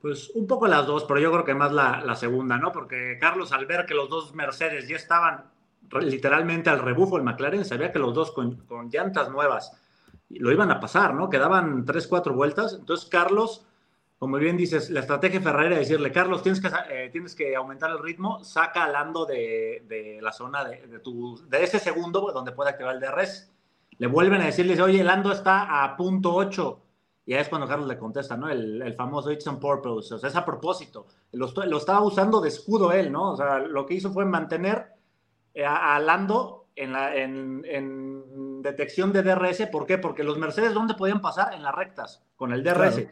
Pues 0.00 0.30
un 0.30 0.46
poco 0.46 0.68
las 0.68 0.86
dos, 0.86 1.04
pero 1.04 1.18
yo 1.18 1.32
creo 1.32 1.44
que 1.44 1.54
más 1.54 1.72
la, 1.72 2.14
segunda, 2.14 2.56
¿no? 2.56 2.70
Porque 2.70 3.18
Carlos, 3.20 3.52
al 3.52 3.66
ver 3.66 3.84
que 3.84 3.94
los 3.94 4.08
dos 4.08 4.34
Mercedes 4.34 4.86
ya 4.86 4.96
estaban 4.96 5.44
literalmente 6.00 6.70
al 6.70 6.80
rebufo 6.80 7.16
el 7.16 7.24
McLaren, 7.24 7.64
sabía 7.64 7.90
que 7.90 7.98
los 7.98 8.14
dos 8.14 8.30
con, 8.30 8.64
llantas 8.90 9.30
nuevas 9.30 9.72
lo 10.30 10.52
iban 10.52 10.70
a 10.70 10.78
pasar, 10.78 11.14
¿no? 11.14 11.28
Quedaban 11.28 11.84
tres, 11.84 12.06
cuatro 12.06 12.34
vueltas. 12.34 12.76
Entonces, 12.78 13.08
Carlos, 13.08 13.66
como 14.18 14.36
bien 14.36 14.56
dices, 14.56 14.90
la 14.90 15.00
estrategia 15.00 15.40
Ferrari 15.40 15.68
era 15.68 15.78
decirle, 15.78 16.12
Carlos, 16.12 16.42
tienes 16.42 16.60
que, 16.60 16.68
eh, 16.90 17.08
tienes 17.10 17.34
que 17.34 17.56
aumentar 17.56 17.90
el 17.90 17.98
ritmo, 17.98 18.44
saca 18.44 18.84
a 18.84 18.88
Lando 18.88 19.24
de, 19.24 20.18
la 20.20 20.32
zona 20.32 20.64
de, 20.64 20.98
tu, 21.00 21.42
de 21.48 21.64
ese 21.64 21.78
segundo 21.80 22.30
donde 22.32 22.52
puede 22.52 22.70
activar 22.70 22.94
el 22.94 23.00
DRS. 23.00 23.50
Le 23.98 24.06
vuelven 24.06 24.42
a 24.42 24.46
decirle, 24.46 24.80
oye, 24.80 25.02
Lando 25.02 25.32
está 25.32 25.82
a 25.82 25.96
punto 25.96 26.34
8. 26.34 26.82
Y 27.28 27.34
ahí 27.34 27.42
es 27.42 27.50
cuando 27.50 27.68
Carlos 27.68 27.86
le 27.86 27.98
contesta, 27.98 28.38
¿no? 28.38 28.48
El, 28.48 28.94
famoso 28.94 29.30
It's 29.30 29.46
on 29.46 29.60
purpose, 29.60 30.14
o 30.14 30.18
sea, 30.18 30.30
es 30.30 30.34
a 30.34 30.46
propósito. 30.46 31.08
Lo, 31.32 31.52
lo, 31.66 31.76
estaba 31.76 32.00
usando 32.00 32.40
de 32.40 32.48
escudo 32.48 32.90
él, 32.90 33.12
¿no? 33.12 33.32
O 33.32 33.36
sea, 33.36 33.58
lo 33.58 33.84
que 33.84 33.92
hizo 33.92 34.10
fue 34.10 34.24
mantener 34.24 34.94
eh, 35.52 35.62
a, 35.62 35.98
Lando 35.98 36.68
en, 36.74 36.94
la, 36.94 37.14
en, 37.14 37.66
en, 37.66 38.62
detección 38.62 39.12
de 39.12 39.22
DRS. 39.22 39.66
¿Por 39.66 39.84
qué? 39.84 39.98
Porque 39.98 40.24
los 40.24 40.38
Mercedes, 40.38 40.72
¿dónde 40.72 40.94
podían 40.94 41.20
pasar? 41.20 41.52
En 41.52 41.62
las 41.62 41.74
rectas, 41.74 42.24
con 42.34 42.50
el 42.54 42.64
DRS. 42.64 43.06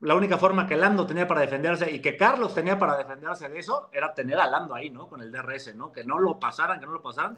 La 0.00 0.14
única 0.14 0.38
forma 0.38 0.66
que 0.66 0.76
Lando 0.76 1.06
tenía 1.06 1.28
para 1.28 1.42
defenderse 1.42 1.90
y 1.90 2.00
que 2.00 2.16
Carlos 2.16 2.54
tenía 2.54 2.78
para 2.78 2.96
defenderse 2.96 3.50
de 3.50 3.58
eso 3.58 3.90
era 3.92 4.14
tener 4.14 4.38
a 4.38 4.46
Lando 4.46 4.74
ahí, 4.74 4.88
¿no? 4.88 5.06
Con 5.06 5.20
el 5.20 5.30
DRS, 5.30 5.74
¿no? 5.76 5.92
Que 5.92 6.02
no 6.02 6.18
lo 6.18 6.40
pasaran, 6.40 6.80
que 6.80 6.86
no 6.86 6.92
lo 6.92 7.02
pasaran. 7.02 7.36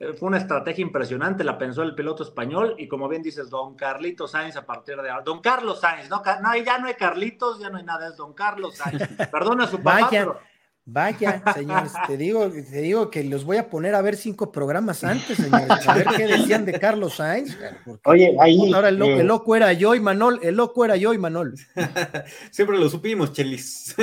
Eh, 0.00 0.12
fue 0.12 0.28
una 0.28 0.38
estrategia 0.38 0.82
impresionante, 0.82 1.42
la 1.42 1.58
pensó 1.58 1.82
el 1.82 1.94
piloto 1.94 2.22
español 2.22 2.76
y 2.78 2.86
como 2.86 3.08
bien 3.08 3.22
dices, 3.22 3.50
don 3.50 3.74
Carlitos 3.74 4.30
Sainz 4.30 4.56
a 4.56 4.64
partir 4.64 4.96
de 4.96 5.10
ahora, 5.10 5.24
don 5.24 5.40
Carlos 5.40 5.80
Sainz, 5.80 6.08
no, 6.08 6.22
no 6.42 6.56
ya 6.56 6.78
no 6.78 6.86
hay 6.86 6.94
Carlitos, 6.94 7.58
ya 7.58 7.68
no 7.68 7.78
hay 7.78 7.84
nada, 7.84 8.08
es 8.08 8.16
don 8.16 8.32
Carlos 8.32 8.76
Sainz. 8.76 9.02
Perdona 9.32 9.64
a 9.64 9.68
su 9.68 9.82
papá, 9.82 10.08
pero 10.10 10.38
Vaya, 10.90 11.42
señores, 11.54 11.92
te 12.06 12.16
digo, 12.16 12.50
te 12.50 12.80
digo 12.80 13.10
que 13.10 13.22
los 13.22 13.44
voy 13.44 13.58
a 13.58 13.68
poner 13.68 13.94
a 13.94 14.00
ver 14.00 14.16
cinco 14.16 14.50
programas 14.50 15.04
antes, 15.04 15.36
señores, 15.36 15.86
a 15.86 15.94
ver 15.94 16.06
qué 16.16 16.26
decían 16.26 16.64
de 16.64 16.80
Carlos 16.80 17.16
Sainz. 17.16 17.58
Oye, 18.06 18.34
ahí. 18.40 18.72
Ahora 18.72 18.88
el, 18.88 19.02
eh, 19.02 19.22
loco 19.22 19.54
era 19.54 19.74
yo 19.74 19.94
y 19.94 20.00
Manol, 20.00 20.40
el 20.42 20.56
loco 20.56 20.86
era 20.86 20.96
yo 20.96 21.12
y 21.12 21.18
Manol. 21.18 21.56
Siempre 22.50 22.78
lo 22.78 22.88
supimos, 22.88 23.34
Chelis. 23.34 23.94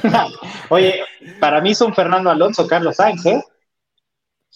Oye, 0.70 0.96
para 1.38 1.60
mí 1.60 1.76
son 1.76 1.94
Fernando 1.94 2.28
Alonso, 2.28 2.66
Carlos 2.66 2.96
Sainz, 2.96 3.24
¿eh? 3.26 3.44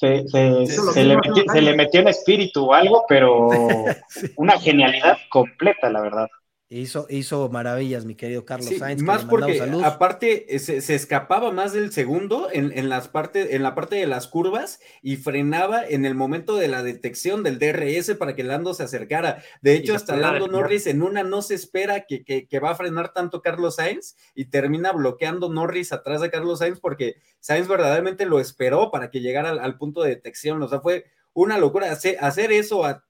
Se, 0.00 0.24
le 0.24 1.16
metió, 1.16 1.44
se, 1.52 1.60
le 1.60 1.76
metió, 1.76 2.00
en 2.00 2.08
espíritu 2.08 2.70
o 2.70 2.72
algo, 2.72 3.04
pero 3.06 3.48
una 4.36 4.58
genialidad 4.58 5.18
completa, 5.28 5.90
la 5.90 6.00
verdad. 6.00 6.28
Hizo, 6.72 7.08
hizo 7.10 7.48
maravillas, 7.48 8.04
mi 8.04 8.14
querido 8.14 8.44
Carlos 8.44 8.72
Sainz. 8.78 9.02
Más 9.02 9.24
porque 9.24 9.60
aparte 9.82 10.54
eh, 10.54 10.60
se, 10.60 10.94
escapaba 10.94 11.50
más 11.50 11.72
del 11.72 11.90
segundo 11.90 12.48
en, 12.52 12.70
en, 12.78 12.88
las 12.88 13.08
parte, 13.08 13.56
en 13.56 13.64
la 13.64 13.74
parte 13.74 13.96
de 13.96 14.06
las 14.06 14.28
curvas 14.28 14.78
y 15.02 15.16
frenaba 15.16 15.84
en 15.84 16.04
el 16.04 16.14
momento 16.14 16.54
de 16.54 16.68
la 16.68 16.84
detección 16.84 17.42
del 17.42 17.58
DRS 17.58 18.14
para 18.14 18.36
que 18.36 18.44
Lando 18.44 18.72
se 18.72 18.84
acercara. 18.84 19.42
De 19.62 19.74
hecho, 19.74 19.96
hasta 19.96 20.14
Lando 20.14 20.46
Norris 20.46 20.86
en 20.86 21.02
una 21.02 21.24
no 21.24 21.42
se 21.42 21.56
espera 21.56 22.06
que, 22.06 22.22
que, 22.24 22.60
va 22.60 22.70
a 22.70 22.76
frenar 22.76 23.12
tanto 23.12 23.42
Carlos 23.42 23.74
Sainz 23.74 24.14
y 24.36 24.44
termina 24.44 24.92
bloqueando 24.92 25.48
Norris 25.48 25.92
atrás 25.92 26.20
de 26.20 26.30
Carlos 26.30 26.60
Sainz 26.60 26.78
porque 26.78 27.16
Sainz 27.40 27.66
verdaderamente 27.66 28.26
lo 28.26 28.38
esperó 28.38 28.92
para 28.92 29.10
que 29.10 29.20
llegara 29.20 29.50
al, 29.50 29.76
punto 29.76 30.04
de 30.04 30.10
detección. 30.10 30.62
O 30.62 30.68
sea, 30.68 30.78
fue 30.78 31.06
una 31.32 31.58
locura. 31.58 31.90
hacer 31.90 32.52
eso 32.52 32.84
a 32.84 33.04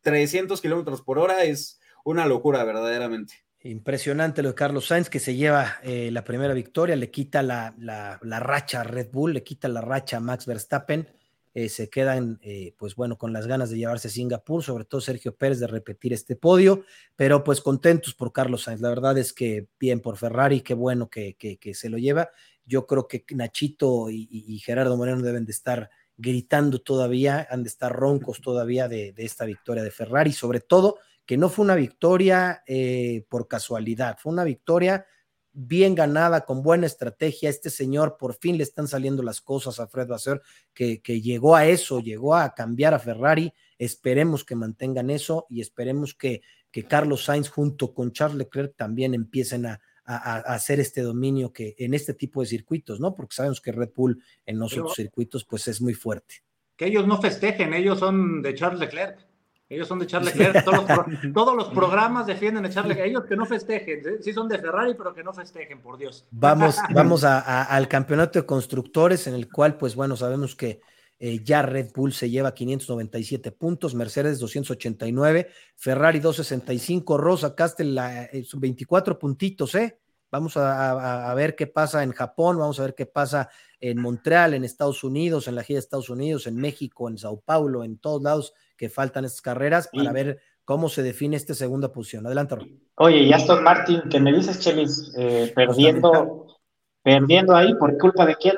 300 0.00 0.62
kilómetros 0.62 1.02
por 1.02 1.18
hora 1.18 1.44
es 1.44 1.78
una 2.04 2.26
locura 2.26 2.64
verdaderamente. 2.64 3.44
Impresionante 3.64 4.42
lo 4.42 4.48
de 4.48 4.54
Carlos 4.56 4.86
Sainz, 4.86 5.08
que 5.08 5.20
se 5.20 5.36
lleva 5.36 5.76
eh, 5.84 6.10
la 6.10 6.24
primera 6.24 6.52
victoria, 6.52 6.96
le 6.96 7.12
quita 7.12 7.42
la, 7.42 7.74
la, 7.78 8.40
racha 8.40 8.80
a 8.80 8.84
Red 8.84 9.10
Bull, 9.12 9.34
le 9.34 9.44
quita 9.44 9.68
la 9.68 9.80
racha 9.80 10.16
a 10.16 10.20
Max 10.20 10.46
Verstappen, 10.46 11.08
eh, 11.54 11.68
se 11.68 11.88
quedan, 11.88 12.40
eh, 12.42 12.74
pues 12.76 12.96
bueno, 12.96 13.16
con 13.16 13.32
las 13.32 13.46
ganas 13.46 13.70
de 13.70 13.76
llevarse 13.76 14.08
a 14.08 14.10
Singapur, 14.10 14.64
sobre 14.64 14.84
todo 14.84 15.00
Sergio 15.00 15.36
Pérez 15.36 15.60
de 15.60 15.68
repetir 15.68 16.12
este 16.12 16.34
podio, 16.34 16.84
pero 17.14 17.44
pues 17.44 17.60
contentos 17.60 18.14
por 18.14 18.32
Carlos 18.32 18.64
Sainz. 18.64 18.80
La 18.80 18.88
verdad 18.88 19.16
es 19.16 19.32
que 19.32 19.68
bien 19.78 20.00
por 20.00 20.16
Ferrari, 20.16 20.62
qué 20.62 20.74
bueno 20.74 21.08
que, 21.08 21.36
que, 21.36 21.74
se 21.74 21.88
lo 21.88 21.98
lleva. 21.98 22.30
Yo 22.64 22.88
creo 22.88 23.06
que 23.06 23.24
Nachito 23.30 24.10
y, 24.10 24.58
Gerardo 24.58 24.96
Moreno 24.96 25.22
deben 25.22 25.44
de 25.44 25.52
estar 25.52 25.88
gritando 26.16 26.80
todavía, 26.80 27.46
han 27.48 27.62
de 27.62 27.68
estar 27.68 27.92
roncos 27.92 28.40
todavía 28.40 28.88
de 28.88 29.14
esta 29.18 29.44
victoria 29.44 29.84
de 29.84 29.90
Ferrari, 29.92 30.32
sobre 30.32 30.58
todo 30.58 30.98
que 31.26 31.36
no 31.36 31.48
fue 31.48 31.64
una 31.64 31.74
victoria 31.74 32.62
eh, 32.66 33.24
por 33.28 33.48
casualidad, 33.48 34.18
fue 34.18 34.32
una 34.32 34.44
victoria 34.44 35.06
bien 35.52 35.94
ganada, 35.94 36.44
con 36.44 36.62
buena 36.62 36.86
estrategia. 36.86 37.50
Este 37.50 37.70
señor 37.70 38.16
por 38.18 38.34
fin 38.34 38.56
le 38.56 38.62
están 38.62 38.88
saliendo 38.88 39.22
las 39.22 39.40
cosas 39.40 39.78
a 39.80 39.86
Fred 39.86 40.08
Vasser, 40.08 40.40
que, 40.72 41.02
que 41.02 41.20
llegó 41.20 41.54
a 41.54 41.66
eso, 41.66 42.00
llegó 42.00 42.34
a 42.34 42.54
cambiar 42.54 42.94
a 42.94 42.98
Ferrari. 42.98 43.52
Esperemos 43.78 44.44
que 44.44 44.56
mantengan 44.56 45.10
eso 45.10 45.46
y 45.50 45.60
esperemos 45.60 46.14
que, 46.14 46.42
que 46.70 46.84
Carlos 46.84 47.24
Sainz 47.24 47.48
junto 47.50 47.92
con 47.92 48.12
Charles 48.12 48.38
Leclerc 48.38 48.76
también 48.76 49.12
empiecen 49.14 49.66
a, 49.66 49.80
a, 50.04 50.54
hacer 50.54 50.80
este 50.80 51.02
dominio 51.02 51.52
que 51.52 51.74
en 51.78 51.94
este 51.94 52.14
tipo 52.14 52.40
de 52.40 52.46
circuitos, 52.46 53.00
¿no? 53.00 53.14
Porque 53.14 53.34
sabemos 53.34 53.60
que 53.60 53.72
Red 53.72 53.90
Bull 53.94 54.22
en 54.46 54.58
los 54.58 54.72
otros 54.76 54.94
circuitos 54.94 55.44
pues 55.44 55.68
es 55.68 55.80
muy 55.80 55.94
fuerte. 55.94 56.36
Que 56.76 56.86
ellos 56.86 57.06
no 57.06 57.20
festejen, 57.20 57.74
ellos 57.74 57.98
son 57.98 58.42
de 58.42 58.54
Charles 58.54 58.80
Leclerc. 58.80 59.31
Ellos 59.72 59.88
son 59.88 59.98
de 59.98 60.06
Charles 60.06 60.36
Leclerc, 60.36 60.64
todos 61.34 61.56
los, 61.56 61.68
programas 61.68 62.26
defienden 62.26 62.66
a 62.66 62.70
Charles 62.70 62.90
Leclerc. 62.90 63.10
Ellos 63.10 63.24
que 63.26 63.36
no 63.36 63.46
festejen, 63.46 64.22
sí 64.22 64.32
son 64.32 64.46
de 64.46 64.58
Ferrari, 64.58 64.94
pero 64.94 65.14
que 65.14 65.24
no 65.24 65.32
festejen, 65.32 65.80
por 65.80 65.96
Dios. 65.96 66.26
Vamos, 66.30 66.76
vamos 66.94 67.24
al 67.24 67.88
campeonato 67.88 68.38
de 68.38 68.44
constructores, 68.44 69.26
en 69.26 69.34
el 69.34 69.50
cual, 69.50 69.78
pues 69.78 69.94
bueno, 69.94 70.14
sabemos 70.14 70.54
que 70.54 70.82
eh, 71.18 71.40
ya 71.42 71.62
Red 71.62 71.92
Bull 71.94 72.12
se 72.12 72.28
lleva 72.28 72.52
597 72.52 73.52
puntos, 73.52 73.94
Mercedes 73.94 74.38
289, 74.40 75.48
Ferrari 75.76 76.20
265, 76.20 77.16
Rosa 77.16 77.54
Castel 77.54 77.94
la, 77.94 78.28
24 78.54 79.14
eh, 79.14 79.16
puntitos, 79.16 79.74
¿eh? 79.74 79.98
Vamos 80.30 80.56
a, 80.56 81.32
ver 81.34 81.54
qué 81.54 81.66
pasa 81.66 82.02
en 82.02 82.12
Japón, 82.12 82.58
vamos 82.58 82.80
a 82.80 82.84
ver 82.84 82.94
qué 82.94 83.04
pasa 83.04 83.50
en 83.78 84.00
Montreal, 84.00 84.54
en 84.54 84.64
Estados 84.64 85.04
Unidos, 85.04 85.46
en 85.46 85.54
la 85.54 85.62
gira 85.62 85.76
de 85.76 85.80
Estados 85.80 86.08
Unidos, 86.08 86.46
en 86.46 86.56
México, 86.56 87.08
en 87.08 87.18
Sao 87.18 87.40
Paulo, 87.40 87.84
en 87.84 87.98
todos 87.98 88.22
lados 88.22 88.54
que 88.82 88.88
faltan 88.88 89.24
estas 89.24 89.40
carreras 89.40 89.88
para 89.92 90.10
ver 90.10 90.40
cómo 90.64 90.88
se 90.88 91.04
define 91.04 91.36
esta 91.36 91.54
segunda 91.54 91.92
posición. 91.92 92.26
Adelante, 92.26 92.56
Oye, 92.96 93.18
y 93.18 93.32
Aston 93.32 93.62
Martin, 93.62 94.00
que 94.10 94.18
me 94.18 94.32
dices, 94.32 94.58
Chelis, 94.58 95.12
eh, 95.16 95.52
perdiendo, 95.54 96.48
perdiendo 97.00 97.54
ahí, 97.54 97.72
¿por 97.74 97.96
culpa 97.96 98.26
de 98.26 98.34
quién? 98.34 98.56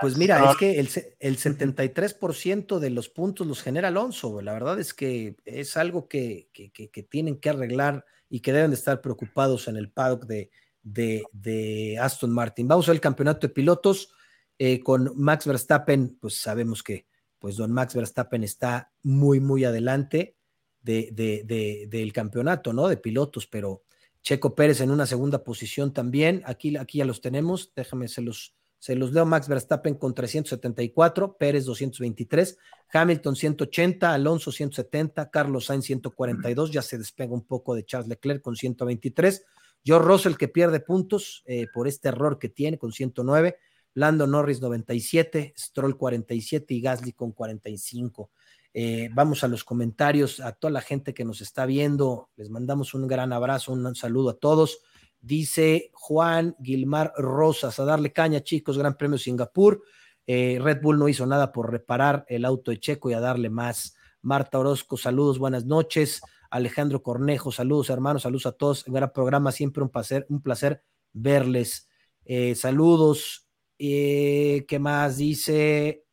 pues 0.00 0.16
mira, 0.16 0.50
es 0.50 0.56
que 0.56 0.80
el, 0.80 0.88
el 1.20 1.36
73% 1.36 2.78
de 2.78 2.88
los 2.88 3.10
puntos 3.10 3.46
los 3.46 3.60
genera 3.60 3.88
Alonso. 3.88 4.40
La 4.40 4.54
verdad 4.54 4.80
es 4.80 4.94
que 4.94 5.36
es 5.44 5.76
algo 5.76 6.08
que, 6.08 6.48
que, 6.54 6.70
que, 6.72 7.02
tienen 7.02 7.38
que 7.38 7.50
arreglar 7.50 8.06
y 8.30 8.40
que 8.40 8.54
deben 8.54 8.70
de 8.70 8.76
estar 8.76 9.02
preocupados 9.02 9.68
en 9.68 9.76
el 9.76 9.90
paddock 9.90 10.24
de, 10.24 10.50
de, 10.82 11.98
Aston 12.00 12.32
Martin. 12.32 12.68
Vamos 12.68 12.88
al 12.88 13.00
campeonato 13.00 13.48
de 13.48 13.52
pilotos 13.52 14.14
eh, 14.58 14.80
con 14.80 15.12
Max 15.14 15.46
Verstappen, 15.46 16.16
pues 16.18 16.40
sabemos 16.40 16.82
que 16.82 17.11
pues 17.42 17.56
don 17.56 17.72
Max 17.72 17.96
Verstappen 17.96 18.44
está 18.44 18.92
muy, 19.02 19.40
muy 19.40 19.64
adelante 19.64 20.36
de, 20.80 21.08
de, 21.12 21.88
del 21.90 22.12
campeonato, 22.12 22.72
¿no? 22.72 22.86
De 22.86 22.96
pilotos, 22.96 23.48
pero 23.48 23.82
Checo 24.22 24.54
Pérez 24.54 24.80
en 24.80 24.92
una 24.92 25.06
segunda 25.06 25.42
posición 25.42 25.92
también. 25.92 26.44
Aquí, 26.46 26.76
aquí 26.76 26.98
ya 26.98 27.04
los 27.04 27.20
tenemos. 27.20 27.72
Déjame, 27.74 28.06
se 28.06 28.22
los, 28.22 28.54
se 28.78 28.94
los 28.94 29.12
leo. 29.12 29.26
Max 29.26 29.48
Verstappen 29.48 29.96
con 29.96 30.14
374, 30.14 31.36
Pérez 31.36 31.64
223, 31.64 32.58
Hamilton 32.92 33.34
180, 33.34 34.14
Alonso 34.14 34.52
170, 34.52 35.28
Carlos 35.28 35.64
Sainz 35.64 35.86
142. 35.86 36.70
Ya 36.70 36.80
se 36.80 36.96
despega 36.96 37.34
un 37.34 37.44
poco 37.44 37.74
de 37.74 37.84
Charles 37.84 38.08
Leclerc 38.08 38.40
con 38.40 38.54
123. 38.54 39.44
George 39.84 40.06
Russell 40.06 40.36
que 40.36 40.46
pierde 40.46 40.78
puntos 40.78 41.42
eh, 41.46 41.66
por 41.74 41.88
este 41.88 42.06
error 42.06 42.38
que 42.38 42.48
tiene 42.48 42.78
con 42.78 42.92
109. 42.92 43.56
Lando 43.94 44.26
Norris 44.26 44.60
97, 44.60 45.54
Stroll 45.56 45.96
47 45.96 46.74
y 46.74 46.80
Gasly 46.80 47.12
con 47.12 47.32
45. 47.32 48.30
Eh, 48.74 49.10
vamos 49.12 49.44
a 49.44 49.48
los 49.48 49.64
comentarios, 49.64 50.40
a 50.40 50.52
toda 50.52 50.70
la 50.70 50.80
gente 50.80 51.12
que 51.12 51.24
nos 51.24 51.42
está 51.42 51.66
viendo, 51.66 52.30
les 52.36 52.48
mandamos 52.48 52.94
un 52.94 53.06
gran 53.06 53.32
abrazo, 53.32 53.72
un 53.72 53.94
saludo 53.94 54.30
a 54.30 54.38
todos. 54.38 54.80
Dice 55.20 55.90
Juan 55.92 56.56
Gilmar 56.62 57.12
Rosas, 57.16 57.78
a 57.78 57.84
darle 57.84 58.12
caña 58.12 58.42
chicos, 58.42 58.78
Gran 58.78 58.96
Premio 58.96 59.18
Singapur. 59.18 59.82
Eh, 60.26 60.58
Red 60.60 60.80
Bull 60.80 60.98
no 60.98 61.08
hizo 61.08 61.26
nada 61.26 61.52
por 61.52 61.70
reparar 61.70 62.24
el 62.28 62.44
auto 62.44 62.70
de 62.70 62.80
Checo 62.80 63.10
y 63.10 63.14
a 63.14 63.20
darle 63.20 63.50
más. 63.50 63.94
Marta 64.22 64.58
Orozco, 64.58 64.96
saludos, 64.96 65.38
buenas 65.38 65.66
noches. 65.66 66.22
Alejandro 66.50 67.02
Cornejo, 67.02 67.52
saludos 67.52 67.90
hermanos, 67.90 68.22
saludos 68.22 68.46
a 68.46 68.52
todos. 68.52 68.84
Gran 68.86 69.12
programa, 69.12 69.52
siempre 69.52 69.82
un 69.82 69.90
placer, 69.90 70.26
un 70.28 70.40
placer 70.40 70.82
verles. 71.12 71.88
Eh, 72.24 72.54
saludos 72.54 73.48
eh, 73.84 74.64
¿Qué 74.68 74.78
más 74.78 75.16
dice? 75.16 76.04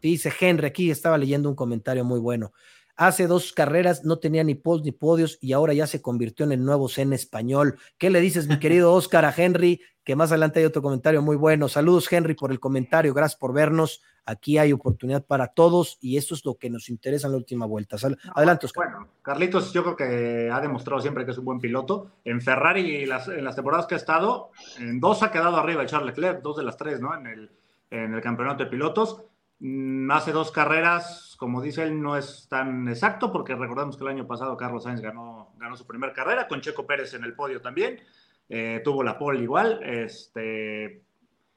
Dice 0.00 0.32
Henry, 0.40 0.66
aquí 0.66 0.90
estaba 0.90 1.18
leyendo 1.18 1.48
un 1.48 1.54
comentario 1.54 2.04
muy 2.04 2.20
bueno. 2.20 2.52
Hace 2.98 3.28
dos 3.28 3.52
carreras 3.52 4.04
no 4.04 4.18
tenía 4.18 4.42
ni 4.42 4.56
post 4.56 4.84
ni 4.84 4.90
podios 4.90 5.38
y 5.40 5.52
ahora 5.52 5.72
ya 5.72 5.86
se 5.86 6.02
convirtió 6.02 6.44
en 6.44 6.50
el 6.50 6.64
nuevo 6.64 6.88
Zen 6.88 7.12
español. 7.12 7.78
¿Qué 7.96 8.10
le 8.10 8.20
dices, 8.20 8.48
mi 8.48 8.58
querido 8.58 8.92
Oscar, 8.92 9.24
a 9.24 9.32
Henry? 9.34 9.80
Que 10.02 10.16
más 10.16 10.32
adelante 10.32 10.58
hay 10.58 10.66
otro 10.66 10.82
comentario 10.82 11.22
muy 11.22 11.36
bueno. 11.36 11.68
Saludos, 11.68 12.12
Henry, 12.12 12.34
por 12.34 12.50
el 12.50 12.58
comentario. 12.58 13.14
Gracias 13.14 13.38
por 13.38 13.52
vernos. 13.52 14.02
Aquí 14.24 14.58
hay 14.58 14.72
oportunidad 14.72 15.24
para 15.24 15.46
todos 15.46 15.96
y 16.00 16.16
esto 16.16 16.34
es 16.34 16.44
lo 16.44 16.56
que 16.56 16.70
nos 16.70 16.88
interesa 16.88 17.28
en 17.28 17.34
la 17.34 17.38
última 17.38 17.66
vuelta. 17.66 17.96
Adelante, 18.34 18.66
Oscar. 18.66 18.86
Bueno, 18.90 19.08
Carlitos, 19.22 19.72
yo 19.72 19.84
creo 19.84 19.96
que 19.96 20.50
ha 20.52 20.60
demostrado 20.60 21.00
siempre 21.00 21.24
que 21.24 21.30
es 21.30 21.38
un 21.38 21.44
buen 21.44 21.60
piloto. 21.60 22.10
En 22.24 22.40
Ferrari, 22.40 23.06
las, 23.06 23.28
en 23.28 23.44
las 23.44 23.54
temporadas 23.54 23.86
que 23.86 23.94
ha 23.94 23.98
estado, 23.98 24.50
en 24.76 24.98
dos 24.98 25.22
ha 25.22 25.30
quedado 25.30 25.56
arriba 25.56 25.82
de 25.82 25.88
Charles 25.88 26.16
Leclerc, 26.16 26.42
dos 26.42 26.56
de 26.56 26.64
las 26.64 26.76
tres, 26.76 27.00
¿no? 27.00 27.16
En 27.16 27.28
el, 27.28 27.50
en 27.92 28.12
el 28.14 28.20
campeonato 28.20 28.64
de 28.64 28.70
pilotos 28.70 29.22
hace 30.10 30.32
dos 30.32 30.52
carreras, 30.52 31.34
como 31.38 31.60
dice 31.60 31.82
él, 31.82 32.00
no 32.00 32.16
es 32.16 32.46
tan 32.48 32.88
exacto, 32.88 33.32
porque 33.32 33.54
recordamos 33.54 33.96
que 33.96 34.04
el 34.04 34.10
año 34.10 34.26
pasado 34.26 34.56
Carlos 34.56 34.84
Sainz 34.84 35.00
ganó, 35.00 35.52
ganó 35.56 35.76
su 35.76 35.86
primera 35.86 36.12
carrera, 36.12 36.46
con 36.46 36.60
Checo 36.60 36.86
Pérez 36.86 37.14
en 37.14 37.24
el 37.24 37.34
podio 37.34 37.60
también, 37.60 38.00
eh, 38.48 38.80
tuvo 38.84 39.02
la 39.02 39.18
pole 39.18 39.40
igual. 39.40 39.80
Este, 39.82 41.02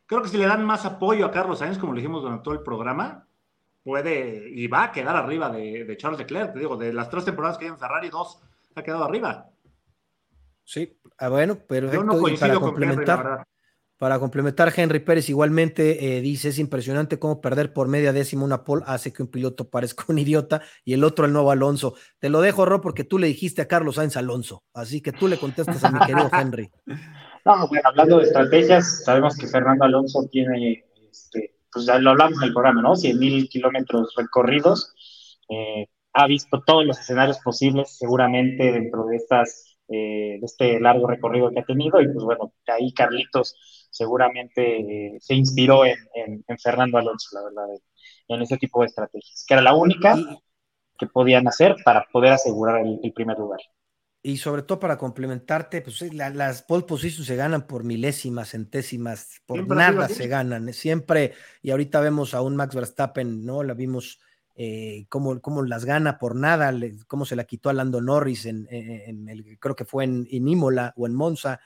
creo 0.05 0.21
que 0.21 0.29
si 0.29 0.37
le 0.37 0.47
dan 0.47 0.65
más 0.65 0.85
apoyo 0.85 1.25
a 1.25 1.31
Carlos 1.31 1.59
Sainz, 1.59 1.77
como 1.77 1.93
lo 1.93 1.97
dijimos 1.97 2.23
durante 2.23 2.43
todo 2.43 2.55
el 2.55 2.63
programa, 2.63 3.27
puede 3.83 4.49
y 4.49 4.67
va 4.67 4.85
a 4.85 4.91
quedar 4.91 5.15
arriba 5.15 5.49
de, 5.49 5.95
Charles 5.97 6.19
Leclerc. 6.19 6.53
Te 6.53 6.59
digo, 6.59 6.77
de 6.77 6.93
las 6.93 7.09
tres 7.09 7.25
temporadas 7.25 7.57
que 7.57 7.65
hay 7.65 7.71
en 7.71 7.79
Ferrari, 7.79 8.09
dos 8.09 8.41
ha 8.75 8.83
quedado 8.83 9.03
arriba. 9.03 9.49
Sí, 10.63 10.97
ah, 11.17 11.29
bueno, 11.29 11.57
pero 11.67 11.91
Yo 11.91 12.03
no 12.03 12.17
coincido 12.17 12.59
con 12.59 12.69
complementar. 12.69 13.45
Para 14.01 14.17
complementar, 14.17 14.73
Henry 14.75 14.97
Pérez 14.97 15.29
igualmente 15.29 16.17
eh, 16.17 16.21
dice, 16.21 16.49
es 16.49 16.57
impresionante 16.57 17.19
cómo 17.19 17.39
perder 17.39 17.71
por 17.71 17.87
media 17.87 18.11
décima 18.11 18.43
una 18.43 18.63
pole 18.63 18.81
hace 18.87 19.13
que 19.13 19.21
un 19.21 19.29
piloto 19.29 19.69
parezca 19.69 20.05
un 20.07 20.17
idiota 20.17 20.63
y 20.83 20.93
el 20.93 21.03
otro 21.03 21.25
el 21.25 21.33
nuevo 21.33 21.51
Alonso. 21.51 21.93
Te 22.17 22.29
lo 22.29 22.41
dejo, 22.41 22.65
Ro, 22.65 22.81
porque 22.81 23.03
tú 23.03 23.19
le 23.19 23.27
dijiste 23.27 23.61
a 23.61 23.67
Carlos 23.67 23.97
Sainz 23.97 24.17
Alonso, 24.17 24.63
así 24.73 25.01
que 25.01 25.11
tú 25.11 25.27
le 25.27 25.37
contestas 25.37 25.83
a 25.83 25.91
mi 25.91 25.99
querido 25.99 26.31
Henry. 26.33 26.71
No, 27.45 27.67
bueno, 27.67 27.83
hablando 27.87 28.17
de 28.17 28.23
estrategias, 28.23 29.03
sabemos 29.03 29.37
que 29.37 29.45
Fernando 29.45 29.85
Alonso 29.85 30.27
tiene, 30.31 30.83
este, 31.11 31.59
pues 31.71 31.85
ya 31.85 31.99
lo 31.99 32.09
hablamos 32.09 32.41
en 32.41 32.47
el 32.47 32.53
programa, 32.53 32.81
¿no? 32.81 32.95
100 32.95 33.19
mil 33.19 33.49
kilómetros 33.49 34.15
recorridos, 34.17 34.95
eh, 35.47 35.85
ha 36.13 36.25
visto 36.25 36.63
todos 36.65 36.87
los 36.87 36.99
escenarios 36.99 37.37
posibles 37.37 37.95
seguramente 37.99 38.71
dentro 38.71 39.05
de 39.05 39.17
estas, 39.17 39.77
eh, 39.89 40.39
de 40.39 40.45
este 40.45 40.79
largo 40.79 41.05
recorrido 41.05 41.51
que 41.51 41.59
ha 41.59 41.65
tenido 41.65 42.01
y 42.01 42.07
pues 42.11 42.25
bueno, 42.25 42.51
ahí 42.65 42.91
Carlitos 42.93 43.55
seguramente 43.91 45.15
eh, 45.15 45.17
se 45.19 45.35
inspiró 45.35 45.85
en, 45.85 46.01
Fernando 46.57 46.97
Alonso, 46.97 47.29
la 47.33 47.43
verdad, 47.43 47.79
en 48.27 48.41
ese 48.41 48.57
tipo 48.57 48.81
de 48.81 48.87
estrategias, 48.87 49.45
que 49.47 49.53
era 49.53 49.61
la 49.61 49.75
única 49.75 50.17
que 50.97 51.07
podían 51.07 51.47
hacer 51.47 51.75
para 51.83 52.07
poder 52.11 52.33
asegurar 52.33 52.81
el, 52.85 53.13
primer 53.13 53.37
lugar. 53.37 53.59
Y 54.23 54.37
sobre 54.37 54.61
todo 54.61 54.79
para 54.79 54.97
complementarte, 54.97 55.81
pues 55.81 56.01
las 56.13 56.61
pole 56.63 56.83
positions 56.83 57.27
se 57.27 57.35
ganan 57.35 57.67
por 57.67 57.83
milésimas, 57.83 58.51
centésimas, 58.51 59.41
por 59.45 59.67
nada 59.67 60.07
se 60.07 60.27
ganan, 60.27 60.73
siempre, 60.73 61.33
y 61.61 61.71
ahorita 61.71 61.99
vemos 61.99 62.33
a 62.33 62.41
un 62.41 62.55
Max 62.55 62.75
Verstappen, 62.75 63.45
¿no? 63.45 63.63
La 63.63 63.73
vimos 63.73 64.19
eh, 64.55 65.05
cómo, 65.09 65.63
las 65.63 65.85
gana 65.85 66.19
por 66.19 66.35
nada, 66.35 66.71
cómo 67.07 67.25
se 67.25 67.35
la 67.35 67.45
quitó 67.45 67.69
a 67.69 67.73
Lando 67.73 67.99
Norris 67.99 68.45
en, 68.45 68.67
el, 68.69 69.57
creo 69.59 69.75
que 69.75 69.85
fue 69.85 70.03
en, 70.03 70.27
en 70.29 70.47
Imola 70.47 70.93
o 70.95 71.07
en 71.07 71.15
Monza, 71.15 71.59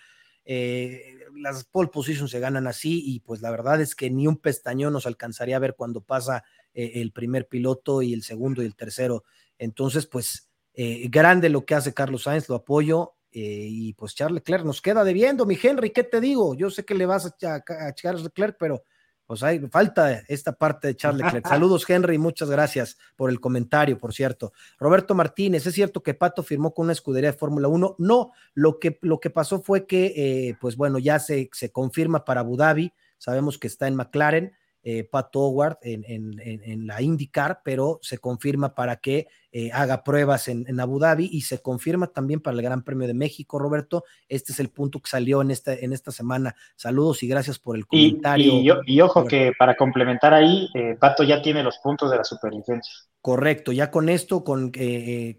eh, 0.46 1.15
las 1.36 1.64
pole 1.66 1.90
positions 1.90 2.32
se 2.32 2.40
ganan 2.40 2.68
así 2.68 3.02
y 3.06 3.20
pues 3.20 3.42
la 3.42 3.52
verdad 3.52 3.82
es 3.82 3.96
que 3.96 4.10
ni 4.10 4.28
un 4.28 4.38
pestañón 4.38 4.94
nos 4.94 5.06
alcanzaría 5.06 5.58
a 5.58 5.60
ver 5.60 5.76
cuando 5.76 6.02
pasa 6.02 6.44
eh, 6.74 6.94
el 6.96 7.12
primer 7.12 7.48
piloto 7.48 8.02
y 8.02 8.14
el 8.14 8.24
segundo 8.24 8.64
y 8.64 8.66
el 8.66 8.76
tercero. 8.76 9.24
Entonces, 9.58 10.06
pues 10.08 10.50
eh, 10.74 11.08
grande 11.10 11.50
lo 11.50 11.66
que 11.66 11.76
hace 11.76 11.94
Carlos 11.94 12.24
Sainz, 12.24 12.50
lo 12.50 12.56
apoyo. 12.56 13.14
y 13.32 13.94
pues 13.94 14.16
Charles 14.16 14.36
Leclerc 14.36 14.64
nos 14.64 14.82
queda 14.82 15.04
debiendo, 15.04 15.46
mi 15.46 15.58
Henry, 15.62 15.92
¿qué 15.92 16.04
te 16.04 16.22
digo? 16.22 16.56
Yo 16.56 16.70
sé 16.70 16.86
que 16.86 16.96
le 16.96 17.06
vas 17.06 17.26
a, 17.26 17.56
a 17.56 17.94
Charles 17.94 18.24
Leclerc, 18.24 18.56
pero 18.58 18.84
pues 19.26 19.44
hay 19.44 19.60
falta 19.68 20.24
esta 20.28 20.54
parte 20.54 20.88
de 20.88 20.96
Charles 20.96 21.24
Leclerc. 21.24 21.48
Saludos, 21.48 21.90
Henry, 21.90 22.18
muchas 22.18 22.50
gracias 22.50 22.98
por 23.16 23.30
el 23.30 23.40
comentario, 23.40 23.98
por 23.98 24.14
cierto. 24.14 24.54
Roberto 24.80 25.16
Martínez, 25.16 25.66
¿es 25.66 25.74
cierto 25.74 26.04
que 26.04 26.14
Pato 26.14 26.44
firmó 26.44 26.74
con 26.74 26.86
una 26.86 26.94
escudería 26.94 27.32
de 27.32 27.38
Fórmula 27.38 27.68
1? 27.68 27.96
No, 28.00 28.32
lo 28.54 28.80
que, 28.80 29.00
lo 29.02 29.20
que 29.20 29.30
pasó 29.30 29.62
fue 29.62 29.88
que, 29.88 30.14
eh, 30.16 30.58
pues 30.60 30.76
bueno, 30.76 31.00
ya 31.00 31.20
se, 31.20 31.50
se 31.54 31.72
confirma 31.72 32.26
para 32.26 32.42
Abu 32.42 32.58
Dhabi, 32.58 32.94
sabemos 33.18 33.58
que 33.58 33.68
está 33.68 33.88
en 33.88 33.96
McLaren, 33.96 34.54
eh, 34.88 35.04
Pat 35.04 35.36
Howard 35.36 35.80
en, 35.82 36.86
la 36.86 37.02
IndyCar, 37.02 37.62
pero 37.64 37.98
se 38.04 38.20
confirma 38.20 38.76
para 38.76 38.98
que 38.98 39.28
eh, 39.52 39.72
haga 39.74 40.04
pruebas 40.04 40.48
en, 40.48 40.80
Abu 40.80 41.00
Dhabi 41.00 41.28
y 41.32 41.42
se 41.42 41.60
confirma 41.60 42.06
también 42.06 42.40
para 42.40 42.56
el 42.56 42.62
Gran 42.62 42.84
Premio 42.84 43.08
de 43.08 43.16
México, 43.16 43.58
Roberto. 43.58 44.04
Este 44.30 44.52
es 44.52 44.60
el 44.60 44.70
punto 44.70 45.00
que 45.00 45.10
salió 45.10 45.42
en 45.42 45.50
esta, 45.50 45.74
en 45.74 45.92
esta 45.92 46.12
semana. 46.12 46.56
Saludos 46.76 47.24
y 47.24 47.28
gracias 47.28 47.58
por 47.58 47.76
el 47.76 47.88
comentario. 47.88 48.84
Y, 48.86 49.02
ojo 49.02 49.26
que 49.26 49.54
para 49.58 49.76
complementar 49.76 50.36
ahí, 50.36 50.70
eh, 50.76 50.96
Pato 51.00 51.24
ya 51.24 51.42
tiene 51.42 51.64
los 51.64 51.80
puntos 51.80 52.12
de 52.12 52.18
la 52.18 52.24
superlicencia. 52.24 52.94
Correcto, 53.22 53.72
ya 53.72 53.90
con 53.90 54.08
esto, 54.08 54.44
con, 54.44 54.72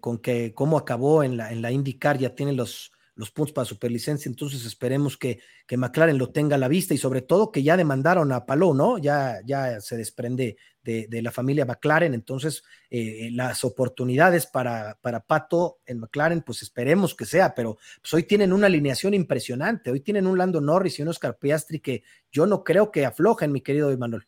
con 0.01 0.17
que 0.17 0.53
cómo 0.53 0.77
acabó 0.77 1.23
en 1.23 1.37
la, 1.37 1.53
en 1.53 1.61
la 1.61 1.71
IndyCar, 1.71 2.17
ya 2.17 2.35
tiene 2.35 2.51
los, 2.51 2.91
los 3.17 3.31
puntos 3.31 3.51
para 3.51 3.65
superlicencia, 3.65 4.29
entonces 4.29 4.63
esperemos 4.65 5.17
que, 5.17 5.39
que, 5.65 5.75
McLaren 5.75 6.17
lo 6.17 6.29
tenga 6.29 6.55
a 6.55 6.59
la 6.59 6.67
vista 6.67 6.93
y 6.93 6.97
sobre 6.97 7.21
todo 7.21 7.51
que 7.51 7.63
ya 7.63 7.75
demandaron 7.75 8.31
a 8.31 8.45
Palou, 8.45 8.73
¿no? 8.73 8.97
Ya, 8.99 9.39
ya 9.45 9.81
se 9.81 9.97
desprende 9.97 10.57
de, 10.83 11.21
la 11.21 11.31
familia 11.31 11.65
McLaren, 11.65 12.13
entonces 12.13 12.63
eh, 12.89 13.29
las 13.33 13.65
oportunidades 13.65 14.45
para, 14.45 14.97
para 15.01 15.19
Pato 15.19 15.79
en 15.85 15.99
McLaren, 15.99 16.41
pues 16.41 16.61
esperemos 16.61 17.13
que 17.13 17.25
sea, 17.25 17.53
pero 17.53 17.77
pues 18.01 18.13
hoy 18.13 18.23
tienen 18.23 18.53
una 18.53 18.67
alineación 18.67 19.13
impresionante, 19.13 19.91
hoy 19.91 19.99
tienen 19.99 20.27
un 20.27 20.37
Lando 20.37 20.61
Norris 20.61 20.99
y 20.99 21.01
un 21.01 21.09
Oscar 21.09 21.37
Piastri 21.37 21.79
que 21.81 22.03
yo 22.31 22.45
no 22.45 22.63
creo 22.63 22.91
que 22.91 23.05
aflojen, 23.05 23.51
mi 23.51 23.61
querido 23.61 23.91
Emanuel. 23.91 24.23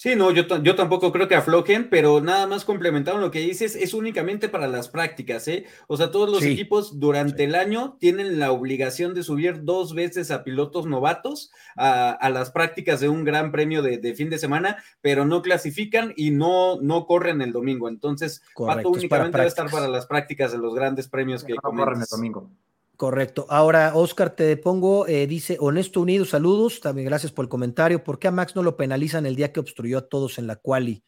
Sí, 0.00 0.16
no, 0.16 0.30
yo, 0.30 0.44
yo 0.62 0.76
tampoco 0.76 1.12
creo 1.12 1.28
que 1.28 1.34
aflojen, 1.34 1.90
pero 1.90 2.22
nada 2.22 2.46
más 2.46 2.64
complementaron 2.64 3.20
lo 3.20 3.30
que 3.30 3.40
dices, 3.40 3.76
es 3.76 3.92
únicamente 3.92 4.48
para 4.48 4.66
las 4.66 4.88
prácticas, 4.88 5.46
¿eh? 5.46 5.66
O 5.88 5.98
sea, 5.98 6.10
todos 6.10 6.30
los 6.30 6.42
equipos 6.42 6.98
durante 6.98 7.44
el 7.44 7.54
año 7.54 7.98
tienen 8.00 8.38
la 8.38 8.50
obligación 8.50 9.12
de 9.12 9.22
subir 9.22 9.62
dos 9.62 9.92
veces 9.92 10.30
a 10.30 10.42
pilotos 10.42 10.86
novatos 10.86 11.50
a, 11.76 12.30
las 12.32 12.50
prácticas 12.50 13.00
de 13.00 13.10
un 13.10 13.24
gran 13.24 13.52
premio 13.52 13.82
de, 13.82 14.14
fin 14.14 14.30
de 14.30 14.38
semana, 14.38 14.82
pero 15.02 15.26
no 15.26 15.42
clasifican 15.42 16.14
y 16.16 16.30
no, 16.30 16.80
no 16.80 17.04
corren 17.04 17.42
el 17.42 17.52
domingo. 17.52 17.90
Entonces, 17.90 18.40
Pato 18.56 18.88
únicamente 18.88 19.36
va 19.36 19.44
a 19.44 19.48
estar 19.48 19.70
para 19.70 19.86
las 19.86 20.06
prácticas 20.06 20.50
de 20.50 20.56
los 20.56 20.74
grandes 20.74 21.08
premios 21.08 21.44
que 21.44 21.56
corren 21.56 22.00
el 22.00 22.06
domingo. 22.10 22.48
Correcto. 23.00 23.46
Ahora, 23.48 23.92
Oscar, 23.94 24.28
te 24.28 24.54
pongo, 24.58 25.06
eh, 25.06 25.26
dice, 25.26 25.56
Honesto 25.58 26.02
Unido, 26.02 26.26
saludos, 26.26 26.82
también 26.82 27.08
gracias 27.08 27.32
por 27.32 27.46
el 27.46 27.48
comentario. 27.48 28.04
¿Por 28.04 28.18
qué 28.18 28.28
a 28.28 28.30
Max 28.30 28.54
no 28.54 28.62
lo 28.62 28.76
penalizan 28.76 29.24
el 29.24 29.36
día 29.36 29.54
que 29.54 29.60
obstruyó 29.60 29.96
a 29.96 30.06
todos 30.06 30.38
en 30.38 30.46
la 30.46 30.56
quali? 30.56 31.02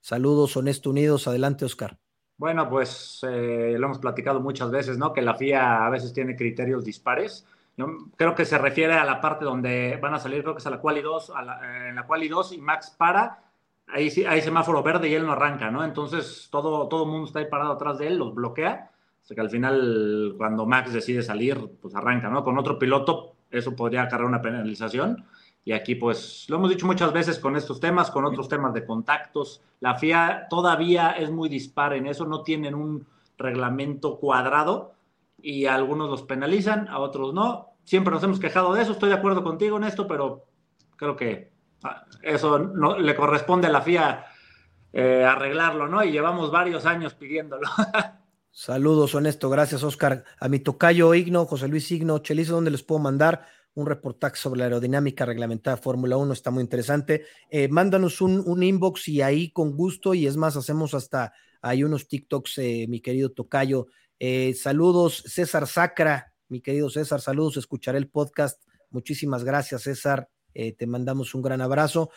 Saludos, 0.00 0.56
Honesto 0.56 0.90
Unidos, 0.90 1.28
adelante, 1.28 1.64
Oscar. 1.64 1.96
Bueno, 2.38 2.68
pues 2.68 3.20
eh, 3.22 3.76
lo 3.78 3.86
hemos 3.86 4.00
platicado 4.00 4.40
muchas 4.40 4.72
veces, 4.72 4.98
¿no? 4.98 5.12
Que 5.12 5.22
la 5.22 5.36
FIA 5.36 5.86
a 5.86 5.90
veces 5.90 6.12
tiene 6.12 6.34
criterios 6.34 6.84
dispares. 6.84 7.46
Creo 8.16 8.34
que 8.34 8.44
se 8.44 8.58
refiere 8.58 8.94
a 8.94 9.04
la 9.04 9.20
parte 9.20 9.44
donde 9.44 9.96
van 10.02 10.14
a 10.14 10.18
salir, 10.18 10.42
creo 10.42 10.54
que 10.56 10.58
es 10.58 10.66
a 10.66 10.70
la 10.70 10.80
quali 10.80 11.02
2, 11.02 11.32
en 11.88 11.94
la 11.94 12.04
quali 12.04 12.26
2 12.26 12.54
y 12.54 12.58
Max 12.58 12.92
para, 12.98 13.44
ahí 13.86 14.10
hay 14.28 14.42
semáforo 14.42 14.82
verde 14.82 15.08
y 15.08 15.14
él 15.14 15.24
no 15.24 15.30
arranca, 15.34 15.70
¿no? 15.70 15.84
Entonces 15.84 16.48
todo, 16.50 16.88
todo 16.88 17.04
el 17.04 17.10
mundo 17.10 17.28
está 17.28 17.38
ahí 17.38 17.46
parado 17.48 17.74
atrás 17.74 17.96
de 17.98 18.08
él, 18.08 18.18
los 18.18 18.34
bloquea 18.34 18.90
que 19.34 19.40
al 19.40 19.50
final, 19.50 20.34
cuando 20.36 20.66
Max 20.66 20.92
decide 20.92 21.22
salir, 21.22 21.58
pues 21.80 21.94
arranca, 21.94 22.28
¿no? 22.28 22.44
Con 22.44 22.58
otro 22.58 22.78
piloto, 22.78 23.34
eso 23.50 23.76
podría 23.76 24.02
acarrear 24.02 24.28
una 24.28 24.42
penalización. 24.42 25.24
Y 25.64 25.72
aquí, 25.72 25.94
pues, 25.94 26.46
lo 26.48 26.56
hemos 26.56 26.70
dicho 26.70 26.86
muchas 26.86 27.12
veces 27.12 27.38
con 27.38 27.54
estos 27.56 27.78
temas, 27.78 28.10
con 28.10 28.24
otros 28.24 28.48
temas 28.48 28.72
de 28.72 28.86
contactos. 28.86 29.60
La 29.80 29.96
FIA 29.96 30.46
todavía 30.48 31.10
es 31.10 31.30
muy 31.30 31.48
dispar 31.48 31.92
en 31.92 32.06
eso, 32.06 32.24
no 32.26 32.42
tienen 32.42 32.74
un 32.74 33.06
reglamento 33.36 34.18
cuadrado 34.18 34.94
y 35.40 35.66
a 35.66 35.74
algunos 35.74 36.10
los 36.10 36.22
penalizan, 36.22 36.88
a 36.88 36.98
otros 36.98 37.34
no. 37.34 37.74
Siempre 37.84 38.12
nos 38.12 38.22
hemos 38.22 38.40
quejado 38.40 38.72
de 38.72 38.82
eso, 38.82 38.92
estoy 38.92 39.10
de 39.10 39.16
acuerdo 39.16 39.44
contigo 39.44 39.76
en 39.76 39.84
esto, 39.84 40.06
pero 40.06 40.44
creo 40.96 41.16
que 41.16 41.52
ah, 41.84 42.04
eso 42.22 42.58
no, 42.58 42.98
le 42.98 43.14
corresponde 43.14 43.66
a 43.66 43.70
la 43.70 43.82
FIA 43.82 44.24
eh, 44.92 45.24
arreglarlo, 45.24 45.86
¿no? 45.86 46.02
Y 46.02 46.12
llevamos 46.12 46.50
varios 46.50 46.86
años 46.86 47.14
pidiéndolo. 47.14 47.68
Saludos, 48.60 49.14
honesto. 49.14 49.50
Gracias, 49.50 49.84
Oscar. 49.84 50.24
A 50.40 50.48
mi 50.48 50.58
tocayo 50.58 51.14
Igno, 51.14 51.46
José 51.46 51.68
Luis 51.68 51.92
Igno, 51.92 52.18
Chelizo, 52.18 52.54
¿dónde 52.54 52.72
les 52.72 52.82
puedo 52.82 52.98
mandar? 52.98 53.46
Un 53.74 53.86
reportaje 53.86 54.34
sobre 54.34 54.58
la 54.58 54.64
aerodinámica 54.64 55.24
reglamentada 55.24 55.76
Fórmula 55.76 56.16
1, 56.16 56.32
está 56.32 56.50
muy 56.50 56.64
interesante. 56.64 57.24
Eh, 57.50 57.68
mándanos 57.68 58.20
un, 58.20 58.60
inbox 58.60 59.06
y 59.06 59.22
ahí 59.22 59.52
con 59.52 59.76
gusto, 59.76 60.12
y 60.12 60.26
es 60.26 60.36
más, 60.36 60.56
hacemos 60.56 60.92
hasta 60.94 61.32
hay 61.62 61.84
unos 61.84 62.08
TikToks, 62.08 62.58
eh, 62.58 62.86
mi 62.88 63.00
querido 63.00 63.30
tocayo. 63.30 63.86
Eh, 64.18 64.54
saludos, 64.54 65.22
César 65.24 65.68
Sacra, 65.68 66.32
mi 66.48 66.60
querido 66.60 66.90
César, 66.90 67.20
saludos, 67.20 67.58
escucharé 67.58 67.98
el 67.98 68.08
podcast. 68.08 68.60
Muchísimas 68.90 69.44
gracias, 69.44 69.82
César. 69.82 70.30
te 70.52 70.86
mandamos 70.88 71.32
un 71.36 71.42
gran 71.42 71.60
abrazo. 71.60 72.10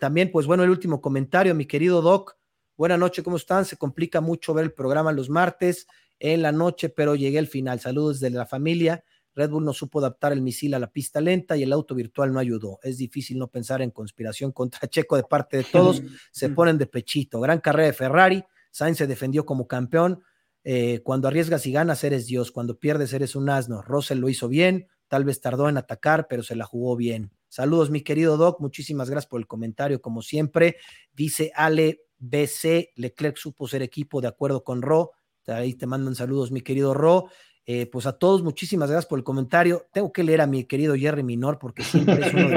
también, 0.00 0.32
pues 0.32 0.44
bueno, 0.44 0.64
el 0.64 0.70
último 0.70 1.00
comentario, 1.00 1.54
mi 1.54 1.66
querido 1.66 2.02
Doc. 2.02 2.37
Buenas 2.78 3.00
noches, 3.00 3.24
¿cómo 3.24 3.36
están? 3.36 3.64
Se 3.64 3.76
complica 3.76 4.20
mucho 4.20 4.54
ver 4.54 4.66
el 4.66 4.72
programa 4.72 5.10
los 5.10 5.28
martes 5.28 5.88
en 6.20 6.42
la 6.42 6.52
noche, 6.52 6.88
pero 6.88 7.16
llegué 7.16 7.40
al 7.40 7.48
final. 7.48 7.80
Saludos 7.80 8.20
de 8.20 8.30
la 8.30 8.46
familia. 8.46 9.02
Red 9.34 9.50
Bull 9.50 9.64
no 9.64 9.72
supo 9.72 9.98
adaptar 9.98 10.32
el 10.32 10.42
misil 10.42 10.74
a 10.74 10.78
la 10.78 10.88
pista 10.88 11.20
lenta 11.20 11.56
y 11.56 11.64
el 11.64 11.72
auto 11.72 11.96
virtual 11.96 12.32
no 12.32 12.38
ayudó. 12.38 12.78
Es 12.84 12.96
difícil 12.96 13.36
no 13.36 13.48
pensar 13.48 13.82
en 13.82 13.90
conspiración 13.90 14.52
contra 14.52 14.78
Checo 14.88 15.16
de 15.16 15.24
parte 15.24 15.56
de 15.56 15.64
todos. 15.64 16.00
Se 16.30 16.50
ponen 16.50 16.78
de 16.78 16.86
pechito. 16.86 17.40
Gran 17.40 17.58
carrera 17.58 17.88
de 17.88 17.94
Ferrari. 17.94 18.44
Sainz 18.70 18.98
se 18.98 19.08
defendió 19.08 19.44
como 19.44 19.66
campeón. 19.66 20.22
Eh, 20.62 21.00
cuando 21.02 21.26
arriesgas 21.26 21.66
y 21.66 21.72
ganas, 21.72 22.04
eres 22.04 22.26
Dios. 22.26 22.52
Cuando 22.52 22.78
pierdes, 22.78 23.12
eres 23.12 23.34
un 23.34 23.50
asno. 23.50 23.82
Russell 23.82 24.18
lo 24.18 24.28
hizo 24.28 24.46
bien. 24.46 24.86
Tal 25.08 25.24
vez 25.24 25.40
tardó 25.40 25.68
en 25.68 25.78
atacar, 25.78 26.28
pero 26.28 26.44
se 26.44 26.54
la 26.54 26.64
jugó 26.64 26.94
bien. 26.94 27.32
Saludos, 27.48 27.90
mi 27.90 28.02
querido 28.02 28.36
Doc. 28.36 28.60
Muchísimas 28.60 29.10
gracias 29.10 29.28
por 29.28 29.40
el 29.40 29.48
comentario, 29.48 30.00
como 30.00 30.22
siempre. 30.22 30.76
Dice 31.12 31.50
Ale 31.56 32.02
BC, 32.18 32.92
Leclerc 32.96 33.36
supo 33.36 33.68
ser 33.68 33.82
equipo 33.82 34.20
de 34.20 34.28
acuerdo 34.28 34.64
con 34.64 34.82
Ro. 34.82 35.12
Ahí 35.46 35.74
te 35.74 35.86
mandan 35.86 36.14
saludos, 36.14 36.50
mi 36.50 36.60
querido 36.60 36.94
Ro. 36.94 37.28
Eh, 37.70 37.84
pues 37.84 38.06
a 38.06 38.14
todos, 38.14 38.42
muchísimas 38.42 38.88
gracias 38.88 39.04
por 39.04 39.18
el 39.18 39.24
comentario. 39.24 39.86
Tengo 39.92 40.10
que 40.10 40.22
leer 40.22 40.40
a 40.40 40.46
mi 40.46 40.64
querido 40.64 40.94
Jerry 40.94 41.22
Minor 41.22 41.58
porque 41.58 41.82
siempre 41.84 42.26
es 42.26 42.32
uno 42.32 42.48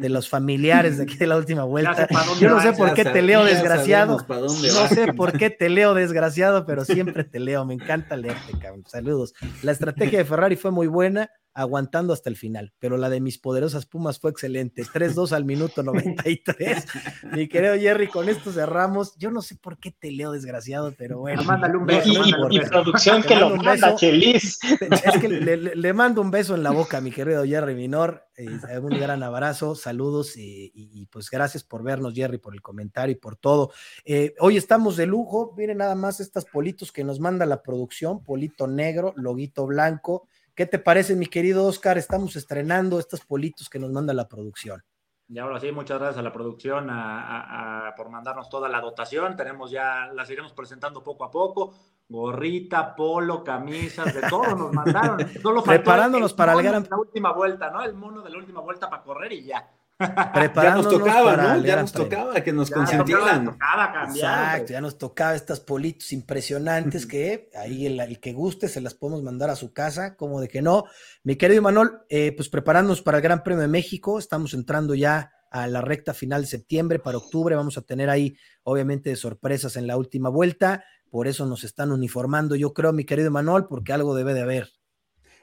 de 0.00 0.08
los, 0.08 0.28
familiares 0.28 0.98
de 0.98 1.02
aquí 1.02 1.16
de 1.16 1.26
la 1.26 1.36
última 1.36 1.64
vuelta. 1.64 2.06
Yo 2.40 2.48
no 2.48 2.62
sé 2.62 2.72
por 2.72 2.94
qué 2.94 3.04
te 3.04 3.22
leo 3.22 3.44
desgraciado. 3.44 4.24
No 4.28 4.88
sé 4.88 5.12
por 5.14 5.36
qué 5.36 5.50
te 5.50 5.68
leo 5.68 5.94
desgraciado, 5.94 6.64
pero 6.64 6.84
siempre 6.84 7.24
te 7.24 7.40
leo. 7.40 7.64
Me 7.64 7.74
encanta 7.74 8.16
leerte, 8.16 8.52
cabrón. 8.60 8.84
Saludos. 8.86 9.34
La 9.62 9.72
estrategia 9.72 10.20
de 10.20 10.24
Ferrari 10.24 10.54
fue 10.54 10.70
muy 10.70 10.86
buena 10.86 11.28
aguantando 11.54 12.12
hasta 12.12 12.30
el 12.30 12.36
final, 12.36 12.72
pero 12.78 12.96
la 12.96 13.10
de 13.10 13.20
mis 13.20 13.38
poderosas 13.38 13.86
Pumas 13.86 14.18
fue 14.18 14.30
excelente. 14.30 14.84
3-2 14.84 15.32
al 15.32 15.44
minuto 15.44 15.82
93. 15.82 16.86
Mi 17.32 17.48
querido 17.48 17.74
Jerry, 17.74 18.08
con 18.08 18.28
esto 18.28 18.52
cerramos. 18.52 19.16
Yo 19.16 19.30
no 19.30 19.42
sé 19.42 19.56
por 19.56 19.78
qué 19.78 19.90
te 19.90 20.10
leo 20.10 20.32
desgraciado, 20.32 20.94
pero 20.96 21.18
bueno. 21.18 21.42
Mándale 21.44 21.76
un 21.76 21.86
beso. 21.86 22.10
Y, 22.50 22.60
producción 22.60 23.22
que 23.22 23.36
lo 23.36 23.56
manda, 23.56 23.94
Chelis. 23.96 24.58
Es 25.04 25.20
que 25.20 25.28
le, 25.28 25.92
mando 25.92 26.20
un 26.20 26.30
beso 26.30 26.54
en 26.54 26.62
la 26.62 26.70
boca, 26.70 27.00
mi 27.00 27.10
querido 27.10 27.44
Jerry 27.44 27.74
Minor. 27.74 28.24
Eh, 28.36 28.78
un 28.78 28.98
gran 28.98 29.22
abrazo, 29.22 29.74
saludos 29.74 30.36
y, 30.36 31.06
pues 31.10 31.28
gracias 31.28 31.64
por 31.64 31.82
vernos, 31.82 32.14
Jerry, 32.14 32.38
por 32.38 32.54
el 32.54 32.62
comentario 32.62 33.12
y 33.12 33.18
por 33.18 33.36
todo. 33.36 33.72
Eh, 34.04 34.34
hoy 34.40 34.56
estamos 34.56 34.96
de 34.96 35.06
lujo. 35.06 35.54
Miren 35.56 35.78
nada 35.78 35.94
más 35.94 36.20
estas 36.20 36.46
politos 36.46 36.92
que 36.92 37.04
nos 37.04 37.20
manda 37.20 37.44
la 37.44 37.62
producción: 37.62 38.24
polito 38.24 38.66
negro, 38.66 39.12
loguito 39.16 39.66
blanco 39.66 40.28
¿Qué 40.54 40.66
te 40.66 40.78
parece, 40.78 41.16
mi 41.16 41.26
querido 41.26 41.64
Oscar? 41.64 41.96
Estamos 41.96 42.36
estrenando 42.36 42.98
estos 42.98 43.24
politos 43.24 43.70
que 43.70 43.78
nos 43.78 43.90
manda 43.90 44.12
la 44.12 44.28
producción. 44.28 44.82
Y 45.28 45.38
ahora 45.38 45.58
sí, 45.58 45.72
muchas 45.72 45.98
gracias 45.98 46.18
a 46.18 46.22
la 46.22 46.32
producción 46.32 46.88
por 47.96 48.10
mandarnos 48.10 48.50
toda 48.50 48.68
la 48.68 48.82
dotación. 48.82 49.34
Tenemos 49.34 49.70
ya, 49.70 50.10
las 50.12 50.28
iremos 50.28 50.52
presentando 50.52 51.02
poco 51.02 51.24
a 51.24 51.30
poco. 51.30 51.72
Gorrita, 52.06 52.94
polo, 52.94 53.42
camisas, 53.42 54.14
de 54.14 54.28
todo 54.28 54.54
nos 54.54 54.72
mandaron. 54.72 55.18
Preparándonos 55.64 56.34
para 56.34 56.52
el 56.52 56.62
gran... 56.62 56.86
La 56.90 56.98
última 56.98 57.32
vuelta, 57.32 57.70
¿no? 57.70 57.82
El 57.82 57.94
mono 57.94 58.20
de 58.20 58.28
la 58.28 58.36
última 58.36 58.60
vuelta 58.60 58.90
para 58.90 59.02
correr 59.02 59.32
y 59.32 59.44
ya 59.44 59.66
ya 60.54 60.74
nos 60.74 60.88
tocaba, 60.88 61.36
¿no? 61.36 61.64
Ya 61.64 61.80
nos 61.80 61.92
tocaba 61.92 62.40
que 62.40 62.52
nos 62.52 62.70
consintieran. 62.70 63.56
Exacto, 64.08 64.72
ya 64.72 64.80
nos 64.80 64.98
tocaba 64.98 65.34
estas 65.34 65.60
politos 65.60 66.12
impresionantes 66.12 67.06
que 67.06 67.50
ahí 67.54 67.86
el, 67.86 68.20
que 68.20 68.32
guste 68.32 68.68
se 68.68 68.80
las 68.80 68.94
podemos 68.94 69.22
mandar 69.22 69.50
a 69.50 69.56
su 69.56 69.72
casa, 69.72 70.16
como 70.16 70.40
de 70.40 70.48
que 70.48 70.62
no. 70.62 70.84
Mi 71.22 71.36
querido 71.36 71.62
Manuel, 71.62 71.90
eh, 72.08 72.32
pues 72.36 72.48
preparándonos 72.48 73.02
para 73.02 73.18
el 73.18 73.22
Gran 73.22 73.42
Premio 73.42 73.62
de 73.62 73.68
México, 73.68 74.18
estamos 74.18 74.54
entrando 74.54 74.94
ya 74.94 75.32
a 75.50 75.66
la 75.66 75.82
recta 75.82 76.14
final 76.14 76.42
de 76.42 76.48
septiembre, 76.48 76.98
para 76.98 77.18
octubre 77.18 77.54
vamos 77.54 77.76
a 77.76 77.82
tener 77.82 78.08
ahí 78.08 78.36
obviamente 78.62 79.14
sorpresas 79.16 79.76
en 79.76 79.86
la 79.86 79.98
última 79.98 80.30
vuelta, 80.30 80.84
por 81.10 81.28
eso 81.28 81.44
nos 81.44 81.62
están 81.62 81.92
uniformando, 81.92 82.56
yo 82.56 82.72
creo, 82.72 82.92
mi 82.92 83.04
querido 83.04 83.30
Manuel, 83.30 83.66
porque 83.68 83.92
algo 83.92 84.14
debe 84.14 84.32
de 84.32 84.40
haber. 84.40 84.70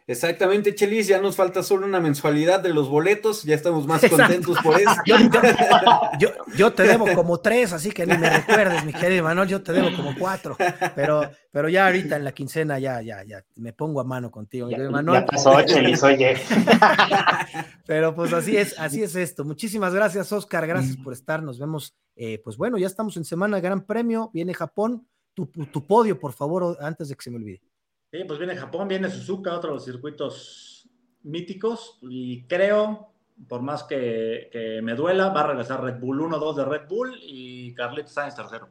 Exactamente, 0.10 0.74
Chelis, 0.74 1.06
ya 1.06 1.22
nos 1.22 1.36
falta 1.36 1.62
solo 1.62 1.86
una 1.86 2.00
mensualidad 2.00 2.62
de 2.62 2.74
los 2.74 2.90
boletos, 2.90 3.44
ya 3.44 3.54
estamos 3.54 3.86
más 3.86 4.04
contentos 4.10 4.58
por 4.64 4.82
eso. 4.82 4.90
Yo, 6.58 6.74
te 6.74 6.82
debo 6.82 7.14
como 7.14 7.40
tres, 7.40 7.74
así 7.74 7.92
que 7.92 8.08
ni 8.08 8.18
me 8.18 8.28
recuerdes, 8.28 8.84
mi 8.86 8.92
querido 8.92 9.24
Manuel, 9.24 9.48
yo 9.48 9.62
te 9.62 9.72
debo 9.72 9.96
como 9.96 10.16
cuatro, 10.18 10.58
pero, 10.96 11.30
pero 11.52 11.70
ya 11.70 11.86
ahorita 11.86 12.16
en 12.16 12.24
la 12.24 12.32
quincena 12.32 12.80
ya, 12.80 13.04
ya, 13.04 13.24
ya, 13.24 13.46
me 13.58 13.72
pongo 13.72 14.02
a 14.02 14.04
mano 14.04 14.32
contigo, 14.32 14.66
mi 14.66 14.74
querido 14.74 14.90
Manuel. 14.90 15.22
Ya 15.22 15.26
pasó, 15.28 15.62
Chelis, 15.62 16.02
oye. 16.02 16.38
Pero 17.86 18.16
pues 18.16 18.34
así 18.34 18.58
es, 18.58 18.80
así 18.80 19.04
es 19.04 19.16
esto. 19.16 19.46
Muchísimas 19.46 19.94
gracias, 19.94 20.32
Oscar, 20.32 20.66
gracias 20.66 20.98
por 20.98 21.14
estar, 21.14 21.44
nos 21.44 21.60
vemos, 21.60 21.96
eh, 22.16 22.42
pues 22.44 22.58
bueno, 22.58 22.80
ya 22.80 22.88
estamos 22.88 23.16
en 23.18 23.26
Semana 23.26 23.60
Gran 23.60 23.86
Premio, 23.86 24.32
viene 24.34 24.56
Japón, 24.56 25.08
tu, 25.36 25.46
tu 25.46 25.86
podio, 25.86 26.20
por 26.20 26.34
favor, 26.34 26.78
antes 26.82 27.10
de 27.10 27.16
que 27.16 27.22
se 27.22 27.30
me 27.30 27.38
olvide. 27.38 27.62
Sí, 28.12 28.24
pues 28.26 28.40
viene 28.40 28.56
Japón, 28.56 28.88
viene 28.88 29.10
Suzuka, 29.10 29.56
otro 29.56 29.70
de 29.70 29.76
los 29.76 29.86
circuitos 29.86 30.90
míticos, 31.24 32.00
y 32.02 32.44
creo, 32.48 33.14
por 33.48 33.62
más 33.62 33.84
que, 33.84 34.80
me 34.84 34.96
duela, 34.96 35.30
va 35.30 35.42
a 35.42 35.48
regresar 35.48 35.84
Red 35.84 36.00
Bull 36.00 36.22
1-2 36.22 36.56
de 36.56 36.66
Red 36.66 36.88
Bull 36.88 37.20
y 37.22 37.74
Carlitos 37.76 38.14
Sainz 38.14 38.36
tercero. 38.36 38.70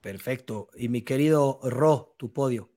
Perfecto. 0.00 0.68
Y 0.76 0.88
mi 0.88 1.02
querido 1.02 1.58
Ro, 1.62 2.14
tu 2.16 2.32
podio. 2.32 2.70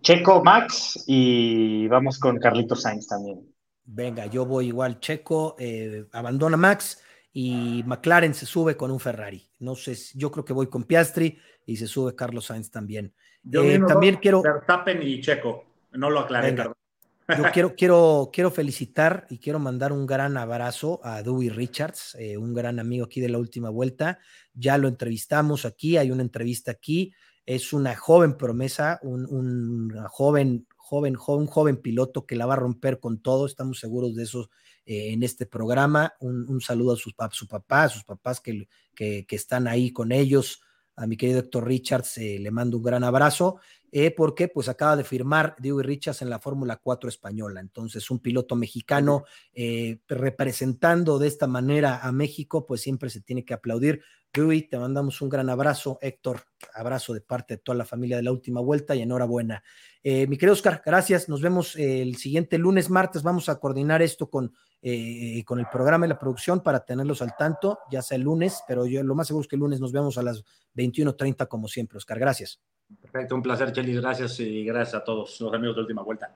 Checo, 0.00 0.42
Max 0.42 1.04
y 1.06 1.86
vamos 1.88 2.18
con 2.18 2.38
Carlitos 2.38 2.82
Sainz 2.82 3.06
también. 3.06 3.46
Venga, 3.84 4.26
yo 4.26 4.46
voy 4.46 4.68
igual. 4.68 5.00
Checo 5.00 5.54
eh, 5.58 6.06
abandona 6.12 6.56
Max 6.56 7.02
y 7.32 7.82
McLaren 7.86 8.34
se 8.34 8.46
sube 8.46 8.76
con 8.76 8.90
un 8.90 9.00
Ferrari. 9.00 9.48
No 9.60 9.74
sé, 9.74 9.96
yo 10.14 10.30
creo 10.30 10.44
que 10.44 10.52
voy 10.52 10.68
con 10.68 10.84
Piastri 10.84 11.38
y 11.66 11.76
se 11.76 11.86
sube 11.86 12.16
Carlos 12.16 12.46
Sainz 12.46 12.70
también. 12.70 13.14
Yo 13.44 13.64
eh, 13.64 13.80
también 13.86 14.16
quiero. 14.16 14.42
Verstappen 14.42 15.02
y 15.02 15.20
Checo, 15.20 15.64
no 15.92 16.10
lo 16.10 16.20
aclaré. 16.20 16.54
Yo 16.56 17.44
quiero, 17.52 17.74
quiero, 17.76 18.30
quiero 18.32 18.50
felicitar 18.50 19.26
y 19.30 19.38
quiero 19.38 19.58
mandar 19.58 19.92
un 19.92 20.06
gran 20.06 20.36
abrazo 20.36 21.00
a 21.02 21.22
Dewey 21.22 21.48
Richards, 21.48 22.16
eh, 22.18 22.36
un 22.36 22.54
gran 22.54 22.78
amigo 22.78 23.04
aquí 23.04 23.20
de 23.20 23.28
la 23.28 23.38
última 23.38 23.70
vuelta. 23.70 24.18
Ya 24.54 24.78
lo 24.78 24.88
entrevistamos 24.88 25.64
aquí, 25.64 25.96
hay 25.96 26.10
una 26.10 26.22
entrevista 26.22 26.70
aquí. 26.70 27.12
Es 27.44 27.72
una 27.72 27.96
joven 27.96 28.36
promesa, 28.36 29.00
un, 29.02 29.92
joven, 30.08 30.66
joven, 30.76 31.14
joven, 31.14 31.46
joven 31.46 31.76
piloto 31.78 32.24
que 32.24 32.36
la 32.36 32.46
va 32.46 32.54
a 32.54 32.58
romper 32.58 33.00
con 33.00 33.20
todo. 33.20 33.46
Estamos 33.46 33.80
seguros 33.80 34.14
de 34.14 34.22
eso 34.22 34.48
eh, 34.86 35.12
en 35.12 35.24
este 35.24 35.46
programa. 35.46 36.14
Un, 36.20 36.60
saludo 36.60 36.92
a, 36.92 36.96
sus, 36.96 37.14
a 37.18 37.28
su 37.32 37.48
papá, 37.48 37.84
a 37.84 37.88
sus 37.88 38.04
papás 38.04 38.40
que, 38.40 38.68
que, 38.94 39.26
que 39.26 39.36
están 39.36 39.66
ahí 39.66 39.92
con 39.92 40.12
ellos 40.12 40.62
a 40.96 41.06
mi 41.06 41.16
querido 41.16 41.40
Héctor 41.40 41.66
Richards 41.66 42.18
eh, 42.18 42.38
le 42.38 42.50
mando 42.50 42.76
un 42.76 42.82
gran 42.82 43.04
abrazo, 43.04 43.60
eh, 43.90 44.10
porque 44.10 44.48
pues 44.48 44.68
acaba 44.68 44.96
de 44.96 45.04
firmar 45.04 45.54
Dewey 45.58 45.84
Richards 45.84 46.22
en 46.22 46.30
la 46.30 46.38
Fórmula 46.38 46.76
4 46.76 47.08
española. 47.08 47.60
Entonces, 47.60 48.10
un 48.10 48.20
piloto 48.20 48.56
mexicano 48.56 49.24
eh, 49.52 50.00
representando 50.08 51.18
de 51.18 51.28
esta 51.28 51.46
manera 51.46 52.00
a 52.00 52.12
México, 52.12 52.66
pues 52.66 52.80
siempre 52.80 53.10
se 53.10 53.20
tiene 53.20 53.44
que 53.44 53.54
aplaudir. 53.54 54.02
Dewey, 54.34 54.62
te 54.62 54.78
mandamos 54.78 55.20
un 55.20 55.28
gran 55.28 55.50
abrazo. 55.50 55.98
Héctor, 56.00 56.40
abrazo 56.74 57.12
de 57.12 57.20
parte 57.20 57.54
de 57.54 57.58
toda 57.58 57.76
la 57.76 57.84
familia 57.84 58.16
de 58.16 58.22
la 58.22 58.32
última 58.32 58.60
vuelta 58.60 58.94
y 58.94 59.02
enhorabuena. 59.02 59.62
Eh, 60.02 60.26
mi 60.26 60.38
querido 60.38 60.54
Oscar, 60.54 60.82
gracias. 60.84 61.28
Nos 61.28 61.42
vemos 61.42 61.76
el 61.76 62.16
siguiente 62.16 62.56
lunes, 62.56 62.88
martes. 62.88 63.22
Vamos 63.22 63.50
a 63.50 63.60
coordinar 63.60 64.00
esto 64.00 64.30
con, 64.30 64.54
eh, 64.80 65.44
con 65.44 65.58
el 65.58 65.66
programa 65.66 66.06
y 66.06 66.08
la 66.08 66.18
producción 66.18 66.62
para 66.62 66.84
tenerlos 66.84 67.20
al 67.20 67.36
tanto, 67.36 67.78
ya 67.90 68.00
sea 68.00 68.16
el 68.16 68.22
lunes, 68.22 68.62
pero 68.66 68.86
yo 68.86 69.02
lo 69.02 69.14
más 69.14 69.26
seguro 69.26 69.42
es 69.42 69.48
que 69.48 69.56
el 69.56 69.60
lunes 69.60 69.80
nos 69.80 69.92
vemos 69.92 70.16
a 70.16 70.22
las 70.22 70.42
21.30 70.74 71.46
como 71.46 71.68
siempre, 71.68 71.98
Oscar. 71.98 72.18
Gracias. 72.18 72.60
Perfecto, 73.00 73.34
un 73.34 73.42
placer, 73.42 73.70
Chelis. 73.72 74.00
Gracias 74.00 74.40
y 74.40 74.64
gracias 74.64 74.94
a 74.94 75.04
todos 75.04 75.38
los 75.40 75.52
amigos 75.52 75.76
de 75.76 75.82
última 75.82 76.02
vuelta. 76.02 76.34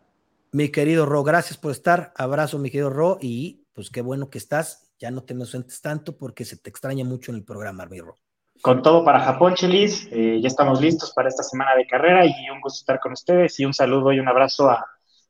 Mi 0.52 0.68
querido 0.68 1.06
Ro, 1.06 1.24
gracias 1.24 1.59
por 1.59 1.73
estar. 1.73 2.12
Abrazo, 2.14 2.59
mi 2.59 2.70
querido 2.70 2.90
Ro, 2.90 3.18
y 3.20 3.64
pues 3.73 3.90
qué 3.90 4.02
bueno 4.02 4.31
que 4.31 4.39
estás 4.39 4.85
ya 4.98 5.10
no 5.10 5.23
te 5.24 5.35
me 5.35 5.43
ausentes 5.43 5.81
tanto 5.81 6.16
porque 6.16 6.44
se 6.44 6.56
te 6.56 6.70
extraña 6.70 7.05
mucho 7.05 7.31
en 7.31 7.39
el 7.39 7.44
programa, 7.44 7.82
Armiro. 7.82 8.16
Con 8.62 8.82
todo 8.82 9.05
para 9.05 9.20
Japón, 9.20 9.55
Chelis, 9.55 10.09
eh, 10.10 10.40
ya 10.40 10.48
estamos 10.48 10.81
listos 10.81 11.12
para 11.12 11.28
esta 11.28 11.43
semana 11.43 11.74
de 11.77 11.86
carrera 11.86 12.24
y 12.24 12.51
un 12.51 12.60
gusto 12.60 12.78
estar 12.78 12.98
con 13.01 13.12
ustedes 13.12 13.59
y 13.60 13.64
un 13.64 13.74
saludo 13.74 14.12
y 14.12 14.18
un 14.18 14.28
abrazo 14.28 14.70
a, 14.70 14.86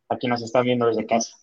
a 0.09 0.17
quien 0.17 0.31
nos 0.31 0.43
está 0.43 0.61
viendo 0.61 0.87
desde 0.87 1.07
casa. 1.07 1.35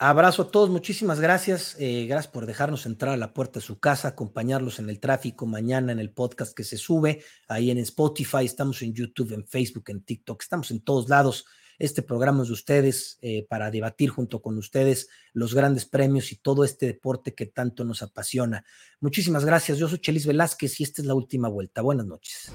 Abrazo 0.00 0.42
a 0.42 0.50
todos, 0.52 0.70
muchísimas 0.70 1.18
gracias. 1.18 1.74
Eh, 1.80 2.06
gracias 2.08 2.32
por 2.32 2.46
dejarnos 2.46 2.86
entrar 2.86 3.14
a 3.14 3.16
la 3.16 3.34
puerta 3.34 3.58
de 3.58 3.66
su 3.66 3.80
casa, 3.80 4.06
acompañarlos 4.06 4.78
en 4.78 4.88
el 4.90 5.00
tráfico 5.00 5.44
mañana 5.44 5.90
en 5.90 5.98
el 5.98 6.12
podcast 6.12 6.56
que 6.56 6.62
se 6.62 6.76
sube 6.76 7.24
ahí 7.48 7.72
en 7.72 7.78
Spotify. 7.78 8.44
Estamos 8.44 8.80
en 8.82 8.94
YouTube, 8.94 9.32
en 9.32 9.44
Facebook, 9.44 9.84
en 9.88 10.04
TikTok, 10.04 10.40
estamos 10.40 10.70
en 10.70 10.82
todos 10.82 11.08
lados. 11.08 11.46
Este 11.78 12.02
programa 12.02 12.42
es 12.42 12.48
de 12.48 12.54
ustedes 12.54 13.18
eh, 13.22 13.46
para 13.48 13.70
debatir 13.70 14.10
junto 14.10 14.42
con 14.42 14.58
ustedes 14.58 15.08
los 15.32 15.54
grandes 15.54 15.86
premios 15.86 16.32
y 16.32 16.36
todo 16.36 16.64
este 16.64 16.86
deporte 16.86 17.34
que 17.34 17.46
tanto 17.46 17.84
nos 17.84 18.02
apasiona. 18.02 18.64
Muchísimas 19.00 19.44
gracias. 19.44 19.78
Yo 19.78 19.88
soy 19.88 19.98
Chelis 19.98 20.26
Velázquez 20.26 20.80
y 20.80 20.82
esta 20.82 21.02
es 21.02 21.06
la 21.06 21.14
última 21.14 21.48
vuelta. 21.48 21.82
Buenas 21.82 22.06
noches. 22.06 22.52